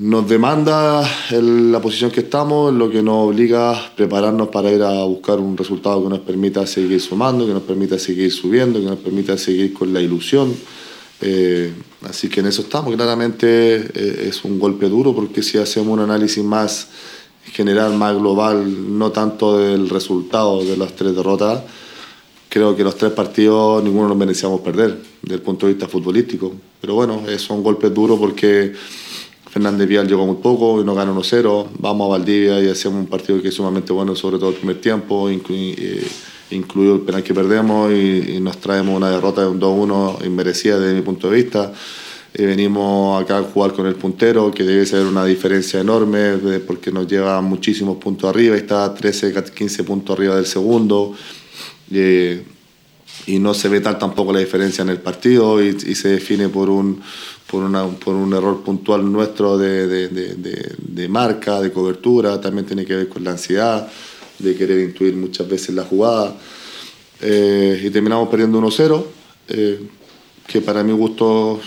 nos 0.02 0.28
demanda 0.28 1.08
la 1.30 1.80
posición 1.80 2.10
que 2.10 2.22
estamos, 2.22 2.74
lo 2.74 2.90
que 2.90 3.04
nos 3.04 3.28
obliga 3.28 3.72
a 3.72 3.96
prepararnos 3.96 4.48
para 4.48 4.72
ir 4.72 4.82
a 4.82 5.04
buscar 5.04 5.40
un 5.40 5.56
resultado 5.56 6.02
que 6.02 6.10
nos 6.10 6.20
permita 6.20 6.66
seguir 6.66 7.00
sumando, 7.00 7.46
que 7.46 7.54
nos 7.54 7.62
permita 7.62 8.00
seguir 8.00 8.32
subiendo, 8.32 8.80
que 8.80 8.88
nos 8.88 8.98
permita 8.98 9.38
seguir 9.38 9.74
con 9.74 9.94
la 9.94 10.02
ilusión. 10.02 10.56
Eh, 11.22 11.72
así 12.10 12.30
que 12.30 12.40
en 12.40 12.48
eso 12.48 12.64
estamos. 12.64 12.96
Claramente 12.96 13.76
eh, 13.94 14.28
es 14.28 14.44
un 14.44 14.58
golpe 14.58 14.90
duro 14.90 15.14
porque 15.14 15.44
si 15.44 15.60
hacemos 15.60 15.94
un 15.94 16.00
análisis 16.00 16.44
más 16.44 16.88
general, 17.52 17.94
más 17.96 18.18
global, 18.18 18.98
no 18.98 19.12
tanto 19.12 19.60
del 19.60 19.88
resultado 19.88 20.64
de 20.64 20.78
las 20.78 20.96
tres 20.96 21.16
derrotas, 21.16 21.62
creo 22.52 22.76
que 22.76 22.84
los 22.84 22.98
tres 22.98 23.14
partidos 23.14 23.82
ninguno 23.82 24.10
nos 24.10 24.18
merecíamos 24.18 24.60
perder 24.60 24.98
desde 25.22 25.36
el 25.36 25.42
punto 25.42 25.68
de 25.68 25.74
vista 25.74 25.88
futbolístico. 25.88 26.54
Pero 26.82 26.96
bueno, 26.96 27.24
son 27.38 27.64
golpes 27.64 27.94
duros 27.94 28.20
porque 28.20 28.74
Fernández 29.50 29.88
Vial 29.88 30.06
llegó 30.06 30.26
muy 30.26 30.36
poco 30.36 30.82
y 30.82 30.84
nos 30.84 30.98
ganó 30.98 31.16
1-0. 31.16 31.68
Vamos 31.80 32.06
a 32.08 32.10
Valdivia 32.10 32.62
y 32.62 32.68
hacemos 32.68 33.00
un 33.00 33.08
partido 33.08 33.42
que 33.42 33.48
es 33.48 33.54
sumamente 33.54 33.94
bueno, 33.94 34.18
sobre 34.18 34.38
todo 34.38 34.50
el 34.50 34.56
primer 34.56 34.82
tiempo, 34.82 35.30
eh, 35.30 36.06
incluido 36.52 36.96
el 36.96 37.02
penal 37.02 37.24
que 37.24 37.34
perdemos 37.34 37.94
y, 37.94 38.42
nos 38.42 38.58
traemos 38.58 38.98
una 38.98 39.12
derrota 39.12 39.44
de 39.44 39.48
un 39.48 39.60
2-1 39.62 40.26
inmerecida 40.26 40.78
desde 40.78 40.94
mi 40.94 41.04
punto 41.04 41.30
de 41.30 41.36
vista. 41.38 41.72
Eh, 42.34 42.46
venimos 42.46 43.22
acá 43.24 43.38
a 43.38 43.44
jugar 43.44 43.72
con 43.72 43.88
el 43.88 43.96
puntero, 43.96 44.52
que 44.52 44.64
debe 44.64 44.86
ser 44.86 45.06
una 45.06 45.24
diferencia 45.24 45.80
enorme 45.80 46.60
porque 46.68 46.92
nos 46.92 47.08
lleva 47.08 47.40
muchísimos 47.40 47.96
puntos 47.96 48.30
arriba, 48.30 48.58
está 48.58 48.94
13, 48.94 49.34
15 49.56 49.84
puntos 49.86 50.18
arriba 50.18 50.36
del 50.36 50.46
segundo. 50.46 51.16
Y 51.92 53.40
no 53.40 53.54
se 53.54 53.70
ve 53.70 53.82
tal 53.82 54.00
tampoco 54.00 54.34
la 54.34 54.40
diferencia 54.40 54.82
en 54.82 54.90
el 54.90 55.00
partido 55.00 55.62
y 55.62 55.96
se 55.96 56.10
define 56.10 56.50
por 56.50 56.70
un, 56.70 57.02
por, 57.52 57.64
una, 57.64 57.86
por 57.88 58.16
un 58.16 58.34
error 58.34 58.64
puntual 58.64 59.12
nuestro 59.12 59.58
de, 59.58 59.86
de, 59.86 60.08
de, 60.08 60.76
de, 60.78 61.08
marca, 61.10 61.60
de 61.60 61.72
cobertura, 61.72 62.40
también 62.40 62.66
tiene 62.66 62.86
que 62.86 62.96
ver 62.96 63.10
con 63.10 63.26
la 63.26 63.32
ansiedad, 63.32 63.92
de 64.40 64.56
querer 64.56 64.80
intuir 64.80 65.16
muchas 65.16 65.48
veces 65.50 65.76
la 65.76 65.84
jugada. 65.84 66.36
Eh, 67.20 67.84
y 67.86 67.90
terminamos 67.90 68.30
perdiendo 68.30 68.60
1-0, 68.62 69.06
eh, 69.50 69.82
que 70.48 70.62
para 70.62 70.82
mi 70.84 70.94
gusto 70.94 71.60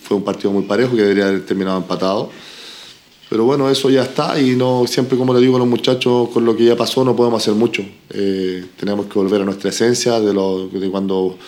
fue 0.00 0.16
un 0.16 0.22
partido 0.22 0.52
muy 0.52 0.62
parejo, 0.62 0.94
que 0.94 1.02
debería 1.02 1.26
haber 1.26 1.44
terminado 1.44 1.78
empatado. 1.78 2.30
Pero 3.32 3.46
bueno, 3.46 3.70
eso 3.70 3.88
ya 3.88 4.02
está 4.02 4.38
y 4.38 4.56
no 4.56 4.84
siempre, 4.86 5.16
como 5.16 5.32
le 5.32 5.40
digo 5.40 5.56
a 5.56 5.58
los 5.58 5.66
muchachos, 5.66 6.28
con 6.28 6.44
lo 6.44 6.54
que 6.54 6.66
ya 6.66 6.76
pasó 6.76 7.02
no 7.02 7.16
podemos 7.16 7.42
hacer 7.42 7.54
mucho. 7.54 7.82
Eh, 8.10 8.62
tenemos 8.78 9.06
que 9.06 9.14
volver 9.14 9.40
a 9.40 9.44
nuestra 9.46 9.70
esencia 9.70 10.20
de, 10.20 10.34
lo, 10.34 10.68
de 10.68 10.90
cuando 10.90 11.38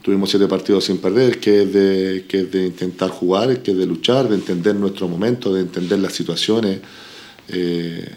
Tuvimos 0.00 0.30
siete 0.30 0.46
partidos 0.46 0.84
sin 0.84 0.98
perder, 0.98 1.40
que 1.40 1.62
es, 1.62 1.72
de, 1.72 2.24
que 2.26 2.44
de 2.44 2.66
intentar 2.66 3.10
jugar, 3.10 3.62
que 3.62 3.72
es 3.72 3.76
de 3.76 3.84
luchar, 3.84 4.26
de 4.28 4.36
entender 4.36 4.74
nuestro 4.74 5.06
momento, 5.06 5.52
de 5.52 5.60
entender 5.60 5.98
las 5.98 6.14
situaciones. 6.14 6.80
Eh, 7.48 8.08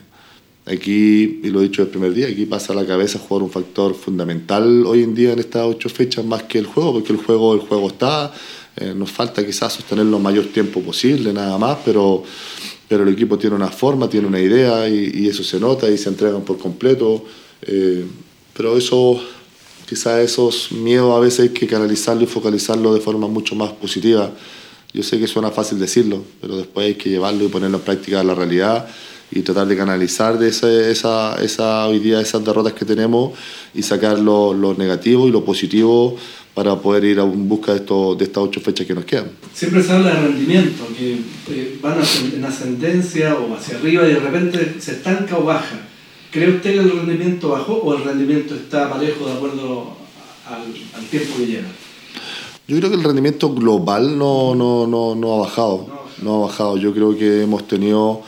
aquí, 0.65 1.41
y 1.43 1.49
lo 1.49 1.59
he 1.59 1.63
dicho 1.63 1.81
el 1.81 1.89
primer 1.89 2.13
día, 2.13 2.27
aquí 2.27 2.45
pasa 2.45 2.71
a 2.71 2.77
la 2.77 2.85
cabeza 2.85 3.19
jugar 3.19 3.43
un 3.43 3.51
factor 3.51 3.93
fundamental 3.93 4.85
hoy 4.85 5.03
en 5.03 5.13
día 5.13 5.33
en 5.33 5.39
estas 5.39 5.65
ocho 5.65 5.89
fechas 5.89 6.23
más 6.23 6.43
que 6.43 6.59
el 6.59 6.65
juego, 6.65 6.93
porque 6.93 7.11
el 7.11 7.19
juego, 7.19 7.53
el 7.53 7.59
juego 7.59 7.87
está, 7.87 8.33
eh, 8.77 8.93
nos 8.95 9.11
falta 9.11 9.45
quizás 9.45 9.73
sostenerlo 9.73 10.15
el 10.15 10.23
mayor 10.23 10.45
tiempo 10.45 10.81
posible, 10.81 11.33
nada 11.33 11.57
más, 11.57 11.77
pero, 11.83 12.23
pero 12.88 13.03
el 13.03 13.09
equipo 13.09 13.38
tiene 13.38 13.55
una 13.55 13.69
forma, 13.69 14.09
tiene 14.09 14.27
una 14.27 14.39
idea 14.39 14.88
y, 14.88 15.27
eso 15.27 15.43
se 15.43 15.59
nota 15.59 15.89
y 15.89 15.97
se 15.97 16.09
entregan 16.09 16.41
por 16.41 16.57
completo. 16.57 17.23
Eh, 17.64 18.05
pero 18.53 18.77
eso 18.77 19.19
quizás 19.88 20.19
esos 20.19 20.72
miedos 20.72 21.15
a 21.15 21.19
veces 21.19 21.39
hay 21.41 21.49
que 21.49 21.68
canalizarlo 21.68 22.23
y 22.23 22.27
focalizarlo 22.27 22.93
de 22.93 23.01
forma 23.01 23.27
mucho 23.27 23.55
más 23.55 23.72
positiva. 23.72 24.31
Yo 24.93 25.03
sé 25.03 25.19
que 25.19 25.27
suena 25.27 25.51
fácil 25.51 25.80
decirlo, 25.80 26.23
pero 26.41 26.57
después 26.57 26.88
hay 26.88 26.95
que 26.95 27.09
llevarlo 27.09 27.45
y 27.45 27.49
ponerlo 27.49 27.77
en 27.77 27.84
práctica 27.84 28.22
a 28.22 28.23
la 28.23 28.34
realidad 28.34 28.88
y 29.31 29.41
tratar 29.41 29.68
de 29.68 29.76
canalizar 29.76 30.39
de 30.39 30.49
ese, 30.49 30.89
esa, 30.89 31.35
esa, 31.43 31.85
hoy 31.88 31.99
día 31.99 32.22
esas 32.22 32.43
derrotas 32.43 32.73
que 32.73 32.85
tenemos 32.85 33.38
y 33.73 33.84
sacar 33.84 34.18
lo, 34.19 34.53
lo 34.53 34.73
negativo 34.73 35.27
y 35.27 35.31
lo 35.31 35.43
positivo 35.43 36.15
para 36.57 36.75
poder 36.75 37.03
ir 37.03 37.19
a 37.19 37.23
busca 37.23 37.71
de, 37.71 37.81
de 37.81 38.23
estas 38.23 38.43
ocho 38.43 38.59
fechas 38.59 38.88
que 38.88 38.95
nos 38.95 39.05
quedan. 39.05 39.29
Siempre 39.53 39.84
se 39.84 39.91
habla 39.91 40.15
de 40.15 40.27
rendimiento, 40.27 40.88
que 40.97 41.19
eh, 41.51 41.77
van 41.79 41.99
en 42.34 42.43
ascendencia 42.43 43.35
o 43.35 43.53
hacia 43.53 43.77
arriba 43.77 44.07
y 44.07 44.15
de 44.15 44.19
repente 44.19 44.75
se 44.79 44.93
estanca 44.93 45.38
o 45.38 45.43
baja. 45.43 45.77
¿Cree 46.31 46.55
usted 46.55 46.73
que 46.73 46.79
el 46.79 46.89
rendimiento 46.89 47.49
bajó 47.49 47.73
o 47.73 47.93
el 47.93 48.03
rendimiento 48.03 48.55
está 48.55 48.89
parejo 48.89 49.27
de 49.27 49.34
acuerdo 49.34 49.97
al, 50.47 50.99
al 50.99 51.05
tiempo 51.05 51.38
que 51.38 51.45
lleva? 51.45 51.67
Yo 52.67 52.77
creo 52.77 52.89
que 52.89 52.95
el 52.95 53.03
rendimiento 53.03 53.53
global 53.53 54.17
no, 54.17 54.55
no, 54.55 54.88
no, 54.88 55.13
no 55.13 55.34
ha 55.35 55.39
bajado. 55.41 56.07
No 56.23 56.38
ha 56.38 56.47
bajado. 56.47 56.77
Yo 56.77 56.91
creo 56.91 57.15
que 57.15 57.43
hemos 57.43 57.67
tenido 57.67 58.23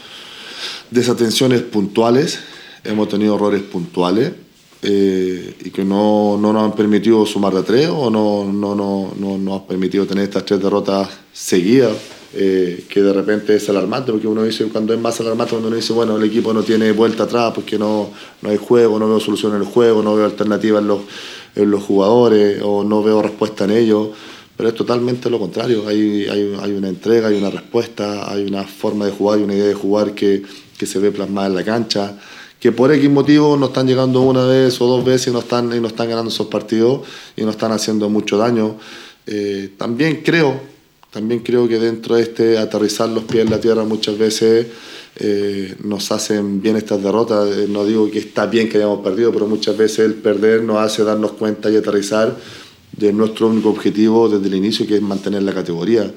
desatenciones 0.91 1.64
puntuales, 1.64 2.41
hemos 2.84 3.10
tenido 3.10 3.34
errores 3.34 3.64
puntuales 3.64 4.34
eh, 4.81 5.56
y 5.65 5.69
que 5.72 5.84
no, 5.84 6.38
no, 6.38 6.53
nos 6.53 6.64
han 6.64 6.73
permitido 6.73 7.26
sumar 7.26 7.53
de 7.53 7.64
tres 7.64 7.89
o 7.89 8.10
no, 8.10 8.45
no, 8.45 8.76
no, 8.76 9.14
no 9.18 9.38
nos 9.38 9.61
han 9.61 9.68
permitido 9.68 10.06
tener 10.06 10.26
estas 10.26 10.45
tres 10.45 10.61
derrotas 10.61 11.10
seguidas. 11.34 11.93
Eh, 12.31 12.85
que 12.88 13.01
de 13.01 13.11
repente 13.11 13.56
es 13.56 13.68
alarmante, 13.69 14.11
porque 14.11 14.27
uno 14.27 14.43
dice, 14.43 14.65
cuando 14.65 14.93
es 14.93 14.99
más 14.99 15.19
alarmante, 15.19 15.49
cuando 15.49 15.69
uno 15.69 15.77
dice, 15.77 15.93
bueno, 15.93 16.15
el 16.15 16.23
equipo 16.23 16.53
no 16.53 16.61
tiene 16.61 16.91
vuelta 16.91 17.23
atrás, 17.23 17.51
porque 17.56 17.80
no, 17.80 18.11
no 18.43 18.49
hay 18.49 18.57
juego, 18.57 18.99
no 18.99 19.10
veo 19.10 19.19
solución 19.19 19.56
en 19.56 19.61
el 19.61 19.68
juego, 19.68 20.03
no 20.03 20.15
veo 20.15 20.26
alternativa 20.26 20.77
en 20.77 20.88
los, 20.88 21.01
en 21.56 21.72
los 21.72 21.81
jugadores, 21.81 22.61
o 22.64 22.84
no 22.84 23.01
veo 23.01 23.23
respuesta 23.23 23.64
en 23.65 23.72
ellos, 23.72 24.10
pero 24.56 24.69
es 24.69 24.76
totalmente 24.76 25.27
lo 25.31 25.39
contrario, 25.39 25.88
hay, 25.88 26.27
hay, 26.30 26.56
hay 26.61 26.72
una 26.73 26.89
entrega, 26.89 27.30
hay 27.30 27.38
una 27.38 27.49
respuesta, 27.49 28.31
hay 28.31 28.45
una 28.45 28.64
forma 28.64 29.07
de 29.07 29.11
jugar 29.11 29.39
y 29.39 29.43
una 29.43 29.56
idea 29.56 29.68
de 29.68 29.73
jugar 29.73 30.14
que, 30.14 30.43
que 30.77 30.85
se 30.85 30.99
ve 30.99 31.11
plasmada 31.11 31.47
en 31.47 31.56
la 31.56 31.64
cancha, 31.64 32.15
que 32.60 32.72
por 32.72 32.91
X 32.94 33.10
motivo 33.10 33.56
no 33.57 33.68
están 33.68 33.88
llegando 33.88 34.22
una 34.22 34.45
vez 34.45 34.80
o 34.81 34.88
dos 34.88 35.06
veces 35.06 35.27
y 35.27 35.31
no 35.31 35.40
están, 35.40 35.73
y 35.73 35.80
no 35.80 35.88
están 35.88 36.10
ganando 36.10 36.30
esos 36.30 36.48
partidos 36.48 37.02
y 37.38 37.44
no 37.44 37.52
están 37.52 37.72
haciendo 37.72 38.10
mucho 38.10 38.38
daño. 38.38 38.76
Eh, 39.26 39.72
también 39.77 40.22
creo, 40.23 40.60
también 41.11 41.40
creo 41.40 41.68
que 41.68 41.80
dentro 41.80 42.15
de 42.15 42.23
este 42.23 42.57
aterrizar 42.57 43.07
los 43.10 43.23
pies 43.23 43.45
en 43.45 43.52
la 43.52 43.61
tierra 43.61 43.84
muchas 43.86 44.18
veces 44.18 44.68
eh, 45.15 45.76
nos 45.84 46.11
hacen 46.11 46.61
bien 46.61 46.76
estas 46.76 47.02
derrotas. 47.02 47.49
Eh, 47.56 47.68
no 47.69 47.86
digo 47.86 48.11
que 48.11 48.19
está 48.19 48.45
bien 48.45 48.68
que 48.68 48.77
hayamos 48.77 48.99
perdido, 48.99 49.31
pero 49.31 49.48
muchas 49.48 49.77
veces 49.77 49.99
el 49.99 50.15
perder 50.15 50.64
nos 50.64 50.77
hace 50.77 51.03
darnos 51.03 51.34
cuenta 51.34 51.69
y 51.69 51.77
aterrizar 51.77 52.36
de 52.91 53.14
nuestro 53.14 53.48
único 53.48 53.69
objetivo 53.69 54.27
desde 54.27 54.48
el 54.48 54.56
inicio, 54.56 54.86
que 54.86 54.95
es 54.95 55.02
mantener 55.02 55.44
la 55.44 55.53
categoría. 55.53 56.11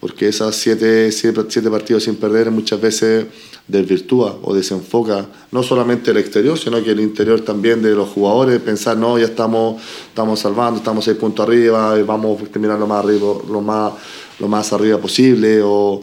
Porque 0.00 0.28
esas 0.28 0.54
siete, 0.54 1.10
siete, 1.10 1.70
partidos 1.70 2.04
sin 2.04 2.16
perder 2.16 2.52
muchas 2.52 2.80
veces 2.80 3.26
desvirtúa 3.66 4.38
o 4.42 4.54
desenfoca 4.54 5.26
no 5.50 5.62
solamente 5.64 6.12
el 6.12 6.18
exterior, 6.18 6.56
sino 6.56 6.82
que 6.84 6.92
el 6.92 7.00
interior 7.00 7.40
también 7.40 7.82
de 7.82 7.94
los 7.94 8.08
jugadores, 8.08 8.60
pensar, 8.60 8.96
no, 8.96 9.18
ya 9.18 9.26
estamos, 9.26 9.82
estamos 10.08 10.38
salvando, 10.38 10.78
estamos 10.78 11.04
seis 11.04 11.16
puntos 11.16 11.46
arriba, 11.46 12.00
vamos 12.04 12.40
a 12.40 12.44
terminar 12.46 12.78
lo 12.78 12.86
más 12.86 13.04
arriba, 13.04 13.26
lo 13.50 13.60
más, 13.60 13.92
lo 14.38 14.46
más 14.46 14.72
arriba 14.72 14.98
posible, 14.98 15.60
o 15.64 16.00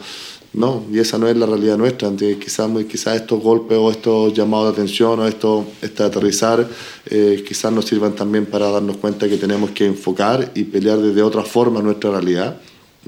no, 0.55 0.83
y 0.91 0.99
esa 0.99 1.17
no 1.17 1.27
es 1.27 1.35
la 1.35 1.45
realidad 1.45 1.77
nuestra, 1.77 2.09
quizás, 2.15 2.69
quizás 2.89 3.15
estos 3.17 3.41
golpes 3.41 3.77
o 3.77 3.91
estos 3.91 4.33
llamados 4.33 4.67
de 4.67 4.81
atención 4.81 5.19
o 5.19 5.27
esto, 5.27 5.65
este 5.81 6.03
aterrizar, 6.03 6.67
eh, 7.07 7.43
quizás 7.45 7.73
nos 7.73 7.85
sirvan 7.85 8.13
también 8.13 8.45
para 8.45 8.69
darnos 8.71 8.97
cuenta 8.97 9.27
que 9.27 9.37
tenemos 9.37 9.71
que 9.71 9.85
enfocar 9.85 10.51
y 10.55 10.63
pelear 10.63 10.99
desde 10.99 11.21
otra 11.21 11.43
forma 11.43 11.81
nuestra 11.81 12.11
realidad, 12.11 12.61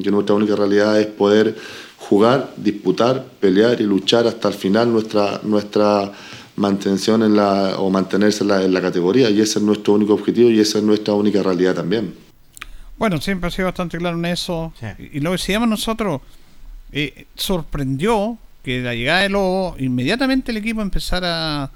que 0.03 0.11
nuestra 0.11 0.35
única 0.35 0.55
realidad 0.55 0.99
es 0.99 1.07
poder 1.07 1.55
jugar, 1.97 2.53
disputar, 2.57 3.25
pelear 3.39 3.81
y 3.81 3.83
luchar 3.83 4.27
hasta 4.27 4.47
el 4.47 4.53
final 4.53 4.91
nuestra, 4.91 5.41
nuestra 5.43 6.11
mantención 6.55 7.23
en 7.23 7.35
la, 7.35 7.79
o 7.79 7.89
mantenerse 7.89 8.43
en 8.43 8.73
la, 8.73 8.81
categoría. 8.81 9.29
Y 9.29 9.41
ese 9.41 9.59
es 9.59 9.65
nuestro 9.65 9.93
único 9.93 10.13
objetivo 10.13 10.49
y 10.49 10.59
esa 10.59 10.79
es 10.79 10.83
nuestra 10.83 11.13
única 11.13 11.41
realidad 11.41 11.75
también. 11.75 12.13
Bueno, 12.97 13.21
siempre 13.21 13.47
ha 13.47 13.51
sido 13.51 13.67
bastante 13.67 13.97
claro 13.97 14.17
en 14.17 14.25
eso. 14.25 14.73
Y 15.11 15.19
lo 15.19 15.31
decíamos 15.31 15.69
nosotros, 15.69 16.21
eh, 16.91 17.25
sorprendió 17.35 18.37
que 18.63 18.81
la 18.81 18.95
llegada 18.95 19.21
de 19.21 19.29
Lobo, 19.29 19.75
inmediatamente 19.79 20.51
el 20.51 20.57
equipo 20.57 20.81
empezara 20.81 21.63
a 21.63 21.71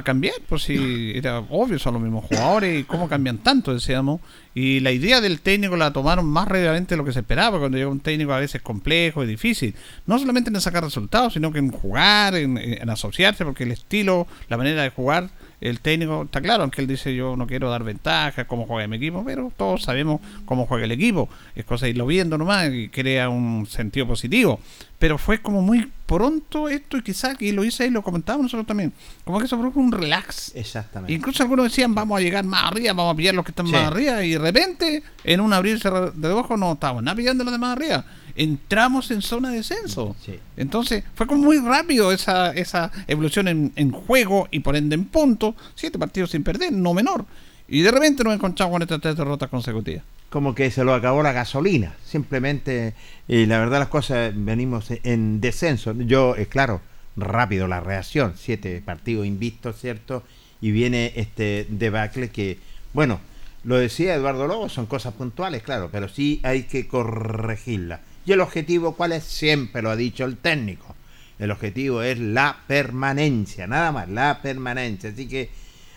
cambiar, 0.00 0.36
por 0.48 0.58
si 0.58 1.12
era 1.14 1.40
obvio, 1.50 1.78
son 1.78 1.92
los 1.92 2.02
mismos 2.02 2.24
jugadores 2.24 2.80
y 2.80 2.84
cómo 2.84 3.10
cambian 3.10 3.36
tanto, 3.36 3.74
decíamos. 3.74 4.22
Y 4.54 4.80
la 4.80 4.90
idea 4.90 5.20
del 5.20 5.42
técnico 5.42 5.76
la 5.76 5.92
tomaron 5.92 6.24
más 6.24 6.48
rápidamente 6.48 6.94
de 6.94 6.96
lo 6.96 7.04
que 7.04 7.12
se 7.12 7.20
esperaba, 7.20 7.58
cuando 7.58 7.76
llega 7.76 7.90
un 7.90 8.00
técnico 8.00 8.32
a 8.32 8.40
veces 8.40 8.62
complejo 8.62 9.22
y 9.22 9.26
difícil. 9.26 9.74
No 10.06 10.18
solamente 10.18 10.48
en 10.48 10.58
sacar 10.62 10.82
resultados, 10.82 11.34
sino 11.34 11.52
que 11.52 11.58
en 11.58 11.70
jugar, 11.70 12.34
en, 12.36 12.56
en 12.56 12.88
asociarse, 12.88 13.44
porque 13.44 13.64
el 13.64 13.72
estilo, 13.72 14.26
la 14.48 14.56
manera 14.56 14.82
de 14.82 14.88
jugar 14.88 15.28
el 15.62 15.78
técnico 15.78 16.24
está 16.24 16.40
claro, 16.40 16.64
aunque 16.64 16.80
él 16.80 16.88
dice 16.88 17.14
yo 17.14 17.36
no 17.36 17.46
quiero 17.46 17.70
dar 17.70 17.84
ventaja, 17.84 18.46
cómo 18.46 18.66
juega 18.66 18.88
mi 18.88 18.96
equipo, 18.96 19.24
pero 19.24 19.52
todos 19.56 19.82
sabemos 19.82 20.20
cómo 20.44 20.66
juega 20.66 20.84
el 20.84 20.92
equipo. 20.92 21.28
Es 21.54 21.64
cosa 21.64 21.86
de 21.86 21.90
irlo 21.90 22.04
viendo 22.06 22.36
nomás 22.36 22.70
y 22.72 22.88
crea 22.88 23.28
un 23.28 23.66
sentido 23.66 24.06
positivo. 24.08 24.58
Pero 24.98 25.18
fue 25.18 25.40
como 25.40 25.62
muy 25.62 25.90
pronto 26.06 26.68
esto 26.68 26.96
y 26.96 27.02
quizás, 27.02 27.40
y 27.40 27.52
lo 27.52 27.64
hice 27.64 27.84
ahí, 27.84 27.90
lo 27.90 28.02
comentábamos 28.02 28.44
nosotros 28.44 28.66
también, 28.66 28.92
como 29.24 29.40
que 29.40 29.46
se 29.46 29.56
produjo 29.56 29.78
un 29.78 29.92
relax. 29.92 30.52
Exactamente. 30.56 31.12
Incluso 31.12 31.44
algunos 31.44 31.66
decían 31.66 31.94
vamos 31.94 32.18
a 32.18 32.22
llegar 32.22 32.44
más 32.44 32.64
arriba, 32.64 32.92
vamos 32.92 33.14
a 33.14 33.16
pillar 33.16 33.34
los 33.34 33.44
que 33.44 33.52
están 33.52 33.70
más 33.70 33.86
arriba 33.86 34.24
y 34.24 34.32
de 34.32 34.38
repente 34.38 35.02
en 35.22 35.40
un 35.40 35.52
abrirse 35.52 35.88
de 36.14 36.28
ojos 36.28 36.58
no 36.58 36.72
estábamos 36.72 37.04
nada 37.04 37.16
pillando 37.16 37.44
los 37.44 37.52
demás 37.52 37.76
arriba 37.76 38.04
entramos 38.36 39.10
en 39.10 39.22
zona 39.22 39.50
de 39.50 39.56
descenso. 39.58 40.16
Entonces 40.56 41.04
fue 41.14 41.26
como 41.26 41.42
muy 41.42 41.58
rápido 41.58 42.12
esa, 42.12 42.52
esa 42.52 42.90
evolución 43.06 43.48
en, 43.48 43.72
en, 43.76 43.90
juego 43.90 44.48
y 44.50 44.60
por 44.60 44.76
ende 44.76 44.94
en 44.94 45.04
punto. 45.06 45.54
Siete 45.74 45.98
partidos 45.98 46.30
sin 46.30 46.42
perder, 46.44 46.72
no 46.72 46.94
menor. 46.94 47.24
Y 47.68 47.82
de 47.82 47.90
repente 47.90 48.24
nos 48.24 48.34
encontramos 48.34 48.72
con 48.72 48.82
estas 48.82 49.00
tres 49.00 49.16
derrotas 49.16 49.48
consecutivas. 49.48 50.04
Como 50.30 50.54
que 50.54 50.70
se 50.70 50.84
lo 50.84 50.94
acabó 50.94 51.22
la 51.22 51.32
gasolina. 51.32 51.94
Simplemente, 52.04 52.94
y 53.28 53.46
la 53.46 53.58
verdad 53.58 53.80
las 53.80 53.88
cosas 53.88 54.32
venimos 54.34 54.88
en 54.90 55.40
descenso. 55.40 55.92
Yo, 55.92 56.34
es 56.36 56.48
claro, 56.48 56.80
rápido 57.16 57.68
la 57.68 57.80
reacción. 57.80 58.34
Siete 58.36 58.82
partidos 58.84 59.26
invistos, 59.26 59.78
¿cierto? 59.80 60.22
Y 60.60 60.70
viene 60.70 61.12
este 61.16 61.66
debacle 61.68 62.30
que, 62.30 62.58
bueno, 62.92 63.20
lo 63.64 63.76
decía 63.76 64.14
Eduardo 64.14 64.46
Lobo, 64.46 64.68
son 64.68 64.86
cosas 64.86 65.14
puntuales, 65.14 65.62
claro, 65.62 65.88
pero 65.92 66.08
sí 66.08 66.40
hay 66.42 66.64
que 66.64 66.88
corregirlas 66.88 68.00
¿Y 68.24 68.32
el 68.32 68.40
objetivo 68.40 68.94
cuál 68.94 69.12
es? 69.12 69.24
Siempre 69.24 69.82
lo 69.82 69.90
ha 69.90 69.96
dicho 69.96 70.24
el 70.24 70.36
técnico. 70.36 70.94
El 71.38 71.50
objetivo 71.50 72.02
es 72.02 72.18
la 72.18 72.56
permanencia, 72.66 73.66
nada 73.66 73.90
más, 73.90 74.08
la 74.08 74.40
permanencia. 74.42 75.10
Así 75.10 75.26
que 75.26 75.50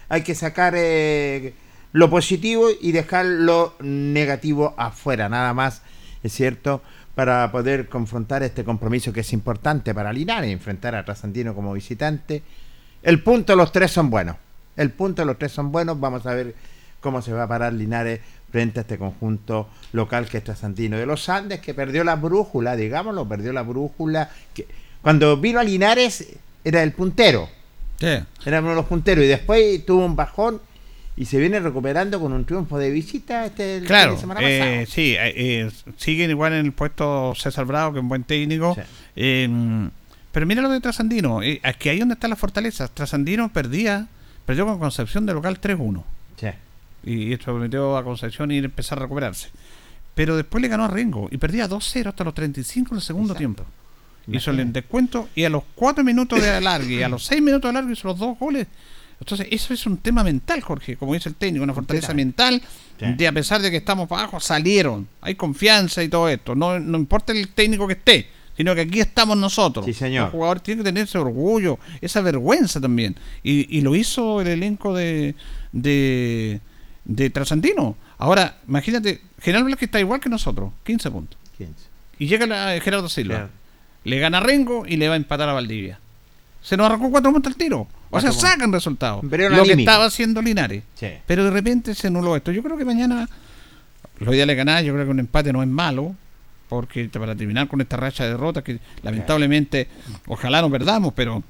hay 0.10 0.22
que 0.24 0.34
sacar 0.34 0.74
eh, 0.76 1.54
lo 1.92 2.10
positivo 2.10 2.68
y 2.82 2.92
dejar 2.92 3.26
lo 3.26 3.76
negativo 3.80 4.74
afuera, 4.78 5.30
nada 5.30 5.54
más, 5.54 5.82
es 6.24 6.34
cierto, 6.34 6.82
para 7.14 7.52
poder 7.52 7.88
confrontar 7.88 8.44
este 8.44 8.64
compromiso 8.64 9.14
que 9.14 9.22
es 9.22 9.34
importante 9.34 9.94
para 9.94 10.12
Linares, 10.12 10.52
enfrentar 10.52 10.96
a 10.96 11.06
Trasandino 11.06 11.56
como 11.56 11.74
visitante. 11.74 12.44
El 13.04 13.22
punto 13.24 13.56
los 13.56 13.72
tres 13.72 13.92
son 13.92 14.10
buenos. 14.10 14.36
El 14.76 14.92
punto 14.92 15.24
los 15.24 15.38
tres 15.38 15.52
son 15.52 15.72
buenos. 15.72 16.00
Vamos 16.00 16.26
a 16.26 16.34
ver 16.34 16.56
cómo 17.00 17.22
se 17.22 17.32
va 17.32 17.44
a 17.44 17.48
parar 17.48 17.72
Linares 17.72 18.20
frente 18.56 18.80
a 18.80 18.84
este 18.84 18.98
conjunto 18.98 19.68
local 19.92 20.30
que 20.30 20.38
es 20.38 20.44
Trasandino 20.46 20.98
de 20.98 21.06
los 21.06 21.28
Andes, 21.28 21.60
que 21.60 21.74
perdió 21.74 22.06
la 22.06 22.16
brújula, 22.16 22.78
digámoslo, 22.78 23.28
perdió 23.28 23.52
la 23.52 23.64
brújula. 23.64 24.30
Que 24.54 24.66
cuando 25.02 25.36
vino 25.36 25.60
a 25.60 25.64
Linares 25.66 26.26
era 26.64 26.82
el 26.82 26.94
puntero. 26.94 27.50
Era 28.00 28.62
uno 28.62 28.70
de 28.70 28.76
los 28.76 28.86
punteros 28.86 29.26
y 29.26 29.28
después 29.28 29.86
tuvo 29.86 30.06
un 30.06 30.16
bajón 30.16 30.62
y 31.18 31.26
se 31.26 31.38
viene 31.38 31.60
recuperando 31.60 32.18
con 32.22 32.32
un 32.32 32.46
triunfo 32.46 32.80
de 32.80 32.92
visita 32.92 33.46
este 33.46 33.82
claro, 33.86 34.18
semana 34.18 34.40
eh, 34.42 34.86
sí, 34.90 35.18
eh, 35.20 35.34
eh, 35.36 35.72
siguen 35.98 36.30
igual 36.30 36.54
en 36.54 36.66
el 36.66 36.72
puesto 36.72 37.34
César 37.36 37.66
Bravo, 37.66 37.92
que 37.92 38.00
es 38.00 38.04
un 38.04 38.10
buen 38.10 38.24
técnico. 38.24 38.78
pero 39.14 40.46
mira 40.46 40.62
lo 40.62 40.70
de 40.70 40.80
Trasandino, 40.80 41.42
aquí 41.62 41.90
ahí 41.90 42.00
donde 42.00 42.14
está 42.14 42.30
la 42.30 42.38
fortaleza. 42.38 42.88
Trasandino 42.88 43.52
perdía, 43.52 44.08
perdió 44.46 44.66
con 44.66 44.80
Concepción 44.80 45.26
de 45.26 45.34
local 45.34 45.60
3-1. 45.60 46.04
Sí 46.40 46.48
y 47.06 47.32
esto 47.32 47.54
permitió 47.54 47.96
a 47.96 48.04
Concepción 48.04 48.52
ir 48.52 48.64
a 48.64 48.66
empezar 48.66 48.98
a 48.98 49.04
recuperarse. 49.04 49.50
Pero 50.16 50.36
después 50.36 50.62
le 50.62 50.68
ganó 50.68 50.86
a 50.86 50.88
Rengo 50.88 51.28
y 51.32 51.38
perdía 51.38 51.70
2-0 51.70 52.08
hasta 52.08 52.24
los 52.24 52.34
35 52.34 52.90
en 52.92 52.96
el 52.98 53.02
segundo 53.02 53.36
tiempo. 53.36 53.64
Hizo 54.28 54.50
el 54.52 54.74
descuento 54.74 55.30
y 55.36 55.44
a 55.44 55.50
los 55.50 55.64
4 55.76 56.04
minutos 56.04 56.42
de 56.42 56.50
alargue 56.50 56.96
y 56.96 57.04
a 57.04 57.10
los 57.10 57.26
6 57.28 57.42
minutos 57.42 57.64
de 57.64 57.78
alargue 57.78 57.94
hizo 57.94 58.08
los 58.08 58.18
dos 58.18 58.40
goles. 58.40 58.68
Entonces, 59.20 59.48
eso 59.52 59.74
es 59.74 59.86
un 59.86 59.98
tema 59.98 60.24
mental, 60.24 60.62
Jorge, 60.62 60.98
como 60.98 61.14
dice 61.14 61.30
el 61.30 61.36
técnico, 61.36 61.64
una 61.64 61.74
fortaleza 61.74 62.14
mental 62.14 62.62
de 63.00 63.28
a 63.28 63.32
pesar 63.32 63.62
de 63.62 63.72
que 63.72 63.78
estamos 63.78 64.10
para 64.10 64.24
abajo, 64.24 64.40
salieron. 64.40 65.08
Hay 65.22 65.36
confianza 65.36 66.04
y 66.04 66.10
todo 66.10 66.28
esto. 66.28 66.56
No, 66.56 66.80
no 66.80 66.98
importa 66.98 67.32
el 67.32 67.50
técnico 67.50 67.88
que 67.88 67.94
esté, 67.94 68.28
sino 68.58 68.76
que 68.76 68.82
aquí 68.82 69.00
estamos 69.00 69.38
nosotros. 69.38 69.86
Sí, 69.86 69.94
señor. 69.94 70.26
El 70.26 70.32
jugador 70.32 70.60
tiene 70.60 70.80
que 70.80 70.86
tener 70.86 71.04
ese 71.04 71.18
orgullo, 71.18 71.80
esa 72.02 72.22
vergüenza 72.22 72.82
también. 72.82 73.16
Y, 73.44 73.78
y 73.78 73.82
lo 73.82 73.96
hizo 73.96 74.42
el 74.42 74.48
elenco 74.48 74.94
de, 74.94 75.36
de 75.72 76.60
de 77.06 77.30
Trasandino. 77.30 77.96
Ahora, 78.18 78.58
imagínate, 78.68 79.22
General 79.40 79.78
que 79.78 79.86
está 79.86 80.00
igual 80.00 80.20
que 80.20 80.30
nosotros, 80.30 80.72
15 80.84 81.12
puntos. 81.12 81.40
15. 81.58 81.74
Y 82.20 82.28
llega 82.28 82.48
la, 82.48 82.80
Gerardo 82.82 83.10
Silva. 83.10 83.50
Le 84.04 84.20
gana 84.20 84.40
a 84.40 84.42
Rengo 84.42 84.86
y 84.88 84.98
le 84.98 85.08
va 85.08 85.14
a 85.14 85.18
empatar 85.18 85.50
a 85.50 85.54
Valdivia. 85.54 86.00
Se 86.62 86.76
nos 86.78 86.88
arrancó 86.88 87.12
cuatro 87.12 87.32
puntos 87.32 87.52
al 87.52 87.58
tiro. 87.58 87.88
O 88.10 88.20
sea, 88.20 88.32
sacan 88.32 88.72
resultados. 88.72 89.24
Lo 89.24 89.64
que 89.64 89.74
estaba 89.74 90.06
haciendo 90.06 90.42
Linares. 90.42 90.84
Pero 91.26 91.44
de 91.44 91.52
repente 91.52 91.94
se 91.94 92.08
anuló 92.08 92.36
esto. 92.36 92.52
Yo 92.52 92.64
creo 92.64 92.78
que 92.78 92.86
mañana 92.86 93.30
lo 94.20 94.34
ideal 94.34 94.50
es 94.50 94.58
ganar. 94.58 94.84
Yo 94.84 94.94
creo 94.94 95.06
que 95.06 95.12
un 95.12 95.20
empate 95.20 95.54
no 95.54 95.62
es 95.62 95.70
malo. 95.70 96.16
Porque 96.70 97.08
para 97.10 97.36
terminar 97.36 97.68
con 97.68 97.82
esta 97.82 97.98
racha 97.98 98.24
de 98.24 98.32
derrotas 98.32 98.64
que 98.64 98.80
lamentablemente, 99.04 99.88
ojalá 100.26 100.62
no 100.62 100.72
perdamos, 100.72 101.14
pero 101.14 101.44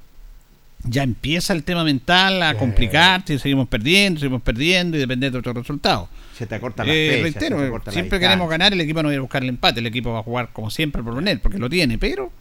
ya 0.87 1.03
empieza 1.03 1.53
el 1.53 1.63
tema 1.63 1.83
mental 1.83 2.41
a 2.43 2.55
complicarse, 2.55 3.39
seguimos 3.39 3.67
perdiendo, 3.67 4.19
seguimos 4.19 4.41
perdiendo 4.41 4.97
y 4.97 4.99
depende 4.99 5.31
de 5.31 5.37
otros 5.37 5.55
resultados. 5.55 6.09
Se 6.37 6.45
te 6.45 6.59
corta 6.59 6.83
la 6.83 6.93
eh, 6.93 7.19
Reitero, 7.21 7.81
siempre 7.89 8.19
queremos 8.19 8.49
ganar, 8.49 8.73
el 8.73 8.81
equipo 8.81 9.01
no 9.01 9.09
va 9.09 9.15
a 9.15 9.19
buscar 9.19 9.43
el 9.43 9.49
empate, 9.49 9.79
el 9.79 9.87
equipo 9.87 10.13
va 10.13 10.19
a 10.19 10.23
jugar 10.23 10.49
como 10.53 10.69
siempre 10.69 11.01
por 11.01 11.13
poner, 11.15 11.41
porque 11.41 11.57
lo 11.57 11.69
tiene, 11.69 11.97
pero 11.97 12.31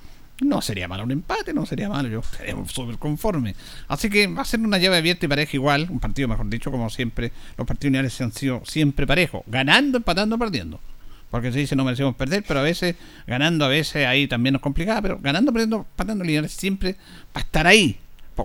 no 0.40 0.60
sería 0.60 0.88
malo 0.88 1.04
un 1.04 1.12
empate, 1.12 1.54
no 1.54 1.64
sería 1.64 1.88
malo, 1.88 2.08
yo 2.08 2.22
súper 2.66 2.98
conforme. 2.98 3.54
Así 3.88 4.10
que 4.10 4.26
va 4.26 4.42
a 4.42 4.44
ser 4.44 4.60
una 4.60 4.78
llave 4.78 4.96
abierta 4.98 5.26
y 5.26 5.28
pareja 5.28 5.56
igual, 5.56 5.88
un 5.90 6.00
partido 6.00 6.28
mejor 6.28 6.48
dicho, 6.48 6.70
como 6.70 6.90
siempre, 6.90 7.32
los 7.56 7.66
partidos 7.66 7.90
unidades 7.90 8.20
han 8.20 8.32
sido 8.32 8.62
siempre 8.64 9.06
parejos, 9.06 9.42
ganando, 9.46 9.98
empatando, 9.98 10.38
perdiendo. 10.38 10.80
Porque 11.30 11.50
se 11.50 11.58
dice 11.58 11.74
no 11.74 11.84
merecemos 11.84 12.14
perder, 12.14 12.44
pero 12.46 12.60
a 12.60 12.62
veces 12.62 12.94
ganando, 13.26 13.64
a 13.64 13.68
veces 13.68 14.06
ahí 14.06 14.28
también 14.28 14.52
nos 14.52 14.62
complicaba, 14.62 15.02
pero 15.02 15.18
ganando, 15.20 15.52
perdiendo, 15.52 15.78
empatando, 15.78 16.24
Linares 16.24 16.52
siempre 16.52 16.92
va 16.92 17.40
a 17.40 17.40
estar 17.40 17.66
ahí 17.66 17.98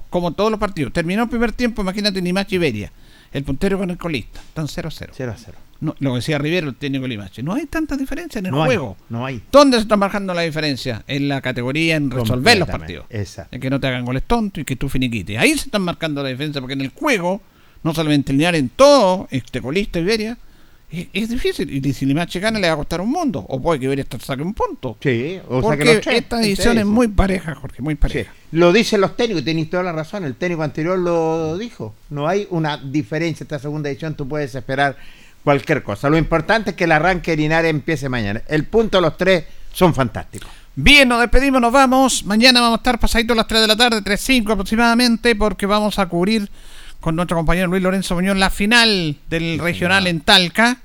como 0.10 0.34
todos 0.34 0.52
los 0.52 0.60
partidos. 0.60 0.94
Terminó 0.94 1.24
el 1.24 1.30
primer 1.30 1.52
tiempo, 1.52 1.82
imagínate 1.82 2.22
Nimachi 2.22 2.56
Iberia. 2.56 2.92
El 3.32 3.44
puntero 3.44 3.78
con 3.78 3.90
el 3.90 3.98
colista. 3.98 4.40
Están 4.40 4.68
0-0. 4.68 5.12
0-0. 5.16 5.36
No, 5.82 5.96
lo 6.00 6.16
decía 6.16 6.38
Rivero, 6.38 6.68
el 6.68 6.76
técnico 6.76 7.08
Limache. 7.08 7.42
No 7.42 7.54
hay 7.54 7.66
tanta 7.66 7.96
diferencia 7.96 8.40
en 8.40 8.48
el 8.48 8.52
no 8.52 8.66
juego. 8.66 8.98
no 9.08 9.26
hay. 9.26 9.42
¿Dónde 9.52 9.78
se 9.78 9.84
está 9.84 9.96
marcando 9.96 10.34
la 10.34 10.42
diferencia? 10.42 11.04
En 11.08 11.30
la 11.30 11.42
categoría 11.42 11.96
en 11.96 12.12
resolver 12.12 12.58
los 12.58 12.68
partidos. 12.68 13.06
Exacto. 13.10 13.56
En 13.56 13.62
que 13.62 13.70
no 13.70 13.80
te 13.80 13.88
hagan 13.88 14.04
goles 14.04 14.24
tontos 14.24 14.62
y 14.62 14.66
que 14.66 14.76
tú 14.76 14.90
finiquites. 14.90 15.38
Ahí 15.38 15.52
se 15.52 15.66
están 15.66 15.84
marcando 15.84 16.22
la 16.22 16.30
diferencia 16.30 16.60
porque 16.60 16.74
en 16.74 16.82
el 16.82 16.90
juego, 16.90 17.42
no 17.84 17.94
solamente 17.94 18.34
linear 18.34 18.56
en 18.56 18.70
todo, 18.70 19.28
este 19.32 19.62
colista 19.62 20.00
Iberia, 20.00 20.38
es, 20.92 21.30
difícil. 21.30 21.70
Y 21.86 21.94
si 21.94 22.40
gana 22.40 22.60
le 22.60 22.68
va 22.68 22.74
a 22.74 22.78
costar 22.78 23.02
un 23.02 23.10
mundo. 23.10 23.46
O 23.48 23.62
puede 23.62 23.80
que 23.80 23.86
Iberia 23.86 24.06
saque 24.20 24.42
un 24.42 24.54
punto. 24.54 24.98
Sí, 25.02 25.40
o 25.48 25.62
Porque 25.62 26.02
esta 26.06 26.42
edición 26.42 26.78
es 26.78 26.86
muy 26.86 27.08
pareja, 27.08 27.56
Jorge, 27.56 27.82
muy 27.82 27.96
pareja. 27.96 28.34
Lo 28.52 28.74
dicen 28.74 29.02
los 29.02 29.16
técnicos, 29.16 29.46
tenéis 29.46 29.70
toda 29.70 29.84
la 29.84 29.92
razón. 29.92 30.24
El 30.24 30.36
técnico 30.36 30.64
anterior 30.64 30.98
lo 30.98 31.58
dijo. 31.58 31.94
No 32.10 32.28
hay 32.28 32.48
una 32.50 32.78
diferencia 32.78 33.44
esta 33.44 33.60
segunda 33.60 33.90
edición. 33.90 34.16
Tú 34.16 34.28
puedes 34.28 34.54
esperar 34.56 34.98
cualquier 35.44 35.84
cosa. 35.84 36.10
Lo 36.10 36.18
importante 36.18 36.72
es 36.72 36.76
que 36.76 36.86
el 36.86 36.92
arranque 36.92 37.36
de 37.36 37.70
empiece 37.70 38.10
mañana. 38.10 38.42
El 38.48 38.66
punto 38.66 38.98
de 38.98 39.02
los 39.02 39.18
tres 39.18 39.46
son 39.74 39.94
fantásticos. 39.94 40.50
Bien, 40.76 41.10
nos 41.10 41.20
despedimos, 41.20 41.60
nos 41.60 41.74
vamos. 41.74 42.24
Mañana 42.26 42.62
vamos 42.62 42.78
a 42.78 42.80
estar 42.80 43.00
pasaditos 43.00 43.34
a 43.34 43.38
las 43.38 43.48
3 43.48 43.62
de 43.62 43.68
la 43.68 43.76
tarde, 43.76 44.02
3.05 44.02 44.54
aproximadamente, 44.54 45.36
porque 45.36 45.66
vamos 45.66 46.00
a 46.00 46.08
cubrir 46.08 46.50
con 47.00 47.16
nuestro 47.16 47.38
compañero 47.38 47.68
Luis 47.68 47.82
Lorenzo 47.82 48.16
Muñoz 48.16 48.38
la 48.38 48.50
final 48.50 49.18
del 49.30 49.60
regional 49.60 50.08
en 50.08 50.22
Talca. 50.22 50.78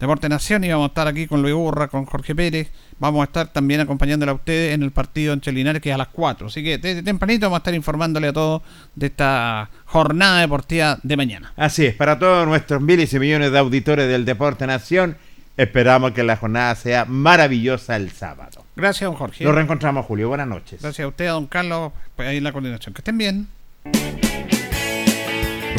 Deporte 0.00 0.30
Nación 0.30 0.64
y 0.64 0.70
vamos 0.70 0.84
a 0.84 0.88
estar 0.88 1.06
aquí 1.08 1.26
con 1.26 1.42
Luis 1.42 1.54
Burra, 1.54 1.88
con 1.88 2.06
Jorge 2.06 2.34
Pérez. 2.34 2.70
Vamos 2.98 3.20
a 3.20 3.24
estar 3.24 3.48
también 3.48 3.80
acompañándole 3.80 4.32
a 4.32 4.34
ustedes 4.34 4.74
en 4.74 4.82
el 4.82 4.92
partido 4.92 5.34
en 5.34 5.54
Linares 5.54 5.82
que 5.82 5.90
es 5.90 5.94
a 5.94 5.98
las 5.98 6.08
4. 6.08 6.46
Así 6.46 6.64
que 6.64 6.78
desde 6.78 7.02
tempranito 7.02 7.46
vamos 7.46 7.58
a 7.58 7.60
estar 7.60 7.74
informándole 7.74 8.28
a 8.28 8.32
todos 8.32 8.62
de 8.94 9.06
esta 9.08 9.68
jornada 9.84 10.40
deportiva 10.40 10.98
de 11.02 11.16
mañana. 11.18 11.52
Así 11.54 11.84
es, 11.84 11.94
para 11.94 12.18
todos 12.18 12.48
nuestros 12.48 12.80
miles 12.80 13.12
y 13.12 13.18
millones 13.18 13.52
de 13.52 13.58
auditores 13.58 14.08
del 14.08 14.24
Deporte 14.24 14.66
Nación, 14.66 15.18
esperamos 15.58 16.12
que 16.12 16.22
la 16.22 16.36
jornada 16.36 16.74
sea 16.76 17.04
maravillosa 17.04 17.96
el 17.96 18.10
sábado. 18.10 18.64
Gracias, 18.76 19.06
don 19.06 19.16
Jorge. 19.16 19.44
Nos 19.44 19.54
reencontramos, 19.54 20.06
Julio. 20.06 20.28
Buenas 20.28 20.48
noches. 20.48 20.80
Gracias 20.80 21.04
a 21.04 21.08
usted, 21.08 21.28
don 21.28 21.46
Carlos, 21.46 21.92
pues 22.16 22.26
ahí 22.26 22.38
en 22.38 22.44
la 22.44 22.52
coordinación. 22.52 22.94
Que 22.94 23.02
estén 23.02 23.18
bien. 23.18 23.59